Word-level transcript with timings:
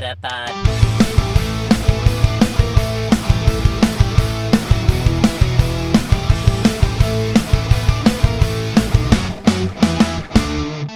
Metapod. 0.00 0.52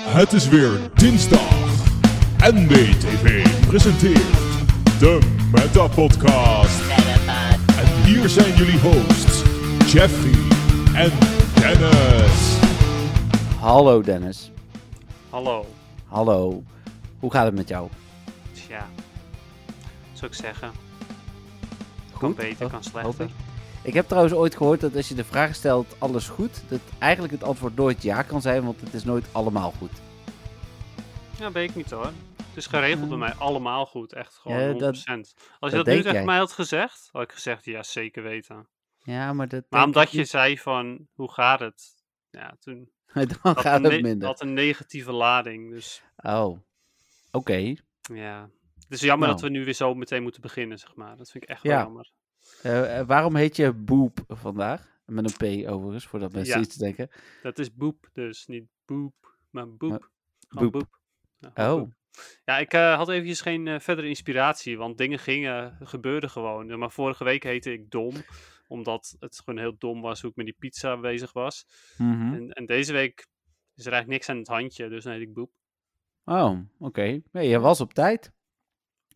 Het 0.04 0.32
is 0.32 0.48
weer 0.48 0.70
dinsdag. 0.94 1.38
NBTV 2.38 3.46
presenteert 3.66 4.20
de 4.98 5.18
Meta 5.52 5.86
Podcast. 5.86 6.80
En 7.78 8.04
hier 8.04 8.28
zijn 8.28 8.54
jullie 8.54 8.78
hosts, 8.80 9.42
Jeffrey 9.92 10.32
en 10.94 11.10
Dennis. 11.54 12.58
Hallo 13.60 14.02
Dennis. 14.02 14.50
Hallo. 15.30 15.66
Hallo. 16.06 16.62
Hoe 17.18 17.32
gaat 17.32 17.44
het 17.44 17.54
met 17.54 17.68
jou? 17.68 17.88
Zou 20.20 20.32
ik 20.32 20.38
zeggen. 20.38 20.72
Kan 22.18 22.34
beter, 22.34 22.70
kan 22.70 22.84
slechter. 22.84 23.24
ik. 23.24 23.30
Ik 23.82 23.94
heb 23.94 24.06
trouwens 24.06 24.34
ooit 24.34 24.56
gehoord 24.56 24.80
dat 24.80 24.96
als 24.96 25.08
je 25.08 25.14
de 25.14 25.24
vraag 25.24 25.54
stelt 25.54 25.96
alles 25.98 26.28
goed, 26.28 26.62
dat 26.68 26.80
eigenlijk 26.98 27.32
het 27.32 27.42
antwoord 27.44 27.76
nooit 27.76 28.02
ja 28.02 28.22
kan 28.22 28.40
zijn, 28.42 28.64
want 28.64 28.80
het 28.80 28.94
is 28.94 29.04
nooit 29.04 29.26
allemaal 29.32 29.70
goed. 29.70 29.90
Ja, 31.38 31.52
weet 31.52 31.68
ik 31.70 31.76
niet 31.76 31.90
hoor. 31.90 32.04
Het 32.36 32.56
is 32.56 32.66
geregeld 32.66 33.08
bij 33.08 33.18
mij 33.18 33.34
allemaal 33.34 33.86
goed. 33.86 34.12
Echt 34.12 34.34
gewoon 34.34 34.58
Ja, 34.58 34.72
100%. 34.72 34.78
dat- 34.78 35.34
Als 35.58 35.70
je 35.70 35.76
dat 35.76 35.86
dat, 35.86 35.94
nu 35.94 36.02
tegen 36.02 36.24
mij 36.24 36.38
had 36.38 36.52
gezegd, 36.52 37.08
had 37.12 37.22
ik 37.22 37.32
gezegd 37.32 37.64
ja, 37.64 37.82
zeker 37.82 38.22
weten. 38.22 38.68
Ja, 39.02 39.32
maar 39.32 39.48
dat. 39.48 39.64
Maar 39.68 39.84
omdat 39.84 40.10
je 40.10 40.18
niet. 40.18 40.28
zei 40.28 40.58
van, 40.58 41.08
hoe 41.12 41.32
gaat 41.32 41.60
het? 41.60 41.82
Ja, 42.30 42.56
toen 42.60 42.90
Dan 43.14 43.26
had 43.42 43.60
gaat 43.60 43.84
een 43.84 43.92
het 43.92 44.02
minder. 44.02 44.28
had 44.28 44.40
een 44.40 44.52
negatieve 44.52 45.12
lading. 45.12 45.70
Dus 45.70 46.02
Oh. 46.16 46.58
Oké. 47.30 47.74
ja. 48.00 48.48
Het 48.90 48.98
is 48.98 49.04
jammer 49.04 49.28
Nou. 49.28 49.40
dat 49.40 49.50
we 49.50 49.56
nu 49.56 49.64
weer 49.64 49.74
zo 49.74 49.94
meteen 49.94 50.22
moeten 50.22 50.40
beginnen, 50.40 50.78
zeg 50.78 50.94
maar. 50.94 51.16
Dat 51.16 51.30
vind 51.30 51.44
ik 51.44 51.50
echt 51.50 51.62
Ja. 51.62 51.68
wel 51.70 51.82
jammer. 51.84 52.10
Eh, 52.62 52.98
eh, 52.98 53.06
waarom 53.06 53.36
heet 53.36 53.56
je 53.56 53.72
Boep 53.72 54.18
vandaag? 54.28 54.98
Met 55.04 55.24
een 55.40 55.64
P 55.64 55.68
overigens, 55.68 56.06
voordat 56.06 56.32
mensen 56.32 56.54
Ja. 56.58 56.60
iets 56.64 56.76
denken. 56.76 57.10
Dat 57.42 57.58
is 57.58 57.74
boep, 57.74 58.08
dus 58.12 58.46
niet 58.46 58.64
boep, 58.84 59.36
maar 59.50 59.74
boep. 59.76 60.10
Boep. 60.48 60.72
boep. 60.72 60.98
Ja, 61.38 61.50
gewoon 61.54 61.72
Oh. 61.74 61.78
boep. 61.80 61.92
Ja, 62.44 62.58
ik 62.58 62.72
eh, 62.72 62.96
had 62.96 63.08
eventjes 63.08 63.40
geen 63.40 63.80
verdere 63.80 64.08
inspiratie, 64.08 64.78
want 64.78 64.98
dingen 64.98 65.18
gingen, 65.18 65.76
gebeurden 65.82 66.30
gewoon. 66.30 66.78
Maar 66.78 66.90
vorige 66.90 67.24
week 67.24 67.42
heette 67.42 67.72
ik 67.72 67.90
Dom, 67.90 68.14
omdat 68.68 69.16
het 69.18 69.40
gewoon 69.44 69.60
heel 69.60 69.74
dom 69.78 70.00
was 70.00 70.20
hoe 70.20 70.30
ik 70.30 70.36
met 70.36 70.46
die 70.46 70.56
pizza 70.58 71.00
bezig 71.00 71.32
was. 71.32 71.66
Mhm. 71.98 72.34
En, 72.34 72.50
en 72.50 72.66
deze 72.66 72.92
week 72.92 73.26
is 73.74 73.86
er 73.86 73.92
eigenlijk 73.92 74.08
niks 74.08 74.28
aan 74.28 74.36
het 74.38 74.48
handje, 74.48 74.88
dus 74.88 75.04
dan 75.04 75.12
heet 75.12 75.22
ik 75.22 75.34
Boep. 75.34 75.50
Oh, 76.24 76.58
oké. 76.78 77.20
Nee, 77.32 77.48
je 77.48 77.58
was 77.58 77.80
op 77.80 77.94
tijd. 77.94 78.32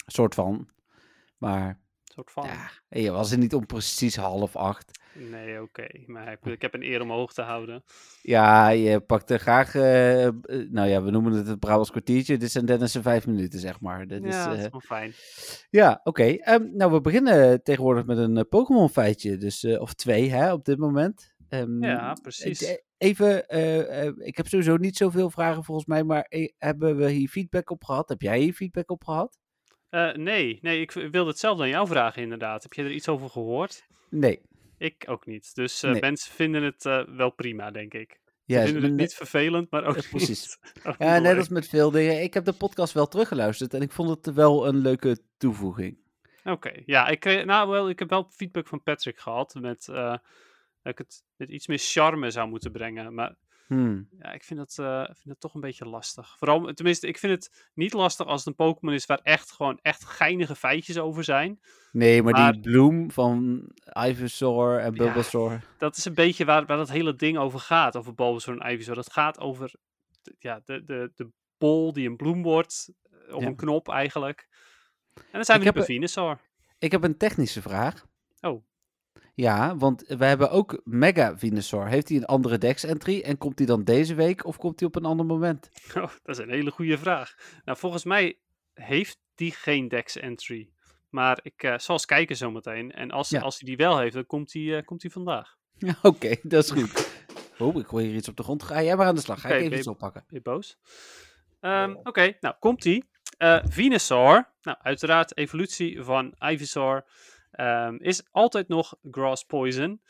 Soort 0.07 0.35
van. 0.35 0.69
Maar 1.39 1.81
soort 2.05 2.31
van. 2.31 2.45
ja, 2.47 2.71
je 2.89 3.11
was 3.11 3.33
er 3.33 3.39
niet 3.39 3.55
om 3.55 3.67
precies 3.67 4.17
half 4.17 4.57
acht. 4.57 5.03
Nee, 5.15 5.63
oké. 5.63 5.87
Maar 6.07 6.33
ik, 6.33 6.45
ik 6.45 6.63
heb 6.63 6.75
een 6.75 6.83
eer 6.83 7.01
omhoog 7.01 7.33
te 7.33 7.43
houden. 7.43 7.85
Ja, 8.23 8.69
je 8.69 9.01
pakte 9.01 9.39
graag, 9.39 9.75
eh, 9.75 10.27
eh, 10.27 10.35
nou 10.71 10.89
ja, 10.89 11.03
we 11.03 11.11
noemen 11.11 11.33
het 11.33 11.47
het 11.47 11.59
Brabants 11.61 11.91
kwartiertje. 11.91 12.37
Dit 12.37 12.51
zijn 12.51 12.67
Dennis' 12.67 12.97
vijf 13.01 13.27
minuten, 13.27 13.61
zeg 13.61 13.81
maar. 13.81 14.07
Dat 14.07 14.23
ja, 14.23 14.29
is, 14.29 14.45
dat 14.45 14.59
is 14.59 14.65
eh, 14.65 14.71
wel 14.71 14.81
fijn. 14.81 15.13
ja, 15.71 16.01
oké. 16.05 16.25
Ehm, 16.25 16.77
nou, 16.77 16.93
we 16.93 17.01
beginnen 17.01 17.63
tegenwoordig 17.63 18.05
met 18.05 18.19
een 18.19 18.49
Pokémon 18.49 18.89
feitje. 18.89 19.37
Dus, 19.37 19.65
of 19.65 19.95
twee, 19.95 20.31
hè, 20.31 20.53
op 20.53 20.65
dit 20.65 20.79
moment. 20.79 21.35
Ehm, 21.49 21.85
Ja, 21.85 22.13
precies. 22.23 22.79
Even, 22.97 23.37
ik 24.27 24.37
heb 24.37 24.47
sowieso 24.47 24.77
niet 24.77 24.97
zoveel 24.97 25.31
vragen 25.31 25.65
volgens 25.65 25.87
mij, 25.87 26.05
maar 26.05 26.27
hebben 26.59 26.97
we 26.97 27.11
hier 27.11 27.29
feedback 27.29 27.71
op 27.71 27.85
gehad? 27.85 28.09
Heb 28.09 28.21
jij 28.21 28.39
hier 28.39 28.53
feedback 28.53 28.91
op 28.91 29.05
gehad? 29.05 29.39
Eh, 29.95 30.12
nee, 30.14 30.59
nee, 30.62 30.81
ik 30.81 30.91
wilde 30.92 31.31
hetzelfde 31.31 31.62
aan 31.62 31.69
jou 31.69 31.87
vragen 31.87 32.23
inderdaad. 32.23 32.62
Heb 32.62 32.73
je 32.73 32.83
er 32.83 32.91
iets 32.92 33.09
over 33.09 33.31
gehoord? 33.31 33.87
Nee. 34.09 34.41
Ik 34.78 35.05
ook 35.09 35.27
niet. 35.27 35.55
Dus 35.55 35.83
eh, 35.83 35.91
Nee. 35.91 36.01
mensen 36.01 36.33
vinden 36.33 36.63
het 36.63 36.86
eh, 36.86 37.05
wel 37.05 37.30
prima, 37.30 37.70
denk 37.70 37.95
ik. 37.95 38.20
Ja, 38.45 38.61
Ze 38.61 38.64
vinden 38.73 38.83
het 38.91 39.01
niet 39.01 39.14
vervelend, 39.14 39.70
maar 39.70 39.85
ook 39.85 40.08
precies. 40.11 40.58
niet. 40.83 40.95
Ja, 40.98 41.19
net 41.19 41.36
als 41.36 41.48
met 41.48 41.69
veel 41.69 41.91
dingen. 41.91 42.23
Ik 42.23 42.35
heb 42.35 42.45
de 42.45 42.52
podcast 42.52 42.92
wel 42.92 43.08
teruggeluisterd 43.08 43.74
en 43.74 43.83
ik 43.83 43.92
vond 43.92 44.08
het 44.08 44.35
wel 44.35 44.67
een 44.67 44.77
leuke 44.77 45.19
toevoeging. 45.36 45.98
Oké, 46.45 46.73
ja, 46.86 47.08
ik, 47.08 47.20
kreeg, 47.20 47.45
nou, 47.45 47.69
wel, 47.70 47.89
ik 47.89 47.98
heb 47.98 48.11
wel 48.11 48.27
feedback 48.30 48.67
van 48.67 48.83
Patrick 48.83 49.19
gehad 49.19 49.55
met 49.61 49.85
dat 49.85 50.20
ik 50.83 50.98
het 50.98 51.24
met 51.36 51.48
iets 51.48 51.67
meer 51.67 51.79
charme 51.79 52.30
zou 52.30 52.48
moeten 52.48 52.73
brengen. 52.73 53.14
Maar 53.14 53.35
Hmm. 53.67 54.08
ja, 54.19 54.33
ik 54.33 54.45
vind 54.45 54.58
dat, 54.58 54.79
eh, 54.79 55.05
vind 55.05 55.25
dat 55.25 55.41
toch 55.41 55.55
een 55.55 55.61
beetje 55.61 55.85
lastig. 55.89 56.36
Vooral, 56.39 56.73
tenminste, 56.73 57.07
ik 57.07 57.19
vind 57.19 57.33
het 57.33 57.70
niet 57.75 57.92
lastig 57.92 58.27
als 58.27 58.39
het 58.39 58.47
een 58.48 58.55
Pokémon 58.67 58.95
is 58.95 59.07
waar 59.07 59.20
echt 59.23 59.52
gewoon 59.52 59.79
echt 59.83 60.05
geinige 60.05 60.55
feitjes 60.57 60.98
over 60.98 61.25
zijn. 61.25 61.61
Nee, 61.92 62.23
maar, 62.23 62.33
Maar- 62.33 62.52
die 62.52 62.61
bloem 62.61 63.11
van 63.11 63.63
Ivysaur 64.07 64.79
en 64.79 64.95
Ja. 64.95 65.05
Bulbasaur. 65.05 65.64
Dat 65.79 65.97
is 65.97 66.05
een 66.05 66.14
beetje 66.14 66.45
waar, 66.45 66.67
waar 66.67 66.77
dat 66.77 66.91
hele 66.91 67.14
ding 67.17 67.39
over 67.39 67.58
gaat, 67.61 67.97
over 67.97 68.14
Bulbasaur 68.14 68.58
en 68.61 68.73
Ivysaur. 68.73 68.95
Dat 68.95 69.13
gaat 69.13 69.39
over 69.41 69.73
de- 70.23 70.36
ja, 70.39 70.61
de, 70.64 70.85
de, 70.85 71.13
de 71.14 71.29
bol 71.58 71.92
die 71.92 72.08
een 72.08 72.17
bloem 72.17 72.42
wordt, 72.42 72.92
eh, 73.29 73.35
op 73.35 73.41
Ja. 73.41 73.46
een 73.46 73.57
knop 73.57 73.89
eigenlijk. 73.89 74.48
En 75.14 75.23
dan 75.33 75.45
zijn 75.45 75.58
Ik 75.58 75.64
we 75.64 75.70
nu 75.70 75.77
bij 75.77 75.85
Venusaur. 75.95 76.41
Ik 76.79 76.92
heb 76.92 77.05
een 77.05 77.17
technische 77.17 77.63
vraag. 77.63 78.07
Oh. 78.41 78.64
Ja, 79.34 79.77
want 79.77 80.05
we 80.06 80.24
hebben 80.24 80.50
ook 80.50 80.80
Mega 80.84 81.39
Venusaur. 81.39 81.86
Heeft 81.86 82.08
hij 82.08 82.17
een 82.18 82.24
andere 82.24 82.58
Dex-entry 82.58 83.20
en 83.20 83.39
komt 83.39 83.58
hij 83.58 83.67
dan 83.67 83.84
deze 83.84 84.14
week 84.14 84.45
of 84.46 84.56
komt 84.56 84.78
hij 84.80 84.89
op 84.89 84.96
een 84.96 85.05
ander 85.05 85.27
moment? 85.27 85.70
Oh, 85.95 86.11
dat 86.22 86.39
is 86.39 86.39
een 86.39 86.50
hele 86.50 86.70
goede 86.70 86.98
vraag. 86.98 87.34
Nou, 87.64 87.78
volgens 87.78 88.05
mij 88.05 88.39
heeft 88.74 89.18
die 89.34 89.52
geen 89.52 89.89
Dex 89.89 90.17
entry. 90.17 90.68
Maar 91.08 91.39
ik 91.42 91.62
eh, 91.62 91.78
zal 91.78 91.95
eens 91.95 92.06
kijken 92.06 92.36
zometeen. 92.36 92.92
En 92.92 93.11
als, 93.11 93.28
Ja. 93.28 93.40
als 93.40 93.58
hij 93.61 93.68
die 93.68 93.77
wel 93.86 93.98
heeft, 93.98 94.14
dan 94.14 94.27
komt 94.27 94.52
hij, 94.52 94.77
eh, 94.77 94.84
komt 94.84 95.02
hij 95.02 95.11
vandaag. 95.11 95.56
Ja, 95.78 95.95
Oké, 96.02 96.36
dat 96.42 96.64
is 96.64 96.70
goed. 96.70 97.08
Oh, 97.58 97.77
ik 97.78 97.86
hoor 97.86 98.01
hier 98.01 98.14
iets 98.14 98.28
op 98.28 98.36
de 98.36 98.42
grond. 98.42 98.62
Ga 98.62 98.83
jij 98.83 98.96
maar 98.96 99.06
aan 99.06 99.14
de 99.14 99.20
slag. 99.20 99.40
Ga 99.40 99.48
Oké, 99.48 99.56
ik 99.58 99.64
even 99.64 99.78
iets 99.78 99.86
oppakken. 99.86 100.24
Ben 100.27 100.36
je 100.36 100.42
boos? 100.51 100.78
Ehm, 101.61 101.95
Oké, 102.02 102.36
nou 102.40 102.55
komt 102.58 102.84
hij. 102.84 103.02
Eh 103.39 103.58
Venusaur, 103.68 104.52
nou 104.62 104.77
uiteraard 104.80 105.36
evolutie 105.36 106.02
van 106.02 106.34
Ivysaur, 106.39 107.05
ehm, 107.55 107.97
is 107.97 108.23
altijd 108.31 108.69
nog 108.69 108.97
Grass 109.11 109.45
Poison. 109.45 110.03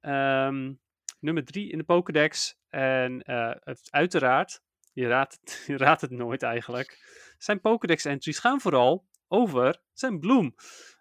Ehm, 0.00 0.72
nummer 1.20 1.44
3 1.44 1.70
in 1.70 1.78
de 1.78 1.84
Pokédex. 1.84 2.58
En 2.68 3.22
eh, 3.22 3.52
het, 3.60 3.88
uiteraard, 3.90 4.62
je 4.92 5.06
raadt, 5.06 5.38
het, 5.40 5.62
je 5.66 5.76
raadt 5.76 6.00
het 6.00 6.10
nooit 6.10 6.42
eigenlijk, 6.42 6.98
zijn 7.38 7.60
Pokédex 7.60 8.04
entries 8.04 8.38
gaan 8.38 8.60
vooral 8.60 9.06
over 9.28 9.82
zijn 9.92 10.18
bloem. 10.18 10.54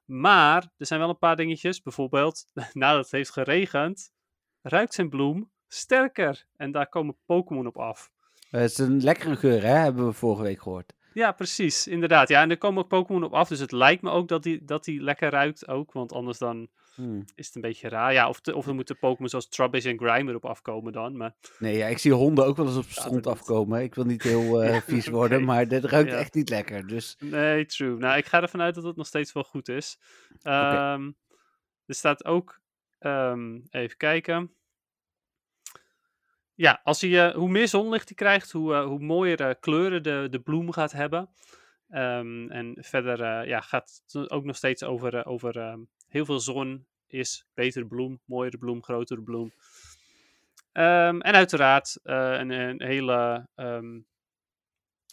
Maar 0.06 0.74
er 0.78 0.86
zijn 0.86 1.00
wel 1.00 1.10
een 1.10 1.18
paar 1.18 1.36
dingetjes. 1.36 1.82
Bijvoorbeeld, 1.82 2.46
nadat 2.74 3.04
het 3.04 3.12
heeft 3.12 3.32
geregend, 3.32 4.12
ruikt 4.62 4.94
zijn 4.94 5.10
bloem 5.10 5.52
sterker. 5.68 6.46
En 6.56 6.72
daar 6.72 6.90
komen 6.90 7.18
Pokémon 7.26 7.68
op 7.68 7.78
af. 7.78 8.12
Het 8.50 8.72
is 8.72 8.78
een 8.78 9.04
lekkere 9.04 9.36
geur, 9.36 9.62
hè? 9.62 9.74
Hebben 9.74 10.06
we 10.06 10.14
vorige 10.14 10.44
week 10.44 10.62
gehoord. 10.62 10.94
Ja, 11.20 11.32
precies. 11.32 11.88
Inderdaad. 11.88 12.30
Ja, 12.30 12.42
en 12.42 12.50
er 12.50 12.58
komen 12.58 12.84
ook 12.84 12.90
Pokémon 12.90 13.24
op 13.24 13.34
af. 13.34 13.48
Dus 13.48 13.60
het 13.60 13.72
lijkt 13.72 14.02
me 14.02 14.10
ook 14.10 14.28
dat 14.28 14.44
die, 14.44 14.66
dat 14.66 14.84
die 14.84 15.02
lekker 15.02 15.30
ruikt 15.30 15.68
ook. 15.68 15.92
Want 15.94 16.12
anders 16.14 16.38
dan 16.38 16.68
Hmm. 16.96 17.26
is 17.36 17.46
het 17.46 17.56
een 17.56 17.62
beetje 17.62 17.90
raar. 17.90 18.14
Ja, 18.14 18.30
of, 18.30 18.42
of 18.54 18.68
er 18.68 18.74
moeten 18.76 18.98
Pokémon 19.00 19.30
zoals 19.30 19.50
Trubbish 19.50 19.86
en 19.86 19.98
Grimer 20.00 20.36
op 20.36 20.46
afkomen 20.46 20.94
dan. 20.94 21.18
Maar 21.18 21.36
Nee, 21.60 21.78
ja, 21.78 21.88
ik 21.88 21.98
zie 21.98 22.14
honden 22.14 22.46
ook 22.46 22.58
wel 22.58 22.66
eens 22.66 22.78
op 22.78 22.84
stront 22.90 23.16
niet. 23.16 23.26
afkomen. 23.26 23.82
Ik 23.82 23.96
wil 23.96 24.04
niet 24.06 24.24
heel 24.24 24.62
eh, 24.64 24.82
vies 24.82 25.08
worden, 25.08 25.44
maar 25.44 25.68
dit 25.68 25.84
ruikt 25.86 26.12
Ja. 26.12 26.18
echt 26.18 26.34
niet 26.34 26.50
lekker. 26.50 26.88
Dus 26.88 27.16
nee, 27.20 27.66
true. 27.66 27.98
Nou, 27.98 28.18
ik 28.18 28.26
ga 28.26 28.42
ervan 28.42 28.62
uit 28.62 28.76
dat 28.76 28.84
het 28.84 28.96
nog 28.96 29.08
steeds 29.08 29.34
wel 29.34 29.44
goed 29.44 29.70
is. 29.70 30.00
Ehm, 30.42 31.12
er 31.86 31.96
staat 31.96 32.26
ook... 32.26 32.60
ehm, 33.00 33.60
even 33.70 33.98
kijken. 33.98 34.54
Ja, 36.60 36.80
als 36.84 37.02
hij, 37.02 37.28
eh, 37.30 37.36
hoe 37.36 37.50
meer 37.50 37.68
zonlicht 37.68 38.08
hij 38.08 38.16
krijgt, 38.16 38.52
hoe, 38.52 38.74
eh, 38.74 38.86
hoe 38.86 39.00
mooier 39.00 39.42
eh, 39.42 39.56
kleuren 39.60 40.04
de, 40.04 40.28
de 40.30 40.40
bloem 40.40 40.72
gaat 40.72 40.92
hebben. 40.92 41.30
Ehm, 41.90 42.50
en 42.50 42.78
verder 42.80 43.48
ja, 43.48 43.60
gaat 43.62 44.02
het 44.08 44.32
ook 44.32 44.44
nog 44.44 44.56
steeds 44.56 44.84
over, 44.84 45.26
over 45.26 45.58
ehm, 45.58 45.80
heel 46.08 46.26
veel 46.26 46.40
zon 46.40 46.86
is 47.08 47.46
betere 47.54 47.86
bloem, 47.86 48.20
mooiere 48.26 48.58
bloem, 48.58 48.84
grotere 48.84 49.22
bloem. 49.22 49.54
Ehm, 50.72 51.20
en 51.20 51.34
uiteraard 51.34 52.00
een, 52.04 52.50
een 52.50 52.82
hele 52.84 53.48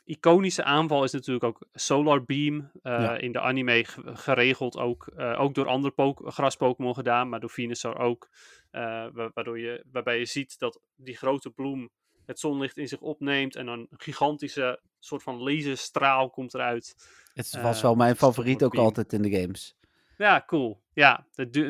iconische 0.04 0.64
aanval 0.64 1.04
is 1.04 1.12
natuurlijk 1.12 1.44
ook 1.44 1.66
Solar 1.72 2.24
Beam. 2.24 2.70
Ja. 2.82 3.16
In 3.16 3.32
de 3.32 3.40
anime 3.40 3.84
ge- 3.84 4.16
geregeld 4.16 4.76
ook, 4.76 5.12
ook 5.16 5.54
door 5.54 5.66
andere 5.66 5.94
Pok- 5.94 6.32
gras-Pokémon 6.32 6.94
gedaan, 6.94 7.28
maar 7.28 7.40
door 7.40 7.50
Venusaur 7.50 7.98
ook. 7.98 8.28
Eh, 8.76 9.06
wa- 9.12 9.30
waardoor 9.34 9.58
je, 9.58 9.84
waarbij 9.92 10.18
je 10.18 10.24
ziet 10.24 10.58
dat 10.58 10.80
die 10.96 11.16
grote 11.16 11.50
bloem 11.50 11.90
het 12.26 12.38
zonlicht 12.40 12.76
in 12.76 12.88
zich 12.88 13.00
opneemt 13.00 13.56
en 13.56 13.66
dan 13.66 13.78
een 13.78 13.88
gigantische 13.90 14.80
soort 14.98 15.22
van 15.22 15.36
laserstraal 15.42 16.30
komt 16.30 16.54
eruit. 16.54 16.94
het 17.34 17.52
Eh, 17.54 17.62
was 17.62 17.82
wel 17.82 17.94
mijn 17.94 18.12
is 18.12 18.18
toch 18.18 18.28
favoriet 18.28 18.62
ook 18.62 18.74
altijd 18.74 19.12
in 19.12 19.22
de 19.22 19.40
games. 19.40 19.76
Ja, 20.18 20.42
cool. 20.46 20.82
Ja, 20.92 21.26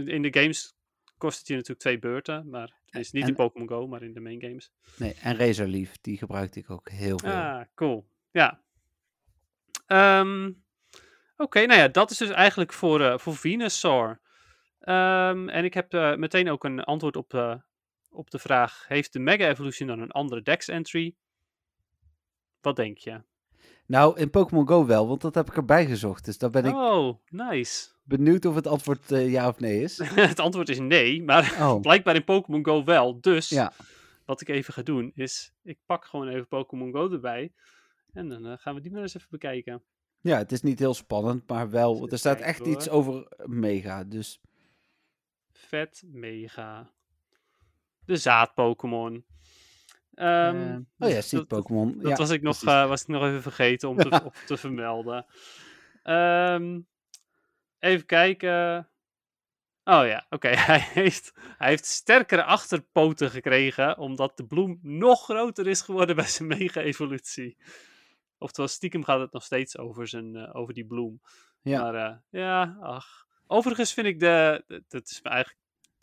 in 0.07 0.23
de 0.23 0.41
games 0.41 0.75
kost 1.19 1.39
het 1.39 1.47
je 1.47 1.53
natuurlijk 1.53 1.81
twee 1.81 1.99
beurten, 1.99 2.49
maar 2.51 2.73
het 2.87 3.01
is 3.01 3.11
niet 3.13 3.23
En- 3.23 3.29
in 3.29 3.35
Pokémon 3.35 3.69
Go, 3.69 3.87
maar 3.87 4.03
in 4.03 4.13
de 4.13 4.21
main 4.21 4.41
games. 4.41 4.71
Nee, 4.97 5.15
en 5.23 5.37
Razorleaf, 5.37 5.97
die 6.01 6.19
gebruikte 6.19 6.59
ik 6.59 6.71
ook 6.71 6.91
heel 6.91 7.19
veel. 7.19 7.31
Ah, 7.31 7.61
cool. 7.75 8.07
Ja. 8.31 8.61
Ehm, 9.87 10.53
Oké, 11.39 11.67
nou 11.67 11.81
ja, 11.81 11.89
dat 11.89 12.11
is 12.11 12.17
dus 12.19 12.29
eigenlijk 12.31 12.73
voor, 12.73 13.01
eh 13.01 13.19
voor 13.19 13.37
Venusaur. 13.37 14.21
Ehm, 14.87 15.49
en 15.49 15.65
ik 15.65 15.75
heb 15.75 15.95
eh, 15.95 16.17
meteen 16.17 16.51
ook 16.51 16.65
een 16.65 16.81
antwoord 16.81 17.17
op, 17.17 17.35
eh, 17.35 17.55
op 18.11 18.31
de 18.31 18.39
vraag: 18.39 18.85
Heeft 18.89 19.13
de 19.13 19.19
Mega 19.19 19.49
Evolution 19.49 19.89
dan 19.89 20.01
een 20.01 20.11
andere 20.11 20.43
Dex 20.43 20.69
entry? 20.69 21.15
Wat 22.61 22.77
denk 22.77 22.99
je? 22.99 23.21
Nou, 23.87 24.19
in 24.21 24.31
Pokémon 24.31 24.69
Go 24.69 24.87
wel, 24.87 25.09
want 25.09 25.21
dat 25.21 25.35
heb 25.35 25.49
ik 25.49 25.57
erbij 25.57 25.87
gezocht. 25.87 26.25
Dus 26.25 26.39
daar 26.39 26.51
ben 26.51 26.65
ik 26.65 26.75
Oh, 26.75 27.19
nice. 27.29 27.89
benieuwd 28.03 28.45
of 28.45 28.55
het 28.55 28.67
antwoord 28.67 29.13
eh, 29.13 29.31
ja 29.31 29.49
of 29.49 29.59
nee 29.59 29.83
is. 29.83 29.99
het 30.15 30.41
antwoord 30.41 30.69
is 30.69 30.79
nee, 30.79 31.23
maar 31.23 31.57
Oh, 31.69 31.81
blijkbaar 31.81 32.15
in 32.15 32.25
Pokémon 32.25 32.65
Go 32.65 32.85
wel. 32.85 33.21
Dus 33.21 33.49
ja. 33.49 33.73
wat 34.25 34.41
ik 34.41 34.49
even 34.49 34.75
ga 34.75 34.83
doen 34.83 35.13
is: 35.15 35.53
ik 35.63 35.79
pak 35.87 36.05
gewoon 36.05 36.29
even 36.29 36.49
Pokémon 36.49 36.93
Go 36.93 37.11
erbij. 37.11 37.53
En 38.13 38.29
dan 38.29 38.59
gaan 38.59 38.75
we 38.75 38.81
die 38.81 38.93
maar 38.93 39.03
eens 39.03 39.15
even 39.17 39.29
bekijken. 39.31 39.83
ja, 40.21 40.39
het 40.39 40.53
is 40.53 40.63
niet 40.63 40.79
heel 40.79 40.95
spannend, 40.95 41.49
maar 41.49 41.71
wel. 41.71 42.09
Er 42.09 42.19
staat 42.19 42.41
echt 42.41 42.67
iets 42.67 42.89
over 42.89 43.29
Mega. 43.45 44.05
Dus 44.05 44.41
Vet, 45.57 46.03
mega. 46.07 46.91
De 48.05 48.17
zaad-Pokémon. 48.17 49.25
Ehm, 50.15 50.85
eh, 50.99 51.09
oh 51.09 51.11
ja, 51.11 51.21
Seed 51.21 51.47
Pokémon. 51.47 51.99
Dat 51.99 52.11
ja, 52.11 52.17
was, 52.17 52.31
ik 52.31 52.43
nog, 52.43 52.63
eh, 52.63 52.89
was 52.89 53.03
ik 53.03 53.09
nog 53.09 53.23
even 53.23 53.43
vergeten 53.43 53.89
om 53.89 53.97
te, 53.97 54.11
op 54.25 54.35
te 54.47 54.57
vermelden. 54.57 55.27
Ehm, 56.03 56.81
even 57.79 58.07
kijken. 58.07 58.89
Oh 59.85 60.07
ja, 60.07 60.27
oké. 60.31 60.49
Hij, 60.69 60.79
heeft, 60.79 61.33
hij 61.59 61.69
heeft 61.69 61.85
sterkere 61.85 62.45
achterpoten 62.45 63.31
gekregen, 63.31 63.99
omdat 63.99 64.37
de 64.37 64.47
bloem 64.47 64.79
nog 64.83 65.25
groter 65.25 65.67
is 65.67 65.81
geworden 65.81 66.17
bij 66.17 66.27
zijn 66.27 66.49
mega-evolutie. 66.49 67.57
Oftewel, 68.39 68.69
stiekem 68.69 69.05
gaat 69.05 69.21
het 69.21 69.33
nog 69.33 69.43
steeds 69.43 69.79
over, 69.79 70.09
zijn, 70.09 70.37
eh, 70.37 70.55
over 70.55 70.75
die 70.75 70.87
bloem. 70.87 71.21
Ja. 71.63 71.83
Maar 71.83 71.95
eh, 71.95 72.17
ja, 72.31 72.77
ach. 72.81 73.26
Overigens 73.47 73.93
vind 73.93 74.07
ik 74.07 74.21
de. 74.21 74.65
Dat 74.89 75.09
is 75.11 75.21
me 75.23 75.29
eigenlijk. 75.31 75.61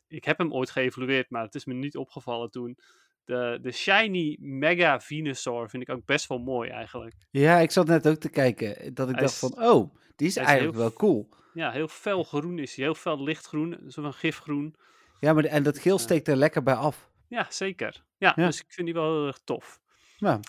Ik 0.07 0.23
heb 0.25 0.37
hem 0.37 0.53
ooit 0.53 0.69
geëvalueerd, 0.69 1.29
maar 1.29 1.43
het 1.43 1.55
is 1.55 1.65
me 1.65 1.73
niet 1.73 1.97
opgevallen 1.97 2.51
toen. 2.51 2.77
De, 3.25 3.59
de 3.61 3.71
Shiny 3.71 4.37
Mega 4.39 4.99
Venusaur 4.99 5.69
vind 5.69 5.83
ik 5.83 5.89
ook 5.89 6.05
best 6.05 6.27
wel 6.27 6.37
mooi 6.39 6.69
eigenlijk. 6.69 7.15
ja, 7.31 7.57
ik 7.57 7.71
zat 7.71 7.87
net 7.87 8.07
ook 8.07 8.17
te 8.19 8.29
kijken. 8.29 8.93
Dat 8.93 9.09
ik 9.09 9.15
Hij 9.15 9.23
dacht 9.23 9.33
is- 9.33 9.39
van, 9.49 9.63
oh, 9.63 9.95
die 10.15 10.27
is 10.27 10.37
eigenlijk 10.37 10.71
heel 10.75 10.81
wel 10.81 10.93
cool. 10.93 11.29
Ja, 11.53 11.71
heel 11.71 11.87
fel 11.87 12.23
groen 12.23 12.59
is 12.59 12.75
hij. 12.75 12.85
Heel 12.85 12.95
fel 12.95 13.23
lichtgroen. 13.23 13.79
Zo 13.87 14.01
van 14.01 14.13
gifgroen. 14.13 14.75
Ja, 15.19 15.33
maar 15.33 15.41
de- 15.43 15.49
en 15.49 15.63
dat 15.63 15.79
geel 15.79 15.99
steekt 15.99 16.27
er 16.27 16.35
lekker 16.35 16.63
bij 16.63 16.73
af. 16.75 17.09
Ja, 17.27 17.45
zeker. 17.49 18.03
Ja, 18.17 18.33
Ja. 18.35 18.45
dus 18.45 18.59
ik 18.59 18.65
vind 18.71 18.85
die 18.87 18.95
wel 18.95 19.13
heel 19.17 19.27
erg 19.27 19.39
tof. 19.43 19.79
Ja, 20.17 20.39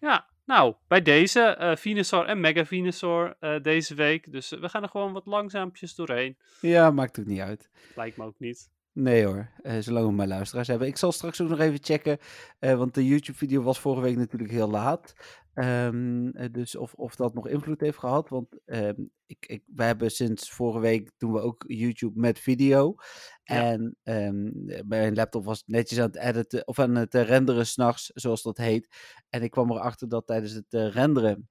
Ja, 0.00 0.28
nou, 0.46 0.74
bij 0.88 1.02
deze 1.02 1.40
eh 1.40 1.76
Venusaur 1.76 2.24
en 2.24 2.40
Mega 2.40 2.64
Venusaur 2.64 3.36
eh, 3.40 3.62
deze 3.62 3.94
week. 3.94 4.32
Dus 4.32 4.52
eh, 4.52 4.60
we 4.60 4.68
gaan 4.68 4.82
er 4.82 4.88
gewoon 4.88 5.12
wat 5.12 5.26
langzaampjes 5.26 5.94
doorheen. 5.94 6.36
ja 6.60 6.90
maakt 6.90 7.18
ook 7.18 7.26
niet 7.26 7.40
uit. 7.40 7.70
Lijkt 7.96 8.16
me 8.16 8.24
ook 8.24 8.38
niet. 8.38 8.70
Nee 8.92 9.24
hoor, 9.24 9.50
zolang 9.80 10.06
we 10.06 10.12
maar 10.12 10.26
luisteraars 10.26 10.68
hebben. 10.68 10.88
Ik 10.88 10.96
zal 10.96 11.12
straks 11.12 11.40
ook 11.40 11.48
nog 11.48 11.58
even 11.60 11.78
checken, 11.82 12.18
want 12.58 12.94
de 12.94 13.06
YouTube-video 13.06 13.62
was 13.62 13.80
vorige 13.80 14.02
week 14.02 14.16
natuurlijk 14.16 14.50
heel 14.50 14.70
laat. 14.70 15.14
Ehm, 15.56 16.28
eh, 16.28 16.52
dus 16.52 16.76
of, 16.76 16.94
of 16.94 17.16
dat 17.16 17.34
nog 17.34 17.48
invloed 17.48 17.80
heeft 17.80 17.98
gehad. 17.98 18.28
Want 18.28 18.60
ehm, 18.64 19.04
ik, 19.26 19.46
ik, 19.46 19.62
wij 19.66 19.86
hebben 19.86 20.10
sinds 20.10 20.50
vorige 20.50 20.80
week 20.80 21.12
doen 21.16 21.32
we 21.32 21.40
ook 21.40 21.64
YouTube 21.66 22.20
met 22.20 22.38
video. 22.38 22.94
Ja. 23.42 23.70
En 23.72 23.96
ehm, 24.02 24.50
mijn 24.88 25.14
laptop 25.14 25.44
was 25.44 25.62
netjes 25.66 25.98
aan 25.98 26.06
het 26.06 26.16
editen 26.16 26.66
of 26.66 26.78
aan 26.78 26.94
het 26.94 27.14
eh, 27.14 27.22
renderen 27.22 27.66
s'nachts, 27.66 28.10
zoals 28.14 28.42
dat 28.42 28.56
heet. 28.56 28.96
En 29.28 29.42
ik 29.42 29.50
kwam 29.50 29.70
erachter 29.70 30.08
dat 30.08 30.26
tijdens 30.26 30.52
het 30.52 30.66
renderen 30.68 31.48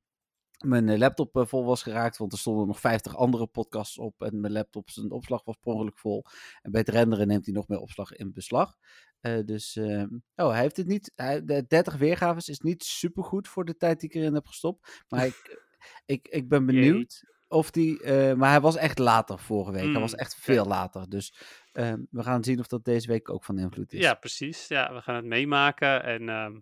mijn 0.65 0.97
laptop 0.97 1.45
vol 1.47 1.65
was 1.65 1.83
geraakt, 1.83 2.17
want 2.17 2.31
er 2.31 2.37
stonden 2.37 2.67
nog 2.67 2.79
50 2.79 3.15
andere 3.15 3.47
podcasts 3.47 3.97
op 3.97 4.21
en 4.21 4.39
mijn 4.39 4.53
laptop 4.53 4.89
zijn 4.89 5.11
opslag 5.11 5.43
was 5.43 5.55
per 5.59 5.73
ongeluk 5.73 5.97
vol. 5.97 6.23
En 6.61 6.71
bij 6.71 6.81
het 6.81 6.89
renderen 6.89 7.27
neemt 7.27 7.45
hij 7.45 7.53
nog 7.53 7.67
meer 7.67 7.79
opslag 7.79 8.13
in 8.13 8.33
beslag. 8.33 8.77
Eh, 9.25 9.45
dus, 9.45 9.75
ehm, 9.75 10.07
oh, 10.35 10.49
hij 10.49 10.61
heeft 10.61 10.77
het 10.77 10.87
niet, 10.87 11.11
hij, 11.15 11.45
de 11.45 11.65
30 11.67 11.95
weergaves 11.95 12.49
is 12.49 12.59
niet 12.59 12.83
supergoed 12.83 13.47
voor 13.47 13.65
de 13.65 13.77
tijd 13.77 13.99
die 13.99 14.09
ik 14.09 14.15
erin 14.15 14.33
heb 14.33 14.47
gestopt. 14.47 15.03
Maar 15.09 15.25
ik, 15.25 15.59
ik, 16.15 16.27
ik 16.27 16.49
ben 16.49 16.65
benieuwd 16.65 17.23
of 17.47 17.71
die, 17.71 18.01
eh, 18.01 18.33
maar 18.33 18.49
hij 18.49 18.61
was 18.61 18.75
echt 18.75 18.99
later 18.99 19.39
vorige 19.39 19.71
week. 19.71 19.91
hij 19.91 19.99
was 19.99 20.13
Mm, 20.13 20.19
echt 20.19 20.35
veel 20.35 20.65
later. 20.65 21.09
Dus 21.09 21.33
ehm, 21.71 21.99
we 22.09 22.23
gaan 22.23 22.43
zien 22.43 22.59
of 22.59 22.67
dat 22.67 22.85
deze 22.85 23.07
week 23.07 23.29
ook 23.29 23.43
van 23.43 23.59
invloed 23.59 23.93
is. 23.93 23.99
Ja, 23.99 24.13
precies. 24.13 24.67
Ja, 24.67 24.93
we 24.93 25.01
gaan 25.01 25.15
het 25.15 25.25
meemaken. 25.25 26.03
En 26.03 26.29
ehm, 26.29 26.59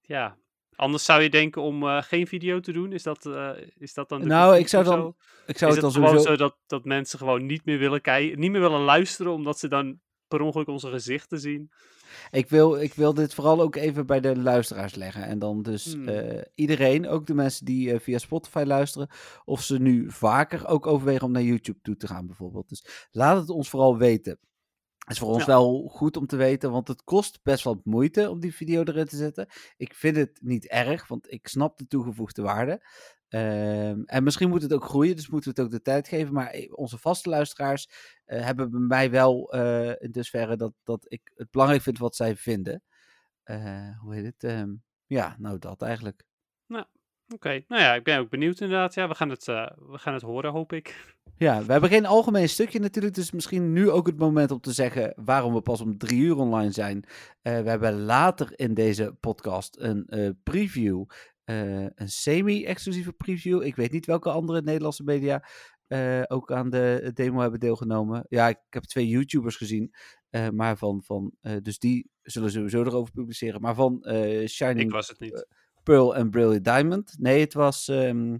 ja, 0.00 0.36
anders 0.74 1.04
zou 1.04 1.22
je 1.22 1.30
denken 1.30 1.62
om 1.62 1.82
eh, 1.82 2.02
geen 2.02 2.26
video 2.26 2.60
te 2.60 2.72
doen. 2.72 2.92
Is 2.92 3.02
dat, 3.02 3.26
is 3.78 3.94
dat 3.94 4.08
dan 4.08 4.20
de 4.20 4.26
Nou, 4.26 4.56
ik 4.56 4.68
zou 4.68 4.84
dan, 4.84 4.98
zo? 4.98 5.16
ik 5.46 5.58
zou 5.58 5.70
is 5.70 5.76
het 5.82 5.92
dan 5.92 6.04
gewoon 6.04 6.20
zo 6.20 6.36
dat, 6.36 6.56
dat 6.66 6.84
mensen 6.84 7.18
gewoon 7.18 7.46
niet 7.46 7.64
meer 7.64 7.78
willen 7.78 8.00
kijken, 8.00 8.38
niet 8.38 8.50
meer 8.50 8.60
willen 8.60 8.80
luisteren, 8.80 9.32
omdat 9.32 9.58
ze 9.58 9.68
dan 9.68 10.00
per 10.30 10.40
ongeluk 10.40 10.68
onze 10.68 10.90
gezichten 10.90 11.40
zien? 11.40 11.70
Ik 12.30 12.48
wil, 12.48 12.76
ik 12.80 12.94
wil 12.94 13.14
dit 13.14 13.34
vooral 13.34 13.60
ook 13.60 13.76
even 13.76 14.06
bij 14.06 14.20
de 14.20 14.36
luisteraars 14.36 14.94
leggen. 14.94 15.24
En 15.24 15.38
dan 15.38 15.62
dus 15.62 15.92
Hmm. 15.92 16.08
eh, 16.08 16.42
iedereen, 16.54 17.08
ook 17.08 17.26
de 17.26 17.34
mensen 17.34 17.64
die 17.64 17.92
eh, 17.92 18.00
via 18.00 18.18
Spotify 18.18 18.62
luisteren, 18.66 19.08
of 19.44 19.62
ze 19.62 19.78
nu 19.80 20.10
vaker 20.10 20.66
ook 20.66 20.86
overwegen 20.86 21.26
om 21.26 21.32
naar 21.32 21.42
YouTube 21.42 21.78
toe 21.82 21.96
te 21.96 22.06
gaan 22.06 22.26
bijvoorbeeld. 22.26 22.68
Dus 22.68 23.08
laat 23.10 23.36
het 23.40 23.48
ons 23.50 23.68
vooral 23.70 23.96
weten. 23.98 24.38
Het 24.98 25.10
is 25.10 25.18
voor 25.18 25.28
ons 25.28 25.40
Ja. 25.44 25.46
wel 25.46 25.88
goed 25.88 26.16
om 26.16 26.26
te 26.26 26.36
weten, 26.36 26.70
want 26.70 26.88
het 26.88 27.04
kost 27.04 27.40
best 27.42 27.64
wat 27.64 27.84
moeite 27.84 28.30
om 28.30 28.40
die 28.40 28.54
video 28.54 28.82
erin 28.82 29.06
te 29.06 29.16
zetten. 29.16 29.46
Ik 29.76 29.94
vind 29.94 30.16
het 30.16 30.38
niet 30.42 30.66
erg, 30.68 31.08
want 31.08 31.32
ik 31.32 31.48
snap 31.48 31.78
de 31.78 31.86
toegevoegde 31.86 32.42
waarde. 32.42 32.86
Ehm, 33.30 34.02
en 34.04 34.22
misschien 34.22 34.48
moet 34.48 34.62
het 34.62 34.72
ook 34.72 34.84
groeien, 34.84 35.16
dus 35.16 35.28
moeten 35.28 35.54
we 35.54 35.60
het 35.60 35.66
ook 35.66 35.76
de 35.76 35.82
tijd 35.82 36.08
geven. 36.08 36.34
Maar 36.34 36.46
eh, 36.46 36.72
onze 36.72 36.98
vaste 36.98 37.28
luisteraars 37.28 37.88
eh, 38.24 38.44
hebben 38.44 38.70
bij 38.70 38.80
mij 38.80 39.10
wel 39.10 39.52
eh, 39.52 39.88
in 39.98 40.10
dusverre 40.10 40.56
dat, 40.56 40.72
dat 40.84 41.04
ik 41.08 41.30
het 41.34 41.50
belangrijk 41.50 41.82
vind 41.82 41.98
wat 41.98 42.16
zij 42.16 42.36
vinden. 42.36 42.82
Hoe 44.00 44.14
heet 44.14 44.24
het? 44.24 44.44
Ehm, 44.44 44.70
ja, 45.06 45.36
nou 45.38 45.58
dat 45.58 45.82
eigenlijk. 45.82 46.28
Oké, 47.34 47.64
nou 47.68 47.82
ja, 47.82 47.94
ik 47.94 48.04
ben 48.04 48.18
ook 48.18 48.28
benieuwd 48.30 48.60
inderdaad. 48.60 48.94
Ja, 48.94 49.08
we 49.08 49.14
gaan 49.14 49.30
het, 49.30 49.44
we 49.44 49.98
gaan 49.98 50.14
het 50.14 50.22
horen, 50.22 50.50
hoop 50.50 50.72
ik. 50.72 51.16
Ja, 51.36 51.64
we 51.64 51.72
hebben 51.72 51.90
geen 51.90 52.06
algemeen 52.06 52.48
stukje 52.48 52.80
natuurlijk, 52.80 53.14
dus 53.14 53.30
misschien 53.30 53.72
nu 53.72 53.90
ook 53.90 54.06
het 54.06 54.18
moment 54.18 54.50
om 54.50 54.60
te 54.60 54.72
zeggen 54.72 55.12
waarom 55.16 55.54
we 55.54 55.60
pas 55.60 55.80
om 55.80 55.98
drie 55.98 56.20
uur 56.20 56.36
online 56.36 56.70
zijn. 56.70 57.04
We 57.42 57.50
hebben 57.50 58.00
later 58.00 58.52
in 58.58 58.74
deze 58.74 59.16
podcast 59.20 59.76
een 59.78 60.38
preview, 60.42 61.04
eh, 61.50 61.82
een 61.94 62.08
semi-exclusieve 62.08 63.12
preview. 63.12 63.62
Ik 63.62 63.76
weet 63.76 63.92
niet 63.92 64.06
welke 64.06 64.30
andere 64.30 64.62
Nederlandse 64.62 65.04
media 65.04 65.44
eh, 65.86 66.22
ook 66.26 66.52
aan 66.52 66.70
de 66.70 67.10
demo 67.14 67.40
hebben 67.40 67.60
deelgenomen. 67.60 68.26
Ja, 68.28 68.48
ik 68.48 68.58
heb 68.70 68.82
twee 68.82 69.08
YouTubers 69.08 69.56
gezien, 69.56 69.94
eh, 70.30 70.48
maar 70.48 70.76
van, 70.76 71.02
van 71.02 71.32
dus 71.62 71.78
die 71.78 72.10
zullen 72.22 72.50
sowieso 72.50 72.82
erover 72.82 73.12
publiceren. 73.12 73.60
Maar 73.60 73.74
van 73.74 74.04
Shining 74.46 74.80
Ik 74.80 74.90
was 74.90 75.08
het 75.08 75.20
niet. 75.20 75.46
Pearl 75.82 76.16
en 76.16 76.30
Brilliant 76.30 76.64
Diamond. 76.64 77.14
Nee, 77.18 77.40
het 77.40 77.54
was 77.54 77.88
ehm, 77.88 78.36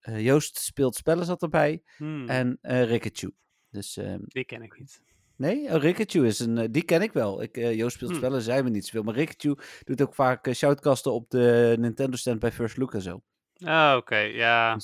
eh, 0.00 0.24
Joost 0.24 0.58
speelt 0.58 0.94
spellen 0.94 1.24
zat 1.24 1.42
erbij 1.42 1.82
Hmm, 1.96 2.28
en 2.28 2.58
Rikachu. 2.62 3.32
Dus 3.70 3.96
ehm, 3.96 4.20
die 4.24 4.44
ken 4.44 4.62
ik 4.62 4.78
niet. 4.78 5.02
Nee, 5.36 5.74
oh, 5.74 6.24
is 6.24 6.38
een, 6.38 6.58
eh, 6.58 6.68
die 6.70 6.82
ken 6.82 7.02
ik 7.02 7.12
wel. 7.12 7.42
Ik, 7.42 7.56
eh, 7.56 7.74
Joost 7.74 7.94
speelt 7.94 8.10
Hmm. 8.10 8.18
spellen, 8.18 8.42
zijn 8.42 8.64
we 8.64 8.70
niet 8.70 8.84
zoveel. 8.84 9.02
Maar 9.02 9.14
Rikachu 9.14 9.56
doet 9.84 10.02
ook 10.02 10.14
vaak 10.14 10.46
eh, 10.46 10.54
shoutcasten 10.54 11.12
op 11.12 11.30
de 11.30 11.76
Nintendo 11.78 12.16
stand 12.16 12.38
bij 12.38 12.52
First 12.52 12.76
Look 12.76 12.94
en 12.94 13.02
zo. 13.02 13.22
Ah, 13.64 13.94
oké, 13.96 14.16
ja. 14.16 14.78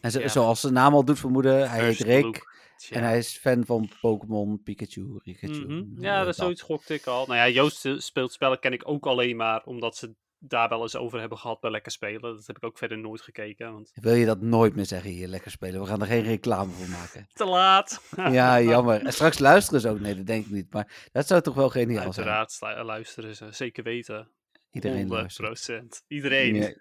En 0.00 0.10
zo, 0.10 0.20
Ja. 0.20 0.28
zoals 0.28 0.60
zijn 0.60 0.72
naam 0.72 0.94
al 0.94 1.04
doet 1.04 1.18
vermoeden, 1.18 1.70
hij 1.70 1.80
First 1.80 1.98
heet 1.98 2.06
Rick. 2.06 2.24
Look. 2.24 2.56
En 2.90 3.02
hij 3.02 3.18
is 3.18 3.36
fan 3.36 3.64
van 3.66 3.90
Pokémon, 4.00 4.62
Pikachu, 4.62 5.06
Rikachu. 5.24 5.66
Mhm. 5.66 6.02
Ja, 6.02 6.18
dat 6.18 6.28
is 6.28 6.36
zoiets 6.36 6.62
gokte 6.62 6.94
ik 6.94 7.06
al. 7.06 7.26
Nou 7.26 7.38
ja, 7.38 7.48
Joost 7.48 7.88
speelt 7.96 8.32
spellen 8.32 8.58
ken 8.58 8.72
ik 8.72 8.88
ook 8.88 9.06
alleen 9.06 9.36
maar 9.36 9.62
omdat 9.64 9.96
ze 9.96 10.14
daar 10.38 10.68
wel 10.68 10.82
eens 10.82 10.96
over 10.96 11.20
hebben 11.20 11.38
gehad 11.38 11.60
bij 11.60 11.70
Lekker 11.70 11.92
Spelen. 11.92 12.20
Dat 12.20 12.46
heb 12.46 12.56
ik 12.56 12.64
ook 12.64 12.78
verder 12.78 12.98
nooit 12.98 13.20
gekeken, 13.20 13.72
want 13.72 13.90
Wil 13.94 14.14
je 14.14 14.26
dat 14.26 14.40
nooit 14.40 14.74
meer 14.74 14.86
zeggen 14.86 15.10
hier, 15.10 15.28
lekker 15.28 15.50
spelen? 15.50 15.80
We 15.80 15.86
gaan 15.86 16.00
er 16.00 16.06
geen 16.06 16.22
reclame 16.22 16.72
voor 16.72 16.88
maken. 16.88 17.26
te 17.32 17.44
laat. 17.44 18.02
ja, 18.16 18.60
jammer. 18.60 19.04
En 19.04 19.12
straks 19.12 19.38
luisteren 19.38 19.80
ze 19.80 19.88
ook. 19.88 20.00
Nee, 20.00 20.14
dat 20.14 20.26
denk 20.26 20.44
ik 20.44 20.50
niet. 20.50 20.72
Maar 20.72 21.08
dat 21.12 21.26
zou 21.26 21.40
toch 21.40 21.54
wel 21.54 21.70
geniaal 21.70 22.12
zijn. 22.12 22.28
Uiteraard 22.28 22.86
luisteren 22.86 23.36
ze, 23.36 23.52
zeker 23.52 23.82
weten. 23.82 24.30
Iedereen 24.70 25.06
100%. 25.06 25.08
luistert. 25.36 26.02
Iedereen. 26.06 26.76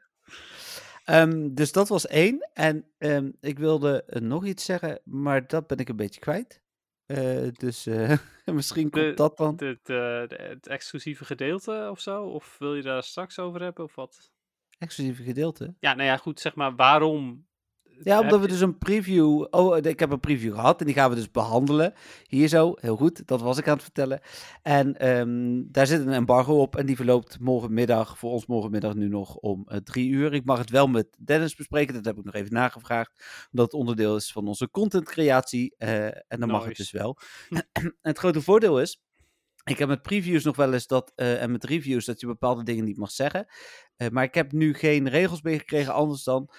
Ehm, 1.04 1.54
dus 1.54 1.72
dat 1.72 1.88
was 1.88 2.08
één. 2.08 2.50
En 2.54 2.86
ehm, 2.98 3.32
ik 3.42 3.60
wilde 3.60 4.04
eh, 4.04 4.22
nog 4.22 4.46
iets 4.46 4.66
zeggen, 4.66 5.02
maar 5.04 5.48
dat 5.48 5.68
ben 5.68 5.78
ik 5.78 5.90
een 5.90 5.96
beetje 5.96 6.20
kwijt. 6.20 6.62
Eh, 7.08 7.48
dus 7.54 7.86
eh, 7.86 8.18
misschien 8.46 8.90
komt 8.90 9.04
De- 9.06 9.14
dat 9.14 9.38
dan. 9.38 9.56
De- 9.56 10.28
het 10.38 10.68
exclusieve 10.68 11.26
gedeelte 11.26 11.88
of 11.92 12.00
zo? 12.00 12.24
Of 12.24 12.56
wil 12.60 12.76
je 12.76 12.82
daar 12.82 13.04
straks 13.04 13.40
over 13.40 13.62
hebben 13.62 13.84
of 13.84 13.96
wat? 13.96 14.32
Exclusieve 14.78 15.24
gedeelte. 15.24 15.76
Ja, 15.80 15.94
nou 15.94 16.08
ja, 16.08 16.18
goed, 16.18 16.40
zeg 16.40 16.56
maar, 16.56 16.76
waarom 16.76 17.47
Ja, 18.04 18.22
omdat 18.22 18.40
we 18.40 18.48
dus 18.48 18.60
een 18.60 18.78
preview. 18.78 19.46
Oh, 19.50 19.78
ik 19.78 20.00
heb 20.00 20.12
een 20.12 20.20
preview 20.20 20.54
gehad 20.54 20.80
en 20.80 20.86
die 20.86 20.96
gaan 20.96 21.10
we 21.10 21.16
dus 21.16 21.32
behandelen. 21.32 21.94
Hier 22.28 22.48
zo, 22.48 22.74
heel 22.80 22.96
goed, 22.96 23.28
dat 23.28 23.42
was 23.42 23.58
ik 23.58 23.68
aan 23.68 23.74
het 23.74 23.84
vertellen. 23.84 24.22
En 24.62 24.98
ehm, 24.98 25.62
daar 25.72 25.88
zit 25.88 26.00
een 26.00 26.14
embargo 26.14 26.62
op 26.62 26.76
en 26.76 26.86
die 26.86 26.96
verloopt 26.96 27.40
morgenmiddag, 27.40 28.18
voor 28.18 28.32
ons 28.32 28.46
morgenmiddag 28.46 28.94
nu 28.94 29.08
nog 29.08 29.36
om 29.36 29.64
eh, 29.68 29.78
drie 29.78 30.10
uur. 30.10 30.34
Ik 30.34 30.46
mag 30.46 30.58
het 30.58 30.70
wel 30.70 30.88
met 30.88 31.08
Dennis 31.20 31.56
bespreken, 31.56 31.94
dat 31.94 32.06
heb 32.06 32.18
ik 32.18 32.24
nog 32.24 32.34
even 32.34 32.54
nagevraagd. 32.54 33.12
Omdat 33.52 33.72
het 33.72 33.80
onderdeel 33.80 34.16
is 34.16 34.32
van 34.32 34.48
onze 34.48 34.70
contentcreatie 34.70 35.76
eh, 35.78 36.06
en 36.06 36.40
dan 36.40 36.50
mag 36.50 36.66
het 36.66 36.78
dus 36.78 36.92
wel. 36.92 37.18
en 37.72 37.98
het 38.02 38.18
grote 38.18 38.42
voordeel 38.42 38.82
is. 38.82 39.02
Ik 39.68 39.78
heb 39.78 39.88
met 39.88 40.02
previews 40.02 40.44
nog 40.44 40.56
wel 40.56 40.74
eens 40.74 40.88
dat, 40.88 41.12
eh, 41.16 41.42
en 41.42 41.52
met 41.52 41.64
reviews, 41.64 42.06
dat 42.06 42.20
je 42.20 42.28
bepaalde 42.28 42.64
dingen 42.64 42.84
niet 42.86 42.98
mag 42.98 43.12
zeggen. 43.12 43.48
Eh, 43.96 44.10
maar 44.10 44.24
ik 44.24 44.34
heb 44.34 44.52
nu 44.52 44.74
geen 44.74 45.10
regels 45.10 45.42
meer 45.42 45.60
gekregen, 45.60 45.94
anders 45.94 46.24
dan 46.24 46.50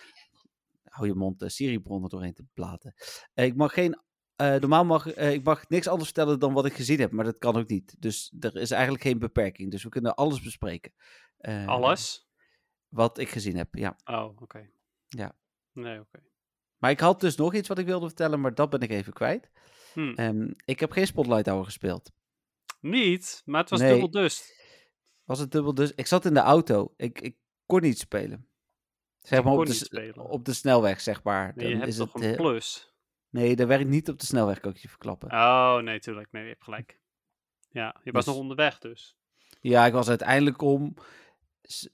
hou 0.98 1.08
je 1.10 1.14
mond, 1.16 1.42
uh, 1.42 1.48
Siri-bronnen 1.48 2.10
doorheen 2.10 2.34
te 2.34 2.44
platen. 2.54 2.94
Eh, 3.34 3.44
ik 3.44 3.56
mag 3.56 3.72
geen, 3.72 4.00
eh, 4.36 4.54
normaal 4.54 4.84
mag 4.84 5.06
eh, 5.12 5.32
ik 5.32 5.44
mag 5.44 5.68
niks 5.68 5.86
anders 5.86 6.04
vertellen 6.10 6.38
dan 6.38 6.52
wat 6.52 6.66
ik 6.66 6.74
gezien 6.74 7.00
heb, 7.00 7.10
maar 7.12 7.24
dat 7.24 7.38
kan 7.38 7.56
ook 7.56 7.68
niet. 7.68 7.96
Dus 7.98 8.34
er 8.40 8.56
is 8.56 8.70
eigenlijk 8.70 9.02
geen 9.02 9.18
beperking. 9.18 9.70
Dus 9.70 9.82
we 9.82 9.88
kunnen 9.88 10.14
alles 10.14 10.40
bespreken. 10.42 10.92
Eh, 11.38 11.66
Alles? 11.66 12.28
Wat 12.88 13.18
ik 13.18 13.28
gezien 13.28 13.56
heb, 13.56 13.74
ja. 13.74 13.96
Oh, 14.04 14.42
oké. 14.42 14.70
Ja. 15.08 15.32
Nee, 15.72 16.00
oké. 16.00 16.22
Maar 16.76 16.90
ik 16.90 17.00
had 17.00 17.20
dus 17.20 17.36
nog 17.36 17.54
iets 17.54 17.68
wat 17.68 17.78
ik 17.78 17.86
wilde 17.86 18.06
vertellen, 18.06 18.40
maar 18.40 18.54
dat 18.54 18.70
ben 18.70 18.80
ik 18.80 18.90
even 18.90 19.12
kwijt. 19.12 19.50
Hm. 19.92 20.12
Ehm, 20.14 20.52
ik 20.64 20.80
heb 20.80 20.90
geen 20.92 21.06
Spotlight 21.06 21.46
Hour 21.46 21.64
gespeeld. 21.64 22.10
Niet, 22.80 23.42
maar 23.44 23.60
het 23.60 23.70
was 23.70 23.80
Nee. 23.80 23.90
dubbel 23.90 24.10
dust. 24.10 24.56
Was 25.24 25.38
het 25.38 25.50
dubbel 25.52 25.74
dus? 25.74 25.92
Ik 25.94 26.06
zat 26.06 26.24
in 26.24 26.34
de 26.34 26.40
auto. 26.40 26.94
Ik, 26.96 27.20
ik 27.20 27.36
kon 27.66 27.80
niet 27.80 27.98
spelen. 27.98 28.47
Zeg 29.22 29.44
maar 29.44 29.52
op 29.52 29.66
de, 29.66 30.12
op 30.16 30.44
de 30.44 30.52
snelweg, 30.52 31.00
zeg 31.00 31.22
maar. 31.22 31.52
Nee, 31.54 31.64
je 31.66 31.70
Dan 31.72 31.80
hebt 31.80 31.92
is 31.92 31.98
toch 31.98 32.12
het, 32.12 32.22
een 32.22 32.30
eh, 32.30 32.36
plus? 32.36 32.92
nee, 33.30 33.56
dat 33.56 33.66
werkt 33.68 33.88
niet 33.88 34.08
op 34.08 34.18
de 34.20 34.26
snelweg, 34.26 34.60
kan 34.60 34.70
ik 34.70 34.76
je 34.78 34.88
verklappen. 34.88 35.30
Oh, 35.30 35.76
nee, 35.78 36.00
tuurlijk. 36.00 36.32
Nee, 36.32 36.42
je 36.42 36.48
hebt 36.48 36.64
gelijk. 36.64 37.00
Ja, 37.70 38.00
je 38.02 38.12
was 38.12 38.24
Dus- 38.24 38.34
nog 38.34 38.42
onderweg 38.42 38.78
dus. 38.78 39.16
Ja, 39.60 39.86
ik 39.86 39.92
was 39.92 40.08
uiteindelijk 40.08 40.62
om 40.62 40.94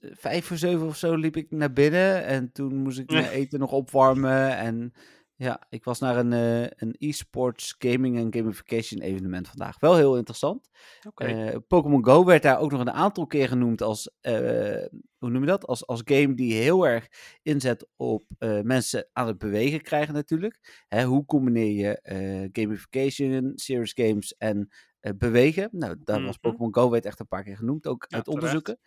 vijf 0.01 0.45
voor 0.45 0.57
zeven 0.57 0.87
of 0.87 0.97
zo 0.97 1.15
liep 1.15 1.37
ik 1.37 1.51
naar 1.51 1.73
binnen. 1.73 2.23
En 2.25 2.51
toen 2.51 2.75
moest 2.75 2.99
ik 2.99 3.11
mijn 3.11 3.29
eten 3.39 3.59
nog 3.59 3.71
opwarmen. 3.71 4.57
En 4.57 4.93
ja, 5.35 5.61
ik 5.69 5.83
was 5.83 5.99
naar 5.99 6.17
een, 6.17 6.33
eh, 6.33 6.61
een 6.61 6.95
e-sports 6.97 7.75
gaming 7.79 8.17
en 8.17 8.33
gamification 8.33 9.01
evenement 9.01 9.47
vandaag. 9.47 9.79
Wel 9.79 9.95
heel 9.95 10.17
interessant. 10.17 10.69
Eh, 11.15 11.55
Pokémon 11.67 12.05
Go 12.05 12.25
werd 12.25 12.43
daar 12.43 12.59
ook 12.59 12.71
nog 12.71 12.79
een 12.81 12.91
aantal 12.91 13.25
keer 13.27 13.47
genoemd 13.47 13.81
als, 13.81 14.11
eh, 14.21 14.85
hoe 15.17 15.29
noem 15.29 15.41
je 15.41 15.47
dat? 15.47 15.65
Als, 15.67 15.87
als 15.87 16.01
game 16.05 16.33
die 16.35 16.53
heel 16.53 16.87
erg 16.87 17.07
inzet 17.41 17.87
op 17.95 18.25
mensen 18.63 19.09
aan 19.13 19.27
het 19.27 19.37
bewegen 19.37 19.81
krijgen 19.81 20.13
natuurlijk. 20.13 20.83
Hè, 20.87 21.03
hoe 21.03 21.25
combineer 21.25 21.71
je 21.71 22.49
gamification, 22.51 23.51
serious 23.55 23.91
games 23.93 24.35
en 24.37 24.69
bewegen? 25.17 25.69
Nou, 25.71 25.95
daar 26.03 26.21
was 26.21 26.37
Mhm. 26.37 26.39
Pokémon 26.39 26.73
Go 26.75 26.89
werd 26.89 27.05
echt 27.05 27.19
een 27.19 27.27
paar 27.27 27.43
keer 27.43 27.57
genoemd, 27.57 27.87
ook 27.87 28.05
Ja, 28.07 28.17
uit 28.17 28.27
onderzoeken. 28.27 28.79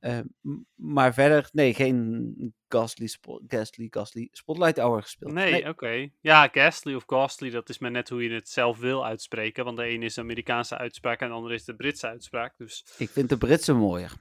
M- 0.00 0.64
maar 0.74 1.14
verder, 1.14 1.48
nee, 1.52 1.74
geen 1.74 2.54
Ghastly, 2.68 3.06
Spo- 3.06 3.40
Ghastly, 3.46 3.86
Ghastly 3.90 4.28
Spotlight 4.32 4.78
Hour 4.78 5.02
gespeeld. 5.02 5.32
Nee, 5.32 5.68
oké. 5.68 6.08
Ja, 6.20 6.48
Ghastly 6.52 6.94
of 6.94 7.02
Ghastly, 7.06 7.50
dat 7.50 7.68
is 7.68 7.78
maar 7.78 7.90
net 7.90 8.08
hoe 8.08 8.22
je 8.22 8.30
het 8.30 8.48
zelf 8.48 8.78
wil 8.78 9.06
uitspreken. 9.06 9.64
Want 9.64 9.76
de 9.76 9.82
ene 9.84 10.04
is 10.04 10.14
de 10.14 10.20
Amerikaanse 10.20 10.78
uitspraak 10.78 11.20
en 11.20 11.28
de 11.28 11.34
andere 11.34 11.54
is 11.54 11.64
de 11.64 11.74
Britse 11.74 12.06
uitspraak. 12.06 12.54
Dus 12.56 12.86
Ik 12.98 13.08
vind 13.10 13.28
de 13.28 13.38
Britse 13.38 13.72
mooier. 13.72 14.12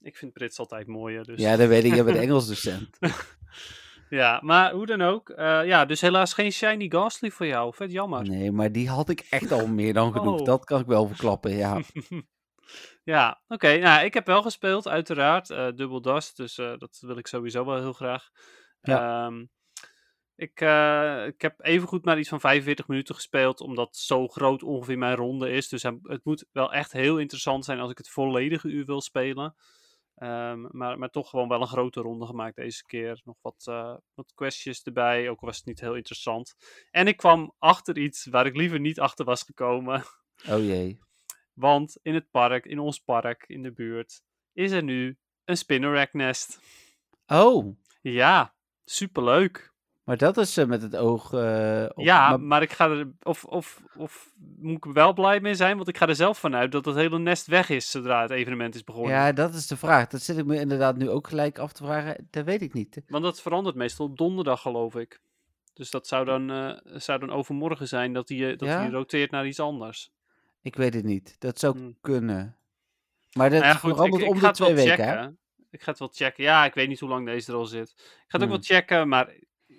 ik 0.00 0.16
vind 0.16 0.32
Brits 0.32 0.58
altijd 0.58 0.86
mooier. 0.86 1.24
Dus. 1.24 1.40
Ja, 1.40 1.56
dat 1.56 1.68
weet 1.68 1.84
ik. 1.84 1.94
Je 1.94 2.04
bent 2.04 2.16
Engels 2.26 2.46
docent. 2.48 2.98
Ja, 4.10 4.40
maar 4.42 4.72
hoe 4.72 4.86
dan 4.86 5.00
ook. 5.02 5.30
eh, 5.30 5.60
ja, 5.66 5.84
dus 5.84 6.00
helaas 6.00 6.34
geen 6.34 6.52
Shiny 6.52 6.86
Ghastly 6.88 7.30
voor 7.30 7.46
jou. 7.46 7.74
Vet 7.74 7.92
jammer. 7.92 8.22
Nee, 8.28 8.52
maar 8.52 8.72
die 8.72 8.88
had 8.88 9.08
ik 9.08 9.26
echt 9.30 9.52
al 9.52 9.66
meer 9.66 9.92
dan 9.92 10.12
genoeg. 10.12 10.38
Oh. 10.40 10.46
Dat 10.46 10.64
kan 10.64 10.80
ik 10.80 10.86
wel 10.86 11.06
verklappen, 11.06 11.56
ja. 11.56 11.80
Ja, 13.04 13.42
oké. 13.48 13.76
Nou, 13.76 14.04
ik 14.04 14.14
heb 14.14 14.26
wel 14.26 14.42
gespeeld, 14.42 14.88
uiteraard. 14.88 15.50
eh 15.50 15.68
Double 15.74 16.00
Dust, 16.00 16.36
dus 16.36 16.58
eh, 16.58 16.76
dat 16.78 16.98
wil 17.00 17.16
ik 17.16 17.26
sowieso 17.26 17.64
wel 17.64 17.76
heel 17.78 17.92
graag. 17.92 18.28
Ehm, 18.80 19.44
ik, 20.34 20.60
eh, 20.60 21.26
ik 21.26 21.40
heb 21.40 21.54
evengoed 21.64 22.04
maar 22.04 22.18
iets 22.18 22.28
van 22.28 22.40
45 22.40 22.88
minuten 22.88 23.14
gespeeld, 23.14 23.60
omdat 23.60 23.96
zo 23.96 24.28
groot 24.28 24.62
ongeveer 24.62 24.98
mijn 24.98 25.16
ronde 25.16 25.50
is. 25.50 25.68
Dus 25.68 25.82
het 25.82 26.24
moet 26.24 26.44
wel 26.52 26.72
echt 26.72 26.92
heel 26.92 27.18
interessant 27.18 27.64
zijn 27.64 27.80
als 27.80 27.90
ik 27.90 27.98
het 27.98 28.08
volledige 28.08 28.68
uur 28.68 28.84
wil 28.84 29.00
spelen. 29.00 29.54
Ehm, 30.14 30.66
maar, 30.70 30.98
maar 30.98 31.10
toch 31.10 31.30
gewoon 31.30 31.48
wel 31.48 31.60
een 31.60 31.66
grote 31.66 32.00
ronde 32.00 32.26
gemaakt 32.26 32.56
deze 32.56 32.84
keer. 32.84 33.20
Nog 33.24 33.36
wat, 33.40 33.62
eh 33.66 33.96
wat 34.14 34.32
questjes 34.34 34.82
erbij, 34.82 35.28
ook 35.28 35.40
al 35.40 35.46
was 35.46 35.56
het 35.56 35.66
niet 35.66 35.80
heel 35.80 35.94
interessant. 35.96 36.54
En 36.90 37.06
ik 37.06 37.16
kwam 37.16 37.54
achter 37.58 37.98
iets 37.98 38.26
waar 38.26 38.46
ik 38.46 38.56
liever 38.56 38.80
niet 38.80 39.00
achter 39.00 39.24
was 39.24 39.42
gekomen. 39.42 40.02
Oh 40.48 40.58
jee. 40.58 40.98
Want 41.52 41.98
in 42.02 42.14
het 42.14 42.30
park, 42.30 42.64
in 42.66 42.78
ons 42.78 42.98
park, 42.98 43.44
in 43.46 43.62
de 43.62 43.72
buurt, 43.72 44.22
is 44.52 44.70
er 44.70 44.82
nu 44.82 45.18
een 45.44 45.56
spinnerack 45.56 46.12
nest. 46.12 46.60
Oh, 47.26 47.76
Ja, 48.00 48.54
superleuk. 48.84 49.72
maar 50.04 50.16
dat 50.16 50.36
is 50.36 50.56
eh, 50.56 50.66
met 50.66 50.82
het 50.82 50.96
oog 50.96 51.32
eh, 51.32 51.84
op. 51.94 52.04
ja, 52.04 52.28
maar- 52.28 52.40
maar, 52.40 52.62
ik 52.62 52.72
ga 52.72 52.88
er. 52.90 53.12
Of, 53.22 53.44
of, 53.44 53.82
of 53.96 54.32
moet 54.58 54.76
ik 54.76 54.84
er 54.84 54.92
wel 54.92 55.12
blij 55.12 55.40
mee 55.40 55.54
zijn? 55.54 55.76
Want 55.76 55.88
ik 55.88 55.96
ga 55.96 56.08
er 56.08 56.14
zelf 56.14 56.38
vanuit 56.38 56.72
dat 56.72 56.84
het 56.84 56.94
hele 56.96 57.18
nest 57.18 57.46
weg 57.46 57.68
is 57.68 57.90
zodra 57.90 58.22
het 58.22 58.30
evenement 58.30 58.74
is 58.74 58.84
begonnen. 58.84 59.12
ja, 59.12 59.32
dat 59.32 59.54
is 59.54 59.66
de 59.66 59.76
vraag. 59.76 60.06
Dat 60.08 60.22
zit 60.22 60.38
ik 60.38 60.44
me 60.44 60.60
inderdaad 60.60 60.96
nu 60.96 61.10
ook 61.10 61.28
gelijk 61.28 61.58
af 61.58 61.72
te 61.72 61.84
vragen. 61.84 62.28
Dat 62.30 62.44
weet 62.44 62.62
ik 62.62 62.72
niet. 62.72 63.02
Want 63.06 63.24
dat 63.24 63.42
verandert 63.42 63.76
meestal 63.76 64.06
op 64.06 64.18
donderdag, 64.18 64.60
geloof 64.60 64.94
ik. 64.96 65.20
Dus 65.74 65.90
dat 65.90 66.06
zou 66.06 66.24
dan, 66.24 66.50
eh, 66.50 66.78
zou 67.00 67.18
dan 67.18 67.30
overmorgen 67.30 67.88
zijn 67.88 68.12
dat 68.12 68.28
hij 68.28 68.56
dat 68.56 68.68
Ja? 68.68 68.88
roteert 68.88 69.30
naar 69.30 69.46
iets 69.46 69.60
anders. 69.60 70.12
Ik 70.62 70.76
weet 70.76 70.94
het 70.94 71.04
niet. 71.04 71.36
Dat 71.38 71.58
zou 71.58 71.76
Hmm. 71.78 71.96
kunnen. 72.00 72.56
Maar 73.32 73.50
dat 73.50 73.60
Nou 73.60 73.72
ja, 73.72 73.78
goed, 73.78 73.90
verandert 73.90 74.22
ik, 74.22 74.28
om 74.28 74.36
ik 74.36 74.42
de 74.42 74.50
twee 74.50 74.74
weken, 74.74 74.90
checken. 74.96 75.18
hè? 75.18 75.28
Ik 75.70 75.82
ga 75.82 75.90
het 75.90 75.98
wel 75.98 76.10
checken. 76.12 76.44
Ja, 76.44 76.64
ik 76.64 76.74
weet 76.74 76.88
niet 76.88 77.00
hoe 77.00 77.08
lang 77.08 77.26
deze 77.26 77.52
er 77.52 77.58
al 77.58 77.64
zit. 77.66 77.90
Ik 77.96 78.04
ga 78.26 78.38
het 78.38 78.42
ook 78.42 78.48
wel 78.48 78.62
checken, 78.62 79.08
maar 79.08 79.34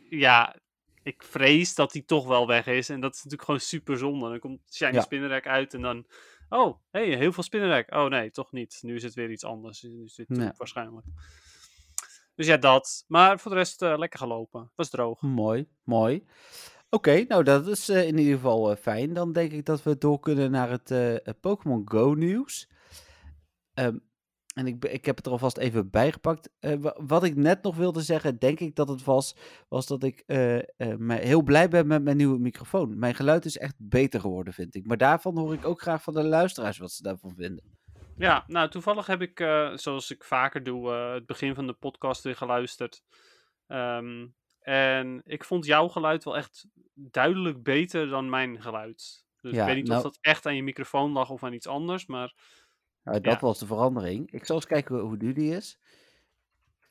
ja, 0.09 0.55
ik 1.03 1.23
vrees 1.23 1.75
dat 1.75 1.93
hij 1.93 2.01
toch 2.01 2.27
wel 2.27 2.47
weg 2.47 2.65
is. 2.67 2.89
En 2.89 2.99
dat 2.99 3.11
is 3.11 3.17
natuurlijk 3.17 3.43
gewoon 3.43 3.59
super 3.59 3.97
zonde. 3.97 4.29
Dan 4.29 4.39
komt 4.39 4.59
Shiny 4.73 4.93
Ja. 4.93 5.01
Spinnerrack 5.01 5.47
uit 5.47 5.73
en 5.73 5.81
dan... 5.81 6.05
Oh, 6.49 6.77
hey, 6.91 7.05
heel 7.17 7.31
veel 7.31 7.43
Spinnerrack. 7.43 7.91
Oh 7.95 8.05
nee, 8.09 8.31
toch 8.31 8.51
niet. 8.51 8.77
Nu 8.81 8.95
is 8.95 9.03
het 9.03 9.13
weer 9.13 9.31
iets 9.31 9.43
anders. 9.43 9.81
Nu 9.81 10.03
is 10.03 10.15
dit 10.15 10.29
Nee. 10.29 10.51
waarschijnlijk. 10.57 11.05
Dus 12.35 12.47
ja, 12.47 12.57
dat. 12.57 13.03
Maar 13.07 13.39
voor 13.39 13.51
de 13.51 13.57
rest 13.57 13.81
eh, 13.81 13.97
lekker 13.97 14.19
gelopen. 14.19 14.71
Was 14.75 14.89
droog. 14.89 15.21
Mooi, 15.21 15.67
mooi. 15.83 16.25
Oké, 16.93 17.25
nou 17.27 17.43
dat 17.43 17.67
is 17.67 17.89
eh, 17.89 18.07
in 18.07 18.17
ieder 18.17 18.33
geval 18.33 18.71
eh, 18.71 18.77
fijn. 18.77 19.13
Dan 19.13 19.31
denk 19.31 19.51
ik 19.51 19.65
dat 19.65 19.83
we 19.83 19.97
door 19.97 20.19
kunnen 20.19 20.51
naar 20.51 20.69
het 20.69 20.91
eh, 20.91 21.15
Pokémon 21.41 21.81
Go 21.85 22.13
nieuws. 22.13 22.69
Ehm, 23.73 23.97
en 24.55 24.67
ik, 24.67 24.85
ik 24.85 25.05
heb 25.05 25.15
het 25.15 25.25
er 25.25 25.31
alvast 25.31 25.57
even 25.57 25.89
bijgepakt. 25.89 26.49
Wa- 26.59 26.97
wat 27.05 27.23
ik 27.23 27.35
net 27.35 27.63
nog 27.63 27.75
wilde 27.75 28.01
zeggen, 28.01 28.39
denk 28.39 28.59
ik 28.59 28.75
dat 28.75 28.87
het 28.87 29.03
was, 29.03 29.35
was 29.69 29.87
dat 29.87 30.03
ik 30.03 30.23
heel 31.07 31.41
blij 31.41 31.69
ben 31.69 31.87
met 31.87 32.03
mijn 32.03 32.17
nieuwe 32.17 32.39
microfoon. 32.39 32.99
Mijn 32.99 33.15
geluid 33.15 33.45
is 33.45 33.57
echt 33.57 33.75
beter 33.77 34.19
geworden, 34.19 34.53
vind 34.53 34.75
ik. 34.75 34.85
Maar 34.85 34.97
daarvan 34.97 35.37
hoor 35.37 35.53
ik 35.53 35.65
ook 35.65 35.81
graag 35.81 36.03
van 36.03 36.13
de 36.13 36.23
luisteraars 36.23 36.77
wat 36.77 36.91
ze 36.91 37.03
daarvan 37.03 37.33
vinden. 37.35 37.63
Ja, 38.17 38.43
nou 38.47 38.69
toevallig 38.69 39.07
heb 39.07 39.21
ik, 39.21 39.37
zoals 39.75 40.11
ik 40.11 40.23
vaker 40.23 40.63
doe, 40.63 40.91
het 40.91 41.25
begin 41.25 41.55
van 41.55 41.67
de 41.67 41.73
podcast 41.73 42.23
weer 42.23 42.35
geluisterd. 42.35 43.03
Ehm, 43.67 44.25
en 44.63 45.21
ik 45.25 45.43
vond 45.43 45.65
jouw 45.65 45.87
geluid 45.87 46.23
wel 46.23 46.37
echt 46.37 46.65
duidelijk 46.93 47.63
beter 47.63 48.07
dan 48.07 48.29
mijn 48.29 48.61
geluid. 48.61 49.25
Dus 49.41 49.53
Ja, 49.53 49.61
ik 49.61 49.65
weet 49.67 49.75
niet 49.75 49.87
nou- 49.87 49.97
of 49.97 50.03
dat 50.03 50.17
echt 50.21 50.45
aan 50.45 50.55
je 50.55 50.63
microfoon 50.63 51.11
lag 51.11 51.29
of 51.29 51.43
aan 51.43 51.53
iets 51.53 51.67
anders, 51.67 52.05
maar 52.05 52.33
Nou, 53.03 53.19
dat 53.21 53.33
Ja. 53.33 53.39
was 53.39 53.59
de 53.59 53.65
verandering. 53.65 54.31
Ik 54.31 54.45
zal 54.45 54.55
eens 54.55 54.65
kijken 54.65 54.99
hoe 54.99 55.17
nu 55.17 55.33
die 55.33 55.55
is. 55.55 55.79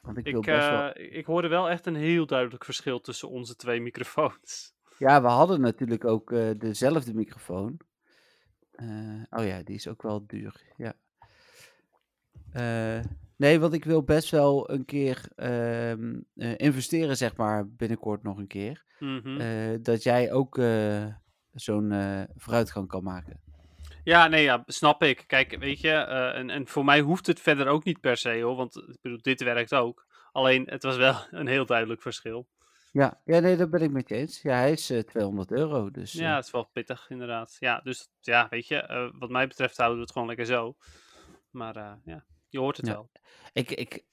Want 0.01 0.17
ik, 0.19 0.25
wil 0.25 0.39
ik, 0.39 0.45
best 0.47 0.69
wel... 0.69 0.91
eh, 0.93 1.17
ik 1.17 1.27
hoorde 1.27 1.49
wel 1.49 1.71
echt 1.71 1.87
een 1.87 1.95
heel 1.95 2.27
duidelijk 2.27 2.65
verschil 2.65 3.01
tussen 3.01 3.29
onze 3.29 3.57
twee 3.57 3.81
microfoons. 3.81 4.75
Ja, 4.99 5.23
we 5.23 5.29
hadden 5.29 5.61
natuurlijk 5.61 6.05
ook 6.05 6.33
eh, 6.33 6.51
dezelfde 6.59 7.15
microfoon. 7.15 7.81
Eh, 8.73 9.23
oh 9.31 9.45
ja, 9.47 9.63
die 9.63 9.75
is 9.75 9.89
ook 9.89 10.03
wel 10.03 10.27
duur. 10.27 10.61
Ja. 10.77 10.95
Nee, 13.43 13.61
want 13.61 13.73
ik 13.73 13.85
wil 13.85 14.03
best 14.03 14.31
wel 14.31 14.71
een 14.71 14.85
keer 14.85 15.29
ehm, 15.37 16.21
eh, 16.35 16.55
investeren, 16.57 17.17
zeg 17.17 17.37
maar, 17.37 17.69
binnenkort 17.69 18.23
nog 18.23 18.39
een 18.39 18.47
keer. 18.47 18.85
Mhm. 18.99 19.41
Eh, 19.41 19.79
dat 19.81 20.03
jij 20.03 20.33
ook 20.33 20.59
eh, 20.59 21.07
zo'n 21.53 21.93
vooruitgang 22.37 22.89
kan 22.89 23.03
maken. 23.03 23.41
Ja, 24.05 24.29
nee, 24.29 24.43
ja, 24.43 24.63
snap 24.67 25.03
ik. 25.03 25.25
Kijk, 25.27 25.57
weet 25.59 25.81
je, 25.81 25.93
en, 26.35 26.51
en 26.51 26.67
voor 26.67 26.85
mij 26.85 27.01
hoeft 27.01 27.27
het 27.27 27.41
verder 27.41 27.67
ook 27.67 27.85
niet 27.85 28.01
per 28.01 28.17
se 28.17 28.41
hoor, 28.41 28.57
want 28.57 28.77
ik 28.77 28.99
bedoel, 29.01 29.23
dit 29.23 29.43
werkt 29.43 29.75
ook. 29.75 30.07
Alleen, 30.33 30.67
het 30.67 30.83
was 30.83 30.97
wel 30.97 31.15
een 31.31 31.47
heel 31.47 31.67
duidelijk 31.67 32.03
verschil. 32.03 32.49
Ja, 32.93 33.21
ja 33.25 33.39
nee, 33.41 33.57
dat 33.57 33.71
ben 33.71 33.83
ik 33.83 33.91
met 33.91 34.09
je 34.09 34.15
eens. 34.15 34.43
Ja, 34.43 34.55
hij 34.57 34.73
is 34.73 34.91
eh, 34.91 34.99
200 34.99 35.51
euro, 35.51 35.91
dus... 35.91 36.13
Ja, 36.13 36.37
het 36.37 36.45
is 36.45 36.51
wel 36.51 36.69
pittig, 36.73 37.11
inderdaad. 37.11 37.57
Ja, 37.59 37.81
dus 37.85 38.09
ja, 38.21 38.47
weet 38.51 38.67
je, 38.67 39.11
wat 39.19 39.31
mij 39.31 39.47
betreft 39.47 39.77
houden 39.77 39.99
we 39.99 40.05
het 40.05 40.13
gewoon 40.13 40.29
lekker 40.29 40.47
zo. 40.47 40.77
Maar 41.51 41.99
ja, 42.05 42.25
je 42.53 42.59
hoort 42.59 42.77
het 42.77 42.87
Ja. 42.87 42.93
wel. 42.93 43.11
Ik, 43.53 43.71
ik 43.71 44.05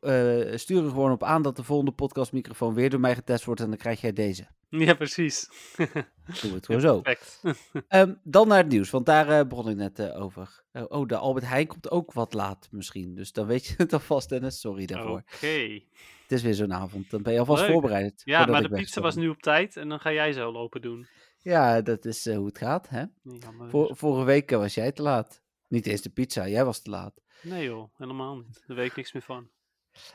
eh, 0.00 0.56
stuur 0.56 0.84
er 0.84 0.88
gewoon 0.90 1.12
op 1.12 1.22
aan 1.24 1.42
dat 1.42 1.56
de 1.56 1.62
volgende 1.64 1.92
podcastmicrofoon 1.92 2.74
weer 2.74 2.90
door 2.90 3.00
mij 3.00 3.14
getest 3.14 3.44
wordt 3.44 3.60
en 3.60 3.68
dan 3.68 3.76
krijg 3.78 4.00
jij 4.00 4.12
deze. 4.12 4.46
Ja, 4.68 4.94
precies. 4.94 5.48
Doen 5.76 5.86
we 6.24 6.48
het 6.48 6.66
gewoon 6.66 6.80
zo. 6.80 7.00
Perfect. 7.00 7.42
Ehm, 7.88 8.14
dan 8.22 8.48
naar 8.48 8.58
het 8.58 8.68
nieuws, 8.68 8.90
want 8.90 9.06
daar 9.06 9.28
eh, 9.40 9.46
begon 9.46 9.68
ik 9.68 9.76
net 9.76 9.98
eh, 9.98 10.22
over. 10.22 10.62
Oh, 10.72 11.06
de 11.06 11.16
Albert 11.16 11.46
Heijn 11.46 11.66
komt 11.66 11.90
ook 11.90 12.12
wat 12.12 12.32
laat 12.34 12.68
misschien. 12.70 13.14
Dus 13.14 13.32
dan 13.32 13.46
weet 13.46 13.66
je 13.66 13.74
het 13.76 13.92
alvast, 13.92 14.28
Dennis. 14.28 14.60
Sorry 14.60 14.86
daarvoor. 14.86 15.22
Oké. 15.34 15.80
Het 16.22 16.32
is 16.38 16.42
weer 16.42 16.54
zo'n 16.54 16.72
avond. 16.72 17.10
Dan 17.10 17.22
ben 17.22 17.32
je 17.32 17.38
alvast 17.38 17.62
Leuk. 17.62 17.70
voorbereid. 17.72 18.22
Ja, 18.24 18.46
maar 18.46 18.62
de 18.62 18.68
pizza 18.68 19.00
was 19.00 19.14
nu 19.14 19.28
op 19.28 19.42
tijd 19.42 19.76
en 19.76 19.88
dan 19.88 20.00
ga 20.00 20.12
jij 20.12 20.32
zo 20.32 20.52
lopen 20.52 20.82
doen. 20.82 21.06
Ja, 21.38 21.80
dat 21.80 22.04
is 22.04 22.28
hoe 22.34 22.46
het 22.46 22.58
gaat, 22.58 22.88
hè? 22.88 23.04
Jammer. 23.22 23.70
Vor- 23.70 23.96
vorige 23.96 24.24
week 24.24 24.50
was 24.50 24.74
jij 24.74 24.92
te 24.92 25.02
laat. 25.02 25.42
Niet 25.68 25.86
eens 25.86 26.00
de 26.02 26.10
pizza, 26.10 26.48
jij 26.48 26.64
was 26.64 26.82
te 26.82 26.90
laat. 26.90 27.20
Nee 27.42 27.64
joh, 27.64 27.90
helemaal 27.96 28.36
niet. 28.36 28.62
Daar 28.66 28.76
weet 28.76 28.90
ik 28.90 28.96
niks 28.96 29.12
meer 29.12 29.22
van. 29.22 29.50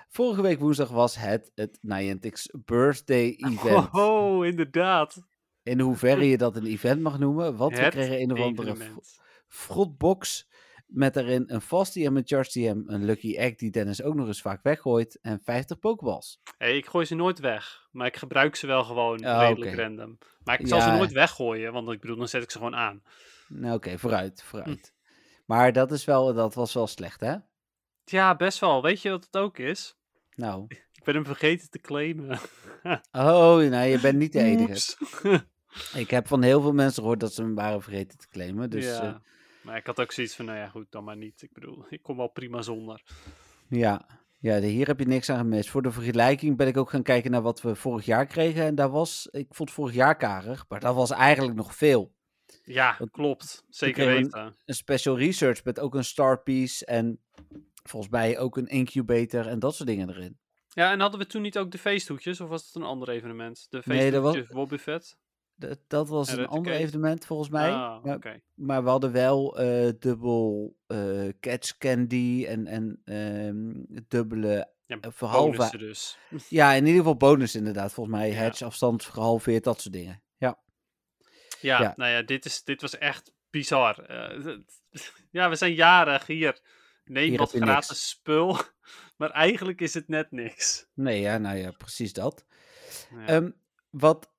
Vorige 0.10 0.41
week 0.41 0.60
woensdag 0.60 0.89
was 0.89 1.15
het 1.15 1.51
het 1.55 1.77
Niantic's 1.82 2.50
birthday 2.65 3.36
event. 3.51 3.89
Oh, 3.91 4.46
inderdaad. 4.46 5.27
In 5.63 5.79
hoeverre 5.79 6.27
je 6.29 6.38
dat 6.38 6.55
een 6.55 6.65
event 6.65 7.01
mag 7.01 7.20
noemen. 7.20 7.55
Want 7.55 7.77
we 7.77 7.89
kregen 7.89 8.22
een 8.22 8.32
of 8.32 8.39
andere 8.39 8.75
frotbox 9.48 10.48
met 10.86 11.13
daarin 11.13 11.44
een 11.48 11.62
Fast 11.62 11.96
en 11.96 12.15
een 12.15 12.25
Charge 12.25 12.50
TM, 12.50 12.82
een 12.86 13.05
Lucky 13.05 13.36
Egg 13.36 13.55
die 13.55 13.72
Dennis 13.72 14.01
ook 14.01 14.15
nog 14.15 14.27
eens 14.27 14.41
vaak 14.41 14.63
weggooit 14.63 15.20
en 15.22 15.41
50 15.44 15.79
Pokeballs. 15.79 16.41
Hey, 16.58 16.77
ik 16.77 16.86
gooi 16.86 17.05
ze 17.05 17.15
nooit 17.15 17.39
weg, 17.39 17.88
maar 17.91 18.08
ik 18.08 18.17
gebruik 18.17 18.55
ze 18.55 18.67
wel 18.67 18.84
gewoon 18.84 19.25
Ah, 19.25 19.48
redelijk 19.48 19.75
random. 19.75 20.17
Maar 20.44 20.60
ik 20.60 20.67
zal 20.67 20.82
ze 20.82 20.89
nooit 20.89 21.12
weggooien, 21.12 21.74
want 21.74 21.91
ik 21.91 22.00
bedoel, 22.00 22.17
dan 22.17 22.27
zet 22.27 22.44
ik 22.44 22.51
ze 22.51 22.58
gewoon 22.58 22.75
aan. 22.75 23.03
Nou 23.48 23.75
oké, 23.75 23.98
vooruit, 23.98 24.44
vooruit. 24.44 24.94
Maar 25.45 25.73
dat, 25.73 25.91
is 25.91 26.05
wel, 26.05 26.33
dat 26.33 26.53
was 26.53 26.73
wel 26.73 26.87
slecht, 26.87 27.19
hè? 27.19 27.35
Ja, 28.03 28.35
best 28.35 28.59
wel. 28.59 28.81
Weet 28.81 29.01
je 29.01 29.09
wat 29.09 29.25
het 29.25 29.37
ook 29.37 29.57
is? 29.57 29.95
Nou. 30.35 30.65
Ik 30.97 31.03
ben 31.03 31.15
hem 31.15 31.25
vergeten 31.25 31.69
te 31.69 31.79
claimen. 31.79 32.39
Oh, 33.11 33.57
nou, 33.57 33.87
je 33.87 33.99
bent 34.01 34.17
niet 34.17 34.33
de 34.33 34.39
enige. 34.39 34.95
Ik 36.01 36.09
heb 36.09 36.27
van 36.27 36.41
heel 36.43 36.61
veel 36.61 36.73
mensen 36.73 37.01
gehoord 37.01 37.19
dat 37.19 37.33
ze 37.33 37.41
hem 37.41 37.55
waren 37.55 37.81
vergeten 37.81 38.17
te 38.17 38.27
claimen. 38.27 38.69
Dus 38.69 38.85
ja. 38.85 39.03
ja, 39.03 39.21
Maar 39.61 39.77
ik 39.77 39.85
had 39.85 39.99
ook 39.99 40.11
zoiets 40.11 40.35
van, 40.35 40.45
nou 40.45 40.57
ja, 40.57 40.67
goed, 40.67 40.85
dan 40.89 41.03
maar 41.03 41.17
niet. 41.17 41.41
Ik 41.41 41.53
bedoel, 41.53 41.85
ik 41.89 42.01
kom 42.01 42.17
wel 42.17 42.27
prima 42.27 42.61
zonder. 42.61 43.03
ja. 43.67 44.05
ja 44.39 44.59
hier 44.59 44.87
heb 44.87 44.99
je 44.99 45.05
niks 45.05 45.29
aan 45.29 45.37
gemist. 45.37 45.69
Voor 45.69 45.81
de 45.81 45.91
vergelijking 45.91 46.57
ben 46.57 46.67
ik 46.67 46.77
ook 46.77 46.89
gaan 46.89 47.03
kijken 47.03 47.31
naar 47.31 47.41
wat 47.41 47.61
we 47.61 47.75
vorig 47.75 48.05
jaar 48.05 48.25
kregen. 48.25 48.63
En 48.63 48.75
daar 48.75 48.89
was, 48.89 49.27
ik 49.31 49.47
vond 49.49 49.71
vorig 49.71 49.93
jaar 49.93 50.17
karig, 50.17 50.65
maar 50.69 50.79
dat 50.79 50.95
was 50.95 51.11
eigenlijk 51.11 51.57
nog 51.57 51.75
veel. 51.75 52.14
Ja, 52.65 52.95
Want 53.00 53.12
klopt. 53.12 53.63
Zeker 53.69 54.05
weten. 54.05 54.55
Een 54.65 54.75
special 54.75 55.17
research 55.17 55.63
met 55.63 55.79
ook 55.79 55.95
een 55.95 56.03
star 56.03 56.41
piece 56.41 56.86
en 56.86 57.19
volgens 57.84 58.12
mij 58.12 58.39
ook 58.39 58.57
een 58.57 58.67
incubator 58.67 59.48
en 59.48 59.60
dat 59.60 59.75
soort 59.75 59.89
dingen 59.89 60.10
erin. 60.10 60.38
Ja, 60.67 60.91
en 60.91 61.00
hadden 61.00 61.19
we 61.19 61.25
toen 61.25 61.41
niet 61.41 61.57
ook 61.57 61.72
de 61.72 61.77
feesthoedjes, 61.77 62.41
of 62.41 62.50
was 62.50 62.65
het 62.65 62.75
een 62.75 62.84
ander 62.84 63.10
evenement? 63.10 63.67
De 63.69 63.81
Nee, 63.86 64.12
dat 64.12 64.22
was-? 64.24 65.15
Dat, 65.57 65.79
dat 65.88 66.10
was 66.10 66.29
En 66.29 66.39
een 66.39 66.48
ander 66.48 66.74
evenement 66.74 67.25
volgens 67.25 67.50
mij. 67.50 67.72
Ah, 67.72 68.03
maar, 68.03 68.15
oké. 68.15 68.41
maar 68.53 68.84
we 68.84 68.89
hadden 68.89 69.12
wel 69.12 69.57
eh, 69.60 69.91
dubbel 70.00 70.75
eh, 70.88 71.27
catch 71.39 71.77
candy 71.77 72.45
en, 72.48 72.67
en 72.67 73.01
ehm, 73.03 74.01
dubbele 74.07 74.74
Ja, 74.86 74.98
eh, 75.00 75.69
dus. 75.69 76.17
Ja, 76.50 76.72
in 76.72 76.86
ieder 76.86 76.98
geval 76.98 77.17
bonus 77.17 77.55
inderdaad. 77.55 77.93
Volgens 77.93 78.15
mij 78.15 78.29
Ja. 78.29 78.36
hedge, 78.36 78.65
afstand 78.65 79.03
gehalveerd, 79.03 79.63
dat 79.63 79.81
soort 79.81 79.93
dingen. 79.93 80.24
Ja, 81.65 81.93
nou 81.95 82.12
ja, 82.12 82.22
dit, 82.22 82.45
is, 82.45 82.63
dit 82.63 82.81
was 82.81 82.98
echt 82.98 83.34
bizar. 83.50 84.00
Eh, 84.00 84.55
ja, 85.31 85.50
we 85.50 85.55
zijn 85.55 85.74
jarig 85.74 86.27
hier. 86.27 86.60
Neem 87.05 87.29
Hier 87.29 87.38
wat 87.38 87.51
gratis 87.51 87.89
niks. 87.89 88.10
spul. 88.10 88.57
Maar 89.17 89.29
eigenlijk 89.31 89.81
is 89.81 89.93
het 89.93 90.07
net 90.07 90.31
niks. 90.31 90.88
nee, 90.93 91.22
ja, 91.22 91.38
nou 91.38 91.57
ja, 91.57 91.72
precies 91.72 92.13
dat. 92.13 92.45
Ja. 93.15 93.25
Ehm, 93.25 93.51
wat 93.89 94.31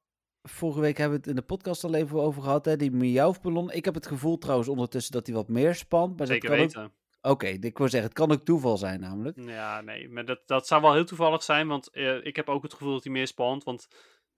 vorige 0.43 0.81
week 0.81 0.97
hebben 0.97 1.15
we 1.19 1.21
het 1.21 1.31
in 1.31 1.41
de 1.41 1.47
podcast 1.47 1.85
al 1.85 1.95
even 1.95 2.21
over 2.21 2.43
gehad, 2.43 2.65
hè, 2.65 2.77
die 2.77 2.91
miauwballon. 2.91 3.71
Ik 3.71 3.85
heb 3.85 3.95
het 3.95 4.07
gevoel 4.07 4.39
trouwens 4.39 4.69
ondertussen 4.69 5.13
dat 5.13 5.27
hij 5.27 5.35
wat 5.35 5.49
meer 5.49 5.75
spant. 5.75 6.19
Maar 6.19 6.27
Zeker 6.27 6.49
dat 6.49 6.59
kan 6.59 6.67
ook... 6.67 6.75
weten. 6.75 6.93
Oké, 7.31 7.47
ik 7.47 7.79
wil 7.79 7.89
zeggen, 7.89 8.09
het 8.09 8.19
kan 8.19 8.33
ook 8.33 8.45
toeval 8.45 8.77
zijn 8.77 9.01
namelijk. 9.01 9.39
Ja, 9.41 9.81
nee, 9.81 10.09
maar 10.09 10.25
dat, 10.25 10.41
dat 10.47 10.67
zou 10.67 10.83
wel 10.83 10.95
heel 10.95 11.05
toevallig 11.05 11.43
zijn, 11.43 11.69
want 11.69 11.91
eh, 11.91 12.25
ik 12.25 12.37
heb 12.37 12.49
ook 12.49 12.63
het 12.63 12.73
gevoel 12.73 12.93
dat 12.93 13.05
hij 13.05 13.13
meer 13.13 13.27
spant. 13.27 13.65
Want 13.65 13.89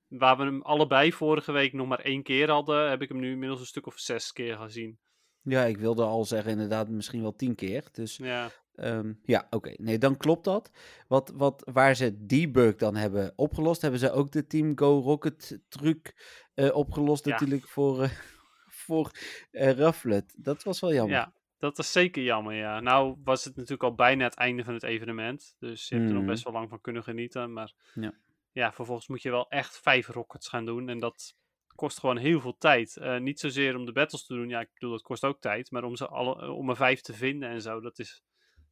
waar 0.08 0.36
we 0.36 0.42
hem 0.44 0.62
allebei 0.62 1.12
vorige 1.12 1.52
week 1.52 1.72
nog 1.72 1.86
maar 1.88 2.00
één 2.00 2.22
keer 2.22 2.50
hadden, 2.50 2.88
heb 2.90 3.02
ik 3.02 3.08
hem 3.08 3.18
nu 3.20 3.30
inmiddels 3.30 3.60
een 3.60 3.66
stuk 3.66 3.86
of 3.86 3.98
zes 3.98 4.32
keer 4.32 4.56
gezien. 4.56 4.98
Ja, 5.42 5.64
ik 5.64 5.78
wilde 5.78 6.02
al 6.04 6.24
zeggen 6.24 6.50
inderdaad 6.52 6.88
misschien 6.88 7.22
wel 7.22 7.36
tien 7.36 7.54
keer. 7.54 7.84
Dus 7.92 8.16
Ja, 8.16 8.50
Ehm, 8.74 9.12
ja, 9.22 9.46
oké. 9.50 9.74
Nee, 9.76 9.98
dan 9.98 10.16
klopt 10.16 10.44
dat. 10.44 10.70
Wat, 11.08 11.32
wat, 11.36 11.70
waar 11.72 11.94
ze 11.96 12.26
die 12.26 12.50
bug 12.50 12.74
dan 12.74 12.96
hebben 12.96 13.32
opgelost, 13.36 13.82
hebben 13.82 14.00
ze 14.00 14.10
ook 14.12 14.30
de 14.32 14.46
Team 14.46 14.78
Go 14.78 15.00
Rocket 15.00 15.60
truc 15.68 16.14
eh, 16.54 16.74
opgelost 16.76 17.24
Ja. 17.24 17.30
natuurlijk 17.30 17.68
voor, 17.68 18.02
eh 18.02 18.10
voor 18.86 19.10
Rufflet. 19.50 20.34
Dat 20.38 20.62
was 20.62 20.80
wel 20.80 20.92
jammer. 20.92 21.16
ja, 21.16 21.32
dat 21.58 21.78
is 21.78 21.92
zeker 21.92 22.22
jammer, 22.22 22.54
ja. 22.54 22.80
Nou 22.80 23.16
was 23.24 23.44
het 23.44 23.54
natuurlijk 23.56 23.82
al 23.82 23.94
bijna 23.94 24.24
het 24.24 24.34
einde 24.34 24.64
van 24.64 24.74
het 24.74 24.82
evenement, 24.82 25.54
dus 25.58 25.88
je 25.88 25.94
hebt 25.94 26.06
er 26.06 26.12
nog 26.14 26.22
Mhm. 26.22 26.30
best 26.32 26.44
wel 26.44 26.52
lang 26.52 26.68
van 26.68 26.80
kunnen 26.80 27.02
genieten. 27.02 27.52
Maar 27.52 27.72
Ja. 27.94 28.12
Ja, 28.52 28.72
vervolgens 28.72 29.08
moet 29.08 29.22
je 29.22 29.30
wel 29.30 29.48
echt 29.48 29.78
vijf 29.78 30.06
rockets 30.06 30.48
gaan 30.48 30.64
doen 30.64 30.88
en 30.88 30.98
dat 30.98 31.36
kost 31.74 31.98
gewoon 31.98 32.16
heel 32.16 32.40
veel 32.40 32.56
tijd. 32.58 32.96
Eh, 32.96 33.18
niet 33.18 33.40
zozeer 33.40 33.76
om 33.76 33.86
de 33.86 33.92
battles 33.92 34.26
te 34.26 34.34
doen, 34.34 34.48
ja, 34.48 34.60
ik 34.60 34.72
bedoel, 34.72 34.90
dat 34.90 35.02
kost 35.02 35.24
ook 35.24 35.40
tijd, 35.40 35.70
maar 35.70 35.84
om, 35.84 35.96
ze 35.96 36.08
alle, 36.08 36.42
eh, 36.42 36.56
om 36.56 36.70
er 36.70 36.76
vijf 36.76 37.00
te 37.00 37.14
vinden 37.14 37.48
en 37.48 37.62
zo, 37.62 37.80
dat 37.80 37.98
is 37.98 38.22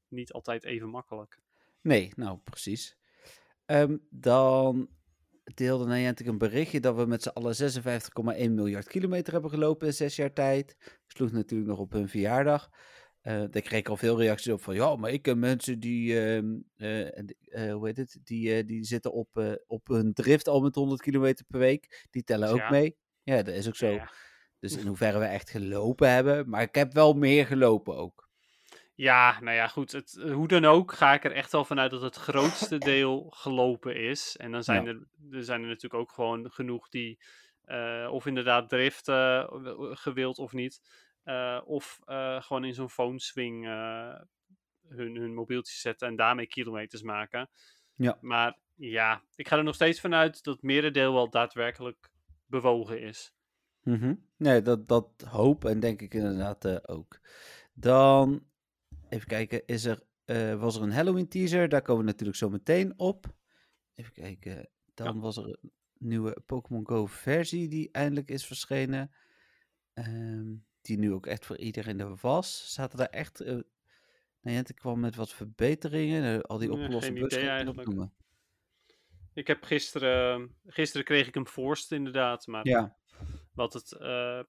niet 0.09 0.33
altijd 0.33 0.65
even 0.65 0.89
makkelijk. 0.89 1.39
Nee, 1.81 2.13
nou 2.17 2.39
precies. 2.39 2.97
Ehm, 3.67 3.97
dan 4.11 4.89
deelde 5.55 5.87
Niantic 5.87 6.27
een 6.27 6.39
berichtje 6.39 6.81
dat 6.81 6.97
we 6.97 7.07
met 7.07 7.23
z'n 7.23 7.29
allen 7.29 7.55
56,1 7.55 8.55
miljard 8.55 8.89
kilometer 8.89 9.33
hebben 9.33 9.51
gelopen 9.51 9.87
in 9.87 9.93
zes 9.93 10.17
jaar 10.17 10.33
tijd. 10.33 10.77
Sloeg 11.07 11.33
natuurlijk 11.33 11.71
nog 11.71 11.79
op 11.79 11.93
hun 11.93 12.09
verjaardag. 12.09 12.71
Eh 13.27 13.43
daar 13.51 13.63
kreeg 13.63 13.79
ik 13.79 13.89
al 13.89 13.97
veel 13.97 14.19
reacties 14.19 14.53
op 14.53 14.63
van, 14.63 14.75
ja, 14.75 14.97
maar 14.97 15.11
ik 15.11 15.23
ken 15.23 15.39
mensen 15.39 15.81
die, 15.81 16.21
ehm, 16.21 16.55
eh, 16.77 17.19
eh, 17.19 17.73
hoe 17.73 17.87
heet 17.87 17.97
het, 17.97 18.19
die, 18.25 18.65
die 18.65 18.85
zitten 18.85 19.13
op, 19.13 19.59
op 19.67 19.87
hun 19.89 20.13
drift 20.13 20.49
al 20.49 20.61
met 20.61 20.75
100 20.75 21.01
kilometer 21.03 21.45
per 21.49 21.59
week. 21.59 22.07
Die 22.11 22.25
tellen 22.25 22.49
ook 22.49 22.57
Ja. 22.57 22.71
mee. 22.71 22.97
Ja, 23.23 23.43
dat 23.43 23.55
is 23.55 23.67
ook 23.69 23.77
zo. 23.77 23.89
Ja. 23.91 24.11
Dus 24.61 24.77
in 24.77 24.87
hoeverre 24.87 25.19
we 25.19 25.25
echt 25.25 25.51
gelopen 25.51 26.11
hebben. 26.11 26.49
Maar 26.49 26.63
ik 26.63 26.75
heb 26.75 26.93
wel 26.93 27.15
meer 27.15 27.47
gelopen 27.47 27.97
ook. 27.97 28.29
Ja, 28.95 29.41
nou 29.41 29.57
ja, 29.57 29.69
goed. 29.69 29.93
Het, 29.93 30.19
hoe 30.33 30.49
dan 30.49 30.65
ook 30.65 30.93
ga 30.93 31.15
ik 31.15 31.25
er 31.25 31.33
echt 31.33 31.53
wel 31.53 31.65
vanuit 31.65 31.91
dat 31.91 32.03
het 32.03 32.17
grootste 32.17 32.79
deel 32.79 33.27
gelopen 33.31 33.97
is. 33.97 34.37
En 34.37 34.53
dan 34.53 34.65
zijn, 34.65 34.85
Ja. 34.85 34.91
er, 34.91 35.07
er 35.31 35.45
zijn 35.45 35.61
er 35.63 35.67
natuurlijk 35.69 36.03
ook 36.03 36.13
gewoon 36.13 36.51
genoeg 36.51 36.89
die 36.89 37.19
of 38.11 38.27
inderdaad 38.27 38.69
driften, 38.69 39.49
gewild 39.97 40.39
of 40.39 40.53
niet. 40.53 40.81
Eh, 41.27 41.61
of 41.65 42.01
eh, 42.05 42.43
gewoon 42.43 42.65
in 42.65 42.75
zo'n 42.75 42.91
phone 42.91 43.21
swing 43.21 43.67
eh, 43.67 44.21
hun, 44.89 45.17
hun 45.17 45.35
mobieltje 45.35 45.75
zetten 45.77 46.09
en 46.09 46.17
daarmee 46.17 46.47
kilometers 46.47 47.03
maken. 47.03 47.51
Ja. 47.95 48.19
Maar 48.21 48.59
ja, 48.75 49.23
ik 49.35 49.49
ga 49.49 49.57
er 49.57 49.65
nog 49.65 49.75
steeds 49.75 50.01
vanuit 50.01 50.45
dat 50.45 50.55
het 50.55 50.63
merendeel 50.63 51.13
wel 51.13 51.31
daadwerkelijk 51.31 52.11
bewogen 52.47 53.01
is. 53.01 53.35
Mhm. 53.83 54.15
Nee, 54.37 54.63
dat, 54.63 54.89
dat 54.89 55.09
hoop 55.29 55.65
en 55.65 55.81
denk 55.81 56.03
ik 56.03 56.15
inderdaad 56.15 56.89
ook. 56.89 57.21
Dan, 57.73 58.47
even 59.09 59.27
kijken, 59.27 59.67
is 59.67 59.85
er, 59.85 60.03
was 60.59 60.77
er 60.77 60.83
een 60.83 60.93
Halloween 60.93 61.29
teaser? 61.29 61.69
Daar 61.69 61.83
komen 61.83 62.05
we 62.05 62.11
natuurlijk 62.11 62.39
zo 62.39 62.51
meteen 62.51 62.99
op. 62.99 63.35
Even 63.95 64.13
kijken, 64.13 64.69
dan 64.95 65.21
was 65.21 65.37
er 65.37 65.45
een 65.45 65.73
nieuwe 65.99 66.37
Pokémon 66.47 66.87
Go 66.87 67.07
versie 67.07 67.69
die 67.69 67.89
eindelijk 67.93 68.31
is 68.31 68.47
verschenen. 68.47 69.11
Ehm, 69.93 70.55
die 70.87 70.99
nu 70.99 71.13
ook 71.13 71.27
echt 71.27 71.47
voor 71.47 71.57
iedereen 71.59 72.01
er 72.01 72.17
was. 72.21 72.73
Zaten 72.73 72.99
daar 72.99 73.07
echt... 73.07 73.41
eh 73.41 73.59
Niantic 74.41 74.77
kwam 74.77 75.01
met 75.01 75.17
wat 75.17 75.33
verbeteringen. 75.33 76.35
eh, 76.35 76.41
al 76.41 76.59
die 76.59 76.69
Nee, 76.69 77.01
geen 77.01 77.17
idee 77.17 77.45
ga 77.45 78.11
ik 79.35 79.47
heb 79.47 79.65
gisteren, 79.65 80.55
gisteren 80.67 81.07
kreeg 81.07 81.27
ik 81.27 81.35
hem 81.35 81.47
forced 81.47 81.91
inderdaad, 81.91 82.47
maar 82.47 82.67
Ja, 82.67 82.97
Wat 83.55 83.73
het, 83.73 83.93
eh, 83.93 84.41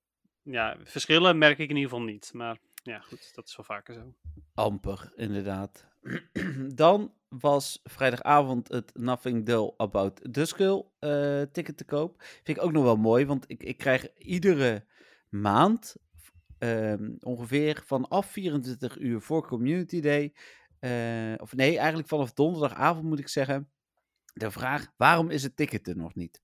ja, 0.42 0.78
verschillen 0.84 1.38
merk 1.38 1.58
ik 1.58 1.70
in 1.70 1.76
ieder 1.76 1.90
geval 1.90 2.06
niet. 2.06 2.34
Maar 2.34 2.58
ja, 2.84 3.00
goed, 3.00 3.36
dat 3.36 3.48
is 3.48 3.56
wel 3.56 3.66
vaker 3.66 3.94
zo. 3.94 4.14
Amper, 4.54 5.12
inderdaad. 5.16 5.88
Dan 6.76 7.14
was 7.28 7.80
vrijdagavond 7.84 8.68
het 8.68 8.92
Nothing 8.98 9.46
Dull 9.46 9.74
About 9.78 10.34
the 10.34 10.46
Skull 10.46 10.84
ticket 11.52 11.78
te 11.78 11.86
koop. 11.86 12.16
Vind 12.44 12.58
ik 12.58 12.64
ook 12.64 12.72
nog 12.72 12.84
wel 12.84 12.98
mooi, 12.98 13.26
want 13.26 13.46
ik, 13.48 13.64
ik 13.64 13.78
krijg 13.78 14.14
iedere 14.18 14.86
maand 15.30 15.96
ehm, 16.60 17.12
ongeveer 17.20 17.82
vanaf 17.86 18.26
24 18.32 18.98
uur 18.98 19.22
voor 19.22 19.48
Community 19.48 20.02
Day, 20.02 20.34
eh, 20.80 21.34
of 21.38 21.56
nee, 21.56 21.78
eigenlijk 21.78 22.08
vanaf 22.08 22.34
donderdagavond 22.34 23.06
moet 23.06 23.20
ik 23.20 23.28
zeggen, 23.28 23.72
de 24.34 24.52
vraag, 24.52 24.88
waarom 24.98 25.30
is 25.30 25.44
het 25.44 25.56
ticket 25.56 25.88
er 25.88 25.98
nog 25.98 26.16
niet? 26.16 26.42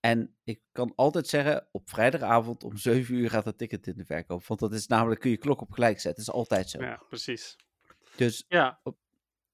En 0.00 0.36
ik 0.44 0.60
kan 0.72 0.92
altijd 0.96 1.26
zeggen, 1.26 1.68
op 1.72 1.90
vrijdagavond 1.90 2.64
om 2.64 2.76
7 2.76 3.14
uur 3.14 3.30
gaat 3.30 3.44
het 3.44 3.58
ticket 3.58 3.86
in 3.86 3.96
de 3.96 4.04
verkoop. 4.04 4.46
Want 4.46 4.60
dat 4.60 4.72
is 4.72 4.86
namelijk, 4.86 5.20
kun 5.20 5.30
je 5.30 5.36
klok 5.36 5.60
op 5.60 5.70
gelijk 5.72 6.00
zetten. 6.00 6.24
Dat 6.24 6.34
is 6.34 6.40
altijd 6.40 6.70
zo. 6.70 6.82
Ja, 6.82 7.02
precies. 7.08 7.56
Dus 8.16 8.44
Ja, 8.48 8.80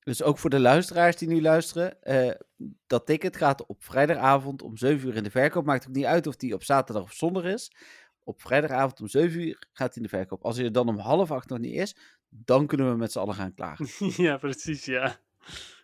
Dus 0.00 0.22
ook 0.22 0.38
voor 0.38 0.50
de 0.50 0.60
luisteraars 0.60 1.16
die 1.16 1.28
nu 1.28 1.40
luisteren. 1.42 2.02
eh, 2.02 2.30
dat 2.86 3.06
ticket 3.06 3.36
gaat 3.36 3.66
op 3.66 3.84
vrijdagavond 3.84 4.62
om 4.62 4.76
7 4.76 5.08
uur 5.08 5.16
in 5.16 5.22
de 5.22 5.30
verkoop. 5.30 5.64
Maakt 5.64 5.88
ook 5.88 5.94
niet 5.94 6.04
uit 6.04 6.26
of 6.26 6.36
die 6.36 6.54
op 6.54 6.62
zaterdag 6.64 7.02
of 7.02 7.12
zondag 7.12 7.44
is. 7.44 7.72
Op 8.28 8.40
vrijdagavond 8.40 9.00
om 9.00 9.08
7 9.08 9.40
uur 9.40 9.66
gaat 9.72 9.94
hij 9.94 9.96
in 9.96 10.02
de 10.02 10.08
verkoop. 10.16 10.44
Als 10.44 10.56
hij 10.56 10.64
er 10.64 10.72
dan 10.72 10.88
om 10.88 10.98
half 10.98 11.30
acht 11.30 11.48
nog 11.48 11.58
niet 11.58 11.74
is, 11.74 11.96
dan 12.28 12.66
kunnen 12.66 12.90
we 12.90 12.96
met 12.96 13.12
z'n 13.12 13.18
allen 13.18 13.34
gaan 13.34 13.54
klagen. 13.54 13.86
ja, 14.24 14.36
precies, 14.36 14.84
ja. 14.84 15.16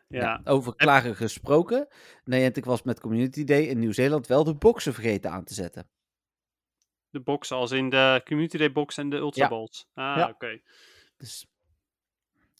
Ja, 0.08 0.40
Over 0.44 0.76
klagen 0.76 1.16
gesproken. 1.16 1.88
Nee, 2.24 2.50
ik 2.52 2.64
was 2.64 2.82
met 2.82 3.00
Community 3.00 3.44
Day 3.44 3.62
in 3.62 3.78
Nieuw-Zeeland 3.78 4.26
wel 4.26 4.44
de 4.44 4.54
boxen 4.54 4.94
vergeten 4.94 5.30
aan 5.30 5.44
te 5.44 5.54
zetten. 5.54 5.88
de 7.10 7.20
box 7.20 7.52
als 7.52 7.70
in 7.70 7.88
de 7.90 8.20
Community 8.24 8.56
Day 8.58 8.72
box 8.72 8.96
en 8.98 9.10
de 9.10 9.16
Ultra 9.16 9.42
Ja. 9.42 9.48
Balls. 9.48 9.88
Ah, 9.94 10.16
Ja. 10.16 10.28
oké. 10.28 10.60
Dus 11.16 11.46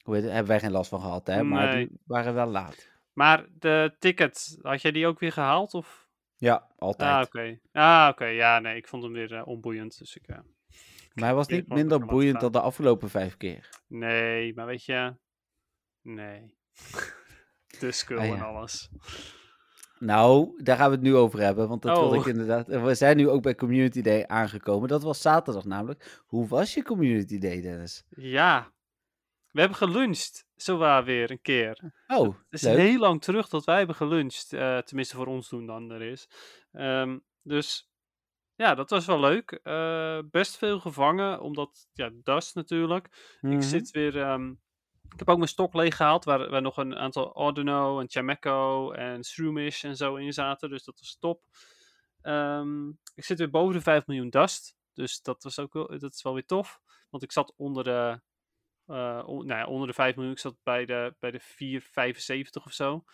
hoe 0.02 0.14
heet 0.14 0.24
hebben 0.24 0.46
wij 0.46 0.60
geen 0.60 0.70
last 0.70 0.88
van 0.88 1.00
gehad, 1.00 1.26
hè? 1.26 1.42
Maar 1.42 1.74
Nee. 1.74 1.86
die 1.88 1.98
waren 2.06 2.34
wel 2.34 2.46
laat. 2.46 2.88
Maar 3.12 3.46
de 3.58 3.96
ticket, 3.98 4.58
had 4.62 4.82
jij 4.82 4.90
die 4.92 5.06
ook 5.06 5.18
weer 5.18 5.32
gehaald? 5.32 5.74
Of? 5.74 6.03
Ja, 6.44 6.68
altijd. 6.78 7.10
Ah, 7.10 7.20
oké. 7.22 7.58
Ah, 7.72 8.08
oké. 8.10 8.24
Ja, 8.24 8.58
nee, 8.58 8.76
ik 8.76 8.88
vond 8.88 9.02
hem 9.02 9.12
weer 9.12 9.34
eh, 9.34 9.46
onboeiend. 9.46 9.98
Dus 9.98 10.16
ik, 10.16 10.26
eh, 10.26 10.38
maar 11.14 11.24
hij 11.24 11.34
was 11.34 11.46
niet 11.46 11.68
minder 11.68 12.04
boeiend 12.06 12.40
dan 12.40 12.52
de 12.52 12.60
afgelopen 12.60 13.10
vijf 13.10 13.36
keer. 13.36 13.68
nee, 13.86 14.54
maar 14.54 14.66
weet 14.66 14.84
je, 14.84 15.16
nee. 16.02 16.54
de 17.80 17.92
skull 17.92 18.18
Ah, 18.18 18.26
ja. 18.26 18.34
en 18.34 18.42
alles. 18.42 18.90
Nou, 19.98 20.62
daar 20.62 20.76
gaan 20.76 20.88
we 20.88 20.94
het 20.94 21.04
nu 21.04 21.14
over 21.14 21.40
hebben. 21.40 21.68
Want 21.68 21.82
dat 21.82 21.98
wilde 21.98 22.16
Oh. 22.16 22.20
ik 22.20 22.26
inderdaad. 22.26 22.66
We 22.66 22.94
zijn 22.94 23.16
nu 23.16 23.28
ook 23.28 23.42
bij 23.42 23.54
Community 23.54 24.02
Day 24.02 24.24
aangekomen. 24.26 24.88
Dat 24.88 25.02
was 25.02 25.20
zaterdag 25.20 25.64
namelijk. 25.64 26.22
Hoe 26.26 26.48
was 26.48 26.74
je 26.74 26.82
Community 26.82 27.38
Day, 27.38 27.60
Dennis? 27.60 28.04
Ja, 28.08 28.72
we 29.50 29.60
hebben 29.60 29.78
geluncht, 29.78 30.43
zowaar 30.54 31.04
weer 31.04 31.30
een 31.30 31.40
keer. 31.42 31.92
Oh, 32.06 32.26
Het 32.26 32.36
is 32.48 32.62
leuk. 32.62 32.78
heel 32.78 32.98
lang 32.98 33.22
terug 33.22 33.48
dat 33.48 33.64
wij 33.64 33.76
hebben 33.78 33.96
geluncht. 33.96 34.52
eh, 34.52 34.78
tenminste 34.78 35.16
voor 35.16 35.26
ons 35.26 35.48
doen 35.48 35.66
dan 35.66 35.90
er 35.90 36.02
is. 36.02 36.28
Ehm, 36.72 37.18
dus 37.42 37.90
ja, 38.54 38.74
dat 38.74 38.90
was 38.90 39.06
wel 39.06 39.20
leuk. 39.20 39.50
Eh, 39.62 40.18
best 40.30 40.56
veel 40.56 40.80
gevangen, 40.80 41.40
omdat, 41.40 41.88
ja, 41.92 42.10
dust 42.22 42.54
natuurlijk. 42.54 43.36
Mhm. 43.40 43.52
Ik 43.52 43.62
zit 43.62 43.90
weer... 43.90 44.20
ehm, 44.20 44.50
ik 45.12 45.18
heb 45.18 45.28
ook 45.28 45.36
mijn 45.36 45.48
stok 45.48 45.74
leeg 45.74 45.96
gehaald, 45.96 46.24
waar, 46.24 46.50
waar 46.50 46.62
nog 46.62 46.76
een 46.76 46.96
aantal 46.96 47.24
Ordino 47.30 48.00
en 48.00 48.10
Chameco 48.10 48.90
en 48.92 49.24
Shroomish 49.24 49.84
en 49.84 49.96
zo 49.96 50.16
in 50.16 50.32
zaten. 50.32 50.70
Dus 50.70 50.84
dat 50.84 50.98
was 51.00 51.16
top. 51.20 51.42
Ehm, 52.20 52.88
ik 53.14 53.24
zit 53.24 53.38
weer 53.38 53.50
boven 53.50 53.74
de 53.74 53.80
5 53.80 54.06
miljoen 54.06 54.30
dust. 54.30 54.76
Dus 54.92 55.22
dat, 55.22 55.42
was 55.42 55.58
ook 55.58 55.72
wel, 55.72 55.98
dat 55.98 56.14
is 56.14 56.22
wel 56.22 56.32
weer 56.34 56.46
tof. 56.46 56.80
Want 57.10 57.22
ik 57.22 57.32
zat 57.32 57.54
onder 57.56 57.84
de, 57.84 58.20
eh, 58.86 59.22
on- 59.26 59.46
nou 59.46 59.60
ja, 59.60 59.66
onder 59.66 59.88
de 59.88 59.94
5 59.94 60.14
miljoen. 60.14 60.32
Ik 60.32 60.38
zat 60.40 60.56
bij 60.62 60.84
de, 60.84 61.14
bij 61.20 61.30
de 61.30 61.40
4,75 61.40 62.64
of 62.64 62.72
zo. 62.72 63.04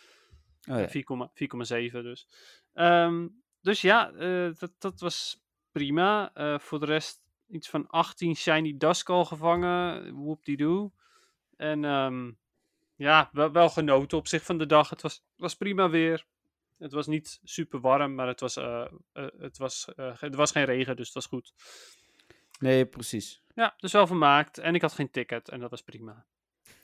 Oh, 0.68 0.78
ja. 0.78 0.88
4,7 0.88 1.32
4,7 1.34 2.02
dus. 2.02 2.28
Ehm, 2.72 3.28
dus 3.60 3.80
ja, 3.80 4.12
eh, 4.12 4.50
dat, 4.58 4.72
dat 4.78 5.00
was 5.00 5.42
prima. 5.72 6.30
Eh, 6.34 6.58
voor 6.58 6.80
de 6.80 6.86
rest 6.86 7.22
iets 7.48 7.68
van 7.68 7.86
18 7.86 8.36
shiny 8.36 8.76
Duskull 8.76 9.24
gevangen. 9.24 10.14
Whoop-die-doo. 10.14 10.92
En 11.56 11.84
ehm, 11.84 12.30
ja, 12.94 13.28
wel, 13.32 13.52
wel 13.52 13.68
genoten 13.68 14.18
op 14.18 14.26
zich 14.26 14.42
van 14.42 14.58
de 14.58 14.66
dag. 14.66 14.90
Het 14.90 15.02
was, 15.02 15.24
was 15.36 15.56
prima 15.56 15.90
weer. 15.90 16.26
Het 16.78 16.92
was 16.92 17.06
niet 17.06 17.40
super 17.42 17.80
warm, 17.80 18.14
maar 18.14 18.26
het 18.26 18.40
was, 18.40 18.54
het 19.38 19.58
was, 19.58 19.88
er 19.96 20.36
was 20.36 20.50
geen 20.50 20.64
regen, 20.64 20.96
dus 20.96 21.04
het 21.06 21.14
was 21.14 21.26
goed. 21.26 21.52
Nee, 22.60 22.86
precies. 22.86 23.42
Ja, 23.54 23.74
dus 23.76 23.92
wel 23.92 24.06
vermaakt. 24.06 24.58
En 24.58 24.74
ik 24.74 24.82
had 24.82 24.92
geen 24.92 25.10
ticket 25.10 25.48
en 25.48 25.60
dat 25.60 25.70
was 25.70 25.82
prima. 25.82 26.26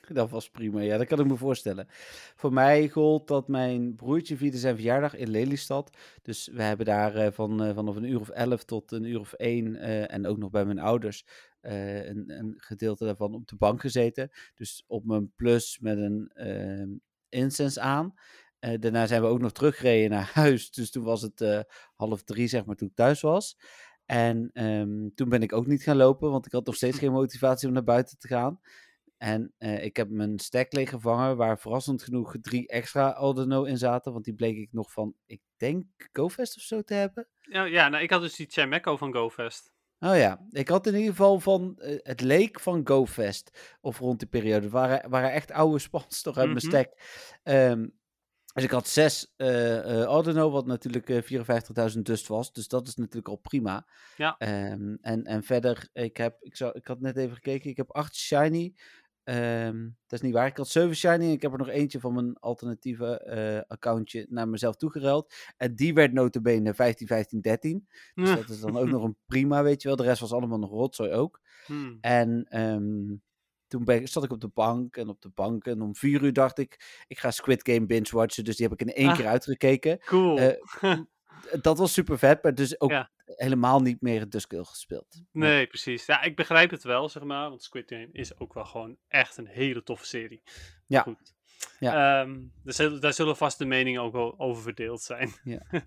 Dat 0.07 0.29
was 0.29 0.49
prima. 0.49 0.81
Ja, 0.81 0.97
dat 0.97 1.07
kan 1.07 1.19
ik 1.19 1.25
me 1.25 1.35
voorstellen. 1.35 1.87
Voor 2.35 2.53
mij 2.53 2.89
gold 2.89 3.27
dat 3.27 3.47
mijn 3.47 3.95
broertje 3.95 4.37
vierde 4.37 4.57
zijn 4.57 4.75
verjaardag 4.75 5.15
in 5.15 5.29
Lelystad. 5.29 5.97
Dus 6.21 6.47
we 6.47 6.63
hebben 6.63 6.85
daar 6.85 7.15
eh, 7.15 7.31
van, 7.31 7.63
eh, 7.63 7.73
vanaf 7.75 7.95
een 7.95 8.09
uur 8.09 8.19
of 8.19 8.29
elf 8.29 8.63
tot 8.63 8.91
een 8.91 9.03
uur 9.03 9.19
of 9.19 9.33
één. 9.33 9.75
eh, 9.75 10.13
en 10.13 10.27
ook 10.27 10.37
nog 10.37 10.49
bij 10.49 10.65
mijn 10.65 10.79
ouders. 10.79 11.25
een, 11.61 12.31
een 12.37 12.53
gedeelte 12.57 13.05
daarvan 13.05 13.33
op 13.33 13.47
de 13.47 13.55
bank 13.55 13.81
gezeten. 13.81 14.29
Dus 14.55 14.83
op 14.87 15.05
mijn 15.05 15.31
plus 15.35 15.79
met 15.79 15.97
een 15.97 16.29
ehm 16.33 16.89
incense 17.29 17.79
aan. 17.81 18.13
Daarna 18.59 19.07
zijn 19.07 19.21
we 19.21 19.27
ook 19.27 19.39
nog 19.39 19.51
teruggereden 19.51 20.09
naar 20.09 20.31
huis. 20.33 20.71
Dus 20.71 20.91
toen 20.91 21.03
was 21.03 21.21
het 21.21 21.65
half 21.95 22.23
drie, 22.23 22.47
zeg 22.47 22.65
maar, 22.65 22.75
toen 22.75 22.87
ik 22.87 22.95
thuis 22.95 23.21
was. 23.21 23.57
En 24.07 24.49
ehm, 24.53 25.09
toen 25.15 25.29
ben 25.29 25.41
ik 25.41 25.53
ook 25.53 25.67
niet 25.67 25.83
gaan 25.83 25.97
lopen, 25.97 26.31
want 26.31 26.45
ik 26.45 26.51
had 26.51 26.65
nog 26.65 26.75
steeds 26.75 26.97
geen 26.97 27.11
motivatie 27.11 27.67
om 27.67 27.73
naar 27.73 27.83
buiten 27.83 28.17
te 28.17 28.27
gaan. 28.27 28.59
En 29.17 29.53
eh, 29.57 29.83
ik 29.83 29.97
heb 29.97 30.09
mijn 30.09 30.39
stack 30.39 30.73
leeg 30.73 30.89
gevangen, 30.89 31.37
waar 31.37 31.59
verrassend 31.59 32.03
genoeg 32.03 32.35
drie 32.41 32.67
extra 32.67 33.09
Aldeno 33.09 33.63
in 33.63 33.77
zaten. 33.77 34.11
Want 34.13 34.25
die 34.25 34.33
bleek 34.35 34.57
ik 34.57 34.69
nog 34.71 34.91
van, 34.91 35.13
ik 35.25 35.41
denk, 35.57 35.85
GoFest 36.13 36.55
of 36.57 36.61
zo 36.61 36.81
te 36.81 36.93
hebben. 36.93 37.27
Ja, 37.39 37.63
ja 37.63 37.89
nou, 37.89 38.03
ik 38.03 38.09
had 38.09 38.21
dus 38.21 38.35
die 38.35 38.47
Chameco 38.49 38.97
van 38.97 39.13
GoFest. 39.13 39.75
Oh 39.99 40.17
ja, 40.17 40.45
ik 40.49 40.67
had 40.67 40.87
in 40.87 40.93
ieder 40.95 41.09
geval 41.09 41.39
van, 41.39 41.75
eh, 41.77 41.97
het 42.01 42.21
leek 42.21 42.59
van 42.59 42.81
GoFest, 42.87 43.75
of 43.81 43.99
rond 43.99 44.19
die 44.19 44.27
periode, 44.27 44.69
waren, 44.69 45.09
waren 45.09 45.31
echt 45.31 45.51
oude 45.51 45.79
spans 45.79 46.21
toch 46.21 46.37
uit 46.37 46.45
mijn 46.53 46.65
Mhm. 46.65 46.67
stack. 46.67 46.91
Ehm, 47.43 47.87
dus 48.57 48.65
ik 48.65 48.75
had 48.75 48.87
zes 48.87 49.33
eh 49.35 50.01
eh 50.01 50.07
Aldeno, 50.07 50.51
wat 50.51 50.65
natuurlijk 50.65 51.09
eh 51.09 51.91
54.000 51.93 51.99
dust 52.01 52.27
was. 52.27 52.51
Dus 52.51 52.67
dat 52.67 52.87
is 52.87 52.95
natuurlijk 52.95 53.27
al 53.27 53.35
prima. 53.35 53.87
Ja. 54.15 54.35
Ehm, 54.37 54.95
en, 55.01 55.23
en 55.23 55.43
verder, 55.43 55.89
ik, 55.93 56.17
heb, 56.17 56.37
ik, 56.39 56.55
zou, 56.55 56.71
ik 56.73 56.87
had 56.87 56.99
net 56.99 57.17
even 57.17 57.35
gekeken, 57.35 57.69
ik 57.69 57.77
heb 57.77 57.91
acht 57.91 58.15
shiny. 58.15 58.73
Ehm, 59.27 59.81
dat 59.81 60.19
is 60.19 60.21
niet 60.21 60.33
waar. 60.33 60.47
Ik 60.47 60.57
had 60.57 60.67
7 60.67 60.95
shiny 60.95 61.25
en 61.25 61.31
ik 61.31 61.41
heb 61.41 61.51
er 61.51 61.57
nog 61.57 61.69
eentje 61.69 61.99
van 61.99 62.13
mijn 62.13 62.37
alternatieve 62.39 63.19
eh, 63.19 63.61
accountje 63.67 64.25
naar 64.29 64.47
mezelf 64.47 64.75
toegereld. 64.75 65.33
En 65.57 65.75
die 65.75 65.93
werd 65.93 66.13
notabene 66.13 66.73
15, 66.73 67.07
15, 67.07 67.41
13. 67.41 67.87
Dus 68.13 68.35
dat 68.35 68.49
is 68.49 68.59
dan 68.59 68.77
ook 68.77 68.87
nog 68.87 69.03
een 69.03 69.17
prima, 69.25 69.63
weet 69.63 69.81
je 69.81 69.87
wel. 69.87 69.97
De 69.97 70.03
rest 70.03 70.21
was 70.21 70.33
allemaal 70.33 70.59
nog 70.59 70.69
rotzooi 70.69 71.11
ook. 71.11 71.41
Hmm. 71.65 71.97
En 72.01 72.45
ehm, 72.49 73.15
toen 73.67 73.83
ben, 73.83 73.95
ik- 74.01 74.07
zat 74.07 74.23
ik 74.23 74.31
op 74.31 74.41
de 74.41 74.51
bank 74.53 74.97
en 74.97 75.07
op 75.09 75.21
de 75.21 75.29
bank. 75.35 75.65
En 75.65 75.81
om 75.81 75.95
vier 75.95 76.23
uur 76.23 76.33
dacht 76.33 76.57
ik, 76.57 77.03
ik 77.07 77.19
ga 77.19 77.31
Squid 77.31 77.69
Game 77.69 77.85
binge-watchen. 77.85 78.43
Dus 78.43 78.55
die 78.55 78.67
heb 78.67 78.79
ik 78.81 78.87
in 78.87 78.93
één 78.93 79.09
Ah. 79.09 79.15
keer 79.15 79.27
uitgekeken. 79.27 79.99
Cool. 79.99 80.37
Eh, 80.39 80.53
Dat 81.61 81.77
was 81.77 81.93
super 81.93 82.17
vet, 82.19 82.43
maar 82.43 82.55
dus 82.55 82.79
ook 82.79 82.89
Ja. 82.91 83.09
helemaal 83.25 83.79
niet 83.81 84.01
meer 84.01 84.29
Duskill 84.29 84.63
gespeeld. 84.63 85.21
Nee, 85.31 85.67
precies. 85.67 86.05
Ja, 86.05 86.21
ik 86.21 86.35
begrijp 86.35 86.69
het 86.71 86.83
wel, 86.83 87.09
zeg 87.09 87.23
maar. 87.23 87.49
Want 87.49 87.63
Squid 87.63 87.89
Game 87.89 88.09
is 88.11 88.39
ook 88.39 88.53
wel 88.53 88.65
gewoon 88.65 88.97
echt 89.07 89.37
een 89.37 89.47
hele 89.47 89.83
toffe 89.83 90.05
serie. 90.05 90.41
Ja. 90.87 91.01
Goed. 91.01 91.35
Ja. 91.79 92.21
Ehm, 92.21 92.39
daar, 92.63 92.73
zullen, 92.73 93.01
daar 93.01 93.13
zullen 93.13 93.37
vast 93.37 93.57
de 93.57 93.65
meningen 93.65 94.01
ook 94.01 94.13
wel 94.13 94.35
over 94.37 94.61
verdeeld 94.63 95.01
zijn. 95.01 95.31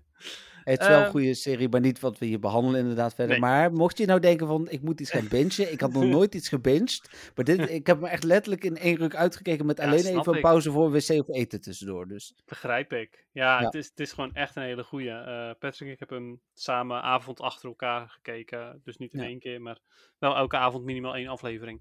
Het 0.63 0.81
is 0.81 0.87
wel 0.87 0.97
een 0.97 1.03
Ehm, 1.03 1.11
goede 1.11 1.33
serie, 1.33 1.69
maar 1.69 1.79
niet 1.79 1.99
wat 1.99 2.17
we 2.17 2.25
hier 2.25 2.39
behandelen 2.39 2.79
inderdaad 2.79 3.13
verder. 3.15 3.31
Nee. 3.39 3.49
Maar 3.49 3.71
mocht 3.71 3.97
je 3.97 4.05
nou 4.05 4.19
denken 4.19 4.47
van, 4.47 4.69
ik 4.69 4.81
moet 4.81 4.99
iets 4.99 5.11
gaan 5.11 5.27
bingen. 5.27 5.71
Ik 5.71 5.81
had 5.81 5.91
nog 5.93 6.03
nooit 6.17 6.35
iets 6.35 6.47
gebinged. 6.49 7.09
Maar 7.35 7.45
dit, 7.45 7.69
ik 7.69 7.87
heb 7.87 7.99
me 7.99 8.07
echt 8.07 8.23
letterlijk 8.23 8.63
in 8.63 8.77
één 8.77 8.95
ruk 8.95 9.15
uitgekeken 9.15 9.65
met 9.65 9.77
Ja, 9.77 9.83
alleen 9.83 10.05
even 10.19 10.35
een 10.35 10.41
pauze 10.41 10.71
voor 10.71 10.91
wc 10.91 11.09
of 11.09 11.29
eten 11.29 11.61
tussendoor. 11.61 12.07
Dus 12.07 12.33
Begrijp 12.45 12.93
ik. 12.93 13.25
Ja, 13.31 13.59
Ja. 13.59 13.65
Het, 13.65 13.73
is, 13.73 13.85
het 13.89 13.99
is 13.99 14.11
gewoon 14.11 14.33
echt 14.33 14.55
een 14.55 14.63
hele 14.63 14.83
goeie. 14.83 15.09
Eh, 15.09 15.51
Patrick 15.59 15.87
en 15.87 15.93
ik 15.93 15.99
hebben 15.99 16.17
hem 16.17 16.39
samen 16.53 17.01
avond 17.01 17.39
achter 17.39 17.69
elkaar 17.69 18.09
gekeken. 18.09 18.81
Dus 18.83 18.97
niet 18.97 19.13
in 19.13 19.19
Ja. 19.19 19.25
één 19.25 19.39
keer, 19.39 19.61
maar 19.61 19.77
wel 20.19 20.35
elke 20.35 20.57
avond 20.57 20.83
minimaal 20.83 21.15
één 21.15 21.27
aflevering. 21.27 21.79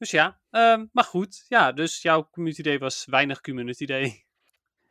Dus 0.00 0.10
ja, 0.10 0.40
ehm, 0.50 0.86
maar 0.92 1.04
goed. 1.04 1.44
Ja, 1.48 1.72
dus 1.72 2.02
jouw 2.02 2.28
community 2.30 2.62
day 2.62 2.78
was 2.78 3.04
weinig 3.04 3.40
community 3.40 3.86
day. 3.86 4.24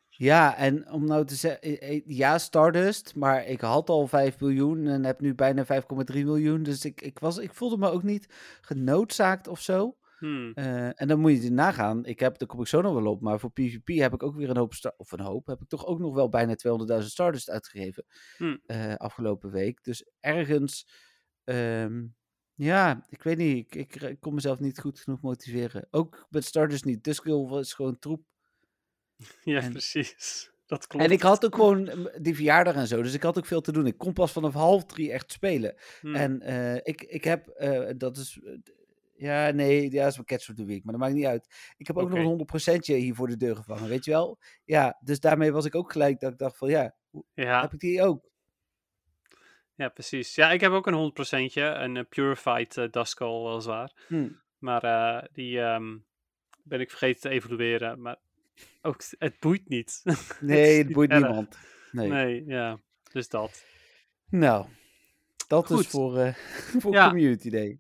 ja, 0.10 0.56
en 0.56 0.92
om 0.92 1.06
nou 1.06 1.26
te 1.26 1.36
zeggen, 1.36 2.02
ja, 2.06 2.38
Stardust, 2.38 3.16
maar 3.16 3.46
ik 3.46 3.62
had 3.62 3.90
al 3.90 4.08
5 4.08 4.40
miljoen 4.40 4.88
en 4.88 5.04
heb 5.04 5.20
nu 5.20 5.36
bijna 5.36 5.66
5,3 5.66 6.24
miljoen. 6.24 6.64
Dus 6.64 6.86
ik, 6.86 7.02
ik, 7.02 7.20
was, 7.20 7.38
ik 7.38 7.54
voelde 7.54 7.78
me 7.78 7.90
ook 7.90 8.04
niet 8.04 8.28
genoodzaakt 8.62 9.48
of 9.48 9.62
zo. 9.62 9.98
Hmm. 10.18 10.52
Eh, 10.54 11.02
en 11.02 11.08
dan 11.08 11.20
moet 11.20 11.32
je 11.32 11.44
er 11.48 11.52
nagaan. 11.52 12.06
Ik 12.06 12.20
heb, 12.20 12.38
daar 12.38 12.48
kom 12.48 12.60
ik 12.60 12.68
zo 12.68 12.82
nog 12.82 12.94
wel 12.94 13.12
op. 13.12 13.22
Maar 13.22 13.40
voor 13.40 13.52
PvP 13.52 13.88
heb 13.88 14.14
ik 14.14 14.24
ook 14.24 14.36
weer 14.36 14.50
een 14.50 14.58
hoop. 14.58 14.74
Of 14.98 15.12
een 15.12 15.20
hoop. 15.20 15.48
Heb 15.48 15.62
ik 15.62 15.68
toch 15.68 15.86
ook 15.86 16.00
nog 16.00 16.14
wel 16.14 16.30
bijna 16.30 16.56
200.000 17.00 17.06
Stardust 17.06 17.50
uitgegeven. 17.50 18.06
Hmm. 18.38 18.62
eh, 18.66 18.96
afgelopen 18.96 19.52
week. 19.52 19.84
Dus 19.84 20.10
ergens. 20.20 20.88
ehm, 21.44 22.02
ja, 22.60 23.06
ik 23.10 23.24
weet 23.24 23.38
niet. 23.38 23.76
Ik, 23.76 23.76
ik, 23.76 24.02
ik 24.02 24.20
kon 24.20 24.34
mezelf 24.34 24.60
niet 24.60 24.80
goed 24.80 25.00
genoeg 25.00 25.22
motiveren. 25.22 25.88
Ook 25.92 26.28
met 26.30 26.46
Stardust 26.46 26.86
niet. 26.86 27.04
Duskull 27.04 27.48
was 27.48 27.74
gewoon 27.74 28.00
troep. 28.00 28.24
Ja, 29.44 29.62
En- 29.62 29.72
precies. 29.72 30.52
Dat 30.66 30.88
klopt. 30.88 31.06
En 31.06 31.12
ik 31.12 31.22
had 31.22 31.46
ook 31.46 31.56
gewoon 31.56 32.10
die 32.22 32.36
verjaardag 32.36 32.76
en 32.76 32.88
zo. 32.88 33.02
Dus 33.02 33.14
ik 33.14 33.24
had 33.24 33.38
ook 33.38 33.46
veel 33.46 33.62
te 33.62 33.72
doen. 33.72 33.88
Ik 33.88 33.98
kon 33.98 34.14
pas 34.14 34.32
vanaf 34.32 34.54
half 34.54 34.86
drie 34.86 35.12
echt 35.12 35.32
spelen. 35.32 35.76
Hmm. 36.02 36.16
En 36.16 36.42
eh, 36.42 36.76
ik, 36.76 37.02
ik 37.02 37.24
heb, 37.24 37.48
eh, 37.48 37.90
dat 37.98 38.18
is, 38.18 38.40
eh, 38.44 38.54
ja, 39.14 39.52
nee, 39.52 39.92
ja, 39.92 40.02
dat 40.02 40.10
is 40.10 40.16
mijn 40.16 40.28
catch 40.28 40.50
of 40.50 40.56
the 40.56 40.66
week, 40.66 40.84
maar 40.84 40.94
dat 40.94 41.02
maakt 41.02 41.14
niet 41.14 41.26
uit. 41.26 41.74
Ik 41.78 41.88
heb 41.88 41.98
ook 41.98 42.10
nog 42.10 42.20
een 42.20 42.76
100%je 42.76 42.94
hier 42.94 43.16
voor 43.16 43.28
de 43.28 43.38
deur 43.38 43.56
gevangen, 43.56 43.90
weet 43.90 44.06
je 44.06 44.12
wel? 44.12 44.38
Ja, 44.66 45.00
dus 45.04 45.20
daarmee 45.20 45.52
was 45.52 45.66
ik 45.66 45.76
ook 45.76 45.92
gelijk 45.92 46.20
dat 46.20 46.32
ik 46.32 46.38
dacht 46.38 46.58
van, 46.58 46.70
ja, 46.70 46.96
ja, 47.34 47.62
heb 47.62 47.74
ik 47.74 47.80
die 47.80 48.04
ook? 48.04 48.29
Ja, 49.80 49.90
precies. 49.90 50.36
Ja, 50.36 50.52
ik 50.52 50.62
heb 50.62 50.72
ook 50.72 50.88
een 50.88 51.12
100%je. 51.50 51.62
Een 51.62 51.98
eh, 51.98 52.04
Purified 52.10 52.78
uh, 52.78 52.90
Duskull, 52.90 53.44
weliswaar. 53.44 53.92
Hm. 54.08 54.30
Maar 54.58 54.84
eh, 54.84 55.28
die, 55.34 55.60
ehm, 55.60 55.98
ben 56.64 56.80
ik 56.80 56.90
vergeten 56.90 57.22
te 57.22 57.30
evalueren. 57.30 58.02
Maar 58.02 58.18
ook, 58.82 59.02
het 59.18 59.40
boeit 59.40 59.70
niet. 59.70 60.02
Nee, 60.40 60.78
het 60.78 60.92
boeit 60.92 61.12
erg. 61.12 61.22
niemand. 61.24 61.58
Nee. 61.92 62.10
Nee, 62.10 62.46
ja. 62.46 62.80
Dus 63.12 63.30
dat. 63.30 63.66
Nou, 64.30 64.66
dat 65.48 65.66
Goed. 65.66 65.80
is 65.80 65.88
voor, 65.88 66.18
eh, 66.18 66.34
voor 66.82 66.94
Ja. 66.94 67.08
Community 67.08 67.50
Day. 67.50 67.80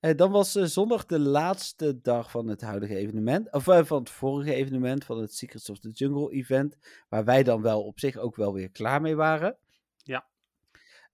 Eh, 0.00 0.16
dan 0.16 0.30
was 0.30 0.54
eh, 0.54 0.64
zondag 0.64 1.06
de 1.06 1.18
laatste 1.18 2.00
dag 2.00 2.30
van 2.30 2.48
het 2.48 2.60
huidige 2.60 2.96
evenement. 2.96 3.52
Of 3.52 3.68
eh, 3.68 3.84
van 3.84 3.98
het 3.98 4.10
vorige 4.10 4.54
evenement, 4.54 5.04
van 5.04 5.20
het 5.20 5.34
Secrets 5.34 5.70
of 5.70 5.78
the 5.78 5.90
Jungle 5.90 6.30
event. 6.30 6.76
Waar 7.08 7.24
wij 7.24 7.42
dan 7.42 7.62
wel 7.62 7.82
op 7.82 8.00
zich 8.00 8.16
ook 8.16 8.36
wel 8.36 8.52
weer 8.52 8.70
klaar 8.70 9.00
mee 9.00 9.16
waren. 9.16 9.56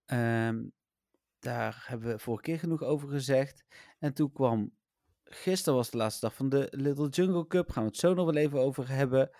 Ehm, 0.06 0.64
daar 1.38 1.84
hebben 1.86 2.08
we 2.08 2.18
vorige 2.18 2.42
keer 2.42 2.58
genoeg 2.58 2.82
over 2.82 3.08
gezegd. 3.08 3.64
En 3.98 4.14
toen 4.14 4.32
kwam. 4.32 4.76
Gisteren 5.24 5.74
was 5.78 5.90
de 5.90 5.96
laatste 5.96 6.26
dag 6.26 6.34
van 6.34 6.48
de 6.48 6.68
Little 6.70 7.08
Jungle 7.08 7.46
Cup. 7.46 7.70
Gaan 7.70 7.82
we 7.82 7.88
het 7.88 7.98
zo 7.98 8.14
nog 8.14 8.24
wel 8.24 8.36
even 8.36 8.60
over 8.60 8.88
hebben. 8.88 9.30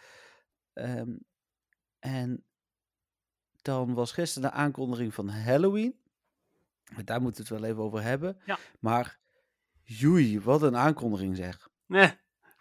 Ehm, 0.72 1.16
en 1.98 2.44
dan 3.62 3.94
was 3.94 4.12
gisteren 4.12 4.50
de 4.50 4.54
aankondiging 4.56 5.14
van 5.14 5.28
Halloween. 5.28 6.00
Daar 7.04 7.20
moeten 7.22 7.44
we 7.44 7.50
het 7.50 7.60
wel 7.60 7.70
even 7.70 7.82
over 7.82 8.02
hebben. 8.02 8.40
Ja. 8.46 8.58
Maar 8.80 9.18
joei, 9.82 10.40
wat 10.40 10.62
een 10.62 10.76
aankondiging 10.76 11.36
zeg. 11.36 11.68
Nee, 11.86 12.12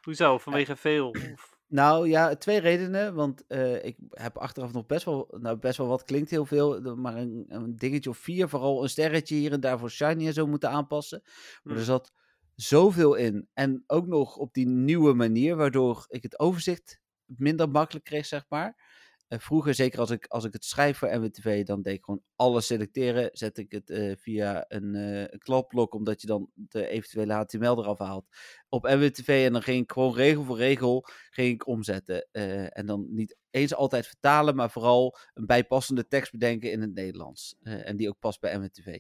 hoezo? 0.02 0.38
Vanwege 0.38 0.76
veel? 0.76 1.10
Of- 1.34 1.51
Nou 1.72 2.08
ja, 2.10 2.36
twee 2.36 2.60
redenen. 2.60 3.14
Want 3.14 3.48
eh, 3.48 3.86
ik 3.86 3.98
heb 4.10 4.38
achteraf 4.38 4.74
nog 4.74 4.86
best 4.86 5.06
wel, 5.06 5.36
nou 5.40 5.58
best 5.58 5.78
wel 5.78 5.88
wat 5.88 6.04
klinkt 6.04 6.30
heel 6.30 6.46
veel, 6.46 6.96
maar 6.96 7.16
een, 7.18 7.46
een 7.48 7.76
dingetje 7.76 8.10
of 8.10 8.18
vier, 8.18 8.50
vooral 8.50 8.84
een 8.84 8.90
sterretje 8.90 9.36
hier 9.36 9.52
en 9.52 9.60
daar 9.60 9.80
voor 9.80 9.92
Shiny 9.92 10.28
en 10.28 10.34
zo 10.34 10.48
moeten 10.48 10.70
aanpassen. 10.70 11.22
Maar 11.24 11.74
er 11.74 11.74
Hmm. 11.74 11.84
zat 11.84 12.12
zoveel 12.56 13.16
in. 13.16 13.50
En 13.54 13.84
ook 13.88 14.08
nog 14.08 14.38
op 14.38 14.54
die 14.54 14.68
nieuwe 14.68 15.14
manier, 15.14 15.56
waardoor 15.56 16.06
ik 16.08 16.24
het 16.24 16.40
overzicht 16.40 17.00
minder 17.26 17.70
makkelijk 17.70 18.06
kreeg, 18.06 18.26
zeg 18.26 18.46
maar. 18.50 18.91
Vroeger, 19.40 19.74
zeker 19.74 20.00
als 20.00 20.10
ik, 20.10 20.26
als 20.28 20.44
ik 20.44 20.54
het 20.54 20.66
schrijf 20.66 20.98
voor 20.98 21.20
MWTV, 21.20 21.64
dan 21.66 21.82
deed 21.82 21.94
ik 21.94 22.04
gewoon 22.04 22.24
alles 22.36 22.66
selecteren. 22.66 23.30
Zet 23.34 23.58
ik 23.58 23.72
het 23.72 23.90
eh, 23.90 24.16
via 24.18 24.66
een 24.68 25.30
kladblok, 25.38 25.94
omdat 25.94 26.22
je 26.22 26.28
dan 26.28 26.50
de 26.54 26.88
eventuele 26.88 27.34
HTML 27.34 27.80
eraf 27.80 28.00
haalt. 28.00 28.26
Op 28.70 28.84
MWTV 28.84 29.44
en 29.46 29.54
dan 29.54 29.62
ging 29.62 29.84
ik 29.84 29.92
gewoon 29.92 30.16
regel 30.16 30.44
voor 30.44 30.58
regel 30.58 31.06
ging 31.30 31.54
ik 31.54 31.68
omzetten. 31.68 32.28
Eh, 32.32 32.78
en 32.78 32.86
dan 32.86 33.06
niet 33.10 33.38
eens 33.50 33.74
altijd 33.76 34.08
vertalen, 34.08 34.56
maar 34.56 34.72
vooral 34.72 35.18
een 35.34 35.46
bijpassende 35.46 36.08
tekst 36.08 36.32
bedenken 36.32 36.72
in 36.72 36.82
het 36.82 36.94
Nederlands. 36.94 37.56
En 37.62 37.98
die 37.98 38.10
ook 38.10 38.20
past 38.20 38.40
bij 38.40 38.58
MWTV. 38.60 39.00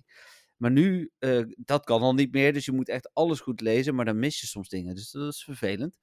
Maar 0.57 0.71
nu, 0.71 1.11
dat 1.55 1.83
kan 1.83 2.01
al 2.01 2.13
niet 2.13 2.31
meer, 2.31 2.53
dus 2.53 2.65
je 2.65 2.71
moet 2.71 2.89
echt 2.89 3.09
alles 3.13 3.39
goed 3.39 3.61
lezen, 3.61 3.95
maar 3.95 4.05
dan 4.05 4.19
mis 4.19 4.39
je 4.41 4.47
soms 4.47 4.69
dingen. 4.69 4.95
Dus 4.95 5.11
dat 5.11 5.33
is 5.33 5.43
vervelend. 5.43 5.97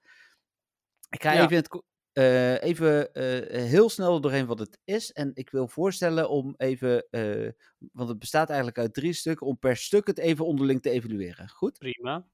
Ik 1.11 1.23
ga 1.23 1.33
Ja. 1.33 1.39
even, 1.39 1.51
in 1.51 1.57
het, 1.57 1.83
eh, 2.19 2.63
even 2.63 3.15
eh, 3.15 3.63
heel 3.65 3.89
snel 3.89 4.21
doorheen 4.21 4.47
wat 4.47 4.59
het 4.59 4.79
is. 4.85 5.13
En 5.13 5.31
ik 5.35 5.51
wil 5.51 5.69
voorstellen 5.69 6.31
om 6.31 6.55
even, 6.57 7.07
eh, 7.11 7.49
want 7.93 8.09
het 8.09 8.19
bestaat 8.19 8.49
eigenlijk 8.49 8.79
uit 8.79 8.95
drie 8.95 9.13
stukken, 9.13 9.47
om 9.47 9.59
per 9.59 9.77
stuk 9.77 10.07
het 10.07 10.19
even 10.19 10.45
onderling 10.47 10.83
te 10.83 10.91
evalueren. 10.91 11.49
Goed? 11.49 11.79
Prima. 11.79 12.27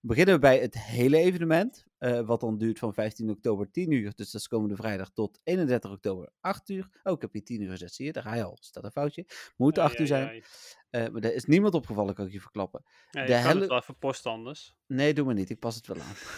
beginnen 0.00 0.34
we 0.34 0.40
bij 0.40 0.58
het 0.58 0.78
hele 0.78 1.16
evenement, 1.16 1.86
eh, 2.00 2.20
wat 2.20 2.40
dan 2.40 2.58
duurt 2.58 2.78
van 2.78 2.94
15 2.94 3.30
oktober 3.30 3.70
10 3.70 3.90
uur, 3.90 4.12
dus 4.16 4.30
dat 4.30 4.40
is 4.40 4.48
komende 4.48 4.76
vrijdag, 4.76 5.10
tot 5.10 5.40
31 5.44 5.90
oktober 5.90 6.32
8 6.40 6.68
uur. 6.68 7.00
Oh, 7.02 7.12
ik 7.12 7.20
heb 7.20 7.32
hier 7.32 7.44
10 7.44 7.60
uur 7.62 7.70
gezet, 7.70 7.94
zie 7.94 8.06
je, 8.06 8.12
daar 8.12 8.22
ga 8.22 8.34
je 8.34 8.44
al, 8.44 8.56
staat 8.60 8.84
een 8.84 8.90
foutje. 8.90 9.26
Moet 9.56 9.78
8 9.78 9.98
uur 9.98 10.06
zijn, 10.06 10.28
Ai, 10.28 10.42
Eh, 10.90 11.08
maar 11.08 11.22
er 11.22 11.34
is 11.34 11.44
niemand 11.44 11.74
opgevallen, 11.74 12.14
kan 12.14 12.26
ik 12.26 12.32
je 12.32 12.40
verklappen. 12.40 12.84
Ja, 13.10 13.26
De 13.26 13.32
het 13.32 13.66
wel 13.66 13.76
even 13.78 13.98
posten 13.98 14.30
anders. 14.30 14.76
Nee, 14.86 15.14
doe 15.14 15.24
maar 15.24 15.34
niet, 15.34 15.50
ik 15.50 15.58
pas 15.58 15.74
het 15.74 15.86
wel 15.86 16.00
aan. 16.00 16.14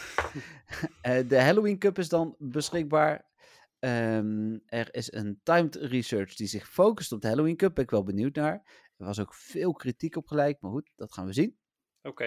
Eh, 1.03 1.29
de 1.29 1.41
Halloween 1.41 1.79
Cup 1.79 1.99
is 1.99 2.09
dan 2.09 2.35
beschikbaar. 2.39 3.31
Ehm, 3.79 4.59
er 4.67 4.95
is 4.95 5.13
een 5.13 5.41
timed 5.43 5.75
research 5.75 6.35
die 6.35 6.47
zich 6.47 6.69
focust 6.69 7.13
op 7.13 7.21
de 7.21 7.29
Halloween 7.29 7.57
Cup, 7.57 7.75
ben 7.75 7.85
ik 7.85 7.91
wel 7.91 8.05
benieuwd 8.05 8.35
naar. 8.35 8.55
Er 8.97 9.07
was 9.07 9.21
ook 9.21 9.35
veel 9.35 9.73
kritiek 9.73 10.17
op 10.17 10.27
gelijk, 10.27 10.61
maar 10.61 10.71
goed, 10.71 10.93
dat 10.97 11.13
gaan 11.13 11.27
we 11.27 11.33
zien. 11.33 11.57
Oké, 12.03 12.25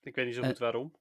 ik 0.00 0.14
weet 0.14 0.26
niet 0.26 0.34
zo 0.34 0.42
goed 0.42 0.58
waarom. 0.58 0.92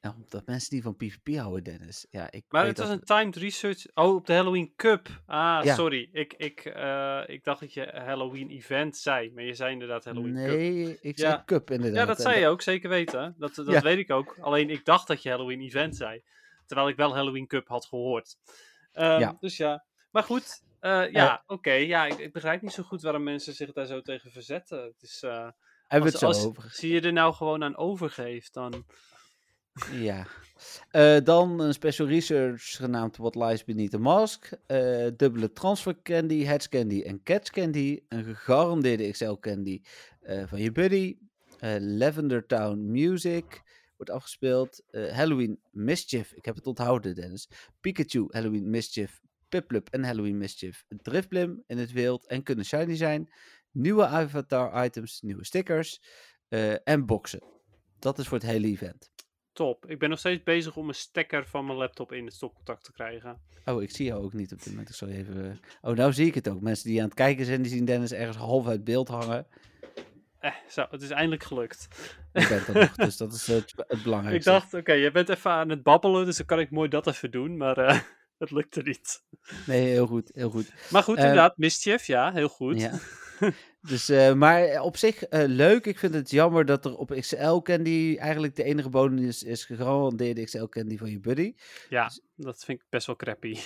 Ja, 0.00 0.14
omdat 0.22 0.46
mensen 0.46 0.70
die 0.70 0.82
van 0.82 0.96
PvP 0.96 1.28
houden, 1.36 1.64
Dennis. 1.64 2.06
Ja, 2.10 2.30
ik 2.30 2.44
Maar 2.48 2.66
het 2.66 2.78
was 2.78 2.88
dat- 2.88 2.98
een 2.98 3.04
timed 3.04 3.36
research. 3.36 3.86
Oh, 3.94 4.14
op 4.14 4.26
de 4.26 4.32
Halloween 4.32 4.72
Cup. 4.76 5.08
Ah, 5.26 5.60
Ja. 5.64 5.74
sorry. 5.74 6.08
Ik, 6.12 6.34
ik, 6.36 6.60
eh, 6.64 7.22
ik 7.26 7.44
dacht 7.44 7.60
dat 7.60 7.72
je 7.72 7.90
Halloween 7.94 8.50
event 8.50 8.96
zei. 8.96 9.30
Maar 9.32 9.44
je 9.44 9.54
zei 9.54 9.72
inderdaad 9.72 10.04
Halloween 10.04 10.34
Cup. 10.34 10.46
Nee, 10.46 10.98
ik 11.00 11.18
Ja. 11.18 11.30
zei 11.30 11.42
cup 11.44 11.70
inderdaad. 11.70 11.98
Ja, 12.00 12.04
dat 12.06 12.20
zei 12.20 12.40
je 12.40 12.46
ook, 12.48 12.62
zeker 12.62 12.88
weten. 12.88 13.34
Dat, 13.38 13.54
dat 13.54 13.66
Ja. 13.66 13.80
weet 13.80 13.98
ik 13.98 14.10
ook. 14.10 14.36
Alleen 14.40 14.70
ik 14.70 14.84
dacht 14.84 15.06
dat 15.06 15.22
je 15.22 15.28
Halloween 15.30 15.60
event 15.60 15.96
zei. 15.96 16.22
Terwijl 16.66 16.88
ik 16.88 16.96
wel 16.96 17.14
Halloween 17.14 17.46
Cup 17.46 17.68
had 17.68 17.86
gehoord. 17.86 18.36
Ehm. 18.92 19.32
Dus 19.40 19.56
ja. 19.56 19.84
Maar 20.10 20.22
goed, 20.22 20.62
eh, 20.80 21.10
ja, 21.10 21.42
oké. 21.46 21.72
ja, 21.72 22.06
ik, 22.06 22.18
ik 22.18 22.32
begrijp 22.32 22.62
niet 22.62 22.72
zo 22.72 22.82
goed 22.82 23.02
waarom 23.02 23.22
mensen 23.22 23.54
zich 23.54 23.72
daar 23.72 23.86
zo 23.86 24.00
tegen 24.00 24.30
verzetten. 24.30 24.82
Het 24.84 25.02
is, 25.02 25.20
Hebben 25.20 25.54
we 25.88 25.96
als, 25.96 26.04
het 26.12 26.18
zo 26.18 26.26
als 26.26 26.44
over. 26.44 26.70
zie 26.70 26.92
je 26.92 27.00
er 27.00 27.12
nou 27.12 27.34
gewoon 27.34 27.64
aan 27.64 27.76
overgeeft, 27.76 28.54
dan... 28.54 28.84
Ja. 29.92 30.26
Eh, 30.90 31.16
dan 31.24 31.60
een 31.60 31.72
special 31.72 32.08
research 32.08 32.76
genaamd 32.76 33.16
What 33.16 33.34
Lies 33.34 33.64
Beneath 33.64 33.90
the 33.90 33.98
Mask. 33.98 34.50
Eh, 34.66 35.06
dubbele 35.16 35.52
transfer 35.52 36.02
candy, 36.02 36.44
Hedge 36.44 36.68
candy 36.68 37.02
en 37.02 37.22
Catch 37.22 37.50
candy. 37.50 38.00
Een 38.08 38.24
gegarandeerde 38.24 39.10
XL 39.10 39.32
candy 39.40 39.80
eh, 40.20 40.42
van 40.46 40.60
je 40.60 40.72
buddy. 40.72 41.16
Lavender 41.78 42.46
Town 42.46 42.90
Music 42.90 43.62
wordt 43.96 44.12
afgespeeld. 44.12 44.82
Halloween 44.90 45.60
Mischief, 45.70 46.32
ik 46.32 46.44
heb 46.44 46.54
het 46.54 46.66
onthouden 46.66 47.14
Dennis. 47.14 47.48
Pikachu, 47.80 48.26
Halloween 48.30 48.70
Mischief, 48.70 49.20
Piplup 49.48 49.88
en 49.88 50.04
Halloween 50.04 50.38
Mischief. 50.38 50.84
Driftblim 50.88 51.62
in 51.66 51.78
het 51.78 51.92
wild 51.92 52.26
en 52.26 52.42
kunnen 52.42 52.64
shiny 52.64 52.96
zijn. 52.96 53.32
Nieuwe 53.70 54.06
avatar 54.06 54.84
items, 54.84 55.20
nieuwe 55.20 55.44
stickers 55.44 56.02
en 56.84 57.06
boxen. 57.06 57.42
Dat 57.98 58.18
is 58.18 58.28
voor 58.28 58.38
het 58.38 58.46
hele 58.46 58.66
event. 58.66 59.10
Top. 59.58 59.86
Ik 59.90 59.98
ben 59.98 60.08
nog 60.08 60.18
steeds 60.18 60.42
bezig 60.42 60.76
om 60.76 60.88
een 60.88 60.94
stekker 60.94 61.46
van 61.46 61.66
mijn 61.66 61.78
laptop 61.78 62.12
in 62.12 62.24
het 62.24 62.34
stopcontact 62.34 62.84
te 62.84 62.92
krijgen. 62.92 63.40
Oh, 63.64 63.82
ik 63.82 63.90
zie 63.90 64.06
jou 64.06 64.22
ook 64.24 64.32
niet 64.32 64.52
op 64.52 64.58
dit 64.58 64.68
moment. 64.68 64.88
Ik 64.88 64.94
zal 64.94 65.08
even. 65.08 65.50
eh, 65.50 65.90
Oh, 65.90 65.96
nou 65.96 66.12
zie 66.12 66.26
ik 66.26 66.34
het 66.34 66.48
ook. 66.48 66.60
Mensen 66.60 66.88
die 66.88 66.98
aan 66.98 67.04
het 67.06 67.14
kijken 67.14 67.44
zijn, 67.44 67.62
die 67.62 67.70
zien 67.72 67.84
Dennis 67.84 68.12
ergens 68.12 68.36
half 68.36 68.66
uit 68.66 68.84
beeld 68.84 69.08
hangen. 69.08 69.46
Eh, 70.38 70.52
zo, 70.68 70.86
het 70.90 71.02
is 71.02 71.10
eindelijk 71.10 71.42
gelukt. 71.42 71.88
Bent 72.32 72.50
er 72.68 72.74
nog, 72.74 72.94
dus 72.94 73.16
dat 73.16 73.32
is 73.32 73.46
het, 73.46 73.74
het 73.86 74.02
belangrijkste. 74.08 74.50
Ik 74.50 74.58
dacht, 74.60 74.74
oké, 74.74 74.92
je 74.92 75.10
bent 75.10 75.28
even 75.28 75.50
aan 75.50 75.68
het 75.68 75.82
babbelen, 75.82 76.24
dus 76.24 76.36
dan 76.36 76.46
kan 76.46 76.58
ik 76.60 76.70
mooi 76.70 76.88
dat 76.88 77.06
even 77.06 77.30
doen, 77.30 77.56
maar 77.56 77.78
eh 77.78 77.98
het 78.38 78.50
lukte 78.50 78.82
niet. 78.82 79.22
Nee, 79.66 79.84
heel 79.86 80.06
goed, 80.06 80.30
heel 80.34 80.50
goed. 80.50 80.72
Maar 80.90 81.02
goed, 81.02 81.16
Eh, 81.16 81.22
inderdaad, 81.22 81.56
Mischief, 81.56 82.04
ja, 82.06 82.32
heel 82.32 82.48
goed. 82.48 82.80
Ja. 82.80 82.92
Dus, 83.88 84.08
eh, 84.08 84.34
maar 84.34 84.80
op 84.80 84.96
zich 84.96 85.22
eh, 85.22 85.44
leuk. 85.46 85.86
Ik 85.86 85.98
vind 85.98 86.14
het 86.14 86.30
jammer 86.30 86.64
dat 86.64 86.84
er 86.84 86.96
op 86.96 87.14
XL 87.20 87.58
Candy 87.58 88.16
eigenlijk 88.18 88.56
de 88.56 88.62
enige 88.62 88.88
bonus 88.88 89.42
is 89.42 89.64
gegarandeerde 89.64 90.44
XL 90.44 90.64
Candy 90.64 90.96
van 90.96 91.10
je 91.10 91.20
buddy. 91.20 91.54
Ja, 91.88 92.10
dat 92.36 92.64
vind 92.64 92.80
ik 92.80 92.86
best 92.88 93.06
wel 93.06 93.16
crappy. 93.16 93.58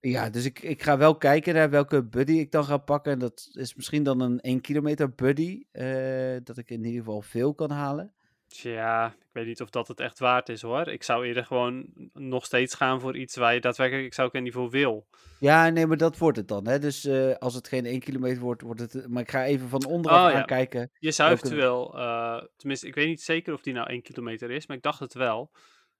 Ja, 0.00 0.30
dus 0.30 0.44
ik, 0.44 0.58
ik 0.62 0.82
ga 0.82 0.98
wel 0.98 1.16
kijken 1.16 1.54
naar 1.54 1.70
welke 1.70 2.04
buddy 2.04 2.32
ik 2.32 2.50
dan 2.50 2.64
ga 2.64 2.76
pakken. 2.76 3.12
En 3.12 3.18
dat 3.18 3.50
is 3.52 3.74
misschien 3.74 4.02
dan 4.02 4.20
een 4.20 4.40
1 4.40 4.60
kilometer 4.60 5.14
buddy. 5.14 5.62
eh, 5.72 6.36
dat 6.44 6.56
ik 6.58 6.70
in 6.70 6.84
ieder 6.84 6.98
geval 6.98 7.22
veel 7.22 7.54
kan 7.54 7.70
halen. 7.70 8.12
Tja, 8.52 9.06
ik 9.06 9.28
weet 9.32 9.46
niet 9.46 9.60
of 9.60 9.70
dat 9.70 9.88
het 9.88 10.00
echt 10.00 10.18
waard 10.18 10.48
is 10.48 10.62
hoor. 10.62 10.88
Ik 10.88 11.02
zou 11.02 11.26
eerder 11.26 11.44
gewoon 11.44 11.86
nog 12.12 12.44
steeds 12.44 12.74
gaan 12.74 13.00
voor 13.00 13.16
iets 13.16 13.36
waar 13.36 13.54
je 13.54 13.60
daadwerkelijk, 13.60 14.06
ik 14.06 14.14
zou 14.14 14.26
ook 14.28 14.42
niet 14.42 14.52
voor 14.52 14.70
wil. 14.70 15.06
Ja, 15.38 15.68
nee, 15.68 15.86
maar 15.86 15.96
dat 15.96 16.18
wordt 16.18 16.36
het 16.36 16.48
dan. 16.48 16.66
Hè? 16.66 16.78
Dus 16.78 17.04
eh, 17.04 17.34
als 17.34 17.54
het 17.54 17.68
geen 17.68 17.86
1 17.86 18.00
kilometer 18.00 18.42
wordt, 18.42 18.62
wordt 18.62 18.80
het. 18.80 19.08
Maar 19.08 19.22
ik 19.22 19.30
ga 19.30 19.44
even 19.44 19.68
van 19.68 19.84
onderaf 19.86 20.26
Oh, 20.26 20.32
ja. 20.32 20.38
aankijken. 20.38 20.90
Je 20.98 21.10
zou 21.10 21.28
Welke- 21.28 21.44
eventueel, 21.46 21.98
eh, 21.98 22.42
tenminste, 22.56 22.86
ik 22.86 22.94
weet 22.94 23.06
niet 23.06 23.22
zeker 23.22 23.54
of 23.54 23.60
die 23.60 23.72
nou 23.74 23.90
1 23.90 24.02
kilometer 24.02 24.50
is, 24.50 24.66
maar 24.66 24.76
ik 24.76 24.82
dacht 24.82 24.98
het 25.00 25.14
wel. 25.14 25.50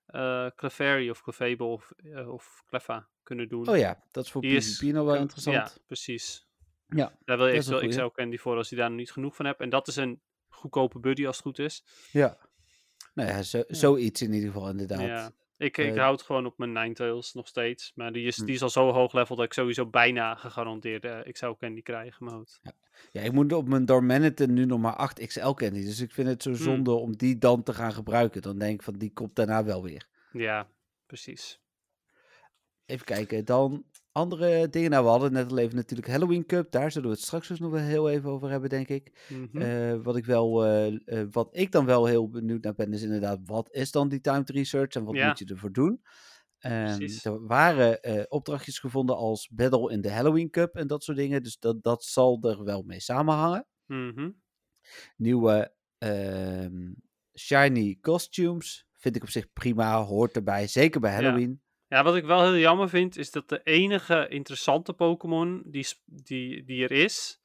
eh 0.06 0.46
Clefairy 0.56 1.10
of 1.10 1.22
Clefable 1.22 1.66
of, 1.66 1.92
eh, 1.96 2.32
of 2.32 2.62
Cleffa 2.66 3.08
kunnen 3.22 3.48
doen. 3.48 3.68
Oh 3.68 3.76
ja, 3.76 4.02
dat 4.10 4.24
is 4.24 4.30
voor 4.30 4.40
Die 4.42 4.92
nog 4.92 5.04
wel 5.04 5.14
Ja, 5.14 5.20
interessant. 5.20 5.82
precies. 5.86 6.46
Ja, 6.86 7.12
Daar 7.24 7.36
wil 7.36 7.46
je. 7.46 7.88
XL 7.88 8.06
Candy 8.06 8.36
voor 8.36 8.56
als 8.56 8.68
je 8.68 8.76
daar 8.76 8.88
nog 8.88 8.98
niet 8.98 9.10
genoeg 9.12 9.36
van 9.36 9.46
hebt. 9.46 9.60
En 9.60 9.70
dat 9.70 9.88
is 9.88 9.96
een 9.96 10.20
goedkope 10.54 10.98
buddy 10.98 11.26
als 11.26 11.36
het 11.36 11.44
goed 11.46 11.58
is. 11.58 11.84
Ja. 12.12 12.38
Nou 13.14 13.28
ja, 13.28 13.42
zo, 13.42 13.62
zoiets 13.68 14.22
in 14.22 14.32
ieder 14.32 14.52
geval, 14.52 14.68
inderdaad. 14.68 15.00
Ja. 15.00 15.32
Ik, 15.56 15.78
ik 15.78 15.94
Eh, 15.94 16.00
houd 16.02 16.22
gewoon 16.22 16.46
op 16.46 16.58
mijn 16.58 16.72
Ninetales 16.72 17.32
nog 17.32 17.48
steeds. 17.48 17.92
Maar 17.94 18.12
die 18.12 18.26
is, 18.26 18.36
Hm. 18.36 18.44
die 18.44 18.54
is 18.54 18.62
al 18.62 18.70
zo 18.70 18.90
hoog 18.92 19.12
level 19.12 19.36
dat 19.36 19.44
ik 19.44 19.52
sowieso 19.52 19.86
bijna 19.86 20.34
gegarandeerd 20.34 21.04
eh, 21.04 21.32
XL 21.32 21.50
Candy 21.58 21.82
krijg. 21.82 22.20
Maar 22.20 22.32
goed. 22.34 22.60
Ja, 23.10 23.20
ik 23.20 23.32
moet 23.32 23.52
op 23.52 23.68
mijn 23.68 23.84
Dormaniton 23.84 24.52
nu 24.52 24.64
nog 24.64 24.80
maar 24.80 24.96
8 24.96 25.26
XL 25.26 25.50
candy. 25.52 25.84
Dus 25.84 26.00
ik 26.00 26.10
vind 26.12 26.28
het 26.28 26.42
zo 26.42 26.50
Hm. 26.50 26.56
zonde 26.56 26.90
om 26.92 27.16
die 27.16 27.38
dan 27.38 27.62
te 27.62 27.74
gaan 27.74 27.92
gebruiken. 27.92 28.42
Dan 28.42 28.58
denk 28.58 28.74
ik 28.74 28.82
van, 28.82 28.94
die 28.98 29.12
komt 29.12 29.34
daarna 29.36 29.64
wel 29.64 29.82
weer. 29.82 30.08
Ja, 30.32 30.68
precies. 31.06 31.60
Even 32.86 33.04
kijken, 33.04 33.44
dan 33.44 33.84
andere 34.12 34.68
dingen. 34.68 34.90
Nou, 34.90 35.04
we 35.04 35.10
hadden 35.10 35.32
net 35.32 35.50
al 35.50 35.58
even 35.58 35.76
natuurlijk 35.76 36.08
Halloween 36.08 36.46
Cup. 36.46 36.70
Daar 36.70 36.92
zullen 36.92 37.08
we 37.08 37.14
het 37.14 37.24
straks 37.24 37.48
dus 37.48 37.58
nog 37.58 37.70
wel 37.70 37.80
heel 37.80 38.10
even 38.10 38.30
over 38.30 38.50
hebben, 38.50 38.70
denk 38.70 38.88
ik. 38.88 39.26
Mhm. 39.28 39.60
Eh, 39.62 39.94
wat 40.02 40.16
ik 40.16 40.24
wel, 40.24 40.64
eh, 40.64 41.20
eh, 41.20 41.26
wat 41.30 41.48
ik 41.50 41.72
dan 41.72 41.86
wel 41.86 42.06
heel 42.06 42.28
benieuwd 42.28 42.62
naar 42.62 42.74
ben, 42.74 42.92
is 42.92 43.02
inderdaad, 43.02 43.38
wat 43.44 43.72
is 43.72 43.90
dan 43.90 44.08
die 44.08 44.20
timed 44.20 44.50
research 44.50 44.94
en 44.94 45.04
wat 45.04 45.14
Ja. 45.14 45.28
moet 45.28 45.38
je 45.38 45.44
ervoor 45.44 45.72
doen? 45.72 46.02
Ehm, 46.58 47.00
er 47.22 47.46
waren 47.46 48.26
opdrachtjes 48.30 48.78
gevonden 48.78 49.16
als 49.16 49.48
Battle 49.52 49.92
in 49.92 50.00
de 50.00 50.10
Halloween 50.10 50.50
Cup 50.50 50.74
en 50.74 50.86
dat 50.86 51.04
soort 51.04 51.16
dingen. 51.16 51.42
Dus 51.42 51.58
dat, 51.58 51.82
dat 51.82 52.04
zal 52.04 52.38
er 52.42 52.64
wel 52.64 52.82
mee 52.82 53.00
samenhangen. 53.00 53.66
Mhm. 53.86 54.30
Nieuwe 55.16 55.74
ehm, 55.98 56.92
shiny 57.38 57.98
costumes 58.00 58.86
vind 58.92 59.16
ik 59.16 59.22
op 59.22 59.28
zich 59.30 59.52
prima, 59.52 60.02
hoort 60.02 60.36
erbij. 60.36 60.66
Zeker 60.66 61.00
bij. 61.00 61.14
Halloween. 61.14 61.61
Ja, 61.92 62.02
wat 62.02 62.16
ik 62.16 62.24
wel 62.24 62.42
heel 62.42 62.56
jammer 62.56 62.88
vind, 62.88 63.16
is 63.16 63.30
dat 63.30 63.48
de 63.48 63.60
enige 63.62 64.28
interessante 64.28 64.92
Pokémon 64.92 65.62
die, 65.64 65.86
die, 66.04 66.64
die 66.64 66.84
er 66.84 66.90
is, 66.90 67.40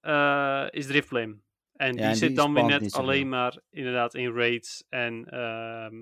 eh, 0.00 0.66
is 0.70 0.86
Drifblim. 0.86 1.42
En 1.72 1.92
die 1.92 2.04
en 2.04 2.16
zit 2.16 2.28
die 2.28 2.36
dan 2.36 2.54
weer 2.54 2.64
net 2.64 2.94
alleen 2.94 3.28
maar 3.28 3.58
inderdaad 3.70 4.14
in 4.14 4.32
raids 4.32 4.84
en, 4.88 5.24
ehm 5.28 5.94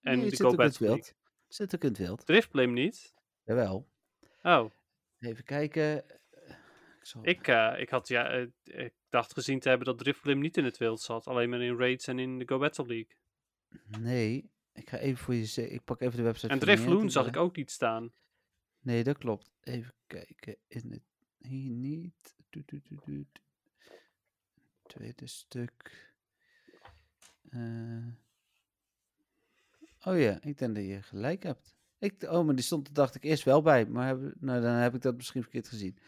en 0.00 0.18
Nee, 0.18 0.30
de 0.30 0.36
Go 0.36 0.54
Battle. 0.54 1.04
Zit 1.48 1.74
ook 1.74 1.82
in 1.82 1.88
het 1.88 1.98
wild. 1.98 2.26
Drifblim 2.26 2.72
niet? 2.72 3.14
Jawel. 3.44 3.88
Oh, 4.42 4.70
Even 5.20 5.44
kijken. 5.44 5.96
Ik 5.96 7.06
zal... 7.06 7.20
ik, 7.24 7.48
eh, 7.48 7.74
ik 7.78 7.90
had 7.90 8.08
ja, 8.08 8.30
eh, 8.30 8.46
ik 8.64 8.94
dacht 9.08 9.32
gezien 9.32 9.60
te 9.60 9.68
hebben 9.68 9.86
dat 9.86 9.98
Drifblim 9.98 10.38
niet 10.38 10.56
in 10.56 10.64
het 10.64 10.78
wild 10.78 11.00
zat, 11.00 11.26
alleen 11.26 11.48
maar 11.48 11.62
in 11.62 11.78
raids 11.78 12.06
en 12.06 12.18
in 12.18 12.38
de 12.38 12.48
Go 12.48 12.58
Battle 12.58 12.86
League. 12.86 13.16
Nee, 14.00 14.50
ik 14.76 14.88
ga 14.88 14.98
even 14.98 15.24
voor 15.24 15.34
je 15.34 15.44
zeggen. 15.44 15.74
Ik 15.74 15.84
pak 15.84 16.00
even 16.00 16.16
de 16.16 16.22
website. 16.22 16.52
En 16.52 16.58
Drifloon 16.58 16.88
Niantic 16.88 17.10
zag 17.10 17.26
ik 17.26 17.36
ook 17.36 17.56
niet 17.56 17.70
staan. 17.70 18.12
Nee, 18.80 19.04
dat 19.04 19.18
klopt. 19.18 19.52
Even 19.60 19.94
kijken. 20.06 20.56
In 20.68 20.90
het 20.90 21.02
hier 21.38 21.70
niet. 21.70 22.34
Doet, 22.50 22.68
doet, 22.68 22.88
doet, 22.88 23.04
doet. 23.04 23.40
Tweede 24.82 25.26
stuk. 25.26 26.12
Eh. 27.50 28.06
Oh 30.04 30.18
ja, 30.18 30.38
ik 30.42 30.58
denk 30.58 30.74
dat 30.74 30.84
je 30.84 31.02
gelijk 31.02 31.42
hebt. 31.42 31.76
Ik, 31.98 32.22
oh, 32.22 32.44
maar 32.44 32.54
die 32.54 32.64
stond 32.64 32.88
er 32.88 32.94
dacht 32.94 33.14
ik 33.14 33.24
eerst 33.24 33.44
wel 33.44 33.62
bij. 33.62 33.86
Maar 33.86 34.06
heb, 34.06 34.18
nou, 34.40 34.60
dan 34.60 34.74
heb 34.74 34.94
ik 34.94 35.02
dat 35.02 35.16
misschien 35.16 35.42
verkeerd 35.42 35.68
gezien. 35.68 35.98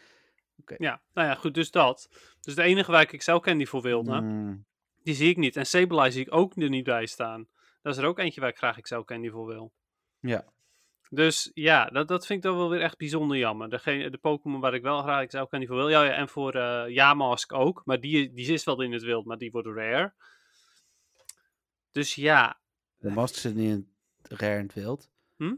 Ja, 0.77 1.01
nou 1.13 1.27
ja, 1.27 1.35
goed, 1.35 1.53
dus 1.53 1.71
dat. 1.71 2.09
Dus 2.41 2.55
de 2.55 2.61
enige 2.61 2.91
waar 2.91 3.01
ik 3.01 3.13
Excel 3.13 3.39
Candy 3.39 3.65
voor 3.65 3.81
wilde, 3.81 4.11
Hmm, 4.11 4.65
die 5.03 5.15
zie 5.15 5.29
ik 5.29 5.37
niet. 5.37 5.55
En 5.55 5.65
Sableye 5.65 6.11
zie 6.11 6.21
ik 6.21 6.33
ook 6.33 6.55
er 6.55 6.69
niet 6.69 6.83
bij 6.83 7.05
staan. 7.05 7.47
Dat 7.89 7.97
is 7.97 8.03
er 8.03 8.09
ook 8.09 8.19
eentje 8.19 8.41
waar 8.41 8.49
ik 8.49 8.57
graag 8.57 8.77
Excel 8.77 9.03
Candy 9.03 9.29
voor 9.29 9.45
wil. 9.47 9.71
ja. 10.19 10.45
Dus 11.11 11.51
ja, 11.53 11.85
dat, 11.85 12.07
dat 12.07 12.25
vind 12.25 12.43
ik 12.43 12.49
dan 12.49 12.57
wel 12.57 12.69
weer 12.69 12.81
echt 12.81 12.97
bijzonder 12.97 13.37
jammer. 13.37 13.69
Degene, 13.69 14.09
de 14.09 14.17
Pokémon 14.17 14.59
waar 14.59 14.73
ik 14.73 14.81
wel 14.81 15.01
graag 15.01 15.21
Excel 15.21 15.47
Candy 15.47 15.65
voor 15.67 15.75
wil. 15.75 15.89
Ja, 15.89 16.03
ja 16.03 16.11
en 16.11 16.29
voor 16.29 16.53
eh 16.53 16.83
Yamask 16.87 17.53
ook. 17.53 17.81
Maar 17.85 17.99
die, 17.99 18.33
die 18.33 18.53
is 18.53 18.63
wel 18.63 18.81
in 18.81 18.91
het 18.91 19.01
wild, 19.01 19.25
maar 19.25 19.37
die 19.37 19.51
wordt 19.51 19.67
rare. 19.67 20.13
Dus 21.91 22.15
ja, 22.15 22.59
De 22.97 23.09
mask 23.09 23.35
zit 23.35 23.55
niet 23.55 23.69
in 23.69 23.93
het 24.21 24.39
rare 24.39 24.57
in 24.57 24.63
het 24.63 24.73
wild. 24.73 25.09
Hm? 25.37 25.55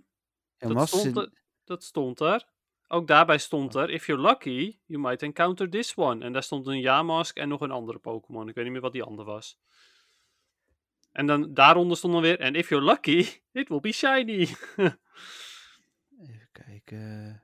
Ja, 0.57 0.67
dat 0.67 0.87
stond, 0.87 1.17
er, 1.17 1.31
dat 1.63 1.83
stond 1.83 2.19
er. 2.19 2.45
Ook 2.87 3.07
daarbij 3.07 3.37
stond 3.37 3.75
er, 3.75 3.89
if 3.89 4.05
you're 4.05 4.21
lucky, 4.21 4.79
you 4.85 5.01
might 5.01 5.21
encounter 5.21 5.69
this 5.69 5.95
one. 5.95 6.25
En 6.25 6.33
daar 6.33 6.43
stond 6.43 6.67
een 6.67 6.79
Yamask 6.79 7.37
en 7.37 7.49
nog 7.49 7.61
een 7.61 7.71
andere 7.71 7.99
Pokémon. 7.99 8.49
Ik 8.49 8.55
weet 8.55 8.63
niet 8.63 8.73
meer 8.73 8.81
wat 8.81 8.93
die 8.93 9.03
andere 9.03 9.27
was. 9.27 9.59
En 11.11 11.25
dan 11.25 11.53
daaronder 11.53 11.97
stond 11.97 12.13
dan 12.13 12.21
weer, 12.21 12.39
and 12.43 12.55
if 12.55 12.69
you're 12.69 12.85
lucky, 12.85 13.27
it 13.61 13.69
will 13.69 13.79
be 13.79 13.91
shiny. 13.91 14.41
Even 16.21 16.49
kijken. 16.51 17.43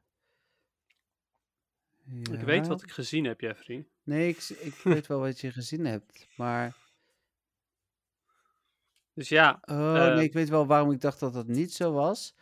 Ik 2.32 2.39
weet 2.39 2.67
wat 2.67 2.84
ik 2.84 2.91
gezien 2.91 3.25
heb, 3.25 3.41
Jeffrey. 3.41 3.88
Nee, 4.03 4.27
ik, 4.30 4.38
ik 4.49 4.73
weet 4.93 5.08
wel 5.08 5.19
wat 5.19 5.39
je 5.39 5.51
gezien 5.51 5.86
hebt. 5.86 6.27
Maar. 6.36 6.75
Dus 9.13 9.30
ja, 9.30 9.60
Oh, 9.62 9.97
Eh, 9.97 10.15
nee, 10.15 10.23
ik 10.23 10.34
weet 10.34 10.49
wel 10.49 10.67
waarom 10.67 10.91
ik 10.91 11.01
dacht 11.01 11.19
dat 11.19 11.34
dat 11.34 11.47
niet 11.47 11.73
zo 11.73 11.91
was. 11.91 12.36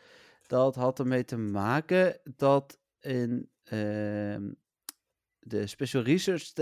Dat 0.48 0.76
had 0.76 1.00
ermee 1.00 1.26
te 1.26 1.38
maken 1.38 2.20
dat 2.36 2.80
in 3.00 3.50
ehm, 3.64 4.52
de 5.40 5.68
special 5.68 6.04
research 6.04 6.54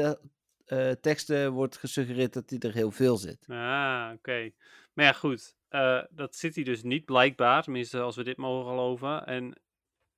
eh, 0.65 0.91
teksten 0.91 1.51
wordt 1.51 1.77
gesuggereerd 1.77 2.33
dat 2.33 2.49
die 2.49 2.59
er 2.59 2.73
heel 2.73 2.91
veel 2.91 3.17
zit. 3.17 3.45
ah, 3.47 4.11
oké. 4.13 4.51
Maar 4.93 5.05
ja, 5.05 5.13
goed. 5.13 5.55
eh, 5.69 6.03
dat 6.09 6.35
zit 6.35 6.55
hij 6.55 6.63
dus 6.63 6.83
niet 6.83 7.05
blijkbaar. 7.05 7.63
Tenminste, 7.63 7.99
als 7.99 8.15
we 8.15 8.23
dit 8.23 8.37
mogen 8.37 8.69
geloven. 8.69 9.25
En 9.25 9.61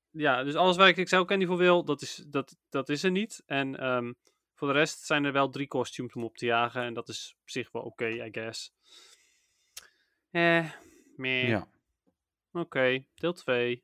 ja, 0.09 0.43
dus 0.43 0.55
alles 0.55 0.77
waar 0.77 0.87
ik 0.87 0.97
Excel 0.97 1.25
Candy 1.25 1.45
voor 1.45 1.57
wil, 1.57 1.85
dat 1.85 2.01
is, 2.01 2.23
dat, 2.27 2.57
dat 2.69 2.89
is 2.89 3.03
er 3.03 3.11
niet. 3.11 3.43
En 3.45 3.79
ehm, 3.79 4.13
voor 4.53 4.67
de 4.67 4.73
rest 4.73 5.05
zijn 5.05 5.23
er 5.25 5.31
wel 5.31 5.49
drie 5.49 5.67
costumes 5.67 6.13
om 6.13 6.23
op 6.23 6.37
te 6.37 6.45
jagen. 6.45 6.81
En 6.83 6.93
dat 6.93 7.09
is 7.09 7.35
op 7.41 7.49
zich 7.49 7.71
wel 7.71 7.81
oké, 7.81 8.07
I 8.07 8.29
guess. 8.31 8.73
Eh, 10.31 10.71
meh. 11.15 11.47
Ja, 11.47 11.67
Oké, 12.51 13.05
deel 13.15 13.33
2. 13.33 13.83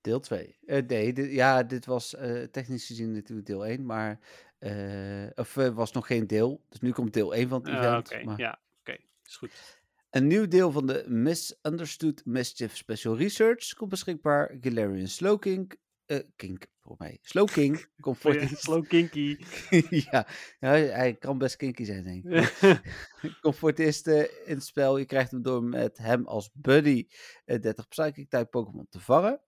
deel 0.00 0.20
2. 0.20 0.58
nee, 0.86 1.12
dit, 1.12 1.32
ja, 1.32 1.62
dit 1.62 1.86
was 1.86 2.14
eh, 2.14 2.42
technisch 2.42 2.86
gezien 2.86 3.12
natuurlijk 3.12 3.46
deel 3.46 3.66
1, 3.66 3.86
maar. 3.86 4.20
Eh, 4.64 5.26
of 5.34 5.56
eh, 5.56 5.68
was 5.68 5.92
nog 5.92 6.06
geen 6.06 6.26
deel. 6.26 6.64
Dus 6.68 6.80
nu 6.80 6.92
komt 6.92 7.12
deel 7.12 7.34
1 7.34 7.48
van 7.48 7.60
het 7.66 7.74
event. 7.78 8.12
Oké, 8.12 8.24
maar- 8.24 8.38
ja, 8.38 8.60
oké. 8.80 8.96
Is 9.24 9.36
goed. 9.36 9.82
Een 10.10 10.26
nieuw 10.26 10.48
deel 10.48 10.70
van 10.72 10.86
de 10.86 11.04
Misunderstood 11.08 12.24
Mischief 12.24 12.76
Special 12.76 13.16
Research 13.16 13.74
komt 13.74 13.90
beschikbaar. 13.90 14.56
Galarian 14.60 15.06
Slowking. 15.08 15.74
eh 16.06 16.18
Kink, 16.36 16.66
voor 16.80 16.94
mij. 16.98 17.18
Slowking. 17.22 17.86
Comfort 18.00 18.34
Voor 18.38 18.48
je 18.48 18.56
slow 18.56 18.86
kinky. 18.86 19.36
ja, 20.10 20.26
ja, 20.60 20.70
hij 20.70 21.14
kan 21.14 21.38
best 21.38 21.56
kinky 21.56 21.84
zijn, 21.84 22.02
denk 22.02 22.24
ik. 22.24 22.52
In 24.46 24.54
het 24.54 24.64
spel. 24.64 24.98
Je 24.98 25.04
krijgt 25.04 25.30
hem 25.30 25.42
door 25.42 25.62
met 25.62 25.98
hem 25.98 26.26
als 26.26 26.50
buddy 26.52 27.06
eh, 27.44 27.60
30 27.60 27.88
Psychic 27.88 28.30
type 28.30 28.44
Pokémon 28.44 28.86
te 28.88 29.00
vangen. 29.00 29.40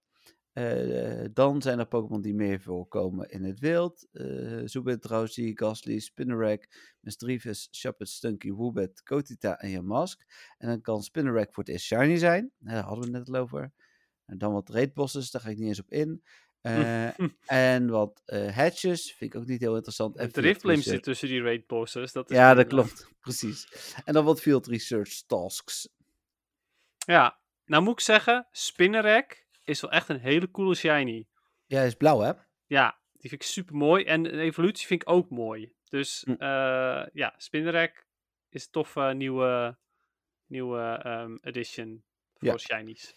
Eh, 0.57 1.25
dan 1.33 1.63
zijn 1.63 1.79
er 1.79 1.87
Pokémon 1.87 2.23
die 2.23 2.35
meer 2.35 2.61
voorkomen 2.61 3.31
in 3.31 3.45
het 3.45 3.61
wild. 3.61 4.07
eh 4.13 4.61
Zubat, 4.65 5.03
Drowsy, 5.03 5.53
Ghastly, 5.55 5.99
Spinnerack, 5.99 6.69
Misdreavus, 7.01 7.69
Shuppet, 7.71 8.09
Stunky, 8.09 8.51
Woobet, 8.51 9.03
Kotita 9.03 9.59
en 9.59 9.71
Yamask. 9.71 10.23
En 10.59 10.69
dan 10.69 10.81
kan 10.81 11.03
Spinnerack 11.03 11.55
voor 11.55 11.63
het 11.63 11.73
eerst 11.73 11.87
shiny 11.87 12.17
zijn. 12.17 12.53
Daar 12.59 12.83
hadden 12.83 13.11
we 13.11 13.19
het 13.19 13.27
net 13.27 13.37
al 13.37 13.43
over. 13.43 13.73
En 14.27 14.39
dan 14.39 14.53
wat 14.53 14.69
raidbosses, 14.69 15.31
daar 15.31 15.43
ga 15.43 15.49
ik 15.49 15.59
niet 15.59 15.69
eens 15.69 15.81
op 15.81 15.91
in. 15.91 16.23
Eh, 16.61 17.19
en 17.75 17.89
wat 17.89 18.23
eh, 18.25 18.57
hatches, 18.57 19.13
vind 19.13 19.35
ik 19.35 19.41
ook 19.41 19.47
niet 19.47 19.61
heel 19.61 19.75
interessant. 19.75 20.17
En 20.17 20.31
research. 20.31 20.83
zit 20.83 21.03
tussen 21.03 21.29
die 21.29 21.43
raid 21.43 21.67
bosses. 21.67 22.13
Dat 22.13 22.31
is 22.31 22.37
Ja, 22.37 22.55
dat 22.55 22.67
klopt. 22.67 23.09
Precies. 23.21 23.93
En 24.05 24.13
dan 24.13 24.25
wat 24.25 24.41
field 24.41 24.67
research 24.67 25.23
tasks. 25.27 25.89
Ja, 26.99 27.41
nou 27.65 27.83
moet 27.83 27.93
ik 27.93 28.01
zeggen, 28.01 28.47
Spinnerack 28.51 29.46
is 29.67 29.81
wel 29.81 29.91
echt 29.91 30.09
een 30.09 30.21
hele 30.21 30.51
coole 30.51 30.75
shiny. 30.75 31.27
Ja, 31.67 31.83
is 31.83 31.95
blauw, 31.95 32.21
hè? 32.21 32.33
Ja, 32.67 32.99
die 33.13 33.29
vind 33.31 33.43
ik 33.43 33.49
super 33.49 33.75
mooi. 33.75 34.05
En 34.05 34.23
de 34.23 34.31
evolutie 34.41 34.87
vind 34.87 35.03
ik 35.03 35.09
ook 35.11 35.31
mooi. 35.31 35.73
Dus 35.89 36.23
Hm. 36.25 36.31
eh, 36.31 37.07
ja, 37.13 37.35
Spinnerack 37.37 38.07
is 38.49 38.65
een 38.65 38.71
toffe 38.71 39.01
nieuwe, 39.17 39.77
nieuwe 40.47 41.01
ehm, 41.03 41.37
edition 41.41 42.05
voor 42.35 42.49
Ja. 42.49 42.57
shinies. 42.57 43.15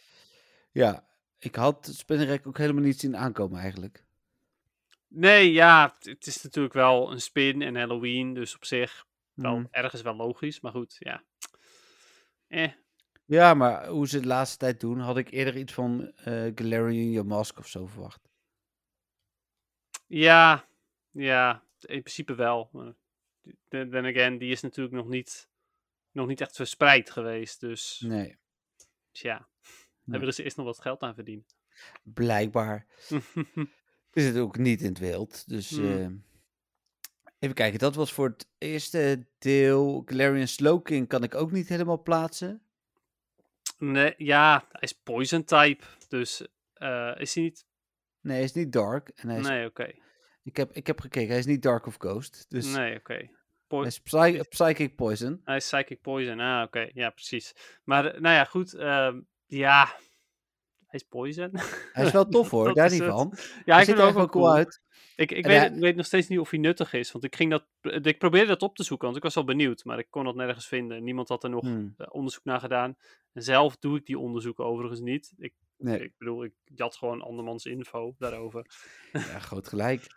Ja. 0.72 1.08
Ik 1.40 1.56
had 1.56 1.90
Spinnerack 1.94 2.48
ook 2.48 2.58
helemaal 2.58 2.84
niet 2.84 3.00
zien 3.00 3.18
aankomen, 3.18 3.60
eigenlijk. 3.60 4.04
Nee, 5.08 5.52
ja, 5.52 5.96
het- 6.00 6.28
is 6.28 6.42
natuurlijk 6.42 6.74
wel 6.74 7.12
een 7.12 7.22
spin 7.22 7.62
en 7.62 7.76
Halloween. 7.76 8.34
Dus 8.34 8.56
op 8.56 8.66
zich 8.66 9.06
wel 9.34 9.54
Hmm. 9.54 9.68
ergens 9.72 10.02
wel 10.02 10.16
logisch. 10.16 10.60
Maar 10.60 10.72
goed, 10.72 10.96
ja. 11.00 11.24
Eh, 12.48 12.72
Ja, 13.30 13.54
maar 13.54 13.88
hoe 13.88 14.08
ze 14.08 14.14
het 14.16 14.24
de 14.24 14.30
laatste 14.30 14.58
tijd 14.58 14.80
doen, 14.80 15.00
had 15.00 15.18
ik 15.18 15.32
eerder 15.32 15.58
iets 15.58 15.74
van 15.74 16.12
eh 16.16 16.52
Galarian 16.56 17.12
Yamask 17.12 17.58
of 17.58 17.68
zo 17.68 17.86
verwacht. 17.86 18.30
ja, 20.08 20.68
ja, 21.12 21.64
in 21.80 22.02
principe 22.02 22.36
wel. 22.36 22.70
Then 23.68 23.90
then 23.90 24.06
again, 24.06 24.38
die 24.38 24.52
is 24.52 24.62
natuurlijk 24.62 24.96
nog 24.96 25.08
niet, 25.08 25.50
nog 26.12 26.28
niet 26.28 26.42
echt 26.42 26.56
verspreid 26.56 27.10
geweest. 27.10 27.60
Dus 27.60 28.00
Nee, 28.06 28.38
ja, 29.12 29.48
daar 30.04 30.20
willen 30.20 30.34
ze 30.34 30.44
eerst 30.44 30.58
nog 30.58 30.66
wat 30.66 30.82
geld 30.82 31.02
aan 31.02 31.16
verdienen. 31.16 31.46
blijkbaar. 32.04 32.88
We 34.14 34.22
zitten 34.22 34.42
ook 34.42 34.58
niet 34.58 34.82
in 34.82 34.88
het 34.90 35.00
wild. 35.00 35.48
Dus 35.50 35.70
Hmm. 35.70 35.86
eh, 35.86 36.10
even 37.40 37.56
kijken, 37.56 37.80
dat 37.80 37.96
was 37.96 38.14
voor 38.14 38.28
het 38.28 38.50
eerste 38.58 39.28
deel. 39.38 40.02
Galarian 40.06 40.48
Slowking 40.48 41.08
kan 41.08 41.24
ik 41.24 41.36
ook 41.36 41.52
niet 41.52 41.70
helemaal 41.70 42.02
plaatsen. 42.02 42.64
Nee, 43.80 44.14
ja, 44.18 44.66
hij 44.72 44.82
is 44.82 44.94
poison 44.94 45.44
type. 45.44 45.84
Dus 46.08 46.48
eh, 46.74 47.12
is 47.18 47.34
hij 47.36 47.44
niet... 47.44 47.66
Nee, 48.22 48.36
hij 48.36 48.44
is 48.46 48.54
niet 48.54 48.72
dark. 48.72 49.10
En 49.16 49.30
hij 49.30 49.40
is, 49.40 49.48
Nee, 49.48 49.66
oké. 49.66 49.92
ik, 50.44 50.58
heb, 50.58 50.72
ik 50.72 50.88
heb 50.88 51.00
gekeken, 51.00 51.30
hij 51.30 51.38
is 51.38 51.46
niet 51.46 51.62
dark 51.62 51.86
of 51.86 51.96
ghost. 51.98 52.46
Dus 52.50 52.76
Nee, 52.76 52.96
oké. 52.96 53.30
Hij 53.68 53.82
is 53.86 54.00
psy- 54.00 54.42
psychic 54.50 54.96
poison. 54.96 55.42
Hij 55.44 55.56
is 55.56 55.66
Psychic 55.70 56.02
Poison. 56.02 56.40
Ah, 56.40 56.64
oké. 56.64 56.90
Ja, 56.94 57.10
precies. 57.10 57.54
Maar, 57.84 58.06
eh, 58.06 58.20
nou 58.22 58.36
ja, 58.36 58.44
goed. 58.44 58.74
ehm, 58.74 59.20
ja. 59.46 59.96
Hij 60.90 61.00
is 61.00 61.04
poison. 61.10 61.50
Hij 61.94 62.06
is 62.06 62.12
wel 62.12 62.28
tof 62.36 62.50
hoor, 62.50 62.74
daar 62.74 62.92
niet 62.92 63.00
het. 63.00 63.10
van. 63.12 63.34
ja, 63.66 63.76
hij 63.76 63.86
ziet 63.86 63.98
er 63.98 64.06
echt 64.06 64.14
wel 64.14 64.24
ook 64.24 64.32
cool 64.32 64.54
uit. 64.54 64.82
Ik, 65.16 65.32
ik 65.32 65.46
weet, 65.46 65.78
weet 65.78 65.96
nog 65.96 66.06
steeds 66.06 66.28
niet 66.28 66.40
of 66.40 66.50
hij 66.50 66.60
nuttig 66.60 66.94
is. 66.94 67.12
Want 67.12 67.24
ik, 67.24 67.36
ging 67.36 67.52
dat, 67.52 67.66
ik 68.06 68.18
probeerde 68.18 68.48
dat 68.48 68.62
op 68.62 68.76
te 68.76 68.84
zoeken, 68.84 69.06
want 69.06 69.18
ik 69.18 69.24
was 69.24 69.36
wel 69.36 69.44
benieuwd. 69.44 69.84
Maar 69.84 70.00
ik 70.00 70.08
kon 70.10 70.24
dat 70.24 70.36
nergens 70.36 70.68
vinden. 70.68 71.04
Niemand 71.04 71.30
had 71.30 71.44
er 71.44 71.50
nog 71.50 71.62
Hmm, 71.64 71.94
eh, 71.98 72.08
onderzoek 72.10 72.44
naar 72.44 72.60
gedaan. 72.60 72.98
En 73.34 73.44
zelf 73.44 73.78
doe 73.78 73.98
ik 73.98 74.06
die 74.06 74.20
onderzoeken 74.20 74.66
overigens 74.66 75.00
niet. 75.00 75.34
Ik, 75.38 75.54
nee, 75.78 76.00
ik 76.00 76.14
bedoel, 76.18 76.44
ik 76.44 76.54
jat 76.66 76.96
gewoon 76.96 77.22
andermans 77.22 77.66
info 77.66 78.16
daarover. 78.18 78.66
ja, 79.12 79.40
groot 79.40 79.68
gelijk. 79.68 80.08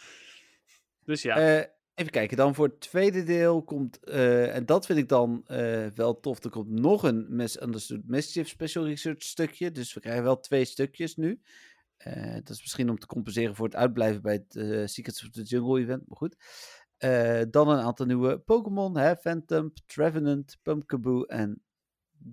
Dus 1.04 1.22
ja, 1.22 1.36
Eh, 1.36 1.64
even 1.95 2.12
kijken, 2.12 2.36
dan 2.36 2.55
voor 2.55 2.66
het 2.66 2.80
tweede 2.80 3.22
deel 3.22 3.62
komt, 3.62 4.05
eh, 4.05 4.55
en 4.55 4.66
dat 4.66 4.86
vind 4.86 4.99
ik 4.99 5.09
dan 5.09 5.43
eh, 5.47 5.86
wel 5.86 6.20
tof, 6.20 6.45
er 6.45 6.51
komt 6.51 6.68
nog 6.68 7.03
een 7.03 7.26
Misunderstood 7.28 8.03
Mischief 8.05 8.49
Special 8.49 8.86
Research 8.86 9.22
stukje. 9.22 9.70
Dus 9.72 9.95
we 9.95 10.01
krijgen 10.01 10.22
wel 10.22 10.40
twee 10.40 10.64
stukjes 10.64 11.16
nu. 11.16 11.40
Eh, 11.97 12.34
dat 12.34 12.49
is 12.49 12.61
misschien 12.61 12.90
om 12.90 12.99
te 12.99 13.07
compenseren 13.07 13.55
voor 13.55 13.66
het 13.66 13.76
uitblijven 13.76 14.22
bij 14.22 14.45
het 14.49 14.90
Secrets 14.90 15.24
of 15.24 15.30
the 15.30 15.43
Jungle 15.43 15.80
event, 15.80 16.09
maar 16.09 16.16
goed. 16.16 16.36
Dan 17.51 17.68
een 17.68 17.84
aantal 17.84 18.07
nieuwe 18.07 18.38
Pokémon? 18.38 19.16
Phantom, 19.16 19.72
Trevenant, 19.86 20.59
Pumpkaboo 20.62 21.22
en 21.22 21.62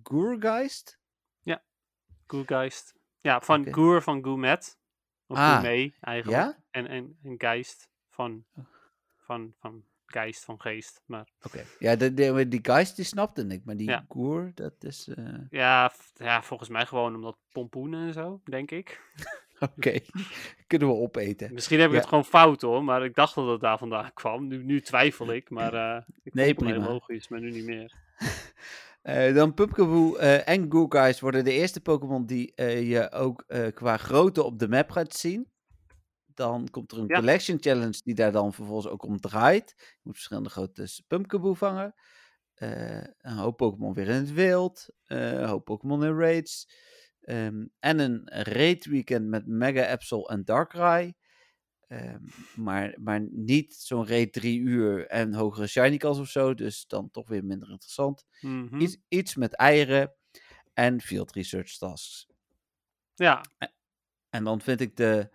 Gourgeist. 0.04 1.00
Goergeist. 2.30 2.96
Ja, 3.22 3.42
van. 3.42 3.74
Goer 3.74 4.02
van 4.02 4.24
Gourmet. 4.24 4.78
Of 5.28 5.38
Ah, 5.38 5.52
Gourmet 5.52 5.94
eigenlijk. 6.00 6.44
Ja? 6.44 6.64
En, 6.72 6.88
en, 6.88 7.18
en 7.24 7.36
Geist 7.38 7.90
van, 8.10 8.46
van, 9.30 9.54
van 9.60 9.84
Geist, 10.06 10.44
van 10.46 10.62
Geest. 10.62 11.02
Maar 11.06 11.30
Oké. 11.42 11.64
Ja, 11.80 11.96
de, 11.96 12.14
de, 12.14 12.48
die 12.48 12.60
Geist 12.62 12.96
die 12.96 13.06
snapte 13.06 13.46
ik, 13.48 13.66
maar 13.66 13.78
die 13.78 13.90
Ja. 13.90 14.06
Gour, 14.10 14.52
dat 14.56 14.74
is... 14.80 15.08
eh, 15.08 15.26
ja, 15.50 15.92
ja, 16.14 16.42
volgens 16.42 16.70
mij 16.70 16.86
gewoon 16.86 17.16
omdat 17.16 17.38
pompoenen 17.52 18.08
en 18.08 18.14
zo, 18.14 18.42
denk 18.44 18.72
ik. 18.72 19.02
Oké, 19.78 20.00
kunnen 20.68 20.88
we 20.88 20.94
opeten. 20.94 21.54
Misschien 21.54 21.80
heb 21.80 21.88
ik 21.88 21.94
Ja. 21.94 22.00
het 22.00 22.10
gewoon 22.10 22.26
fout 22.26 22.62
hoor, 22.62 22.84
maar 22.84 23.04
ik 23.06 23.16
dacht 23.16 23.36
dat 23.36 23.48
het 23.48 23.62
daar 23.62 23.78
vandaan 23.78 24.14
kwam. 24.14 24.48
Nu, 24.48 24.64
nu 24.64 24.82
twijfel 24.82 25.32
ik, 25.34 25.50
maar 25.50 25.74
eh 25.74 26.02
ik 26.24 26.34
Nee, 26.34 26.46
heel 26.46 26.54
prima. 26.54 26.88
logisch, 26.88 27.28
maar 27.28 27.40
nu 27.40 27.52
niet 27.52 27.66
meer. 27.66 27.94
Eh, 29.02 29.34
dan 29.36 29.54
Pumpkaboo 29.54 30.16
eh, 30.16 30.48
en 30.48 30.72
Gourgeist 30.72 31.20
worden 31.20 31.44
de 31.44 31.52
eerste 31.52 31.82
Pokémon 31.82 32.26
die 32.26 32.52
je 32.86 33.12
ook 33.12 33.44
qua 33.74 33.98
grootte 33.98 34.44
op 34.44 34.60
de 34.60 34.68
map 34.68 34.90
gaat 34.92 35.14
zien. 35.16 35.48
Dan 36.40 36.68
komt 36.70 36.92
er 36.92 36.98
een 36.98 37.08
Ja. 37.08 37.20
Collection 37.20 37.58
Challenge 37.62 38.00
die 38.04 38.16
daar 38.16 38.32
dan 38.32 38.54
vervolgens 38.54 38.88
ook 38.88 39.04
om 39.04 39.20
draait. 39.20 39.74
Je 39.78 40.00
moet 40.04 40.14
verschillende 40.14 40.50
grootte 40.50 40.88
Pumpkaboo 41.08 41.54
vangen. 41.54 41.94
Eh, 42.54 43.04
een 43.18 43.38
hoop 43.38 43.58
Pokémon 43.58 43.94
weer 43.94 44.08
in 44.08 44.14
het 44.16 44.34
wild. 44.34 44.88
eh, 45.06 45.32
een 45.32 45.48
hoop 45.48 45.66
Pokémon 45.66 46.04
in 46.04 46.18
raids. 46.18 46.70
ehm, 47.20 47.66
en 47.80 48.00
een 48.00 48.22
raid 48.44 48.86
weekend 48.86 49.28
met 49.28 49.48
Mega 49.48 49.92
Absol 49.92 50.26
en 50.30 50.44
Darkrai. 50.46 51.14
Ehm, 51.88 52.24
maar, 52.56 52.96
maar 53.02 53.28
niet 53.32 53.74
zo'n 53.74 54.08
raid 54.08 54.34
drie 54.34 54.60
uur 54.60 55.08
en 55.08 55.34
hogere 55.34 55.68
shiny 55.68 55.98
kans 55.98 56.20
of 56.20 56.30
zo. 56.30 56.54
Dus 56.54 56.88
dan 56.88 57.10
toch 57.12 57.28
weer 57.28 57.46
minder 57.46 57.70
interessant. 57.70 58.26
Mhm. 58.42 58.80
Iets, 58.82 58.98
iets 59.08 59.36
met 59.36 59.54
eieren 59.56 60.14
en 60.74 61.02
field 61.02 61.32
research 61.32 61.78
tasks. 61.78 62.28
Ja, 63.16 63.42
En 64.30 64.44
dan 64.44 64.62
vind 64.62 64.82
ik 64.82 64.96
de 64.96 65.30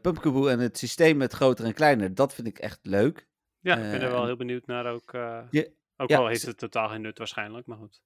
Pumpkaboo 0.00 0.46
en 0.46 0.58
het 0.58 0.78
systeem 0.78 1.16
met 1.16 1.32
groter 1.32 1.64
en 1.64 1.74
kleiner, 1.74 2.14
dat 2.14 2.34
vind 2.34 2.46
ik 2.46 2.58
echt 2.58 2.78
leuk. 2.82 3.28
ja, 3.60 3.76
ik 3.76 3.90
ben 3.90 4.00
er 4.00 4.10
wel 4.10 4.20
en- 4.20 4.26
heel 4.26 4.36
benieuwd 4.36 4.66
naar 4.66 4.86
ook. 4.86 5.12
eh, 5.12 5.42
Je- 5.50 5.72
ook 5.96 6.12
al 6.12 6.26
heeft 6.26 6.46
het 6.46 6.58
totaal 6.58 6.88
geen 6.88 7.00
nut 7.00 7.18
waarschijnlijk, 7.18 7.66
maar 7.66 7.76
goed. 7.76 8.02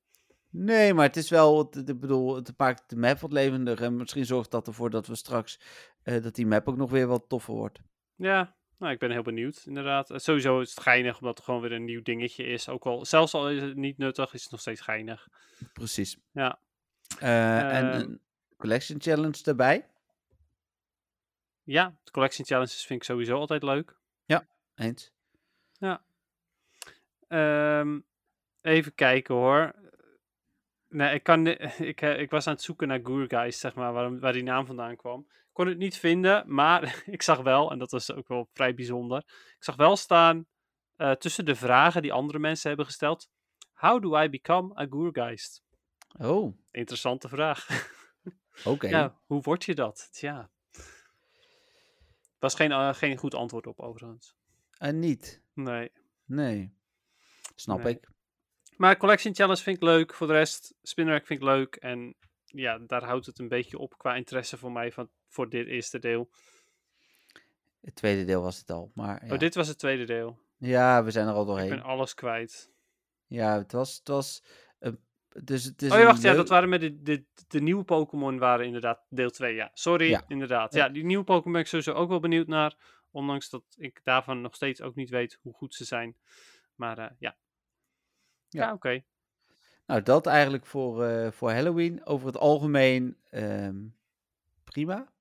Nee, 0.50 0.94
maar 0.94 1.06
het 1.06 1.16
is 1.16 1.30
wel, 1.30 1.70
ik 1.86 2.00
bedoel, 2.00 2.34
het 2.34 2.52
maakt 2.56 2.90
de 2.90 2.96
map 2.96 3.18
wat 3.18 3.32
levendiger. 3.32 3.84
En 3.86 3.96
misschien 3.96 4.26
zorgt 4.26 4.50
dat 4.50 4.66
ervoor 4.66 4.90
dat 4.90 5.06
we 5.06 5.14
straks, 5.14 5.60
eh, 6.02 6.22
dat 6.22 6.34
die 6.34 6.46
map 6.46 6.68
ook 6.68 6.76
nog 6.76 6.90
weer 6.90 7.06
wat 7.06 7.24
toffer 7.28 7.54
wordt. 7.54 7.78
Ja, 8.14 8.54
nou, 8.78 8.92
ik 8.92 8.98
ben 8.98 9.10
heel 9.10 9.22
benieuwd, 9.22 9.62
inderdaad. 9.66 10.10
Sowieso 10.14 10.60
is 10.60 10.70
het 10.70 10.80
geinig, 10.80 11.18
omdat 11.20 11.36
het 11.36 11.44
gewoon 11.44 11.60
weer 11.60 11.72
een 11.72 11.84
nieuw 11.84 12.02
dingetje 12.02 12.44
is. 12.44 12.68
Ook 12.68 12.84
al, 12.86 13.04
zelfs 13.04 13.34
al 13.34 13.50
is 13.50 13.62
het 13.62 13.76
niet 13.76 13.98
nuttig, 13.98 14.34
is 14.34 14.42
het 14.42 14.50
nog 14.50 14.60
steeds 14.60 14.80
geinig. 14.80 15.28
Precies. 15.72 16.16
Ja. 16.32 16.58
En 17.18 17.90
Ehm. 17.90 18.00
een 18.00 18.20
collection 18.56 19.00
challenge 19.00 19.40
erbij. 19.44 19.86
Ja, 21.64 21.96
de 22.04 22.10
collection 22.10 22.46
challenges 22.46 22.86
vind 22.86 23.00
ik 23.00 23.06
sowieso 23.06 23.38
altijd 23.38 23.62
leuk. 23.62 23.96
Eens. 24.74 25.12
Ehm, 27.28 28.00
even 28.60 28.94
kijken 28.94 29.34
hoor. 29.34 29.74
Nee, 30.88 31.14
ik, 31.14 31.22
kan, 31.22 31.46
ik, 31.90 32.00
eh, 32.00 32.20
ik 32.20 32.30
was 32.30 32.46
aan 32.46 32.52
het 32.52 32.62
zoeken 32.62 32.88
naar 32.88 33.00
Gourgeist, 33.02 33.60
zeg 33.60 33.74
maar, 33.74 33.92
waar, 33.92 34.18
waar 34.18 34.32
die 34.32 34.42
naam 34.42 34.66
vandaan 34.66 34.96
kwam. 34.96 35.20
Ik 35.28 35.50
kon 35.52 35.66
het 35.66 35.78
niet 35.78 35.98
vinden, 35.98 36.54
maar 36.54 37.02
ik 37.06 37.22
zag 37.22 37.40
wel, 37.40 37.70
en 37.70 37.78
dat 37.78 37.90
was 37.90 38.12
ook 38.12 38.28
wel 38.28 38.48
vrij 38.52 38.74
bijzonder, 38.74 39.18
ik 39.56 39.64
zag 39.64 39.76
wel 39.76 39.96
staan 39.96 40.46
eh, 40.96 41.12
tussen 41.12 41.44
de 41.44 41.54
vragen 41.54 42.02
die 42.02 42.12
andere 42.12 42.38
mensen 42.38 42.68
hebben 42.68 42.86
gesteld. 42.86 43.28
How 43.72 44.02
do 44.02 44.22
I 44.22 44.28
become 44.28 44.80
a 44.80 44.86
Gourgeist? 44.90 45.62
Oh, 46.20 46.58
Interessante 46.70 47.28
vraag. 47.28 47.66
oké. 48.64 48.88
Ja, 48.88 49.20
hoe 49.26 49.42
word 49.42 49.64
je 49.64 49.74
dat? 49.74 50.08
Tja. 50.12 50.50
Was 52.44 52.54
geen, 52.54 52.72
eh, 52.72 52.94
geen 52.94 53.16
goed 53.16 53.34
antwoord 53.34 53.66
op, 53.66 53.80
overigens. 53.80 54.36
En 54.78 54.98
niet. 54.98 55.42
Nee. 55.54 55.92
Nee. 56.24 56.74
Snap 57.54 57.82
Nee. 57.82 57.94
ik. 57.94 58.08
Maar 58.76 58.96
Collection 58.96 59.34
Challenge 59.34 59.62
vind 59.62 59.76
ik 59.76 59.82
leuk. 59.82 60.14
Voor 60.14 60.26
de 60.26 60.32
rest, 60.32 60.74
Spinrack 60.82 61.26
vind 61.26 61.40
ik 61.40 61.46
leuk. 61.46 61.74
En 61.76 62.14
ja, 62.44 62.78
daar 62.78 63.04
houdt 63.04 63.26
het 63.26 63.38
een 63.38 63.48
beetje 63.48 63.78
op 63.78 63.98
qua 63.98 64.14
interesse 64.14 64.56
voor 64.58 64.72
mij 64.72 64.92
van, 64.92 65.10
voor 65.28 65.48
dit 65.48 65.66
eerste 65.66 65.98
deel. 65.98 66.30
Het 67.80 67.94
tweede 67.94 68.24
deel 68.24 68.42
was 68.42 68.58
het 68.58 68.70
al. 68.70 68.90
Maar 68.94 69.26
ja, 69.26 69.32
Oh, 69.32 69.38
dit 69.38 69.54
was 69.54 69.68
het 69.68 69.78
tweede 69.78 70.04
deel. 70.04 70.38
ja 70.56 71.04
we 71.04 71.10
zijn 71.10 71.26
er 71.28 71.34
al 71.34 71.40
Ik 71.40 71.46
doorheen. 71.46 71.68
ben 71.68 71.82
alles 71.82 72.14
kwijt. 72.14 72.70
Ja, 73.26 73.58
het 73.58 73.72
was. 73.72 73.96
Het 73.98 74.08
was 74.08 74.42
een- 74.78 75.04
dus 75.42 75.64
het 75.64 75.82
is 75.82 75.92
oh 75.92 75.98
ja, 75.98 76.04
wacht. 76.04 76.22
Ja, 76.22 76.34
dat 76.34 76.48
waren 76.48 76.68
met 76.68 76.80
de, 76.80 77.02
de, 77.02 77.24
de 77.48 77.60
nieuwe 77.60 77.84
Pokémon 77.84 78.38
waren 78.38 78.66
inderdaad 78.66 79.04
deel 79.08 79.30
2. 79.30 79.54
Ja, 79.54 79.70
sorry. 79.72 80.08
Ja. 80.08 80.24
Inderdaad. 80.28 80.74
Ja. 80.74 80.84
Ja, 80.84 80.92
die 80.92 81.04
nieuwe 81.04 81.24
Pokémon 81.24 81.52
ben 81.52 81.60
ik 81.60 81.66
sowieso 81.66 81.92
ook 81.92 82.08
wel 82.08 82.20
benieuwd 82.20 82.46
naar. 82.46 82.76
Ondanks 83.10 83.50
dat 83.50 83.64
ik 83.76 84.00
daarvan 84.04 84.40
nog 84.40 84.54
steeds 84.54 84.80
ook 84.80 84.94
niet 84.94 85.10
weet 85.10 85.38
hoe 85.42 85.52
goed 85.52 85.74
ze 85.74 85.84
zijn. 85.84 86.16
Maar 86.74 86.98
eh, 86.98 87.10
ja. 87.18 87.36
Ja, 88.48 88.66
Ja. 88.66 88.72
oké. 88.72 89.02
Nou, 89.86 90.02
dat 90.02 90.26
eigenlijk 90.26 90.66
voor, 90.66 91.04
eh, 91.04 91.30
voor 91.30 91.52
Halloween. 91.52 92.06
Over 92.06 92.26
het 92.26 92.36
algemeen 92.36 93.16
ehm, 93.30 93.76
prima. 94.64 95.12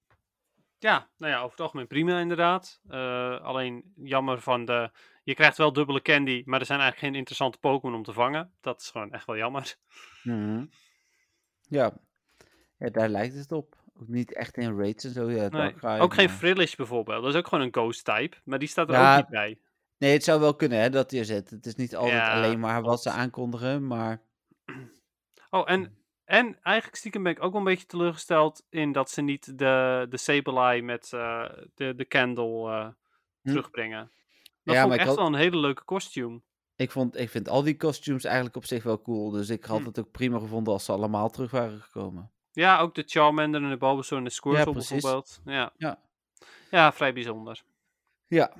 Ja, 0.77 1.09
nou 1.17 1.31
ja, 1.31 1.37
over 1.37 1.51
het 1.51 1.59
algemeen 1.59 1.87
prima 1.87 2.19
inderdaad. 2.19 2.81
Eh, 2.87 3.41
alleen 3.41 3.93
jammer 3.95 4.41
van 4.41 4.65
de... 4.65 4.91
Je 5.23 5.33
krijgt 5.33 5.57
wel 5.57 5.73
dubbele 5.73 6.01
candy, 6.01 6.41
maar 6.45 6.59
er 6.59 6.65
zijn 6.65 6.79
eigenlijk 6.79 7.09
geen 7.09 7.19
interessante 7.19 7.57
Pokémon 7.57 7.95
om 7.95 8.03
te 8.03 8.13
vangen. 8.13 8.53
Dat 8.61 8.81
is 8.81 8.89
gewoon 8.89 9.11
echt 9.11 9.25
wel 9.25 9.37
jammer. 9.37 9.75
Mhm. 10.23 10.65
Ja. 11.61 11.93
ja, 12.77 12.89
daar 12.89 13.09
lijkt 13.09 13.35
het 13.35 13.51
op. 13.51 13.75
Ook 14.01 14.07
niet 14.07 14.33
echt 14.33 14.57
in 14.57 14.77
raids 14.77 15.03
en 15.03 15.11
zo. 15.11 15.29
Ja, 15.29 15.49
Nee, 15.49 15.99
ook 15.99 16.13
geen 16.13 16.29
Frillish 16.29 16.75
bijvoorbeeld. 16.75 17.23
Dat 17.23 17.33
is 17.33 17.39
ook 17.39 17.47
gewoon 17.47 17.63
een 17.63 17.73
ghost 17.73 18.05
type, 18.05 18.37
maar 18.43 18.59
die 18.59 18.67
staat 18.67 18.89
er 18.89 18.95
Ja, 18.95 19.11
ook 19.11 19.17
niet 19.17 19.29
bij. 19.29 19.59
Nee, 19.97 20.13
het 20.13 20.23
zou 20.23 20.39
wel 20.39 20.55
kunnen 20.55 20.79
hè, 20.79 20.89
dat 20.89 21.11
hij 21.11 21.19
er 21.19 21.25
zit. 21.25 21.49
Het 21.49 21.65
is 21.65 21.75
niet 21.75 21.95
altijd 21.95 22.13
Ja, 22.15 22.33
alleen 22.33 22.59
maar 22.59 22.81
wat 22.81 23.01
ze 23.01 23.09
aankondigen, 23.09 23.87
maar... 23.87 24.21
Oh, 25.49 25.69
en, 25.71 25.97
en 26.25 26.57
eigenlijk 26.61 26.95
stiekem 26.97 27.23
ben 27.23 27.31
ik 27.31 27.43
ook 27.43 27.51
wel 27.51 27.59
een 27.61 27.67
beetje 27.67 27.85
teleurgesteld 27.85 28.65
in 28.69 28.91
dat 28.91 29.11
ze 29.11 29.21
niet 29.21 29.57
de, 29.57 30.05
de 30.09 30.17
Sableye 30.17 30.81
met 30.83 31.13
eh, 31.13 31.49
de, 31.75 31.95
de 31.95 32.07
candle 32.07 32.71
eh, 32.71 32.87
Hm. 33.41 33.49
terugbrengen. 33.49 34.11
Dat 34.63 34.75
Ja, 34.75 34.81
vond 34.81 34.93
maar 34.93 34.93
ik 34.93 34.99
echt 34.99 35.07
had- 35.07 35.17
wel 35.17 35.25
een 35.27 35.39
hele 35.41 35.57
leuke 35.57 35.83
kostuum. 35.83 36.43
Ik, 36.75 36.91
vond, 36.91 37.17
ik 37.19 37.29
vind 37.29 37.49
al 37.49 37.63
die 37.63 37.77
costumes 37.77 38.23
eigenlijk 38.23 38.55
op 38.55 38.65
zich 38.65 38.83
wel 38.83 39.01
cool. 39.01 39.29
Dus 39.29 39.49
ik 39.49 39.63
had 39.65 39.79
Hm. 39.79 39.85
het 39.85 39.99
ook 39.99 40.11
prima 40.11 40.39
gevonden 40.39 40.73
als 40.73 40.85
ze 40.85 40.91
allemaal 40.91 41.29
terug 41.29 41.51
waren 41.51 41.79
gekomen. 41.81 42.31
Ja, 42.51 42.79
ook 42.79 42.95
de 42.95 43.03
Charmander 43.07 43.63
en 43.63 43.69
de 43.69 43.77
Bulbasaur 43.77 44.17
en 44.19 44.23
de 44.23 44.29
Squirtle 44.29 44.73
bijvoorbeeld. 44.73 45.41
Ja. 45.45 45.73
Ja. 45.77 45.99
ja, 46.71 46.93
vrij 46.93 47.13
bijzonder. 47.13 47.63
Ja, 48.27 48.53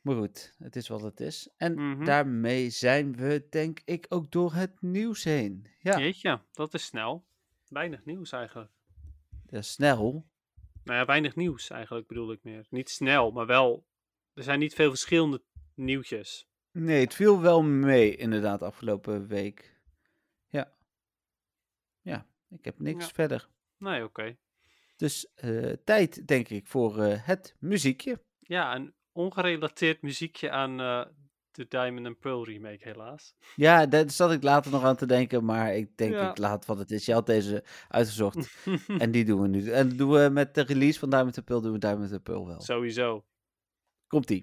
maar 0.00 0.16
goed, 0.16 0.54
het 0.58 0.76
is 0.76 0.88
wat 0.88 1.00
het 1.02 1.20
is. 1.20 1.48
En 1.56 1.74
Mhm. 1.90 2.04
daarmee 2.04 2.70
zijn 2.70 3.16
we, 3.16 3.46
denk 3.50 3.80
ik, 3.84 4.06
ook 4.08 4.30
door 4.30 4.52
het 4.54 4.82
nieuws 4.82 5.24
heen. 5.24 5.66
Ja, 5.80 5.98
Jeetje, 5.98 6.40
dat 6.52 6.74
is 6.74 6.84
snel. 6.84 7.24
Weinig 7.68 8.04
nieuws 8.04 8.32
eigenlijk. 8.32 8.70
snel. 9.50 10.24
Nou 10.84 10.98
ja, 10.98 11.04
weinig 11.04 11.36
nieuws 11.36 11.70
eigenlijk 11.70 12.06
bedoel 12.06 12.32
ik 12.32 12.38
meer. 12.42 12.66
Niet 12.70 12.90
snel, 12.90 13.30
maar 13.30 13.46
wel. 13.46 13.84
Er 14.40 14.46
zijn 14.46 14.58
niet 14.58 14.74
veel 14.74 14.88
verschillende 14.88 15.42
nieuwtjes. 15.74 16.46
Nee, 16.72 17.00
het 17.00 17.14
viel 17.14 17.40
wel 17.40 17.62
mee, 17.62 18.16
inderdaad, 18.16 18.62
afgelopen 18.62 19.26
week. 19.26 19.80
Ja. 20.48 20.72
Ja, 22.00 22.26
ik 22.48 22.64
heb 22.64 22.78
niks 22.78 23.04
Ja. 23.06 23.12
verder. 23.12 23.48
Nee, 23.78 24.04
oké. 24.04 24.36
Dus 24.96 25.32
eh, 25.34 25.72
tijd, 25.84 26.26
denk 26.26 26.48
ik, 26.48 26.66
voor 26.66 26.98
eh, 27.02 27.26
het 27.26 27.56
muziekje. 27.58 28.22
Ja, 28.38 28.74
een 28.74 28.94
ongerelateerd 29.12 30.02
muziekje 30.02 30.50
aan 30.50 30.80
eh, 30.80 31.04
de 31.50 31.66
Diamond 31.68 32.06
and 32.06 32.18
Pearl 32.18 32.44
remake, 32.44 32.88
helaas. 32.88 33.34
Ja, 33.56 33.86
daar 33.86 34.10
zat 34.10 34.32
ik 34.32 34.42
later 34.42 34.70
nog 34.70 34.82
aan 34.84 34.96
te 34.96 35.06
denken, 35.06 35.44
maar 35.44 35.74
ik 35.76 35.96
denk 35.96 36.12
Ja. 36.12 36.30
ik 36.30 36.38
laat 36.38 36.66
wat 36.66 36.78
het 36.78 36.90
is. 36.90 37.06
Je 37.06 37.12
had 37.12 37.26
deze 37.26 37.64
uitgezocht 37.88 38.64
en 39.04 39.10
die 39.10 39.24
doen 39.24 39.40
we 39.40 39.48
nu. 39.48 39.70
En 39.70 39.96
doen 39.96 40.10
we 40.10 40.28
met 40.32 40.54
de 40.54 40.62
release 40.62 40.98
van 40.98 41.10
Diamond 41.10 41.36
and 41.36 41.46
Pearl, 41.46 41.60
doen 41.60 41.72
we 41.72 41.78
Diamond 41.78 42.12
and 42.12 42.22
Pearl 42.22 42.46
wel. 42.46 42.60
Sowieso. 42.60 43.24
Komt-ie. 44.10 44.42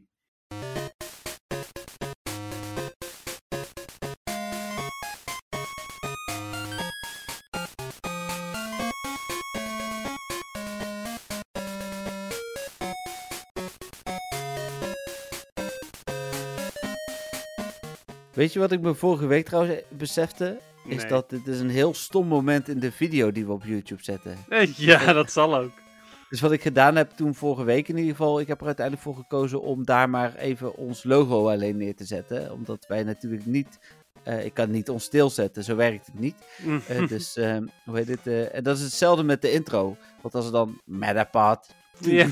Weet 18.34 18.54
je 18.54 18.60
wat 18.60 18.72
ik 18.72 18.82
me 18.82 18.94
vorige 18.96 19.28
week 19.28 19.46
trouwens 19.46 19.82
besefte? 19.90 20.58
Is 20.86 20.96
Nee. 21.02 21.06
dat 21.10 21.30
dit 21.30 21.48
is 21.48 21.60
een 21.60 21.70
heel 21.70 21.94
stom 21.94 22.28
moment 22.28 22.70
in 22.70 22.80
de 22.80 22.92
video 22.92 23.32
die 23.32 23.46
we 23.46 23.52
op 23.52 23.64
YouTube 23.66 24.04
zetten. 24.04 24.38
Ja, 24.76 25.14
dat 25.14 25.32
zal 25.32 25.58
ook. 25.58 25.72
Dus 26.30 26.42
wat 26.42 26.52
ik 26.52 26.62
gedaan 26.62 26.96
heb 26.96 27.12
toen 27.12 27.36
vorige 27.36 27.64
week 27.64 27.88
in 27.88 27.98
ieder 27.98 28.12
geval, 28.16 28.40
ik 28.40 28.48
heb 28.48 28.60
er 28.60 28.66
uiteindelijk 28.66 29.06
voor 29.06 29.16
gekozen 29.16 29.62
om 29.62 29.86
daar 29.86 30.10
maar 30.10 30.36
even 30.36 30.76
ons 30.76 31.04
logo 31.04 31.50
alleen 31.50 31.78
neer 31.78 31.96
te 31.96 32.06
zetten. 32.06 32.52
Omdat 32.52 32.86
wij 32.88 33.04
natuurlijk 33.04 33.46
niet, 33.46 33.80
eh, 34.24 34.46
ik 34.46 34.54
kan 34.54 34.72
niet 34.72 34.90
ons 34.90 35.04
stilzetten, 35.04 35.64
zo 35.64 35.76
werkt 35.76 36.06
het 36.06 36.20
niet. 36.20 36.36
Eh, 36.88 37.08
dus, 37.08 37.36
ehm, 37.38 37.66
hoe 37.86 37.98
heet 37.98 38.08
het? 38.08 38.28
eh, 38.28 38.56
en 38.56 38.64
dat 38.64 38.78
is 38.78 38.84
hetzelfde 38.84 39.24
met 39.24 39.42
de 39.42 39.52
intro. 39.52 39.98
Want 40.22 40.36
als 40.36 40.46
er 40.46 40.52
dan 40.52 40.82
Metapad, 40.86 41.76
Ja. 42.00 42.28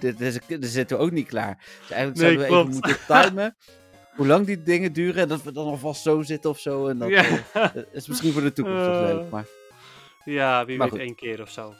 daar 0.00 0.32
zitten 0.60 0.96
we 0.98 1.02
ook 1.02 1.10
niet 1.10 1.26
klaar. 1.28 1.56
Dus 1.80 1.90
eigenlijk 1.90 2.20
Nee, 2.20 2.38
zouden 2.38 2.38
we 2.38 2.46
even 2.46 2.70
moeten 2.70 3.24
timen. 3.24 3.56
Hoe 4.16 4.26
lang 4.26 4.46
die 4.46 4.62
dingen 4.62 4.92
duren 4.92 5.22
en 5.22 5.28
dat 5.28 5.42
we 5.42 5.52
dan 5.52 5.66
alvast 5.66 6.02
zo 6.02 6.22
zitten 6.22 6.50
of 6.50 6.58
zo. 6.58 6.86
En 6.88 6.98
dat, 6.98 7.08
Ja. 7.08 7.24
dat 7.52 7.86
is 7.92 8.06
misschien 8.08 8.32
voor 8.32 8.42
de 8.42 8.52
toekomst 8.52 8.86
Eh. 8.86 9.00
leuk, 9.00 9.30
maar 9.30 9.44
ja, 10.24 10.64
wie 10.64 10.76
Maar 10.78 10.90
weet 10.90 10.98
goed. 10.98 11.06
één 11.06 11.14
keer 11.16 11.42
of 11.42 11.50
zo. 11.50 11.74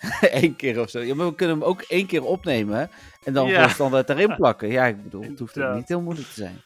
één 0.30 0.56
keer 0.56 0.80
of 0.80 0.90
zo. 0.90 1.00
Ja, 1.00 1.14
maar 1.14 1.26
we 1.26 1.34
kunnen 1.34 1.58
hem 1.58 1.64
ook 1.68 1.82
één 1.82 2.06
keer 2.06 2.24
opnemen 2.24 2.90
en 3.24 3.32
dan 3.32 3.48
Ja. 3.48 3.68
standaard 3.68 4.08
erin 4.10 4.34
plakken. 4.40 4.68
Ja, 4.68 4.86
ik 4.86 5.02
bedoel, 5.02 5.22
het 5.22 5.38
hoeft 5.38 5.56
niet 5.56 5.88
heel 5.88 6.00
moeilijk 6.00 6.28
te 6.28 6.34
zijn. 6.34 6.62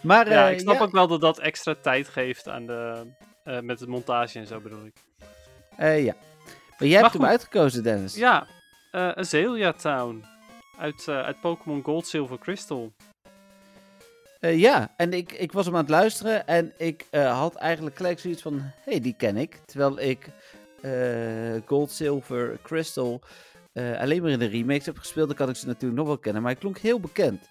Maar 0.00 0.30
Ja, 0.30 0.46
eh, 0.46 0.52
ik 0.52 0.60
snap 0.60 0.74
ja, 0.74 0.80
ook 0.82 0.92
wel 0.92 1.06
dat 1.06 1.20
dat 1.20 1.38
extra 1.38 1.74
tijd 1.82 2.08
geeft 2.08 2.48
aan 2.48 2.66
de, 2.66 3.06
eh, 3.44 3.60
met 3.60 3.80
het 3.80 3.88
montage 3.88 4.38
en 4.38 4.46
zo 4.46 4.60
bedoel 4.60 4.84
ik. 4.84 4.92
eh, 5.76 6.04
ja. 6.04 6.14
Maar 6.78 6.88
jij 6.88 7.00
hebt 7.00 7.12
hem 7.12 7.24
uitgekozen, 7.24 7.82
Dennis. 7.82 8.14
Ja, 8.14 8.46
Azalea 8.90 9.72
Town. 9.72 10.24
Uit, 10.78 11.08
uit 11.08 11.40
Pokémon 11.40 11.82
Gold, 11.82 12.06
Silver, 12.06 12.38
Crystal. 12.38 12.92
Ja, 14.40 14.92
en 14.96 15.12
ik, 15.12 15.32
ik 15.32 15.52
was 15.52 15.64
hem 15.64 15.74
aan 15.74 15.80
het 15.80 15.90
luisteren 15.90 16.46
en 16.46 16.72
ik 16.76 17.04
had 17.12 17.54
eigenlijk 17.54 17.96
gelijk 17.96 18.18
zoiets 18.20 18.42
van, 18.42 18.58
hé, 18.60 18.70
hey, 18.90 19.00
die 19.00 19.14
ken 19.16 19.36
ik. 19.36 19.60
Terwijl 19.66 20.00
ik 20.00 20.26
Gold, 21.66 21.90
Silver, 21.90 22.58
Crystal 22.62 23.20
eh, 23.72 24.00
alleen 24.00 24.22
maar 24.22 24.30
in 24.30 24.38
de 24.38 24.46
remakes 24.46 24.86
heb 24.86 24.98
gespeeld, 24.98 25.28
dan 25.28 25.36
kan 25.36 25.48
ik 25.48 25.56
ze 25.56 25.66
natuurlijk 25.66 25.98
nog 25.98 26.06
wel 26.06 26.18
kennen. 26.18 26.42
Maar 26.42 26.50
hij 26.50 26.60
klonk 26.60 26.78
heel 26.78 27.00
bekend. 27.00 27.48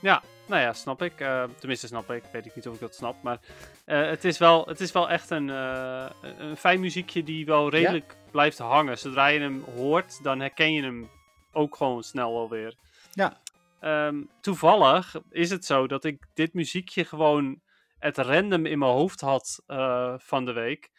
Ja, 0.00 0.22
nou 0.46 0.60
ja, 0.62 0.72
snap 0.72 1.02
ik. 1.02 1.20
Eh, 1.20 1.44
tenminste, 1.58 1.86
snap 1.86 2.10
ik. 2.10 2.22
Weet 2.32 2.46
ik 2.46 2.54
niet 2.54 2.68
of 2.68 2.74
ik 2.74 2.80
dat 2.80 2.94
snap. 2.94 3.22
Maar 3.22 3.38
eh, 3.84 4.06
het, 4.06 4.24
is 4.24 4.38
wel, 4.38 4.66
het 4.66 4.80
is 4.80 4.92
wel 4.92 5.10
echt 5.10 5.30
een, 5.30 5.50
eh, 5.50 6.06
een- 6.38 6.56
fijn 6.56 6.80
muziekje 6.80 7.22
die 7.22 7.46
wel 7.46 7.70
redelijk 7.70 8.16
blijft 8.30 8.58
hangen. 8.58 8.98
Zodra 8.98 9.26
je 9.26 9.40
hem 9.40 9.64
hoort, 9.76 10.22
dan 10.22 10.40
herken 10.40 10.72
je 10.72 10.82
hem 10.82 11.08
ook 11.52 11.76
gewoon 11.76 12.02
snel 12.02 12.36
alweer. 12.36 12.74
Ja. 13.12 13.40
Ehm, 13.80 14.22
toevallig 14.40 15.14
is 15.30 15.50
het 15.50 15.64
zo 15.64 15.86
dat 15.86 16.04
ik 16.04 16.26
dit 16.34 16.54
muziekje 16.54 17.04
gewoon 17.04 17.60
het 17.98 18.18
random 18.18 18.66
in 18.66 18.78
mijn 18.78 18.90
hoofd 18.92 19.20
had 19.20 19.62
eh, 19.66 20.14
van 20.18 20.44
de 20.44 20.52
week. 20.52 20.90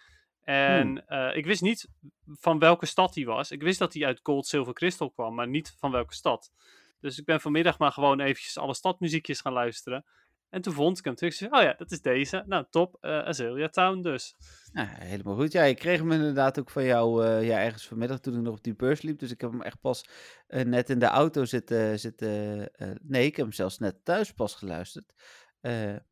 En 0.45 1.07
eh, 1.07 1.35
ik 1.35 1.45
wist 1.45 1.61
niet 1.61 1.87
van 2.25 2.59
welke 2.59 2.85
stad 2.85 3.15
hij 3.15 3.25
was. 3.25 3.51
Ik 3.51 3.61
wist 3.61 3.79
dat 3.79 3.93
hij 3.93 4.05
uit 4.05 4.19
Gold, 4.23 4.47
Silver, 4.47 4.73
Crystal 4.73 5.11
kwam, 5.11 5.35
maar 5.35 5.47
niet 5.47 5.75
van 5.77 5.91
welke 5.91 6.13
stad. 6.13 6.51
Dus 6.99 7.19
ik 7.19 7.25
ben 7.25 7.41
vanmiddag 7.41 7.79
maar 7.79 7.91
gewoon 7.91 8.19
eventjes 8.19 8.57
alle 8.57 8.73
stadmuziekjes 8.73 9.41
gaan 9.41 9.53
luisteren. 9.53 10.05
En 10.49 10.61
toen 10.61 10.73
vond 10.73 10.97
ik 10.97 11.05
hem. 11.05 11.15
Toen 11.15 11.31
zei 11.31 11.51
oh 11.51 11.61
ja, 11.61 11.73
dat 11.73 11.91
is 11.91 12.01
deze. 12.01 12.43
Nou, 12.47 12.65
top. 12.69 12.97
eh 13.01 13.19
Azalea 13.19 13.67
Town 13.69 14.01
dus. 14.01 14.35
Nou, 14.71 14.87
helemaal 14.89 15.35
goed. 15.35 15.51
Ja, 15.51 15.63
ik 15.63 15.77
kreeg 15.77 15.99
hem 15.99 16.11
inderdaad 16.11 16.59
ook 16.59 16.69
van 16.69 16.83
jou 16.83 17.25
eh, 17.25 17.47
ja, 17.47 17.59
ergens 17.59 17.87
vanmiddag 17.87 18.19
toen 18.19 18.35
ik 18.35 18.41
nog 18.41 18.53
op 18.53 18.63
die 18.63 18.75
beurs 18.75 19.01
liep. 19.01 19.19
Dus 19.19 19.31
ik 19.31 19.41
heb 19.41 19.51
hem 19.51 19.61
echt 19.61 19.79
pas 19.79 20.09
net 20.47 20.89
in 20.89 20.99
de 20.99 21.05
auto 21.05 21.45
zitten. 21.45 21.99
zitten 21.99 22.69
nee, 23.01 23.25
ik 23.25 23.35
heb 23.35 23.45
hem 23.45 23.55
zelfs 23.55 23.77
net 23.77 24.05
thuis 24.05 24.31
pas 24.31 24.55
geluisterd. 24.55 25.13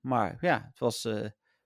Maar 0.01 0.37
ja, 0.41 0.65
het 0.69 0.79
was, 0.79 1.07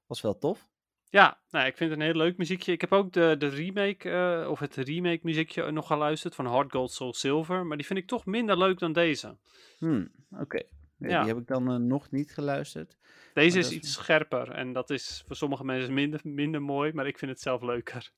was 0.05 0.22
wel 0.22 0.38
tof. 0.38 0.68
Ja, 1.10 1.39
nou, 1.49 1.66
ik 1.68 1.78
vind 1.78 1.89
het 1.89 1.99
een 1.99 2.05
heel 2.05 2.16
leuk 2.16 2.38
muziekje. 2.38 2.72
Ik 2.72 2.82
heb 2.82 2.91
ook 2.91 3.14
de, 3.14 3.36
de 3.38 3.47
remake, 3.47 4.10
eh, 4.10 4.49
of 4.49 4.60
het 4.60 4.76
remake 4.76 5.20
muziekje 5.24 5.72
nog 5.72 5.88
geluisterd 5.88 6.36
van 6.36 6.45
Hard 6.45 6.72
Gold 6.72 6.91
Soul 6.91 7.14
Silver. 7.14 7.66
Maar 7.66 7.78
die 7.78 7.86
vind 7.86 7.99
ik 7.99 8.08
toch 8.08 8.26
minder 8.26 8.58
leuk 8.58 8.80
dan 8.80 8.93
deze. 8.93 9.38
Hmm, 9.78 10.12
Oké. 10.32 10.62
Nee, 10.97 11.12
Ja. 11.12 11.20
Die 11.20 11.28
heb 11.34 11.41
ik 11.41 11.47
dan 11.47 11.70
eh, 11.72 11.76
nog 11.76 12.12
niet 12.12 12.34
geluisterd. 12.34 12.97
Deze 13.34 13.60
is 13.60 13.68
is- 13.70 13.74
iets 13.76 13.93
scherper. 13.93 14.51
En 14.51 14.74
dat 14.74 14.89
is 14.89 15.24
voor 15.28 15.36
sommige 15.36 15.64
mensen 15.64 15.93
minder, 15.93 16.20
minder 16.24 16.62
mooi, 16.62 16.93
maar 16.93 17.08
ik 17.08 17.18
vind 17.18 17.32
het 17.32 17.41
zelf 17.41 17.62
leuker. 17.62 18.12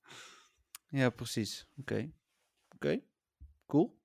Ja, 0.90 1.10
precies. 1.10 1.68
Oké. 1.78 2.12
Oké. 2.76 3.00
Cool. 3.68 3.98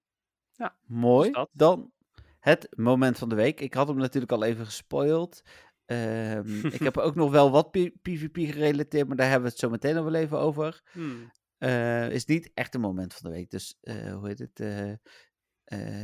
Ja, 0.52 0.76
Mooi. 0.86 1.30
dat. 1.30 1.48
Dan 1.52 1.92
het 2.40 2.68
moment 2.76 3.18
van 3.18 3.28
de 3.28 3.34
week. 3.34 3.60
Ik 3.60 3.74
had 3.74 3.88
hem 3.88 3.96
natuurlijk 3.96 4.32
al 4.32 4.44
even 4.44 4.64
gespoild. 4.64 5.42
Ehm, 5.86 6.66
ik 6.66 6.80
heb 6.80 6.96
ook 7.06 7.14
nog 7.14 7.30
wel 7.30 7.50
wat 7.50 7.70
PvP 8.02 8.36
gerelateerd, 8.36 9.06
maar 9.08 9.16
daar 9.16 9.26
hebben 9.30 9.44
we 9.44 9.50
het 9.50 9.58
zo 9.58 9.70
meteen 9.70 9.94
nog 9.94 10.04
wel 10.04 10.14
even 10.14 10.38
over. 10.38 10.82
Hmm. 10.92 11.32
Eh, 11.58 12.10
is 12.10 12.24
niet 12.24 12.50
echt 12.54 12.74
een 12.74 12.80
moment 12.80 13.14
van 13.14 13.30
de 13.30 13.36
week. 13.36 13.50
Dus 13.50 13.78
eh, 13.80 14.12
hoe 14.14 14.28
heet 14.28 14.38
het? 14.38 14.60
eh, 14.60 14.92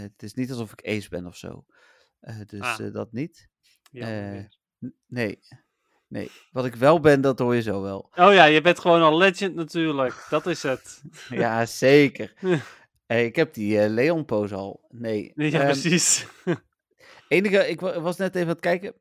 het 0.01 0.22
is 0.22 0.35
niet 0.35 0.51
alsof 0.51 0.72
ik 0.72 0.87
ace 0.89 1.09
ben 1.09 1.26
of 1.26 1.37
zo. 1.37 1.64
Dus 2.47 2.61
Ah. 2.61 2.93
dat 2.93 3.12
niet. 3.12 3.49
Nee. 5.07 5.39
Nee. 6.09 6.31
Wat 6.51 6.64
ik 6.64 6.74
wel 6.74 7.01
ben, 7.01 7.20
dat 7.20 7.39
hoor 7.39 7.55
je 7.55 7.62
zo 7.62 7.83
wel. 7.83 8.11
Oh 8.14 8.33
ja, 8.33 8.45
je 8.45 8.61
bent 8.61 8.78
gewoon 8.78 9.03
al 9.03 9.16
legend 9.16 9.55
natuurlijk. 9.55 10.26
Dat 10.31 10.47
is 10.47 10.62
het. 10.62 11.03
Ja, 11.28 11.66
zeker. 11.66 12.35
Ik 13.07 13.37
heb 13.37 13.55
die 13.55 13.81
eh, 13.81 13.89
Leon 13.91 14.24
pose 14.24 14.55
al. 14.55 14.85
Nee. 14.89 15.33
Ja, 15.35 15.59
Ehm, 15.61 15.64
precies. 15.64 16.26
enige, 17.28 17.68
ik 17.68 17.81
wa- 17.81 18.01
was 18.01 18.16
net 18.16 18.35
even 18.35 18.47
aan 18.47 18.53
het 18.53 18.61
kijken. 18.61 18.95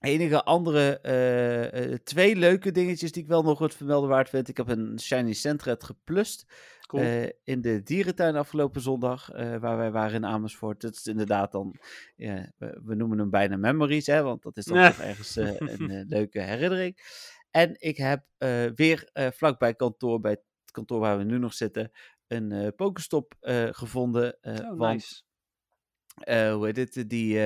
Enige 0.00 0.44
andere 0.44 1.00
eh, 1.00 1.92
eh, 1.92 1.98
twee 1.98 2.36
leuke 2.36 2.70
dingetjes 2.70 3.12
die 3.12 3.22
ik 3.22 3.28
wel 3.28 3.42
nog 3.42 3.58
wat 3.58 3.74
vermelden 3.74 4.08
waard 4.08 4.28
vind. 4.28 4.48
Ik 4.48 4.56
heb 4.56 4.68
een 4.68 5.00
Shiny 5.00 5.32
Sentret 5.32 5.84
geplust 5.84 6.52
Cool. 6.86 7.02
eh, 7.02 7.28
in 7.44 7.60
de 7.60 7.82
dierentuin 7.82 8.36
afgelopen 8.36 8.80
zondag, 8.80 9.26
waar 9.36 9.76
wij 9.76 9.90
waren 9.90 10.14
in 10.14 10.26
Amersfoort. 10.26 10.80
Dat 10.80 10.94
is 10.94 11.06
inderdaad 11.06 11.52
dan, 11.52 11.76
we, 12.16 12.80
we 12.84 12.94
noemen 12.94 13.18
hem 13.18 13.30
bijna 13.30 13.56
memories, 13.56 14.06
hè, 14.06 14.22
want 14.22 14.42
dat 14.42 14.56
is 14.56 14.64
dan 14.64 14.76
Nee. 14.76 14.88
toch 14.90 15.00
ergens 15.00 15.36
een 15.36 16.04
leuke 16.16 16.40
herinnering. 16.40 16.98
En 17.50 17.74
ik 17.78 17.96
heb 17.96 18.24
weer 18.74 19.10
vlakbij 19.14 19.74
kantoor, 19.74 20.20
bij 20.20 20.30
het 20.30 20.70
kantoor 20.72 21.00
waar 21.00 21.18
we 21.18 21.24
nu 21.24 21.38
nog 21.38 21.54
zitten, 21.54 21.90
een 22.26 22.72
Pokestop 22.76 23.34
gevonden. 23.70 24.38
oh, 24.42 24.76
want 24.76 25.24
nice. 26.24 26.52
hoe 26.52 26.66
heet 26.66 26.94
het, 26.94 27.10
die, 27.10 27.38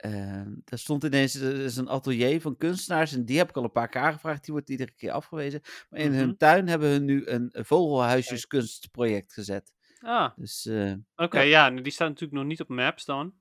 eh, 0.00 0.40
eh, 0.40 0.46
daar 0.64 0.78
stond 0.78 1.04
ineens 1.04 1.34
er 1.34 1.56
is 1.60 1.76
een 1.76 1.88
atelier 1.88 2.40
van 2.40 2.56
kunstenaars 2.56 3.12
en 3.12 3.24
die 3.24 3.38
heb 3.38 3.48
ik 3.48 3.56
al 3.56 3.64
een 3.64 3.72
paar 3.72 3.88
keer 3.88 4.00
aangevraagd, 4.00 4.44
die 4.44 4.52
wordt 4.52 4.70
iedere 4.70 4.92
keer 4.92 5.10
afgewezen. 5.10 5.60
Maar 5.90 6.00
in 6.00 6.10
Mhm. 6.10 6.18
hun 6.20 6.36
tuin 6.36 6.68
hebben 6.68 6.88
hun 6.90 7.04
nu 7.04 7.26
een 7.26 7.50
vogelhuisjeskunstproject 7.52 9.32
gezet. 9.32 9.72
Ah, 10.00 10.30
Dus 10.36 10.66
eh, 10.66 10.92
oké. 11.16 11.40
ja, 11.40 11.68
nou, 11.68 11.82
die 11.82 11.92
staat 11.92 12.08
natuurlijk 12.08 12.38
nog 12.38 12.48
niet 12.48 12.60
op 12.60 12.68
maps 12.68 13.04
dan. 13.04 13.34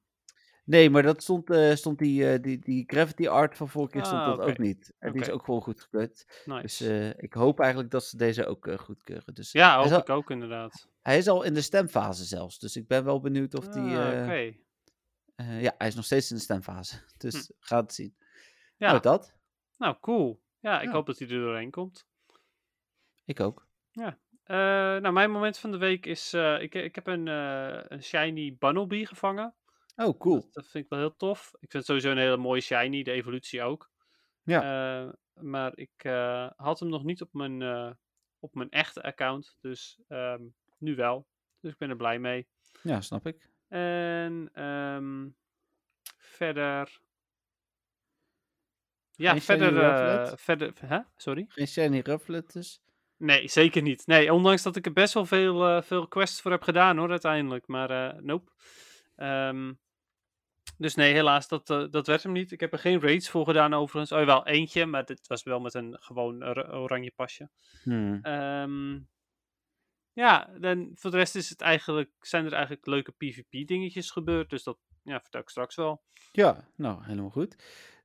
nee, 0.66 0.90
maar 0.90 1.04
dat 1.04 1.22
stond, 1.24 1.50
eh, 1.50 1.76
stond 1.76 1.98
die, 2.00 2.32
eh, 2.32 2.42
die, 2.42 2.60
die 2.60 2.84
graffiti 2.88 3.28
art 3.28 3.58
van 3.58 3.70
vorige 3.70 3.92
keer 3.92 4.06
stond 4.06 4.22
Ah, 4.22 4.38
dat 4.38 4.50
ook 4.50 4.58
niet. 4.58 4.94
En 5.00 5.12
die 5.12 5.22
is 5.22 5.30
ook 5.30 5.46
gewoon 5.46 5.62
goedgekeurd. 5.62 6.42
Nice. 6.46 6.62
Dus 6.62 6.80
eh, 6.82 7.10
ik 7.24 7.34
hoop 7.34 7.60
eigenlijk 7.60 7.92
dat 7.92 8.04
ze 8.06 8.18
deze 8.18 8.46
ook 8.46 8.68
eh, 8.68 8.78
goedkeuren. 8.78 9.34
Dus 9.34 9.52
ja, 9.52 9.84
hoop 9.84 10.02
ik 10.02 10.10
ook 10.10 10.32
inderdaad. 10.32 10.88
hij 11.02 11.18
is 11.18 11.28
al 11.28 11.44
in 11.44 11.54
de 11.54 11.62
stemfase 11.62 12.24
zelfs. 12.26 12.60
Dus 12.60 12.76
ik 12.76 12.88
ben 12.88 13.04
wel 13.04 13.20
benieuwd 13.20 13.56
of 13.58 13.68
die... 13.68 13.82
Ah, 13.98 14.18
eh, 14.18 14.24
Oké. 14.24 14.58
Eh, 15.40 15.62
ja, 15.62 15.76
hij 15.78 15.88
is 15.88 15.96
nog 15.96 16.06
steeds 16.06 16.30
in 16.30 16.36
de 16.36 16.42
stemfase. 16.42 17.04
Dus 17.18 17.48
Hm. 17.48 17.54
ga 17.60 17.80
het 17.82 17.94
zien. 17.94 18.16
Ja, 18.78 18.88
Nou, 18.90 19.02
dat. 19.02 19.36
nou 19.78 19.98
cool. 20.02 20.44
Ja, 20.60 20.82
ik 20.82 20.88
Ja. 20.88 20.94
hoop 20.94 21.06
dat 21.06 21.20
hij 21.20 21.28
er 21.28 21.40
doorheen 21.40 21.72
komt. 21.72 22.08
Ik 23.26 23.40
ook. 23.40 23.68
Eh, 23.92 24.56
nou, 24.56 25.12
mijn 25.12 25.32
moment 25.32 25.58
van 25.58 25.72
de 25.72 25.78
week 25.78 26.06
is... 26.06 26.34
eh, 26.34 26.62
ik, 26.62 26.76
ik 26.76 26.96
heb 26.96 27.08
een, 27.08 27.28
een 27.28 28.04
shiny 28.04 28.56
Bunnelby 28.60 29.06
gevangen. 29.06 29.56
Oh, 29.96 30.20
cool. 30.20 30.42
Dat, 30.42 30.54
dat 30.54 30.68
vind 30.68 30.84
ik 30.84 30.90
wel 30.90 31.00
heel 31.00 31.16
tof. 31.16 31.48
Ik 31.60 31.72
vind 31.72 31.74
het 31.74 31.86
sowieso 31.86 32.12
een 32.12 32.18
hele 32.18 32.38
mooie 32.38 32.62
shiny, 32.62 33.04
de 33.04 33.12
evolutie 33.12 33.62
ook. 33.64 33.92
Ja. 34.44 35.16
Maar 35.34 35.78
ik 35.78 36.02
had 36.56 36.80
hem 36.80 36.90
nog 36.90 37.04
niet 37.04 37.22
op 37.22 37.34
mijn, 37.34 37.62
op 38.40 38.56
mijn 38.56 38.70
echte 38.70 39.02
account. 39.04 39.58
Dus 39.62 40.00
ehm, 40.08 40.44
nu 40.78 40.96
wel. 40.96 41.28
Dus 41.60 41.72
ik 41.72 41.78
ben 41.78 41.90
er 41.90 41.96
blij 41.96 42.20
mee. 42.20 42.48
Ja, 42.84 43.02
snap 43.02 43.28
ik. 43.28 43.49
En 43.70 44.50
ehm, 44.54 45.28
verder 46.18 47.00
ja, 49.20 49.32
Geen 49.32 49.42
verder, 49.42 49.82
eh, 49.82 50.32
verder... 50.36 50.74
Hè? 50.86 51.00
Sorry? 51.16 51.46
Geen 51.48 51.68
shiny 51.68 52.00
rufflet 52.00 52.54
dus? 52.54 52.82
Nee, 53.18 53.48
zeker 53.48 53.82
niet. 53.82 54.08
Nee, 54.08 54.34
ondanks 54.34 54.64
dat 54.64 54.76
ik 54.76 54.86
er 54.86 54.94
best 54.94 55.14
wel 55.14 55.26
veel, 55.26 55.68
eh, 55.68 55.82
veel 55.82 56.08
quests 56.08 56.42
voor 56.42 56.52
heb 56.52 56.62
gedaan 56.62 56.98
hoor, 56.98 57.10
uiteindelijk. 57.10 57.68
Maar 57.68 57.90
eh 57.90 58.22
nope. 58.22 58.52
Ehm, 59.16 59.74
dus 60.78 60.96
nee, 60.96 61.14
helaas, 61.14 61.48
dat, 61.48 61.68
dat 61.68 62.08
werd 62.08 62.24
hem 62.24 62.32
niet. 62.32 62.52
Ik 62.52 62.60
heb 62.60 62.74
er 62.74 62.80
geen 62.80 63.02
raids 63.02 63.30
voor 63.30 63.46
gedaan 63.46 63.74
overigens. 63.74 64.20
Oh, 64.20 64.26
wel 64.26 64.48
eentje, 64.48 64.86
maar 64.86 65.06
dit 65.06 65.28
was 65.28 65.44
wel 65.44 65.60
met 65.60 65.74
een 65.74 65.98
gewoon 66.00 66.44
or- 66.44 66.74
oranje 66.74 67.12
pasje. 67.16 67.50
Hmm. 67.84 68.20
Ehm, 68.22 69.00
ja, 70.14 70.50
dan 70.60 70.92
voor 70.96 71.12
de 71.12 71.18
rest 71.18 71.36
is 71.36 71.50
het 71.50 71.62
eigenlijk, 71.62 72.12
zijn 72.20 72.46
er 72.46 72.54
eigenlijk 72.54 72.86
leuke 72.86 73.12
PvP-dingetjes 73.12 74.12
gebeurd. 74.12 74.50
Dus 74.50 74.64
dat 74.64 74.78
ja, 75.04 75.20
vertel 75.22 75.42
ik 75.42 75.50
straks 75.50 75.76
wel. 75.76 76.04
Ja, 76.32 76.68
nou, 76.76 77.04
helemaal 77.04 77.30
goed. 77.30 77.56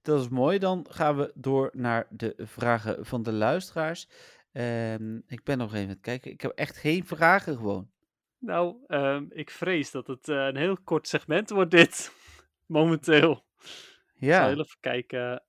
Dat 0.03 0.21
is 0.21 0.29
mooi. 0.29 0.59
Dan 0.59 0.87
gaan 0.91 1.17
we 1.17 1.33
door 1.35 1.71
naar 1.73 2.07
de 2.11 2.35
vragen 2.37 3.07
van 3.07 3.23
de 3.23 3.33
luisteraars. 3.33 4.09
Ehm, 4.53 5.17
ik 5.27 5.45
ben 5.45 5.59
nog 5.59 5.73
even 5.73 5.83
aan 5.83 5.89
het 5.89 6.01
kijken. 6.01 6.31
Ik 6.31 6.41
heb 6.41 6.51
echt 6.51 6.77
geen 6.77 7.07
vragen 7.07 7.57
gewoon. 7.57 7.91
Nou, 8.39 8.85
ehm, 8.87 9.27
ik 9.29 9.51
vrees 9.51 9.91
dat 9.91 10.07
het 10.07 10.29
eh, 10.29 10.47
een 10.47 10.57
heel 10.57 10.77
kort 10.85 11.09
segment 11.09 11.51
wordt 11.51 11.71
dit. 11.71 12.13
Momenteel. 12.67 13.33
Ik 13.33 13.71
zal 14.19 14.29
Ja, 14.29 14.47
heel 14.47 14.61
even 14.61 14.81
kijken. 14.81 15.43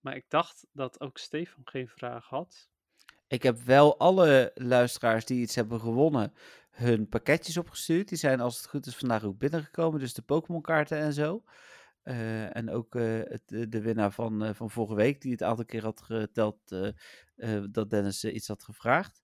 Maar 0.00 0.16
ik 0.16 0.24
dacht 0.28 0.66
dat 0.72 1.00
ook 1.00 1.18
Stefan 1.18 1.62
geen 1.64 1.88
vraag 1.88 2.26
had. 2.26 2.70
Ik 3.26 3.42
heb 3.42 3.58
wel 3.58 3.98
alle 3.98 4.50
luisteraars 4.54 5.24
die 5.24 5.40
iets 5.40 5.54
hebben 5.54 5.80
gewonnen 5.80 6.32
hun 6.70 7.08
pakketjes 7.08 7.56
opgestuurd. 7.56 8.08
Die 8.08 8.18
zijn 8.18 8.40
als 8.40 8.56
het 8.56 8.66
goed 8.68 8.86
is 8.86 8.96
vandaag 8.96 9.24
ook 9.24 9.38
binnengekomen. 9.38 10.00
Dus 10.00 10.14
de 10.14 10.22
Pokémon 10.22 10.62
kaarten 10.62 10.98
en 10.98 11.12
zo. 11.12 11.42
Eh, 12.02 12.56
en 12.56 12.70
ook 12.70 12.94
eh, 12.94 13.02
het, 13.24 13.42
de 13.46 13.68
de 13.68 13.80
winnaar 13.80 14.12
van, 14.12 14.44
eh, 14.44 14.54
van 14.54 14.70
vorige 14.70 14.94
week, 14.94 15.20
die 15.20 15.32
het 15.32 15.42
aantal 15.42 15.64
keer 15.64 15.82
had 15.82 16.02
geteld 16.02 16.56
eh, 16.72 16.88
eh, 17.36 17.64
dat 17.70 17.90
Dennis 17.90 18.24
eh, 18.24 18.34
iets 18.34 18.48
had 18.48 18.62
gevraagd. 18.64 19.22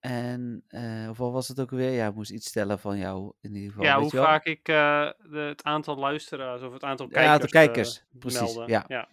En, 0.00 0.64
eh, 0.68 1.06
of 1.10 1.18
wat 1.18 1.32
was 1.32 1.48
het 1.48 1.60
ook 1.60 1.70
weer? 1.70 1.90
Ja, 1.90 2.10
moest 2.10 2.30
iets 2.30 2.46
stellen 2.48 2.78
van 2.78 2.98
jou 2.98 3.32
in 3.40 3.54
ieder 3.54 3.70
geval. 3.70 3.84
ja, 3.84 3.92
weet 3.92 4.00
hoe 4.02 4.10
je 4.10 4.16
wel? 4.16 4.26
vaak 4.26 4.44
ik 4.44 4.68
eh, 4.68 5.10
de, 5.30 5.38
het 5.38 5.62
aantal 5.62 5.96
luisteraars 5.96 6.62
of 6.62 6.72
het 6.72 6.82
aantal 6.84 7.06
Ja, 7.06 7.12
kijkers, 7.12 7.32
aantal 7.32 7.48
kijkers, 7.48 7.98
eh, 7.98 8.18
precies, 8.18 8.40
melden. 8.40 8.68
ja. 8.68 9.08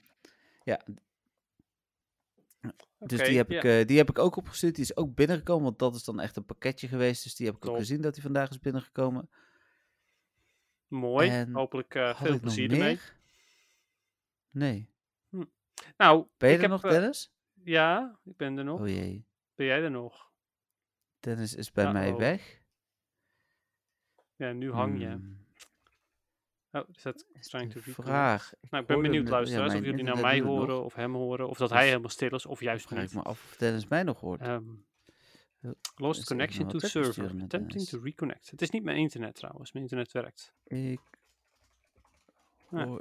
ja. 0.63 0.81
Dus 2.97 3.23
die, 3.23 3.37
heb 3.37 3.49
ja. 3.49 3.57
ik, 3.57 3.63
eh, 3.63 3.87
die 3.87 3.97
heb 3.97 4.09
ik 4.09 4.19
ook 4.19 4.35
opgestuurd. 4.35 4.75
Die 4.75 4.83
is 4.83 4.97
ook 4.97 5.15
binnengekomen, 5.15 5.63
want 5.63 5.79
dat 5.79 5.95
is 5.95 6.03
dan 6.03 6.19
echt 6.19 6.35
een 6.35 6.45
pakketje 6.45 6.87
geweest. 6.87 7.23
Dus 7.23 7.35
die 7.35 7.45
heb 7.45 7.55
ik 7.55 7.67
ook 7.67 7.77
gezien 7.77 8.01
dat 8.01 8.13
hij 8.13 8.23
vandaag 8.23 8.49
is 8.49 8.59
binnengekomen. 8.59 9.29
Mooi. 10.87 11.29
En 11.29 11.53
Hopelijk 11.53 11.93
Had 11.93 12.17
veel 12.17 12.39
plezier 12.39 12.71
ermee. 12.71 12.99
Nee. 14.49 14.89
Nou, 15.97 16.27
Ben 16.37 16.49
je 16.49 16.55
ik 16.55 16.63
er 16.63 16.69
heb, 16.69 16.81
nog, 16.81 16.83
eh, 16.83 16.99
Dennis? 16.99 17.33
ja, 17.63 18.19
ik 18.23 18.37
ben 18.37 18.57
er 18.57 18.63
nog. 18.63 18.79
Oh 18.79 18.87
jee. 18.87 19.25
Ben 19.55 19.65
jij 19.65 19.83
er 19.83 19.91
nog? 19.91 20.31
Dennis 21.19 21.55
is 21.55 21.71
bij 21.71 21.91
mij 21.91 22.07
Uh-oh. 22.07 22.19
weg. 22.19 22.61
Ja, 24.35 24.51
nu 24.51 24.71
hang 24.71 24.99
je. 24.99 25.07
Hmm, 25.07 25.44
Oh, 26.75 26.89
is 26.95 27.01
dat 27.01 27.25
is 27.33 27.47
trying 27.47 27.73
de 27.73 27.79
to 27.79 27.85
reconnect? 27.85 28.15
vraag. 28.15 28.53
Ik 28.61 28.71
Nou, 28.71 28.81
ik 28.83 28.87
ben 28.87 29.01
benieuwd, 29.01 29.25
ja, 29.27 29.31
luisteraars, 29.31 29.73
of 29.73 29.83
jullie 29.83 30.03
naar 30.03 30.19
mij 30.19 30.41
horen 30.41 30.67
nog. 30.67 30.83
of 30.83 30.93
hem 30.93 31.13
horen. 31.13 31.49
Of 31.49 31.57
dat 31.57 31.69
hij 31.69 31.87
helemaal 31.87 32.09
stil 32.09 32.29
is, 32.29 32.45
of 32.45 32.59
juist 32.59 32.87
Vraag 32.87 33.03
ik 33.03 33.05
niet. 33.05 33.13
me 33.13 33.21
af 33.29 33.43
of 33.51 33.55
Dennis 33.57 33.87
mij 33.87 34.03
nog 34.03 34.19
hoort. 34.19 34.41
Ehm, 34.41 34.63
lost 35.95 36.25
connection 36.25 36.67
to 36.67 36.79
server. 36.79 37.31
Attempting 37.43 37.87
to 37.87 37.99
reconnect. 38.03 38.49
Het 38.49 38.61
is 38.61 38.69
niet 38.69 38.83
mijn 38.83 38.97
internet 38.97 39.35
trouwens. 39.35 39.71
Mijn 39.71 39.83
internet 39.85 40.11
werkt. 40.11 40.53
Ik 40.63 40.99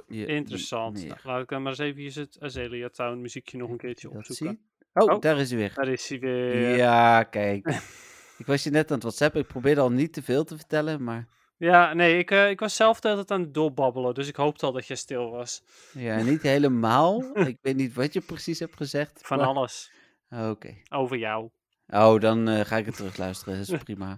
niet 0.07 0.27
Interessant. 0.27 1.05
Nou, 1.07 1.19
laat 1.23 1.41
ik 1.41 1.49
dan 1.49 1.61
maar 1.61 1.71
eens 1.71 1.95
even 1.97 2.21
het 2.21 2.37
Azalea 2.39 2.89
Town 2.89 3.21
muziekje 3.21 3.57
nog 3.57 3.69
een 3.69 3.77
keertje 3.77 4.09
opzoeken. 4.09 4.59
Oh, 4.93 5.13
Oh. 5.13 5.21
daar 5.21 5.37
is 5.39 5.49
hij 5.49 5.59
weer. 5.59 5.73
Daar 5.73 5.87
is 5.87 6.09
hij 6.09 6.19
weer. 6.19 6.75
Ja, 6.75 7.23
kijk. 7.23 7.67
ik 8.37 8.45
was 8.45 8.63
je 8.63 8.69
net 8.69 8.87
aan 8.87 8.93
het 8.93 9.03
WhatsApp. 9.03 9.35
Ik 9.35 9.47
probeerde 9.47 9.81
al 9.81 9.91
niet 9.91 10.13
te 10.13 10.21
veel 10.23 10.43
te 10.43 10.57
vertellen, 10.57 11.03
maar 11.03 11.27
Ja, 11.57 11.93
nee, 11.93 12.17
ik, 12.17 12.31
eh, 12.31 12.49
ik 12.49 12.59
was 12.59 12.75
zelf 12.75 12.99
de 12.99 13.07
hele 13.07 13.25
tijd 13.25 13.39
aan 13.39 13.45
het 13.45 13.53
doorbabbelen, 13.53 14.13
dus 14.13 14.27
ik 14.27 14.35
hoopte 14.35 14.65
al 14.65 14.71
dat 14.71 14.87
je 14.87 14.95
stil 14.95 15.29
was. 15.31 15.63
ja, 15.93 16.21
niet 16.21 16.41
helemaal. 16.41 17.23
ik 17.47 17.57
weet 17.61 17.75
niet 17.75 17.93
wat 17.93 18.13
je 18.13 18.21
precies 18.21 18.59
hebt 18.59 18.75
gezegd. 18.75 19.19
Van 19.23 19.37
maar- 19.37 19.47
alles. 19.47 19.91
Oké. 20.29 20.73
Over 20.89 21.17
jou. 21.17 21.49
Oh, 21.87 22.19
dan 22.19 22.47
eh, 22.47 22.65
ga 22.65 22.77
ik 22.77 22.85
het 22.85 22.95
terugluisteren. 22.95 23.57
Dat 23.57 23.67
is 23.69 23.83
prima. 23.83 24.17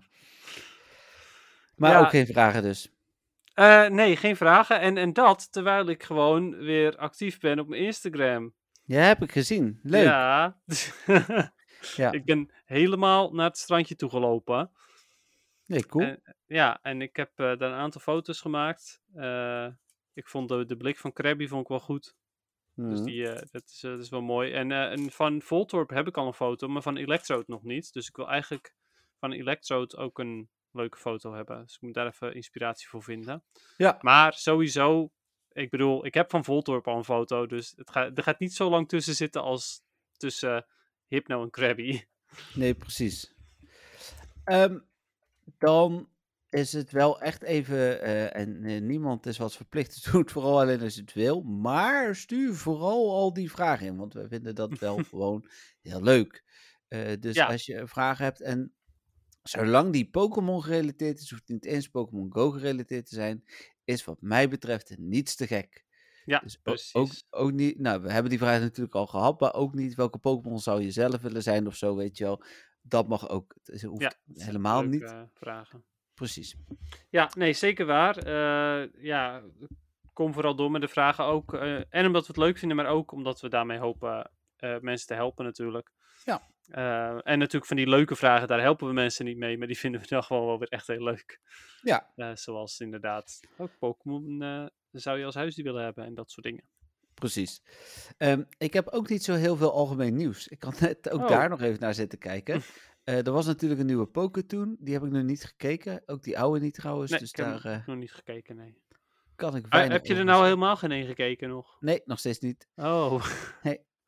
Maar 1.75 1.91
Ja. 1.91 1.99
ook 1.99 2.09
geen 2.09 2.25
vragen 2.25 2.61
dus. 2.61 2.91
Eh, 3.53 3.87
nee, 3.87 4.15
geen 4.15 4.35
vragen. 4.35 4.79
En, 4.79 4.97
en 4.97 5.13
dat 5.13 5.51
terwijl 5.51 5.89
ik 5.89 6.03
gewoon 6.03 6.57
weer 6.57 6.95
actief 6.97 7.39
ben 7.39 7.59
op 7.59 7.67
mijn 7.67 7.81
Instagram. 7.81 8.53
Ja, 8.85 9.01
heb 9.01 9.21
ik 9.23 9.31
gezien. 9.31 9.79
Leuk. 9.83 10.03
Ja. 10.03 10.57
Ja. 11.95 12.11
ik 12.11 12.25
ben 12.25 12.51
helemaal 12.65 13.31
naar 13.33 13.45
het 13.47 13.57
strandje 13.57 13.95
toegelopen. 13.95 14.71
Nee, 15.67 15.85
cool. 15.85 16.15
Ja, 16.45 16.79
en 16.81 17.01
ik 17.01 17.15
heb 17.15 17.31
eh, 17.35 17.45
daar 17.45 17.61
een 17.71 17.77
aantal 17.77 18.01
foto's 18.01 18.41
gemaakt. 18.41 19.01
Eh, 19.13 19.67
ik 20.13 20.27
vond 20.27 20.49
de, 20.49 20.65
de 20.65 20.77
blik 20.77 20.97
van 20.97 21.13
Krabby 21.13 21.47
vond 21.47 21.61
ik 21.61 21.67
wel 21.67 21.79
goed. 21.79 22.15
Dus 22.73 22.97
Mhm. 22.99 23.03
die, 23.03 23.29
eh, 23.29 23.47
dat, 23.51 23.63
is, 23.63 23.79
dat 23.79 23.99
is 23.99 24.09
wel 24.09 24.21
mooi. 24.21 24.51
En, 24.51 24.71
en 24.71 25.11
van 25.11 25.41
Voltorp 25.41 25.89
heb 25.89 26.07
ik 26.07 26.17
al 26.17 26.27
een 26.27 26.33
foto, 26.33 26.67
maar 26.67 26.81
van 26.81 26.97
Electrode 26.97 27.43
nog 27.47 27.63
niet. 27.63 27.93
Dus 27.93 28.07
ik 28.07 28.15
wil 28.15 28.29
eigenlijk 28.29 28.73
van 29.19 29.31
Electrode 29.31 29.97
ook 29.97 30.19
een 30.19 30.49
leuke 30.71 30.97
foto 30.97 31.33
hebben. 31.33 31.61
Dus 31.63 31.75
ik 31.75 31.81
moet 31.81 31.93
daar 31.93 32.07
even 32.07 32.33
inspiratie 32.35 32.87
voor 32.87 33.03
vinden. 33.03 33.43
Ja. 33.77 33.97
Maar 34.01 34.33
sowieso, 34.33 35.11
ik 35.51 35.69
bedoel, 35.69 36.05
ik 36.05 36.13
heb 36.13 36.29
van 36.29 36.43
Voltorp 36.43 36.87
al 36.87 36.97
een 36.97 37.03
foto. 37.03 37.45
Dus 37.45 37.73
het 37.75 37.91
gaat, 37.91 38.17
er 38.17 38.23
gaat 38.23 38.39
niet 38.39 38.53
zo 38.53 38.69
lang 38.69 38.87
tussen 38.89 39.15
zitten 39.15 39.41
als 39.41 39.81
tussen 40.17 40.65
Hypno 41.07 41.43
en 41.43 41.49
Krabby. 41.49 42.01
Nee, 42.53 42.73
precies. 42.73 43.33
Ehm, 44.43 44.79
dan 45.57 46.09
is 46.49 46.73
het 46.73 46.91
wel 46.91 47.21
echt 47.21 47.41
even, 47.43 48.01
eh, 48.01 48.35
en 48.35 48.63
eh, 48.63 48.81
niemand 48.81 49.25
is 49.25 49.37
wat 49.37 49.55
verplicht 49.55 50.03
te 50.03 50.11
doen, 50.11 50.29
vooral 50.29 50.59
alleen 50.59 50.81
als 50.81 50.95
het 50.95 51.13
wil. 51.13 51.41
Maar 51.41 52.15
stuur 52.15 52.53
vooral 52.55 53.11
al 53.15 53.33
die 53.33 53.51
vragen 53.51 53.85
in, 53.87 53.97
want 53.97 54.13
we 54.13 54.27
vinden 54.27 54.55
dat 54.55 54.79
wel 54.79 54.97
gewoon 55.09 55.45
heel 55.81 56.01
leuk. 56.03 56.43
Eh, 56.87 57.11
dus 57.19 57.35
Ja. 57.35 57.45
als 57.47 57.65
je 57.65 57.87
vragen 57.87 58.23
hebt 58.25 58.41
en 58.41 58.73
zolang 59.43 59.91
die 59.93 60.09
Pokémon 60.09 60.63
gerelateerd 60.63 61.19
is, 61.19 61.29
hoeft 61.29 61.47
niet 61.49 61.65
eens 61.65 61.87
Pokémon 61.87 62.33
Go 62.33 62.51
gerelateerd 62.51 63.05
te 63.09 63.15
zijn, 63.15 63.43
is 63.83 64.03
wat 64.05 64.21
mij 64.21 64.49
betreft 64.49 64.97
niets 64.97 65.35
te 65.35 65.47
gek. 65.47 65.85
Ja, 66.23 66.39
Dus 66.39 66.55
precies. 66.57 66.93
ook, 66.93 67.09
ook 67.29 67.51
niet, 67.51 67.79
nou, 67.79 68.01
we 68.01 68.11
hebben 68.11 68.29
die 68.29 68.39
vraag 68.39 68.59
natuurlijk 68.59 68.95
al 68.95 69.07
gehad, 69.07 69.39
maar 69.39 69.53
ook 69.53 69.73
niet 69.73 69.95
welke 69.95 70.17
Pokémon 70.17 70.59
zou 70.59 70.81
je 70.81 70.91
zelf 70.91 71.21
willen 71.21 71.43
zijn 71.43 71.67
of 71.67 71.75
zo, 71.75 71.95
weet 71.95 72.17
je 72.17 72.23
wel. 72.23 72.43
Dat 72.87 73.07
mag 73.07 73.29
ook. 73.29 73.55
Het 73.63 73.81
hoeft 73.81 74.01
ja, 74.01 74.13
helemaal 74.33 74.81
niet. 74.83 75.03
eh, 75.03 75.21
vragen. 75.33 75.85
Precies. 76.13 76.55
Ja, 77.09 77.31
nee, 77.37 77.53
zeker 77.53 77.85
waar. 77.85 78.17
Eh, 78.17 78.89
ja, 79.03 79.43
kom 80.13 80.33
vooral 80.33 80.55
door 80.55 80.71
met 80.71 80.81
de 80.81 80.87
vragen 80.87 81.23
ook. 81.23 81.53
eh, 81.53 81.75
en 81.89 82.05
omdat 82.05 82.21
we 82.21 82.27
het 82.27 82.37
leuk 82.37 82.57
vinden, 82.57 82.77
maar 82.77 82.85
ook 82.87 83.11
omdat 83.11 83.41
we 83.41 83.49
daarmee 83.49 83.77
hopen 83.77 84.31
mensen 84.81 85.07
te 85.07 85.13
helpen 85.13 85.45
natuurlijk. 85.45 85.91
Ja. 86.25 86.41
En 87.23 87.39
natuurlijk 87.39 87.65
van 87.65 87.77
die 87.77 87.89
leuke 87.89 88.15
vragen, 88.15 88.47
daar 88.47 88.61
helpen 88.61 88.87
we 88.87 88.93
mensen 88.93 89.25
niet 89.25 89.37
mee, 89.37 89.57
maar 89.57 89.67
die 89.67 89.77
vinden 89.85 90.01
we 90.01 90.07
dan 90.07 90.23
gewoon 90.23 90.45
wel 90.45 90.59
weer 90.59 90.67
echt 90.67 90.87
heel 90.87 91.03
leuk. 91.03 91.39
Ja. 91.81 92.11
Zoals 92.33 92.79
inderdaad 92.79 93.39
ook 93.57 93.77
Pokémon 93.79 94.43
zou 94.91 95.17
je 95.19 95.25
als 95.25 95.35
huisdier 95.35 95.63
willen 95.65 95.83
hebben 95.83 96.05
en 96.05 96.13
dat 96.13 96.31
soort 96.31 96.45
dingen. 96.45 96.63
Precies. 97.19 97.61
Ehm, 98.17 98.43
ik 98.57 98.73
heb 98.73 98.87
ook 98.87 99.09
niet 99.09 99.23
zo 99.23 99.33
heel 99.33 99.55
veel 99.55 99.71
algemeen 99.73 100.15
nieuws. 100.15 100.47
Ik 100.47 100.59
kan 100.59 100.73
net 100.79 101.09
ook 101.09 101.21
Oh. 101.21 101.27
daar 101.27 101.49
nog 101.49 101.61
even 101.61 101.79
naar 101.79 101.93
zitten 101.93 102.19
kijken. 102.19 102.61
Eh, 103.07 103.25
er 103.25 103.31
was 103.31 103.45
natuurlijk 103.45 103.79
een 103.79 103.85
nieuwe 103.85 104.05
Pokétoon. 104.05 104.75
Die 104.79 104.93
heb 104.93 105.03
ik 105.03 105.11
nog 105.11 105.23
niet 105.23 105.43
gekeken. 105.45 106.01
Ook 106.05 106.23
die 106.23 106.39
oude 106.39 106.59
niet 106.59 106.73
trouwens. 106.73 107.11
Nee, 107.11 107.19
dus 107.19 107.29
ik 107.29 107.35
heb 107.35 107.45
daar 107.45 107.63
hem 107.63 107.79
eh, 107.81 107.87
nog 107.87 107.97
niet 107.97 108.11
gekeken, 108.11 108.55
nee. 108.55 108.81
kan 109.35 109.55
ik 109.55 109.63
Ah, 109.65 109.71
weinig 109.71 109.93
heb 109.93 110.05
je 110.05 110.15
er 110.15 110.23
nou 110.25 110.43
helemaal 110.43 110.75
geen 110.75 110.91
één 110.91 111.05
gekeken 111.05 111.49
nog? 111.49 111.77
Nee, 111.79 112.01
nog 112.05 112.19
steeds 112.19 112.39
niet. 112.39 112.67
Oh, 112.75 113.25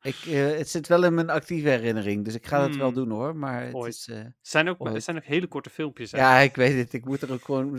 Ik, 0.02 0.14
eh, 0.14 0.46
het 0.56 0.68
zit 0.68 0.88
wel 0.88 1.04
in 1.04 1.14
mijn 1.14 1.30
actieve 1.30 1.68
herinnering. 1.68 2.24
Dus 2.24 2.34
ik 2.34 2.46
ga 2.46 2.66
dat 2.66 2.76
wel 2.76 2.86
Hmm. 2.86 2.94
doen 2.94 3.10
hoor. 3.10 3.36
Maar 3.36 3.64
het 3.64 3.74
Ooit. 3.74 3.94
is... 3.94 4.08
eh, 4.08 4.16
het 4.18 4.32
zijn 4.42 4.68
ook, 4.68 4.80
Ooit. 4.80 4.94
het 4.94 5.04
zijn 5.04 5.16
ook 5.16 5.24
hele 5.24 5.46
korte 5.46 5.70
filmpjes. 5.70 6.10
Ja, 6.10 6.38
ik 6.38 6.54
weet 6.56 6.76
het. 6.78 6.92
Ik 6.92 7.04
moet 7.04 7.22
er 7.22 7.32
ook 7.32 7.44
gewoon. 7.44 7.70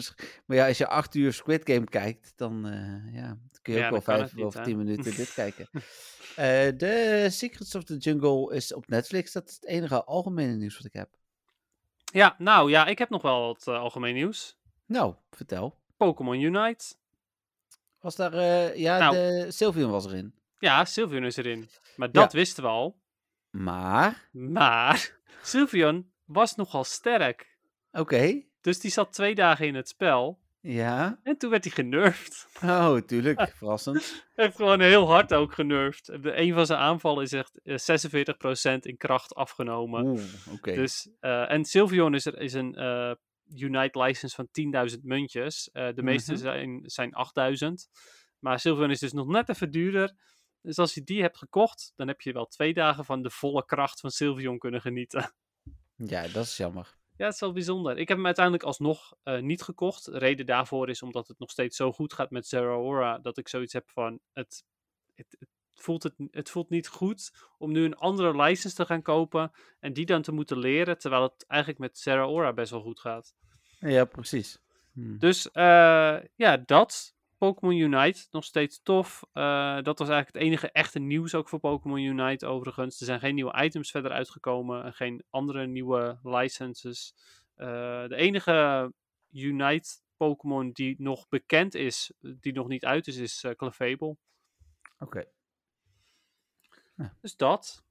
Maar 0.45 0.57
ja, 0.57 0.67
als 0.67 0.77
je 0.77 0.87
acht 0.87 1.15
uur 1.15 1.33
Squid 1.33 1.61
Game 1.69 1.85
kijkt, 1.85 2.33
dan, 2.35 2.65
eh, 2.67 3.13
ja, 3.15 3.37
kun 3.61 3.73
je 3.73 3.79
Ja, 3.79 3.85
ook 3.85 3.91
wel 3.91 4.01
vijf 4.01 4.21
het 4.21 4.33
niet, 4.35 4.45
of 4.45 4.53
hè? 4.53 4.63
tien 4.63 4.77
minuten 4.77 5.15
dit 5.15 5.33
kijken. 5.41 5.67
De 6.77 7.27
Secrets 7.29 7.75
of 7.75 7.83
the 7.83 7.97
Jungle 7.97 8.55
is 8.55 8.73
op 8.73 8.87
Netflix. 8.87 9.31
Dat 9.31 9.47
is 9.49 9.55
het 9.55 9.65
enige 9.65 10.03
algemene 10.03 10.55
nieuws 10.55 10.77
wat 10.77 10.85
ik 10.85 10.93
heb. 10.93 11.09
Ja, 12.05 12.35
nou 12.37 12.69
ja, 12.69 12.85
ik 12.85 12.97
heb 12.97 13.09
nog 13.09 13.21
wel 13.21 13.45
wat 13.47 13.67
algemeen 13.67 14.13
nieuws. 14.13 14.57
Nou, 14.85 15.15
vertel. 15.31 15.77
Pokémon 15.97 16.39
Unite. 16.41 16.85
Was 17.99 18.15
daar. 18.15 18.77
ja, 18.77 18.97
Nou. 18.97 19.13
de 19.15 19.45
Sylveon 19.51 19.91
was 19.91 20.05
erin. 20.05 20.33
Ja, 20.59 20.85
Sylveon 20.85 21.23
is 21.23 21.37
erin. 21.37 21.69
Maar 21.95 22.11
dat 22.11 22.31
Ja. 22.31 22.37
wisten 22.37 22.63
we 22.63 22.69
al. 22.69 22.99
Maar. 23.49 24.29
Maar 24.31 25.19
Sylveon 25.43 26.11
was 26.25 26.55
nogal 26.55 26.83
sterk. 26.83 27.57
Oké. 27.91 28.41
Dus 28.61 28.79
die 28.79 28.91
zat 28.91 29.13
twee 29.13 29.35
dagen 29.35 29.67
in 29.67 29.75
het 29.75 29.87
spel. 29.87 30.39
Ja? 30.59 31.19
En 31.23 31.37
toen 31.37 31.49
werd 31.49 31.63
hij 31.63 31.73
genervd. 31.73 32.47
Oh, 32.63 32.97
tuurlijk. 32.97 33.49
Verrassend. 33.57 34.25
Echt 34.35 34.55
gewoon 34.55 34.79
heel 34.81 35.07
hard 35.07 35.33
ook 35.33 35.53
genervd. 35.53 36.05
De, 36.05 36.37
een 36.39 36.53
van 36.53 36.65
zijn 36.65 36.79
aanvallen 36.79 37.23
is 37.23 37.33
echt 37.33 37.59
eh, 37.63 38.75
46% 38.75 38.79
in 38.79 38.97
kracht 38.97 39.35
afgenomen. 39.35 40.05
Oeh, 40.05 40.21
oké. 40.53 40.73
Dus, 40.73 41.09
eh, 41.19 41.51
en 41.51 41.65
Sylveon 41.65 42.13
is, 42.13 42.25
er, 42.25 42.37
is 42.39 42.53
een 42.53 42.75
eh, 42.75 43.11
Unite 43.55 43.99
license 44.03 44.35
van 44.35 44.47
10.000 44.91 44.99
muntjes. 45.03 45.69
Eh, 45.71 45.87
de 45.95 46.03
meeste 46.03 46.31
Mhm. 46.31 46.41
zijn, 46.41 46.81
zijn 46.85 47.13
8.000. 47.13 47.89
Maar 48.39 48.59
Sylveon 48.59 48.91
is 48.91 48.99
dus 48.99 49.13
nog 49.13 49.27
net 49.27 49.49
even 49.49 49.71
duurder. 49.71 50.13
Dus 50.61 50.77
als 50.77 50.93
je 50.93 51.03
die 51.03 51.21
hebt 51.21 51.37
gekocht, 51.37 51.93
dan 51.95 52.07
heb 52.07 52.21
je 52.21 52.33
wel 52.33 52.45
twee 52.45 52.73
dagen 52.73 53.05
van 53.05 53.21
de 53.21 53.29
volle 53.29 53.65
kracht 53.65 53.99
van 53.99 54.11
Sylveon 54.11 54.57
kunnen 54.57 54.81
genieten. 54.81 55.33
Ja, 55.95 56.27
dat 56.27 56.45
is 56.45 56.57
jammer. 56.57 56.95
Ja, 57.17 57.25
het 57.25 57.33
is 57.33 57.39
wel 57.41 57.51
bijzonder. 57.51 57.97
Ik 57.97 58.07
heb 58.07 58.17
hem 58.17 58.25
uiteindelijk 58.25 58.63
alsnog 58.63 59.13
eh, 59.23 59.41
niet 59.41 59.61
gekocht. 59.61 60.05
De 60.05 60.17
reden 60.17 60.45
daarvoor 60.45 60.89
is 60.89 61.01
omdat 61.01 61.27
het 61.27 61.39
nog 61.39 61.51
steeds 61.51 61.77
zo 61.77 61.91
goed 61.91 62.13
gaat 62.13 62.31
met 62.31 62.47
Zeraora. 62.47 63.19
Dat 63.19 63.37
ik 63.37 63.47
zoiets 63.47 63.73
heb 63.73 63.89
van. 63.89 64.19
Het, 64.33 64.63
het, 65.15 65.35
het, 65.39 65.49
voelt 65.73 66.03
het, 66.03 66.13
het 66.31 66.49
voelt 66.49 66.69
niet 66.69 66.87
goed 66.87 67.31
om 67.57 67.71
nu 67.71 67.85
een 67.85 67.95
andere 67.95 68.43
license 68.43 68.75
te 68.75 68.85
gaan 68.85 69.01
kopen. 69.01 69.51
En 69.79 69.93
die 69.93 70.05
dan 70.05 70.21
te 70.21 70.31
moeten 70.31 70.57
leren. 70.57 70.97
Terwijl 70.97 71.23
het 71.23 71.45
eigenlijk 71.47 71.81
met 71.81 71.97
Zeraora 71.97 72.53
best 72.53 72.71
wel 72.71 72.81
goed 72.81 72.99
gaat. 72.99 73.35
Ja, 73.79 74.05
precies. 74.05 74.59
Hm. 74.93 75.17
Dus 75.17 75.51
eh, 75.51 76.17
ja, 76.35 76.57
dat. 76.65 77.15
Pokémon 77.41 77.75
Unite, 77.75 78.27
nog 78.31 78.43
steeds 78.43 78.81
tof. 78.83 79.23
Eh, 79.31 79.81
dat 79.81 79.99
was 79.99 80.09
eigenlijk 80.09 80.33
het 80.33 80.47
enige 80.47 80.71
echte 80.71 80.99
nieuws 80.99 81.35
ook 81.35 81.49
voor 81.49 81.59
Pokémon 81.59 81.99
Unite 81.99 82.45
overigens. 82.45 82.99
Er 82.99 83.05
zijn 83.05 83.19
geen 83.19 83.35
nieuwe 83.35 83.63
items 83.63 83.91
verder 83.91 84.11
uitgekomen. 84.11 84.83
En 84.83 84.93
geen 84.93 85.23
andere 85.29 85.67
nieuwe 85.67 86.19
licenses. 86.23 87.15
Eh, 87.55 87.67
de 88.07 88.15
enige 88.15 88.93
Unite 89.31 89.89
Pokémon 90.17 90.71
die 90.71 90.95
nog 90.97 91.29
bekend 91.29 91.75
is, 91.75 92.11
die 92.19 92.53
nog 92.53 92.67
niet 92.67 92.85
uit 92.85 93.07
is, 93.07 93.17
is 93.17 93.43
uh, 93.43 93.51
Clefable. 93.51 94.17
Oké. 94.99 95.25
Dus 97.21 97.35
dat. 97.35 97.83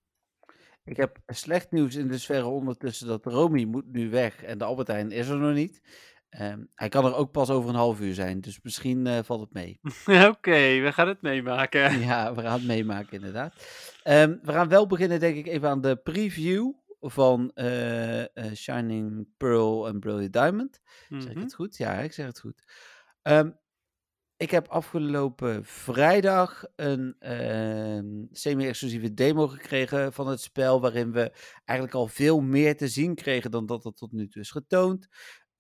Ik 0.84 0.96
heb 0.96 1.18
slecht 1.26 1.70
nieuws 1.70 1.94
in 1.94 2.09
de 2.09 2.18
sfeer 2.18 2.46
ondertussen 2.46 3.07
dat 3.07 3.26
Romy 3.26 3.64
moet 3.64 3.92
nu 3.92 4.11
weg 4.11 4.42
en 4.42 4.59
de 4.59 4.64
Albertijn 4.64 5.11
is 5.11 5.28
er 5.28 5.38
nog 5.38 5.55
niet. 5.55 5.80
Um, 6.38 6.68
hij 6.74 6.88
kan 6.88 7.04
er 7.04 7.14
ook 7.14 7.32
pas 7.32 7.50
over 7.50 7.68
een 7.70 7.74
half 7.74 8.00
uur 8.00 8.14
zijn, 8.14 8.40
dus 8.40 8.60
misschien 8.62 9.06
uh, 9.06 9.18
valt 9.22 9.40
het 9.40 9.52
mee. 9.52 9.80
Oké, 10.06 10.26
okay, 10.26 10.82
we 10.82 10.92
gaan 10.92 11.08
het 11.08 11.22
meemaken. 11.22 11.98
Ja, 12.06 12.34
we 12.34 12.42
gaan 12.42 12.58
het 12.58 12.66
meemaken 12.66 13.12
inderdaad. 13.12 13.54
Um, 14.04 14.38
we 14.42 14.52
gaan 14.52 14.68
wel 14.68 14.86
beginnen 14.86 15.20
denk 15.20 15.36
ik 15.36 15.46
even 15.46 15.68
aan 15.68 15.80
de 15.80 15.96
preview 15.96 16.72
van 17.00 17.50
uh, 17.54 18.18
uh, 18.18 18.26
Shining 18.54 19.28
Pearl 19.36 19.88
en 19.88 19.98
Brilliant 20.00 20.32
Diamond. 20.32 20.80
Mm-hmm. 21.08 21.26
Zeg 21.26 21.36
ik 21.36 21.42
het 21.42 21.54
goed? 21.54 21.76
Ja, 21.76 21.92
ik 21.92 22.12
zeg 22.12 22.26
het 22.26 22.40
goed. 22.40 22.64
Um, 23.22 23.58
ik 24.36 24.50
heb 24.50 24.68
afgelopen 24.68 25.64
vrijdag 25.64 26.64
een 26.76 27.16
uh, 27.20 28.26
semi-exclusieve 28.32 29.14
demo 29.14 29.46
gekregen 29.46 30.12
van 30.12 30.28
het 30.28 30.40
spel, 30.40 30.80
waarin 30.80 31.12
we 31.12 31.32
eigenlijk 31.64 31.98
al 31.98 32.06
veel 32.06 32.40
meer 32.40 32.76
te 32.76 32.88
zien 32.88 33.14
kregen 33.14 33.50
dan 33.50 33.66
dat 33.66 33.84
er 33.84 33.92
tot 33.92 34.12
nu 34.12 34.28
toe 34.28 34.42
is 34.42 34.50
getoond. 34.50 35.08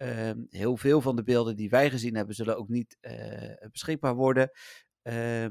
Uh, 0.02 0.30
heel 0.48 0.76
veel 0.76 1.00
van 1.00 1.16
de 1.16 1.22
beelden 1.22 1.56
die 1.56 1.70
wij 1.70 1.90
gezien 1.90 2.14
hebben, 2.14 2.34
zullen 2.34 2.56
ook 2.56 2.68
niet 2.68 2.96
uh, 3.00 3.68
beschikbaar 3.70 4.14
worden. 4.14 4.50
Uh, 5.02 5.46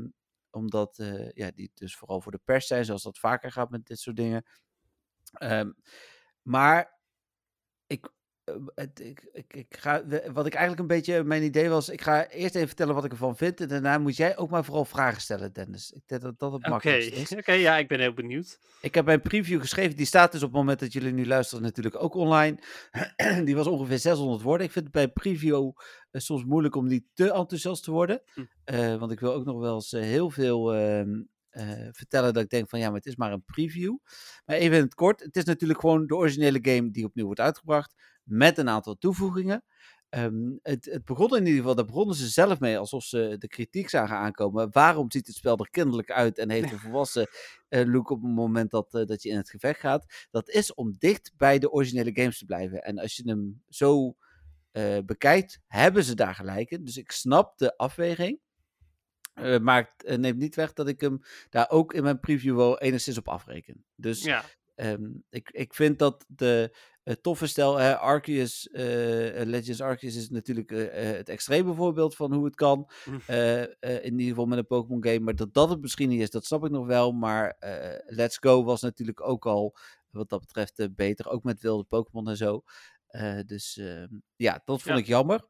omdat 0.50 1.00
uh, 1.00 1.32
ja, 1.32 1.52
die 1.52 1.72
dus 1.74 1.96
vooral 1.96 2.22
voor 2.22 2.32
de 2.32 2.42
pers 2.44 2.68
zijn, 2.68 2.86
zoals 2.86 3.04
dat 3.04 3.20
vaker 3.20 3.52
gaat 3.52 3.70
met 3.70 3.86
dit 3.86 4.00
soort 4.00 4.16
dingen. 4.16 4.46
Um, 5.40 5.76
maar 6.42 7.00
ik, 7.88 8.12
ik, 8.94 9.30
ik, 9.34 9.54
ik, 9.54 9.78
ga, 9.78 10.04
wat 10.34 10.46
ik 10.46 10.54
eigenlijk 10.54 10.80
een 10.80 10.98
beetje 10.98 11.24
mijn 11.24 11.44
idee 11.44 11.70
was, 11.70 11.90
ik 11.90 12.02
ga 12.02 12.28
eerst 12.28 12.56
even 12.56 12.68
vertellen 12.68 12.96
wat 12.96 13.06
ik 13.06 13.12
ervan 13.12 13.36
vind. 13.38 13.62
En 13.62 13.68
daarna 13.68 13.98
moet 13.98 14.18
jij 14.18 14.38
ook 14.38 14.50
maar 14.50 14.66
vooral 14.66 14.86
vragen 14.86 15.22
stellen, 15.22 15.54
Dennis. 15.54 15.92
Ik 15.92 16.02
denk 16.06 16.22
dat 16.22 16.40
dat 16.40 16.52
het 16.52 16.68
makkelijkste 16.68 17.12
is. 17.12 17.30
Oké, 17.32 17.40
okay, 17.40 17.60
ja, 17.60 17.78
ik 17.78 17.88
ben 17.88 18.00
heel 18.00 18.14
benieuwd. 18.14 18.60
Ik 18.82 18.96
heb 18.96 19.06
mijn 19.06 19.22
preview 19.22 19.60
geschreven, 19.60 19.96
die 19.96 20.06
staat 20.06 20.32
dus 20.32 20.44
op 20.44 20.50
het 20.50 20.58
moment 20.58 20.80
dat 20.80 20.94
jullie 20.94 21.14
nu 21.14 21.28
luisteren 21.28 21.64
natuurlijk 21.64 22.04
ook 22.04 22.14
online. 22.14 22.60
die 23.46 23.56
was 23.56 23.68
ongeveer 23.68 24.00
600 24.00 24.42
woorden. 24.42 24.66
Ik 24.66 24.72
vind 24.72 24.86
het 24.86 24.94
bij 24.94 25.08
preview 25.08 25.72
uh, 26.12 26.22
soms 26.22 26.44
moeilijk 26.44 26.76
om 26.76 26.88
niet 26.88 27.06
te 27.14 27.32
enthousiast 27.32 27.84
te 27.84 27.92
worden. 27.92 28.22
Hm. 28.34 28.42
Uh, 28.66 28.96
want 28.96 29.12
ik 29.12 29.20
wil 29.20 29.34
ook 29.34 29.46
nog 29.46 29.60
wel 29.60 29.76
eens 29.76 29.94
uh, 29.94 30.02
heel 30.02 30.30
veel 30.30 30.76
uh, 30.76 31.02
vertellen 31.92 32.34
dat 32.34 32.44
ik 32.44 32.50
denk 32.50 32.70
van 32.70 32.80
ja, 32.80 32.88
maar 32.88 32.98
het 32.98 33.06
is 33.06 33.16
maar 33.16 33.32
een 33.32 33.44
preview. 33.46 33.98
Maar 34.46 34.56
even 34.56 34.78
in 34.78 34.84
het 34.84 34.96
kort, 34.96 35.20
het 35.20 35.36
is 35.36 35.44
natuurlijk 35.44 35.80
gewoon 35.80 36.08
de 36.08 36.16
originele 36.16 36.60
game 36.62 36.92
die 36.92 37.06
opnieuw 37.06 37.26
wordt 37.26 37.40
uitgebracht. 37.40 37.94
Met 38.30 38.58
een 38.58 38.70
aantal 38.70 38.98
toevoegingen. 38.98 39.64
Um, 40.16 40.60
het, 40.62 40.86
het, 40.86 41.06
begon 41.06 41.36
in 41.36 41.46
ieder 41.46 41.60
geval, 41.60 41.76
daar 41.76 41.86
begonnen 41.86 42.16
ze 42.16 42.28
zelf 42.28 42.60
mee 42.60 42.78
alsof 42.78 43.04
ze 43.04 43.36
de 43.40 43.48
kritiek 43.48 43.90
zagen 43.90 44.16
aankomen. 44.16 44.70
Waarom 44.72 45.12
ziet 45.12 45.28
het 45.28 45.36
spel 45.36 45.58
er 45.58 45.70
kinderlijk 45.70 46.12
uit 46.12 46.38
en 46.38 46.50
heeft 46.50 46.72
een 46.72 46.80
volwassen 46.80 47.28
uh, 47.70 47.86
look 47.86 48.10
op 48.10 48.22
het 48.22 48.32
moment 48.32 48.72
dat, 48.72 48.94
uh, 48.94 49.06
dat 49.06 49.24
je 49.24 49.30
in 49.30 49.38
het 49.38 49.50
gevecht 49.50 49.80
gaat? 49.80 50.28
Dat 50.32 50.50
is 50.50 50.74
om 50.74 50.96
dicht 50.98 51.32
bij 51.38 51.60
de 51.60 51.72
originele 51.72 52.12
games 52.14 52.38
te 52.38 52.46
blijven. 52.46 52.84
En 52.84 52.98
als 52.98 53.16
je 53.16 53.24
hem 53.26 53.64
zo 53.70 54.16
uh, 54.72 54.98
bekijkt, 55.06 55.60
hebben 55.68 56.04
ze 56.04 56.16
daar 56.16 56.36
gelijk 56.36 56.72
in. 56.72 56.84
Dus 56.84 56.98
ik 56.98 57.12
snap 57.12 57.58
de 57.58 57.78
afweging. 57.78 58.40
Maar 59.62 59.94
het 59.98 60.20
neemt 60.20 60.38
niet 60.38 60.56
weg 60.56 60.74
dat 60.74 60.88
ik 60.88 61.02
hem 61.02 61.20
daar 61.50 61.70
ook 61.70 61.94
in 61.94 62.04
mijn 62.04 62.20
preview 62.20 62.56
wel 62.56 62.80
enigszins 62.80 63.18
op 63.18 63.28
afreken. 63.28 63.86
Dus 63.96 64.24
ja. 64.24 64.44
um, 64.76 65.24
ik, 65.30 65.50
ik 65.52 65.74
vind 65.74 66.00
dat 66.00 66.26
de 66.28 66.78
toffe 67.22 67.48
stel, 67.48 67.78
hè, 67.78 67.98
Arceus, 67.98 68.68
uh, 68.72 68.80
Legends 69.44 69.82
Arceus 69.82 70.16
is 70.16 70.30
natuurlijk 70.30 70.72
uh, 70.72 70.94
het 70.94 71.30
extreme 71.30 71.74
voorbeeld 71.74 72.16
van 72.16 72.34
hoe 72.34 72.46
het 72.46 72.56
kan. 72.56 72.90
in 73.80 74.12
ieder 74.12 74.28
geval 74.28 74.46
met 74.46 74.58
een 74.58 74.68
Pokémon 74.68 75.04
game. 75.04 75.20
Maar 75.20 75.36
dat 75.36 75.54
dat 75.54 75.70
het 75.70 75.82
misschien 75.82 76.10
niet 76.10 76.22
is, 76.22 76.30
dat 76.30 76.46
snap 76.46 76.66
ik 76.66 76.72
nog 76.72 76.86
wel. 76.86 77.12
Maar 77.12 77.56
Let's 78.06 78.38
Go 78.38 78.64
was 78.64 78.82
natuurlijk 78.82 79.22
ook 79.22 79.46
al, 79.46 79.76
wat 80.10 80.30
dat 80.30 80.40
betreft, 80.40 80.96
beter. 80.96 81.30
Ook 81.30 81.44
met 81.44 81.62
wilde 81.62 81.84
Pokémon 81.84 82.30
en 82.30 82.38
zo. 82.38 82.64
dus 83.46 83.78
ehm, 83.78 84.08
ja, 84.36 84.62
dat 84.66 84.82
vond 84.82 84.96
Ja. 84.96 85.02
ik 85.02 85.08
jammer. 85.08 85.48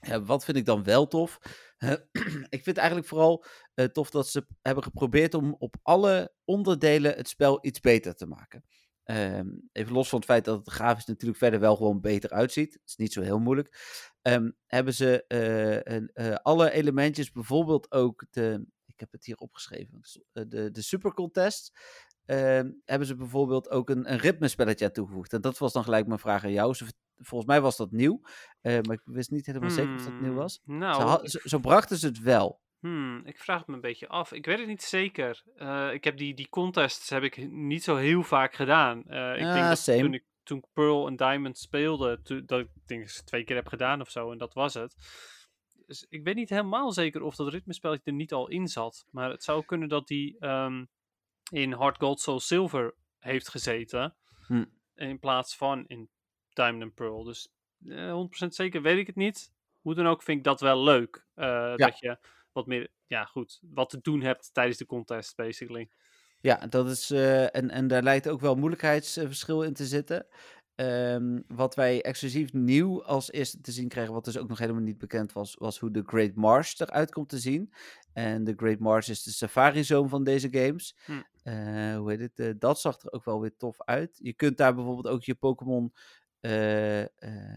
Ja, 0.00 0.22
wat 0.22 0.44
vind 0.44 0.56
ik 0.56 0.64
dan 0.64 0.84
wel 0.84 1.06
tof? 1.06 1.38
ik 2.56 2.62
vind 2.62 2.76
eigenlijk 2.76 3.08
vooral 3.08 3.44
tof 3.92 4.10
dat 4.10 4.28
ze 4.28 4.46
hebben 4.62 4.82
geprobeerd 4.84 5.34
om 5.34 5.56
op 5.58 5.76
alle 5.82 6.32
onderdelen 6.44 7.14
het 7.16 7.28
spel 7.28 7.58
iets 7.60 7.80
beter 7.80 8.14
te 8.14 8.26
maken. 8.26 8.64
Um, 9.10 9.68
even 9.72 9.92
los 9.92 10.08
van 10.08 10.18
het 10.18 10.28
feit 10.28 10.44
dat 10.44 10.58
het 10.58 10.74
grafisch 10.74 11.04
natuurlijk 11.04 11.38
verder 11.38 11.60
wel 11.60 11.76
gewoon 11.76 12.00
beter 12.00 12.30
uitziet. 12.30 12.72
Het 12.72 12.82
is 12.84 12.96
niet 12.96 13.12
zo 13.12 13.20
heel 13.20 13.38
moeilijk. 13.38 13.78
Um, 14.22 14.56
hebben 14.66 14.94
ze 14.94 15.24
uh, 15.28 15.94
een, 15.94 16.10
uh, 16.14 16.34
alle 16.34 16.70
elementjes, 16.70 17.32
bijvoorbeeld 17.32 17.92
ook 17.92 18.26
de. 18.30 18.66
Ik 18.86 19.00
heb 19.00 19.12
het 19.12 19.24
hier 19.24 19.36
opgeschreven. 19.36 20.00
De, 20.32 20.70
de 20.70 20.82
Super 20.82 21.12
Contest. 21.12 21.78
Uh, 22.26 22.60
hebben 22.84 23.06
ze 23.06 23.16
bijvoorbeeld 23.16 23.70
ook 23.70 23.90
een, 23.90 24.12
een 24.12 24.18
ritmespelletje 24.18 24.84
aan 24.84 24.92
toegevoegd. 24.92 25.32
En 25.32 25.40
dat 25.40 25.58
was 25.58 25.72
dan 25.72 25.84
gelijk 25.84 26.06
mijn 26.06 26.18
vraag 26.18 26.44
aan 26.44 26.52
jou. 26.52 26.74
Ze, 26.74 26.86
volgens 27.16 27.50
mij 27.50 27.60
was 27.60 27.76
dat 27.76 27.90
nieuw. 27.90 28.20
Uh, 28.62 28.80
maar 28.80 28.96
ik 28.96 29.02
wist 29.04 29.30
niet 29.30 29.46
helemaal 29.46 29.70
zeker 29.70 29.94
of 29.94 30.04
dat 30.04 30.20
nieuw 30.20 30.34
was. 30.34 30.60
Nou, 30.64 31.02
had, 31.02 31.40
zo, 31.44 31.58
brachten 31.58 31.96
ze 31.96 32.06
het 32.06 32.20
wel. 32.20 32.60
Hmm, 32.86 33.22
ik 33.24 33.38
vraag 33.38 33.58
het 33.58 33.66
me 33.66 33.74
een 33.74 33.80
beetje 33.80 34.08
af. 34.08 34.32
Ik 34.32 34.46
weet 34.46 34.58
het 34.58 34.66
niet 34.66 34.82
zeker. 34.82 35.42
Uh, 35.56 35.92
ik 35.92 36.04
heb 36.04 36.16
die, 36.16 36.34
die 36.34 36.48
contests 36.48 37.10
heb 37.10 37.22
ik 37.22 37.50
niet 37.50 37.84
zo 37.84 37.96
heel 37.96 38.22
vaak 38.22 38.54
gedaan. 38.54 38.98
Uh, 39.08 39.32
ik 39.34 39.40
Ja, 39.40 39.54
denk 39.54 39.66
dat 39.68 39.78
same. 39.78 40.00
toen 40.00 40.14
ik 40.14 40.24
toen 40.42 40.64
Pearl 40.72 41.06
en 41.06 41.16
Diamond 41.16 41.58
speelde, 41.58 42.22
to, 42.22 42.44
dat 42.44 42.60
ik 42.60 42.68
denk 42.86 43.02
ik 43.02 43.08
twee 43.08 43.44
keer 43.44 43.56
heb 43.56 43.66
gedaan 43.66 44.00
of 44.00 44.10
zo. 44.10 44.32
En 44.32 44.38
dat 44.38 44.54
was 44.54 44.74
het. 44.74 44.96
Dus 45.86 46.06
ik 46.08 46.24
weet 46.24 46.34
niet 46.34 46.48
helemaal 46.48 46.92
zeker 46.92 47.22
of 47.22 47.36
dat 47.36 47.48
ritmespelletje 47.52 48.10
er 48.10 48.16
niet 48.16 48.32
al 48.32 48.48
in 48.48 48.66
zat. 48.68 49.06
Maar 49.10 49.30
het 49.30 49.44
zou 49.44 49.64
kunnen 49.64 49.88
dat 49.88 50.06
die 50.06 50.46
um, 50.46 50.88
in 51.50 51.72
Hard 51.72 51.96
Gold 51.98 52.20
Soul 52.20 52.40
Silver 52.40 52.94
heeft 53.18 53.48
gezeten. 53.48 54.16
Hm. 54.46 54.64
In 54.94 55.18
plaats 55.18 55.56
van 55.56 55.84
in 55.86 56.08
Diamond 56.52 56.82
and 56.82 56.94
Pearl. 56.94 57.24
Dus 57.24 57.48
uh, 57.84 58.26
100% 58.44 58.46
zeker 58.48 58.82
weet 58.82 58.98
ik 58.98 59.06
het 59.06 59.16
niet. 59.16 59.52
Hoe 59.80 59.94
dan 59.94 60.06
ook 60.06 60.22
vind 60.22 60.38
ik 60.38 60.44
dat 60.44 60.60
wel 60.60 60.82
leuk. 60.82 61.26
Ja. 61.34 61.76
Dat 61.76 61.98
je 61.98 62.18
wat 62.56 62.66
meer, 62.66 62.88
ja 63.06 63.24
goed, 63.24 63.60
wat 63.62 63.90
te 63.90 63.98
doen 64.00 64.20
hebt 64.20 64.54
tijdens 64.54 64.78
de 64.78 64.86
contest, 64.86 65.36
basically. 65.36 65.90
Ja, 66.40 66.66
dat 66.66 66.90
is, 66.90 67.10
uh, 67.10 67.56
en, 67.56 67.70
en 67.70 67.86
daar 67.88 68.02
lijkt 68.02 68.28
ook 68.28 68.40
wel 68.40 68.54
moeilijkheidsverschil 68.54 69.62
in 69.62 69.74
te 69.74 69.86
zitten. 69.86 70.26
Um, 70.74 71.44
wat 71.48 71.74
wij 71.74 72.02
exclusief 72.02 72.52
nieuw 72.52 73.04
als 73.04 73.32
eerste 73.32 73.60
te 73.60 73.72
zien 73.72 73.88
krijgen, 73.88 74.14
wat 74.14 74.24
dus 74.24 74.38
ook 74.38 74.48
nog 74.48 74.58
helemaal 74.58 74.82
niet 74.82 74.98
bekend 74.98 75.32
was, 75.32 75.54
was 75.54 75.78
hoe 75.78 75.90
de 75.90 76.02
Great 76.06 76.34
Marsh 76.34 76.80
eruit 76.80 77.12
komt 77.12 77.28
te 77.28 77.38
zien. 77.38 77.72
En 78.12 78.44
de 78.44 78.54
Great 78.56 78.78
Marsh 78.78 79.08
is 79.08 79.22
de 79.22 79.30
safari 79.30 79.84
zone 79.84 80.08
van 80.08 80.24
deze 80.24 80.48
games. 80.50 80.96
Hm. 81.04 81.12
Uh, 81.12 81.96
hoe 81.96 82.10
heet 82.10 82.20
het? 82.20 82.38
Uh, 82.38 82.54
dat 82.58 82.80
zag 82.80 83.02
er 83.02 83.12
ook 83.12 83.24
wel 83.24 83.40
weer 83.40 83.56
tof 83.56 83.82
uit. 83.82 84.18
Je 84.22 84.32
kunt 84.32 84.56
daar 84.56 84.74
bijvoorbeeld 84.74 85.08
ook 85.08 85.22
je 85.22 85.34
Pokémon 85.34 85.92
uh, 86.46 87.00
uh, 87.00 87.06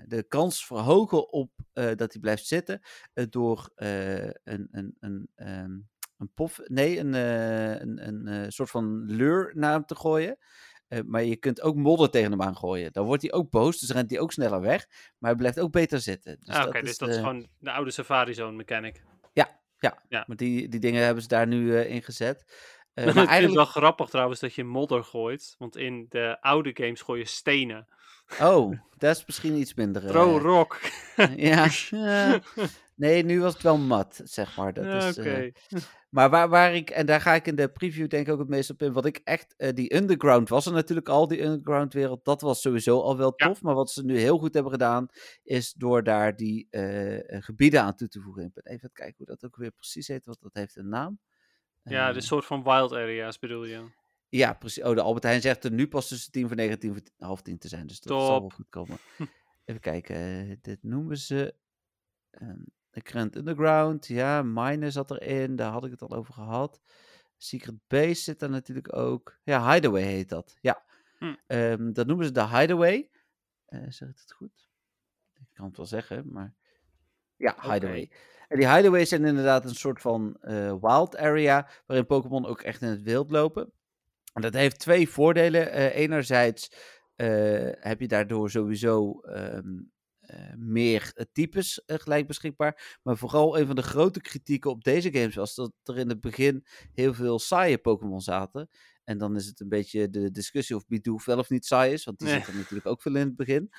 de 0.06 0.26
kans 0.28 0.66
verhogen 0.66 1.32
op 1.32 1.52
uh, 1.74 1.86
dat 1.96 2.12
hij 2.12 2.22
blijft 2.22 2.46
zitten 2.46 2.82
door 3.30 3.70
een, 3.76 4.68
een, 4.72 4.96
een, 5.00 5.30
um, 5.36 5.90
een 6.18 6.32
pof, 6.34 6.60
nee, 6.64 7.00
een, 7.00 7.14
een, 7.14 8.28
een, 8.28 8.52
soort 8.52 8.70
van 8.70 9.06
lure 9.06 9.52
naar 9.54 9.72
hem 9.72 9.86
te 9.86 9.96
gooien. 9.96 10.38
Eh, 10.90 11.00
maar 11.06 11.24
je 11.24 11.36
kunt 11.36 11.62
ook 11.62 11.76
modder 11.76 12.10
tegen 12.10 12.32
hem 12.32 12.42
aangooien. 12.42 12.92
Dan 12.92 13.06
wordt 13.06 13.22
hij 13.22 13.32
ook 13.32 13.50
boos, 13.50 13.80
dus 13.80 13.92
rent 13.92 14.10
hij 14.10 14.20
ook 14.20 14.32
sneller 14.32 14.62
weg. 14.62 14.88
Maar 15.18 15.30
hij 15.30 15.40
blijft 15.40 15.60
ook 15.60 15.72
beter 15.72 16.00
zitten. 16.00 16.38
Dus 16.40 16.56
ah, 16.56 16.68
Oké, 16.68 16.82
dus 16.82 16.98
dat 16.98 17.10
is 17.10 17.16
gewoon 17.16 17.48
de 17.58 17.72
oude 17.72 17.92
Safari 17.92 18.34
Zone 18.34 18.56
mechanic. 18.56 19.04
Maar 20.28 20.38
die, 20.38 20.68
die 20.68 20.80
dingen 20.80 21.04
hebben 21.04 21.22
ze 21.24 21.30
daar 21.30 21.48
nu 21.48 21.76
eh, 21.76 21.90
in 21.90 22.04
gezet. 22.04 22.46
Eh, 23.00 23.06
maar 23.06 23.14
vind 23.14 23.16
het 23.16 23.16
wel 23.16 23.28
eigenlijk... 23.39 23.70
grappig 23.70 24.10
trouwens 24.10 24.39
dat 24.39 24.54
je 24.54 24.64
modder 24.64 25.04
gooit. 25.04 25.56
Want 25.58 25.78
in 25.78 26.06
de 26.10 26.38
oude 26.41 26.72
games 26.74 27.02
gooi 27.02 27.20
je 27.20 27.26
stenen. 27.28 27.88
Oh, 28.41 28.80
dat 28.97 29.16
is 29.16 29.26
misschien 29.26 29.56
iets 29.56 29.74
minder. 29.74 30.04
eh, 30.04 30.10
Throw 30.10 30.41
rock. 30.41 30.80
ja. 31.36 31.68
ja. 31.89 32.39
Nee, 32.95 33.24
nu 33.24 33.41
was 33.41 33.54
het 33.54 33.62
wel 33.62 33.78
mat, 33.78 34.22
zeg 34.24 34.58
maar. 34.58 34.74
Dat 34.74 34.84
Ja, 34.86 35.08
is, 35.08 35.18
Oké. 35.18 35.52
eh, 35.68 35.82
Maar 36.10 36.30
waar, 36.30 36.50
waar 36.50 36.76
ik, 36.76 36.89
en 36.89 37.06
daar 37.06 37.22
ga 37.22 37.34
ik 37.34 37.47
in 37.47 37.56
de 37.56 37.70
preview 37.72 38.08
denk 38.10 38.28
ik 38.28 38.34
ook 38.34 38.39
het 38.39 38.47
meest 38.50 38.70
op 38.70 38.82
in, 38.82 38.93
wat 38.93 39.06
ik 39.06 39.22
echt, 39.24 39.54
eh, 39.58 39.74
die 39.74 39.95
underground 39.95 40.50
was 40.50 40.66
er 40.66 40.72
natuurlijk 40.74 41.10
al, 41.10 41.28
die 41.28 41.41
underground 41.43 41.93
wereld, 41.93 42.26
dat 42.26 42.41
was 42.41 42.62
sowieso 42.62 43.02
al 43.02 43.18
wel 43.18 43.34
Ja. 43.36 43.47
tof, 43.47 43.62
maar 43.62 43.76
wat 43.76 43.91
ze 43.91 44.06
nu 44.06 44.18
heel 44.20 44.38
goed 44.38 44.54
hebben 44.54 44.72
gedaan, 44.72 45.08
is 45.43 45.74
door 45.74 46.04
daar 46.04 46.36
die 46.36 46.68
eh, 46.70 47.36
eh, 47.36 47.43
gebieden 47.43 47.82
aan 47.82 47.95
toe 47.95 48.08
te 48.08 48.22
voegen. 48.22 48.43
Ik 48.43 48.54
ben 48.54 48.74
even 48.74 48.89
kijken 48.93 49.16
hoe 49.18 49.26
dat 49.26 49.45
ook 49.45 49.56
weer 49.56 49.72
precies 49.72 50.08
heet, 50.08 50.26
want 50.26 50.41
dat 50.41 50.54
heeft 50.54 50.76
een 50.76 50.89
naam. 50.89 51.20
Ja, 51.84 52.08
Eh, 52.08 52.14
de 52.14 52.22
soort 52.22 52.46
van 52.46 52.64
wild 52.64 52.92
areas 52.94 53.40
bedoel 53.40 53.66
je. 53.66 53.86
ja, 54.30 54.54
precies. 54.54 54.84
Oh, 54.84 54.96
de 54.96 55.02
Albert 55.02 55.24
Heijn 55.24 55.42
zegt 55.42 55.64
er 55.64 55.72
nu 55.72 55.88
pas 55.88 56.08
tussen 56.08 56.32
tien 56.32 56.48
voor 56.48 56.56
negen 56.56 56.74
en 56.74 56.80
tien 56.80 56.92
voor 56.94 57.02
tien- 57.04 57.14
half 57.18 57.42
tien 57.42 57.58
te 57.58 57.68
zijn, 57.68 57.88
dus 57.88 58.00
dat 58.00 58.18
zal 58.20 58.30
wel 58.30 58.40
Top. 58.40 58.54
goed 58.54 58.70
komen. 58.70 58.98
Even 59.66 59.82
kijken, 59.82 60.58
dit 60.62 60.84
noemen 60.84 61.18
ze 61.18 61.56
ehm 62.32 62.62
de 62.92 63.02
Grand 63.04 63.36
Underground. 63.36 64.08
Ja, 64.08 64.42
Mine 64.42 64.92
zat 64.92 65.12
erin, 65.12 65.56
daar 65.56 65.72
had 65.72 65.86
ik 65.86 65.92
het 65.92 66.02
al 66.02 66.10
over 66.16 66.34
gehad. 66.34 66.82
Secret 67.38 67.76
Base 67.88 68.14
zit 68.22 68.40
daar 68.40 68.50
natuurlijk 68.50 68.96
ook. 68.96 69.40
Ja, 69.44 69.74
Hideaway 69.74 70.02
heet 70.04 70.30
dat. 70.30 70.58
Ja, 70.62 70.84
Hm. 71.18 71.36
Ehm, 71.48 71.92
dat 71.94 72.08
noemen 72.08 72.26
ze 72.26 72.32
de 72.32 72.48
Hideaway. 72.48 73.10
Eh 73.66 73.80
zeg 73.90 74.10
ik 74.10 74.18
het 74.20 74.32
goed? 74.32 74.70
Ik 75.40 75.48
kan 75.54 75.66
het 75.66 75.78
wel 75.78 75.86
zeggen, 75.86 76.32
maar... 76.32 76.56
Ja. 77.36 77.56
Hideaway. 77.62 78.12
En 78.50 78.58
die 78.60 78.70
hideaways 78.70 79.10
zijn 79.10 79.26
inderdaad 79.26 79.66
een 79.66 79.76
soort 79.76 80.02
van 80.02 80.38
eh, 80.41 80.76
wild 80.82 81.18
area, 81.18 81.70
waarin 81.86 82.06
Pokémon 82.06 82.45
ook 82.45 82.62
echt 82.62 82.82
in 82.82 82.88
het 82.88 83.02
wild 83.02 83.32
lopen. 83.32 83.72
En 84.34 84.41
dat 84.41 84.54
heeft 84.54 84.80
twee 84.80 85.10
voordelen. 85.10 85.72
Eh, 85.72 85.95
enerzijds 85.95 86.72
eh, 87.16 87.28
heb 87.80 88.00
je 88.00 88.08
daardoor 88.08 88.50
sowieso 88.50 89.20
ehm, 89.20 89.68
eh, 90.20 90.54
meer 90.58 91.28
types 91.32 91.82
gelijk 91.86 92.28
beschikbaar. 92.28 93.00
Maar 93.04 93.18
vooral 93.18 93.60
een 93.60 93.66
van 93.66 93.76
de 93.76 93.82
grote 93.82 94.22
kritieken 94.22 94.70
op 94.70 94.84
deze 94.84 95.12
games 95.12 95.36
was 95.36 95.56
dat 95.56 95.72
er 95.84 95.97
in 95.97 96.10
het 96.10 96.22
begin 96.22 96.66
heel 96.93 97.14
veel 97.14 97.39
saaie 97.39 97.78
Pokémon 97.78 98.22
zaten. 98.22 98.70
En 99.04 99.18
dan 99.18 99.36
is 99.36 99.45
het 99.45 99.60
een 99.60 99.70
beetje 99.70 100.10
de 100.10 100.32
discussie 100.32 100.76
of 100.76 100.88
Bidoof 100.88 101.26
wel 101.26 101.38
of 101.38 101.50
niet 101.50 101.66
saai 101.66 101.93
is, 101.93 102.04
want 102.04 102.20
die 102.20 102.28
Nee. 102.28 102.38
zit 102.38 102.47
er 102.47 102.56
natuurlijk 102.56 102.88
ook 102.88 103.02
veel 103.02 103.16
in 103.16 103.28
het 103.28 103.36
begin. 103.36 103.70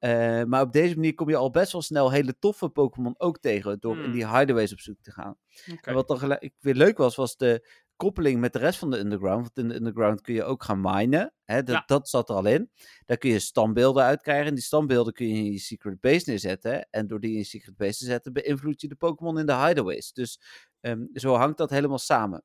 Eh, 0.00 0.42
maar 0.44 0.62
op 0.62 0.72
deze 0.72 0.94
manier 0.94 1.14
kom 1.14 1.28
je 1.28 1.36
al 1.36 1.50
best 1.50 1.72
wel 1.72 1.82
snel 1.82 2.10
hele 2.10 2.38
toffe 2.38 2.68
Pokémon 2.68 3.14
ook 3.18 3.38
tegen 3.38 3.80
door 3.80 3.96
in 3.96 4.02
Hmm. 4.02 4.12
die 4.12 4.28
hideaways 4.28 4.72
op 4.72 4.80
zoek 4.80 5.00
te 5.02 5.10
gaan. 5.12 5.36
En 5.80 5.94
wat 5.94 6.08
dan 6.08 6.18
gelijk 6.18 6.50
weer 6.60 6.74
leuk 6.74 6.96
was, 6.96 7.16
was 7.16 7.36
de 7.36 7.68
koppeling 7.96 8.40
met 8.40 8.52
de 8.52 8.58
rest 8.58 8.78
van 8.78 8.90
de 8.90 8.98
underground. 8.98 9.40
Want 9.42 9.58
in 9.58 9.68
de 9.68 9.74
underground 9.74 10.20
kun 10.20 10.34
je 10.34 10.44
ook 10.44 10.62
gaan 10.64 10.80
minen. 10.80 11.34
Hè, 11.44 11.62
dat, 11.62 11.74
Ja. 11.74 11.82
dat 11.86 12.08
zat 12.08 12.28
er 12.28 12.34
al 12.34 12.46
in. 12.46 12.70
Daar 13.06 13.16
kun 13.16 13.30
je 13.30 13.38
standbeelden 13.38 14.04
uitkrijgen. 14.04 14.46
En 14.46 14.54
die 14.54 14.62
standbeelden 14.62 15.12
kun 15.12 15.28
je 15.28 15.34
in 15.34 15.52
je 15.52 15.58
secret 15.58 16.00
base 16.00 16.30
neerzetten. 16.30 16.88
En 16.90 17.06
door 17.06 17.20
die 17.20 17.30
in 17.30 17.36
je 17.38 17.44
secret 17.44 17.76
base 17.76 17.98
te 17.98 18.04
zetten, 18.04 18.32
beïnvloed 18.32 18.80
je 18.80 18.88
de 18.88 18.94
Pokémon 18.96 19.38
in 19.38 19.46
de 19.46 19.54
hideaways. 19.66 20.12
Dus 20.12 20.40
ehm, 20.80 21.04
zo 21.12 21.34
hangt 21.34 21.58
dat 21.58 21.70
helemaal 21.70 21.98
samen. 21.98 22.44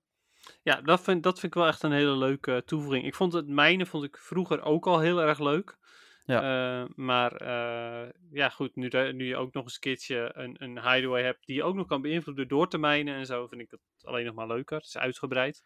Ja, 0.62 0.82
dat 0.82 1.02
vind, 1.02 1.24
dat 1.24 1.40
vind 1.40 1.54
ik 1.56 1.60
wel 1.60 1.70
echt 1.70 1.84
een 1.84 1.92
hele 1.92 2.18
leuke 2.18 2.64
toevoeging. 2.66 3.06
Ik 3.06 3.16
vond 3.16 3.34
het 3.34 3.48
mijnen 3.48 3.88
vond 3.88 4.04
ik 4.04 4.18
vroeger 4.18 4.62
ook 4.62 4.88
al 4.88 5.00
heel 5.00 5.22
erg 5.22 5.40
leuk. 5.40 5.78
Eh, 6.26 6.88
maar 6.96 7.32
eh, 7.36 8.10
ja, 8.32 8.50
goed, 8.50 8.76
nu, 8.76 8.88
de- 8.88 9.12
nu 9.16 9.26
je 9.28 9.36
ook 9.36 9.54
nog 9.54 9.64
eens 9.64 9.74
een 9.74 9.80
keertje 9.80 10.32
een, 10.34 10.56
een 10.60 10.82
hideaway 10.92 11.24
hebt 11.24 11.46
die 11.46 11.56
je 11.56 11.64
ook 11.64 11.76
nog 11.76 11.88
kan 11.88 12.02
beïnvloeden 12.02 12.48
door 12.48 12.70
te 12.70 12.78
mijnen 12.78 13.16
en 13.16 13.26
zo, 13.26 13.48
vind 13.48 13.62
ik 13.62 13.72
het 13.72 13.82
alleen 14.04 14.26
nog 14.26 14.36
maar 14.36 14.48
leuker. 14.48 14.78
Het 14.78 14.86
is 14.86 14.98
uitgebreid. 14.98 15.64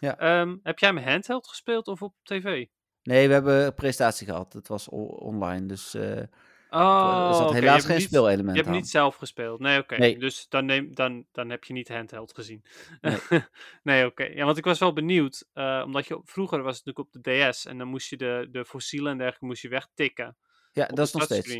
Ja. 0.00 0.18
Ehm, 0.18 0.56
heb 0.62 0.78
jij 0.78 0.88
hem 0.88 0.98
handheld 0.98 1.48
gespeeld 1.48 1.88
of 1.88 2.02
op 2.02 2.14
tv? 2.22 2.66
Nee, 3.02 3.26
we 3.26 3.32
hebben 3.32 3.64
een 3.64 3.74
prestatie 3.74 4.26
gehad. 4.26 4.52
Het 4.52 4.68
was 4.68 4.88
online. 4.88 5.66
Dus 5.66 5.94
eh, 5.94 6.22
Oh, 6.70 7.26
er 7.28 7.34
zat 7.34 7.52
helaas 7.52 7.72
hebt 7.74 7.84
geen 7.84 7.96
niet- 7.96 8.06
speelelement 8.06 8.50
Je 8.50 8.56
hebt 8.62 8.66
aan. 8.68 8.74
niet 8.74 8.88
zelf 8.88 9.16
gespeeld. 9.16 9.60
Nee, 9.60 9.78
oké. 9.78 9.96
Nee. 9.96 10.18
Dus 10.18 10.48
dan, 10.48 10.64
neem, 10.64 10.94
dan, 10.94 11.26
dan 11.32 11.50
heb 11.50 11.64
je 11.64 11.72
niet 11.72 11.88
handheld 11.88 12.34
gezien. 12.34 12.64
Nee. 13.00 13.16
nee, 13.82 14.06
oké. 14.06 14.24
Ja, 14.24 14.44
want 14.44 14.56
ik 14.56 14.64
was 14.64 14.78
wel 14.78 14.92
benieuwd. 14.92 15.48
eh, 15.52 15.82
omdat 15.84 16.06
je 16.06 16.20
vroeger 16.24 16.62
was 16.62 16.76
het 16.76 16.84
natuurlijk 16.84 17.16
op 17.16 17.22
de 17.22 17.48
DS. 17.50 17.66
En 17.66 17.78
dan 17.78 17.88
moest 17.88 18.08
je 18.10 18.16
de, 18.16 18.48
de 18.50 18.64
fossielen 18.64 19.10
en 19.12 19.16
dergelijke 19.18 19.46
moest 19.46 19.62
je 19.62 19.68
wegtikken. 19.68 20.36
Ja, 20.72 20.86
dat 20.86 21.06
is 21.06 21.12
nog 21.12 21.22
steeds. 21.22 21.56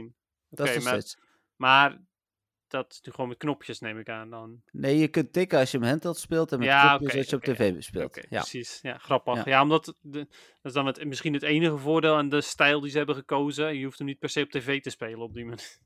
Dat 0.49 0.69
is 0.69 0.75
nog 0.75 0.85
maar, 0.85 0.93
steeds. 0.93 1.19
maar 1.57 2.01
dat 2.71 3.01
is 3.03 3.12
gewoon 3.12 3.29
met 3.29 3.39
knopjes, 3.39 3.81
neem 3.81 3.99
ik 3.99 4.09
aan 4.09 4.31
dan. 4.31 4.62
Nee, 4.73 4.99
je 4.99 5.09
kunt 5.09 5.33
tikken 5.33 5.59
als 5.59 5.71
je 5.71 5.79
hem 5.79 5.87
handheld 5.87 6.18
speelt 6.18 6.53
en 6.53 6.59
met 6.59 6.68
Ja, 6.68 6.97
knopjes 6.97 7.16
als 7.16 7.31
je 7.31 7.37
op 7.37 7.43
tv 7.43 7.83
speelt. 7.83 8.27
Ja. 8.31 8.41
precies. 8.41 8.79
Ja, 8.83 8.99
grappig. 8.99 9.35
Ja. 9.35 9.43
Ja, 9.45 9.62
omdat 9.62 9.95
de, 10.01 10.18
dat 10.18 10.29
is 10.62 10.73
dan 10.73 10.87
het, 10.87 11.05
misschien 11.05 11.33
het 11.33 11.43
enige 11.43 11.77
voordeel 11.77 12.16
aan 12.16 12.29
de 12.29 12.41
stijl 12.41 12.81
die 12.81 12.91
ze 12.91 12.97
hebben 12.97 13.14
gekozen. 13.14 13.77
Je 13.77 13.85
hoeft 13.85 13.99
hem 13.99 14.07
niet 14.07 14.18
per 14.18 14.29
se 14.29 14.43
op 14.43 14.51
tv 14.51 14.81
te 14.83 14.91
spelen 14.91 15.18
op 15.18 15.35
die 15.35 15.45
manier. 15.45 15.79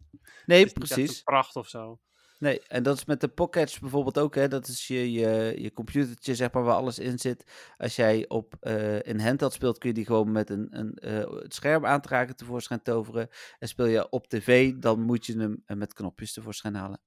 Nee, 0.46 0.66
precies. 0.72 1.22
pracht 1.22 1.56
of 1.56 1.68
zo. 1.68 1.98
Nee, 2.44 2.60
en 2.60 2.82
dat 2.82 2.96
is 2.96 3.04
met 3.04 3.20
de 3.20 3.28
pockets 3.28 3.78
bijvoorbeeld 3.78 4.18
ook. 4.18 4.34
Hè? 4.34 4.48
Dat 4.48 4.66
is 4.68 4.86
je, 4.86 5.12
je, 5.12 5.54
je 5.62 5.72
computertje, 5.72 6.34
zeg 6.34 6.52
maar, 6.52 6.62
waar 6.62 6.74
alles 6.74 6.98
in 6.98 7.18
zit. 7.18 7.72
Als 7.76 7.96
jij 7.96 8.28
op 8.28 8.54
eh 8.60 9.00
een 9.00 9.20
handheld 9.20 9.52
speelt, 9.52 9.78
kun 9.78 9.88
je 9.88 9.94
die 9.94 10.06
gewoon 10.06 10.32
met 10.32 10.50
een, 10.50 10.66
een, 10.78 10.94
eh, 10.94 11.30
het 11.42 11.54
scherm 11.54 11.86
aan 11.86 12.00
te 12.00 12.08
raken 12.08 12.36
tevoorschijn 12.36 12.82
toveren. 12.82 13.28
En 13.58 13.68
speel 13.68 13.86
je 13.86 14.08
op 14.10 14.26
tv, 14.28 14.72
dan 14.74 15.00
moet 15.00 15.26
je 15.26 15.38
hem 15.38 15.62
eh, 15.66 15.76
met 15.76 15.92
knopjes 15.92 16.32
tevoorschijn 16.32 16.74
halen. 16.74 17.00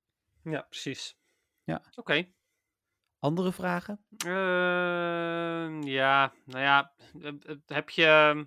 Ja, 0.43 0.61
precies. 0.61 1.17
Ja. 1.63 1.81
Oké. 1.95 2.27
Andere 3.19 3.51
vragen? 3.51 4.05
Ehm, 4.17 5.81
ja, 5.81 6.33
nou 6.45 6.63
ja, 6.63 6.93
heb 7.65 7.89
je. 7.89 8.45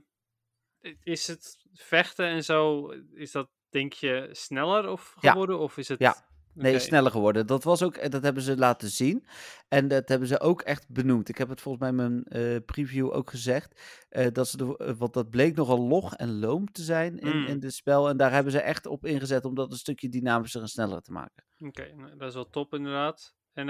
Is 1.03 1.27
het 1.27 1.67
vechten 1.73 2.27
en 2.27 2.45
zo, 2.45 2.89
is 3.15 3.31
dat 3.33 3.51
denk 3.69 3.93
je 3.93 4.29
sneller 4.33 4.89
of 4.89 5.17
Ja. 5.21 5.31
geworden? 5.31 5.59
Of 5.59 5.77
is 5.77 5.89
het. 5.89 5.99
Ja. 5.99 6.29
Nee, 6.55 6.79
sneller 6.79 7.11
geworden. 7.11 7.47
Dat 7.47 7.65
was 7.65 7.83
ook, 7.83 7.97
eh, 7.97 8.11
dat 8.11 8.23
hebben 8.23 8.43
ze 8.43 8.57
laten 8.57 8.89
zien. 8.89 9.27
En 9.69 9.89
dat 9.89 10.09
hebben 10.09 10.29
ze 10.29 10.41
ook 10.41 10.63
echt 10.63 10.89
benoemd. 10.89 11.29
Ik 11.29 11.39
heb 11.39 11.49
het 11.49 11.61
volgens 11.61 11.83
mij 11.91 11.91
in 11.91 11.97
mijn 12.13 12.25
eh, 12.25 12.65
preview 12.65 13.15
ook 13.15 13.31
gezegd. 13.31 13.81
eh, 14.09 14.27
dat 14.33 14.49
ze 14.49 14.57
de, 14.57 14.95
want 14.99 15.13
dat 15.13 15.31
bleek 15.31 15.57
nogal 15.57 15.79
log 15.89 16.15
en 16.15 16.39
loom 16.39 16.73
te 16.73 16.83
zijn 16.83 17.19
in, 17.19 17.37
Mm. 17.37 17.47
in 17.47 17.61
dit 17.61 17.73
spel. 17.75 18.09
En 18.09 18.17
daar 18.17 18.33
hebben 18.33 18.53
ze 18.53 18.61
echt 18.61 18.87
op 18.87 19.05
ingezet 19.07 19.45
om 19.45 19.55
dat 19.55 19.71
een 19.71 19.79
stukje 19.79 20.09
dynamischer 20.09 20.61
en 20.61 20.69
sneller 20.69 21.01
te 21.01 21.13
maken. 21.13 21.45
Oké, 21.59 21.93
nou, 21.95 22.17
dat 22.17 22.29
is 22.29 22.35
wel 22.35 22.51
top 22.51 22.75
inderdaad. 22.75 23.35
En 23.53 23.67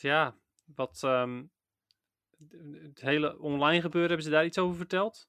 ja, 0.00 0.36
wat. 0.74 1.00
ehm, 1.02 1.44
het 2.82 3.00
hele 3.00 3.38
online 3.40 3.80
gebeuren, 3.80 4.08
hebben 4.10 4.26
ze 4.26 4.32
daar 4.32 4.44
iets 4.44 4.58
over 4.58 4.76
verteld? 4.76 5.28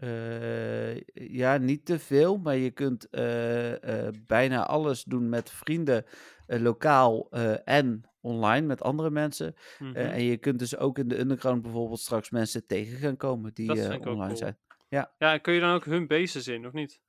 Eh, 0.00 1.00
ja, 1.14 1.56
niet 1.56 1.84
te 1.84 1.98
veel, 1.98 2.38
maar 2.38 2.56
je 2.56 2.70
kunt 2.70 3.08
eh, 3.10 4.06
eh, 4.06 4.14
bijna 4.26 4.66
alles 4.66 5.04
doen 5.04 5.28
met 5.28 5.50
vrienden, 5.50 6.04
lokaal 6.46 7.30
en 7.64 8.02
online 8.20 8.66
met 8.66 8.82
andere 8.82 9.10
mensen. 9.10 9.54
Mhm. 9.78 9.96
en 9.96 10.22
je 10.22 10.36
kunt 10.36 10.58
dus 10.58 10.76
ook 10.76 10.98
in 10.98 11.08
de 11.08 11.18
underground 11.18 11.62
bijvoorbeeld 11.62 12.00
straks 12.00 12.30
mensen 12.30 12.66
tegen 12.66 12.98
gaan 12.98 13.16
komen 13.16 13.54
die 13.54 13.70
online 13.70 14.00
cool. 14.16 14.36
zijn. 14.36 14.58
Ja, 14.88 15.12
en 15.18 15.40
kun 15.40 15.54
je 15.54 15.60
dan 15.60 15.74
ook 15.74 15.84
hun 15.84 16.06
bases 16.06 16.48
in, 16.48 16.66
of 16.66 16.72
niet? 16.72 17.00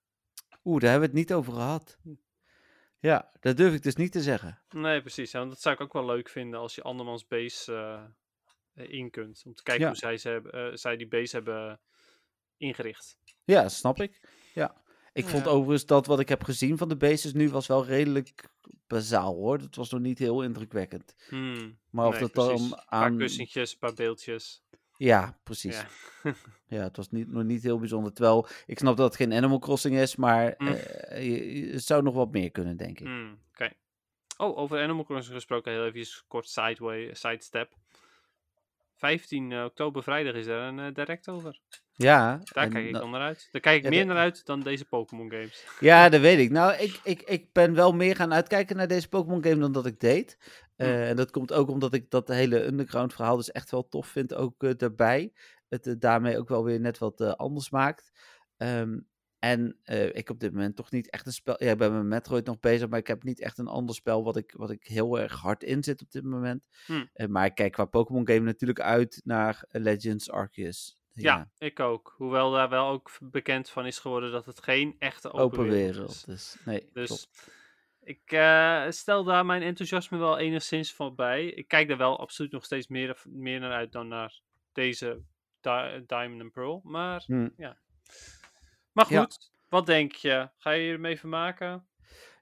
Oeh, 0.64 0.82
daar 0.82 0.92
hebben 0.92 1.10
we 1.10 1.18
het 1.18 1.28
niet 1.28 1.38
over 1.38 1.54
gehad. 1.54 1.98
Hm. 2.04 2.10
Ja, 3.00 3.32
dat 3.40 3.58
durf 3.58 3.74
ik 3.74 3.84
dus 3.84 3.96
niet 3.96 4.12
te 4.12 4.22
zeggen. 4.22 4.62
Nee, 4.70 5.02
precies. 5.02 5.32
Ja, 5.32 5.40
want 5.40 5.52
dat 5.52 5.62
zou 5.62 5.76
ik 5.76 5.82
ook 5.82 5.94
wel 5.94 6.06
leuk 6.06 6.30
vinden 6.30 6.60
als 6.60 6.76
je 6.76 6.82
andermans 6.82 7.28
base 7.28 8.00
in 8.74 9.10
kunt. 9.10 9.42
Om 9.46 9.54
te 9.54 9.64
kijken 9.64 9.84
Ja. 9.84 9.90
hoe 9.90 9.98
zij, 9.98 10.18
ze 10.18 10.30
hebben, 10.30 10.80
zij 10.80 10.98
die 10.98 11.08
base 11.08 11.36
hebben 11.36 11.80
ingericht. 12.62 13.18
Ja, 13.44 13.62
dat 13.62 13.72
snap 13.72 14.02
ik. 14.02 14.20
Ja. 14.54 14.80
Ik 15.14 15.28
vond 15.28 15.48
overigens 15.48 15.86
dat 15.86 16.06
wat 16.06 16.20
ik 16.20 16.30
heb 16.30 16.44
gezien 16.44 16.78
van 16.78 16.90
de 16.90 16.98
bases 16.98 17.34
nu 17.34 17.50
was 17.50 17.68
wel 17.68 17.86
redelijk 17.86 18.50
bazaal 18.88 19.34
hoor. 19.36 19.58
Het 19.58 19.76
was 19.76 19.90
nog 19.90 20.02
niet 20.02 20.20
heel 20.20 20.44
indrukwekkend. 20.44 21.16
Hmm, 21.30 21.78
Maar 21.90 22.06
of 22.08 22.12
nee, 22.12 22.22
dat 22.22 22.32
precies. 22.32 22.70
dan 22.70 22.80
Een 22.80 22.86
paar 22.86 23.02
aan... 23.04 23.18
kussentjes, 23.18 23.72
een 23.72 23.78
paar 23.80 23.94
beeldjes. 23.94 24.64
Ja, 24.98 25.40
precies. 25.44 25.76
Ja. 26.24 26.34
Ja, 26.68 26.84
het 26.84 26.98
was 26.98 27.10
niet, 27.10 27.28
nog 27.28 27.44
niet 27.44 27.64
heel 27.64 27.80
bijzonder. 27.80 28.14
Terwijl, 28.14 28.48
ik 28.66 28.78
snap 28.80 28.98
dat 28.98 29.06
het 29.06 29.16
geen 29.16 29.34
Animal 29.34 29.60
Crossing 29.60 29.96
is, 29.98 30.16
maar 30.16 30.54
Mm. 30.58 30.68
eh, 30.68 31.24
je- 31.28 31.72
het 31.72 31.84
zou 31.84 32.04
nog 32.04 32.14
wat 32.14 32.32
meer 32.32 32.52
kunnen, 32.52 32.78
denk 32.78 33.00
ik. 33.00 33.06
Hmm, 33.06 33.40
Oké. 33.52 33.70
Oh, 34.38 34.58
over 34.58 34.82
Animal 34.82 35.04
Crossing 35.04 35.36
gesproken, 35.36 35.72
heel 35.72 35.86
even 35.86 36.24
kort 36.28 36.50
sideway, 36.50 37.14
sidestep. 37.14 37.74
15 39.02 39.64
oktober 39.64 40.04
vrijdag 40.04 40.34
is 40.34 40.46
er 40.46 40.60
een 40.60 40.80
eh, 40.80 40.94
direct 40.94 41.30
over. 41.30 41.60
Ja, 41.94 42.40
Daar 42.44 42.68
kijk 42.70 42.86
ik 42.86 42.94
dan 42.94 43.10
naar 43.12 43.22
uit. 43.22 43.48
Daar 43.52 43.62
kijk 43.62 43.78
ik 43.78 43.84
Ja, 43.84 43.90
meer 43.90 44.06
naar 44.06 44.18
uit 44.18 44.46
dan 44.46 44.60
deze 44.60 44.86
Pokémon 44.86 45.32
games. 45.32 45.66
ja, 45.80 46.10
dat 46.10 46.22
weet 46.22 46.40
ik. 46.40 46.50
Nou, 46.52 46.74
ik, 46.74 47.00
ik, 47.04 47.22
ik 47.22 47.52
ben 47.52 47.74
wel 47.74 47.94
meer 47.94 48.16
gaan 48.16 48.34
uitkijken 48.34 48.76
naar 48.76 48.88
deze 48.88 49.10
Pokémon 49.10 49.44
game 49.44 49.60
dan 49.60 49.72
dat 49.72 49.86
ik 49.86 50.00
deed. 50.00 50.38
Eh, 50.76 50.88
Hm. 50.88 50.94
En 50.94 51.16
dat 51.16 51.32
komt 51.32 51.54
ook 51.54 51.70
omdat 51.70 51.94
ik 51.94 52.10
dat 52.10 52.28
hele 52.28 52.66
underground 52.66 53.14
verhaal 53.14 53.36
dus 53.36 53.52
echt 53.52 53.72
wel 53.72 53.88
tof 53.88 54.08
vind, 54.08 54.34
ook 54.34 54.64
eh, 54.64 54.72
daarbij. 54.78 55.34
het 55.70 55.88
eh, 55.88 55.94
daarmee 55.98 56.38
ook 56.38 56.50
wel 56.50 56.64
weer 56.64 56.80
net 56.80 56.98
wat 56.98 57.22
eh, 57.22 57.32
anders 57.32 57.70
maakt. 57.70 58.12
Ehm, 58.58 59.00
en 59.42 59.78
eh, 59.84 60.16
ik 60.16 60.30
op 60.30 60.40
dit 60.40 60.54
moment 60.54 60.76
toch 60.76 60.92
niet 60.92 61.10
echt 61.10 61.26
een 61.26 61.32
spel. 61.34 61.64
Ja, 61.64 61.72
ik 61.72 61.78
ben 61.78 61.94
met 61.94 62.04
Metroid 62.04 62.46
nog 62.46 62.60
bezig, 62.60 62.90
maar 62.90 63.00
ik 63.00 63.08
heb 63.08 63.24
niet 63.24 63.40
echt 63.42 63.58
een 63.58 63.68
ander 63.68 63.96
spel 63.96 64.24
wat 64.24 64.38
ik, 64.38 64.54
wat 64.58 64.70
ik 64.72 64.84
heel 64.88 65.20
erg 65.20 65.34
hard 65.40 65.64
in 65.64 65.84
zit 65.84 66.02
op 66.02 66.12
dit 66.12 66.24
moment. 66.24 66.68
Hm. 66.86 67.06
Eh, 67.14 67.28
maar 67.28 67.46
ik 67.46 67.56
kijk 67.56 67.72
qua 67.72 67.86
Pokémon 67.86 68.28
game 68.28 68.40
natuurlijk 68.40 68.80
uit 68.80 69.22
naar 69.24 69.64
eh, 69.68 69.82
Legends 69.82 70.30
Arceus. 70.32 71.00
Ja, 71.14 71.52
ik 71.58 71.80
ook. 71.80 72.14
Hoewel 72.18 72.52
daar 72.52 72.70
wel 72.70 72.88
ook 72.88 73.12
bekend 73.22 73.70
van 73.70 73.86
is 73.86 74.00
geworden 74.00 74.32
dat 74.32 74.46
het 74.46 74.64
geen 74.64 74.96
echte 75.00 75.28
open, 75.28 75.42
open 75.44 75.64
wereld, 75.64 75.94
wereld. 75.96 76.10
is. 76.12 76.24
Dus 76.24 76.58
nee, 76.66 76.90
Dus 76.94 77.08
klopt. 77.08 77.52
ik 78.02 78.22
stel 78.94 79.24
daar 79.24 79.46
mijn 79.46 79.62
enthousiasme 79.62 80.18
wel 80.18 80.38
enigszins 80.38 80.94
van 80.94 81.16
bij. 81.16 81.46
Ik 81.46 81.68
kijk 81.68 81.90
er 81.90 81.98
wel 81.98 82.20
absoluut 82.20 82.52
nog 82.52 82.66
steeds 82.66 82.88
meer, 82.88 83.22
meer 83.30 83.60
naar 83.60 83.72
uit 83.74 83.92
dan 83.92 84.08
naar 84.08 84.42
deze 84.72 85.22
Di- 85.62 86.04
Diamond 86.06 86.42
and 86.42 86.52
Pearl. 86.52 86.82
Maar, 86.84 87.24
Hm. 87.26 87.50
Maar 88.94 89.06
Ja. 89.14 89.22
goed, 89.22 89.52
wat 89.70 89.86
denk 89.86 90.12
je? 90.12 90.50
Ga 90.58 90.72
je 90.72 90.92
ermee 90.92 91.20
vermaken? 91.20 91.86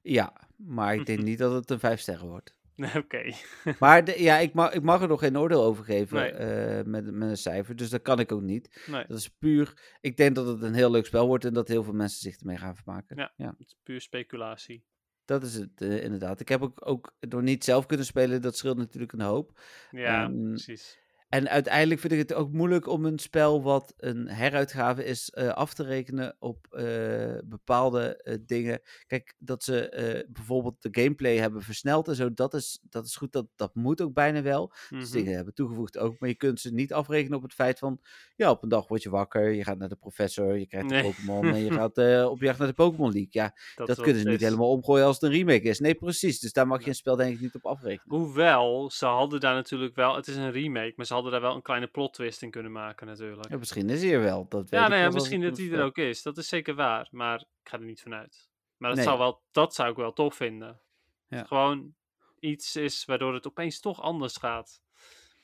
Ja, 0.01 0.47
maar 0.55 0.95
ik 0.95 1.05
denk 1.05 1.19
niet 1.29 1.37
dat 1.37 1.53
het 1.53 1.69
een 1.69 1.79
5 1.79 1.99
sterren 1.99 2.27
wordt. 2.27 2.57
Nee, 2.75 2.97
Oké. 2.97 3.31
Maar 3.79 4.03
de- 4.05 4.21
ja, 4.23 4.37
ik 4.37 4.53
mag, 4.53 4.71
ik 4.73 4.81
mag 4.81 5.01
er 5.01 5.07
nog 5.07 5.19
geen 5.19 5.37
oordeel 5.37 5.63
over 5.63 5.83
geven 5.83 6.17
Nee. 6.17 6.31
eh, 6.31 6.85
met, 6.85 7.11
met 7.11 7.29
een 7.29 7.37
cijfer. 7.37 7.75
Dus 7.75 7.89
dat 7.89 8.01
kan 8.01 8.19
ik 8.19 8.31
ook 8.31 8.41
niet. 8.41 8.83
Nee, 8.87 9.05
Dat 9.07 9.17
is 9.17 9.27
puur. 9.29 9.95
Ik 10.01 10.17
denk 10.17 10.35
dat 10.35 10.47
het 10.47 10.61
een 10.61 10.73
heel 10.73 10.91
leuk 10.91 11.05
spel 11.05 11.27
wordt 11.27 11.45
en 11.45 11.53
dat 11.53 11.67
heel 11.67 11.83
veel 11.83 11.93
mensen 11.93 12.19
zich 12.19 12.39
ermee 12.39 12.57
gaan 12.57 12.75
vermaken. 12.75 13.17
Ja. 13.17 13.33
ja. 13.35 13.47
het 13.57 13.67
is 13.67 13.75
puur 13.83 14.01
speculatie. 14.01 14.85
Dat 15.25 15.43
is 15.43 15.53
het 15.53 15.81
eh, 15.81 16.03
inderdaad. 16.03 16.39
Ik 16.39 16.49
heb 16.49 16.61
ook, 16.61 16.87
ook 16.87 17.15
nog 17.19 17.41
niet 17.41 17.63
zelf 17.63 17.85
kunnen 17.85 18.05
spelen. 18.05 18.41
Dat 18.41 18.57
scheelt 18.57 18.77
natuurlijk 18.77 19.11
een 19.11 19.21
hoop. 19.21 19.59
Ja, 19.91 20.23
Ehm, 20.23 20.47
precies. 20.49 20.99
En 21.29 21.49
uiteindelijk 21.49 21.99
vind 21.99 22.13
ik 22.13 22.19
het 22.19 22.33
ook 22.33 22.51
moeilijk 22.51 22.87
om 22.87 23.05
een 23.05 23.19
spel 23.19 23.63
wat 23.63 23.93
een 23.97 24.27
heruitgave 24.27 25.05
is 25.05 25.29
eh, 25.29 25.47
af 25.49 25.73
te 25.73 25.83
rekenen 25.83 26.35
op 26.39 26.67
eh, 26.71 27.37
bepaalde 27.45 28.15
eh, 28.23 28.35
dingen. 28.45 28.81
Kijk, 29.07 29.35
dat 29.39 29.63
ze 29.63 30.25
bijvoorbeeld 30.29 30.81
de 30.81 31.01
gameplay 31.01 31.37
hebben 31.37 31.61
versneld 31.61 32.07
en 32.07 32.15
zo, 32.15 32.33
dat 32.33 32.53
is, 32.53 32.79
dat 32.89 33.05
is 33.05 33.15
goed. 33.15 33.31
Dat, 33.31 33.45
dat 33.55 33.75
moet 33.75 34.01
ook 34.01 34.13
bijna 34.13 34.41
wel. 34.41 34.67
Dus 34.89 35.03
Mhm. 35.03 35.11
dingen 35.11 35.35
hebben 35.35 35.53
toegevoegd 35.53 35.97
ook. 35.97 36.19
Maar 36.19 36.29
je 36.29 36.35
kunt 36.35 36.59
ze 36.59 36.73
niet 36.73 36.93
afrekenen 36.93 37.37
op 37.37 37.43
het 37.43 37.53
feit 37.53 37.79
van, 37.79 37.99
ja, 38.35 38.49
op 38.51 38.63
een 38.63 38.69
dag 38.69 38.87
word 38.87 39.03
je 39.03 39.09
wakker, 39.09 39.51
je 39.51 39.63
gaat 39.63 39.77
naar 39.77 39.89
de 39.89 39.95
professor, 39.95 40.57
je 40.57 40.67
krijgt 40.67 40.87
Nee. 40.89 41.01
de 41.01 41.07
Pokémon 41.07 41.45
en 41.45 41.59
je 41.63 41.71
gaat 41.81 41.97
op 42.29 42.41
jacht 42.41 42.59
naar 42.59 42.67
de 42.67 42.73
Pokémon 42.73 43.11
League. 43.11 43.27
Ja, 43.31 43.53
dat, 43.75 44.01
kunnen 44.01 44.21
ze 44.21 44.27
niet 44.29 44.41
helemaal 44.41 44.69
omgooien 44.71 45.05
als 45.05 45.15
het 45.19 45.23
een 45.23 45.37
remake 45.37 45.61
is. 45.61 45.79
Nee, 45.79 45.95
precies. 45.95 46.39
Dus 46.39 46.53
daar 46.53 46.67
mag 46.67 46.81
je 46.83 46.87
een 46.89 46.95
spel 46.95 47.15
denk 47.15 47.33
ik 47.35 47.41
niet 47.41 47.55
op 47.55 47.65
afrekenen. 47.65 48.17
Hoewel, 48.17 48.91
ze 48.91 49.05
hadden 49.05 49.39
daar 49.39 49.53
natuurlijk 49.53 49.95
wel, 49.95 50.15
het 50.15 50.27
is 50.27 50.35
een 50.35 50.51
remake, 50.51 50.93
maar 50.95 51.05
ze 51.05 51.13
hadden 51.13 51.17
daar 51.23 51.41
wel 51.41 51.55
een 51.55 51.61
kleine 51.61 51.87
plot 51.87 52.13
twist 52.13 52.41
in 52.41 52.51
kunnen 52.51 52.71
maken 52.71 53.07
natuurlijk. 53.07 53.49
Ja, 53.49 53.57
misschien 53.57 53.89
is 53.89 54.01
hij 54.01 54.13
er 54.13 54.21
wel. 54.21 54.45
Dat 54.49 54.69
weet 54.69 54.79
Ja, 54.79 55.05
als 55.05 55.13
misschien 55.15 55.41
dat 55.41 55.55
die 55.55 55.71
er 55.71 55.83
ook 55.83 55.97
is. 55.97 56.21
Dat 56.21 56.37
is 56.37 56.47
zeker 56.47 56.75
waar. 56.75 57.07
Maar 57.11 57.39
ik 57.39 57.69
ga 57.69 57.77
er 57.77 57.83
niet 57.83 58.01
vanuit. 58.01 58.49
Maar 58.77 58.89
dat, 58.89 58.97
Nee. 58.97 59.07
zou, 59.07 59.17
wel, 59.17 59.41
dat 59.51 59.75
zou 59.75 59.89
ik 59.89 59.95
wel 59.95 60.13
tof 60.13 60.35
vinden. 60.35 60.79
Ja. 61.27 61.43
Gewoon 61.43 61.93
iets 62.39 62.75
is 62.75 63.05
waardoor 63.05 63.33
het 63.33 63.47
opeens 63.47 63.79
toch 63.79 64.01
anders 64.01 64.37
gaat. 64.37 64.81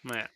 Nou 0.01 0.17
ja, 0.17 0.29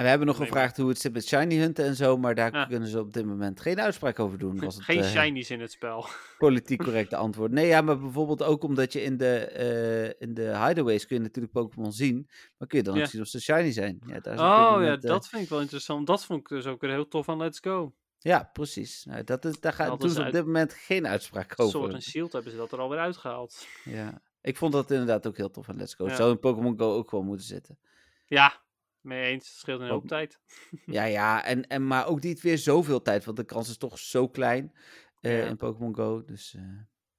En 0.00 0.06
we 0.06 0.12
hebben 0.12 0.28
nog 0.28 0.38
Nee, 0.38 0.46
gevraagd 0.48 0.76
hoe 0.76 0.88
het 0.88 0.98
zit 1.00 1.12
met 1.12 1.26
shiny 1.26 1.56
hunten 1.56 1.84
en 1.84 1.96
zo, 1.96 2.16
maar 2.16 2.34
daar 2.34 2.54
Ja. 2.54 2.64
kunnen 2.64 2.88
ze 2.88 2.98
op 3.00 3.12
dit 3.12 3.24
moment 3.26 3.60
geen 3.60 3.80
uitspraak 3.80 4.18
over 4.18 4.38
doen. 4.38 4.58
Was 4.64 4.74
het 4.74 4.84
geen 4.84 4.98
eh, 5.02 5.08
shinies 5.10 5.50
in 5.50 5.60
het 5.60 5.70
spel. 5.72 6.06
politiek 6.38 6.82
correcte 6.84 7.16
antwoord. 7.16 7.50
Nee, 7.50 7.66
ja, 7.66 7.80
maar 7.80 7.98
bijvoorbeeld 7.98 8.42
ook 8.42 8.62
omdat 8.62 8.92
je 8.92 9.02
in 9.02 9.16
de, 9.16 9.36
eh, 9.38 10.26
in 10.28 10.34
de 10.34 10.42
hideaways 10.66 11.06
kun 11.06 11.16
je 11.16 11.22
natuurlijk 11.22 11.52
Pokémon 11.52 11.92
zien, 11.92 12.28
maar 12.58 12.68
kun 12.68 12.78
je 12.78 12.84
dan 12.84 12.94
Ja. 12.96 13.02
ook 13.02 13.08
zien 13.08 13.20
of 13.20 13.26
ze 13.26 13.40
shiny 13.40 13.72
zijn. 13.72 13.98
Ja, 14.06 14.20
daar 14.20 14.34
is 14.34 14.40
Oh 14.40 14.46
ja, 14.46 14.70
moment, 14.70 15.04
eh, 15.04 15.10
dat 15.10 15.28
vind 15.28 15.42
ik 15.42 15.48
wel 15.48 15.60
interessant. 15.60 16.06
Dat 16.06 16.24
vond 16.24 16.40
ik 16.40 16.48
dus 16.48 16.66
ook 16.66 16.80
weer 16.80 16.90
heel 16.90 17.08
tof 17.08 17.28
aan 17.28 17.38
Let's 17.38 17.58
Go. 17.60 17.94
Ja, 18.18 18.50
precies. 18.52 19.04
Nou, 19.04 19.24
dat 19.24 19.44
is, 19.44 19.60
daar 19.60 19.72
gaan, 19.72 19.98
doen 19.98 20.10
ze 20.10 20.24
op 20.26 20.32
dit 20.32 20.44
moment 20.46 20.72
geen 20.74 21.06
uitspraak 21.06 21.52
over. 21.56 21.78
Sword 21.78 21.92
en 21.92 22.02
Shield 22.02 22.32
hebben 22.32 22.50
ze 22.50 22.56
dat 22.56 22.72
er 22.72 22.78
alweer 22.78 22.98
uitgehaald. 22.98 23.66
Ja. 23.84 24.22
Ik 24.42 24.56
vond 24.56 24.72
dat 24.72 24.90
inderdaad 24.90 25.26
ook 25.26 25.36
heel 25.36 25.50
tof 25.50 25.68
aan 25.68 25.76
Let's 25.76 25.94
Go. 25.94 26.06
Ja. 26.06 26.14
Zou 26.14 26.30
in 26.30 26.38
Pokémon 26.38 26.78
Go 26.78 26.94
ook 26.94 27.08
gewoon 27.08 27.24
moeten 27.24 27.46
zitten. 27.46 27.78
Ja, 28.26 28.60
mee 29.00 29.22
eens. 29.30 29.48
Het 29.48 29.56
scheelt 29.56 29.80
een 29.80 29.88
hoop 29.88 30.02
Ook- 30.02 30.08
tijd. 30.08 30.40
Ja, 30.86 31.04
ja, 31.04 31.44
en, 31.44 31.66
en, 31.66 31.86
maar 31.86 32.06
ook 32.06 32.20
niet 32.22 32.40
weer 32.40 32.58
zoveel 32.58 33.02
tijd, 33.02 33.24
want 33.24 33.36
de 33.36 33.44
kans 33.44 33.68
is 33.68 33.76
toch 33.76 33.98
zo 33.98 34.28
klein 34.28 34.72
Ja. 35.20 35.30
in 35.46 35.56
Pokémon 35.56 35.94
Go. 35.94 36.24
Dus, 36.24 36.54
eh, 36.54 36.62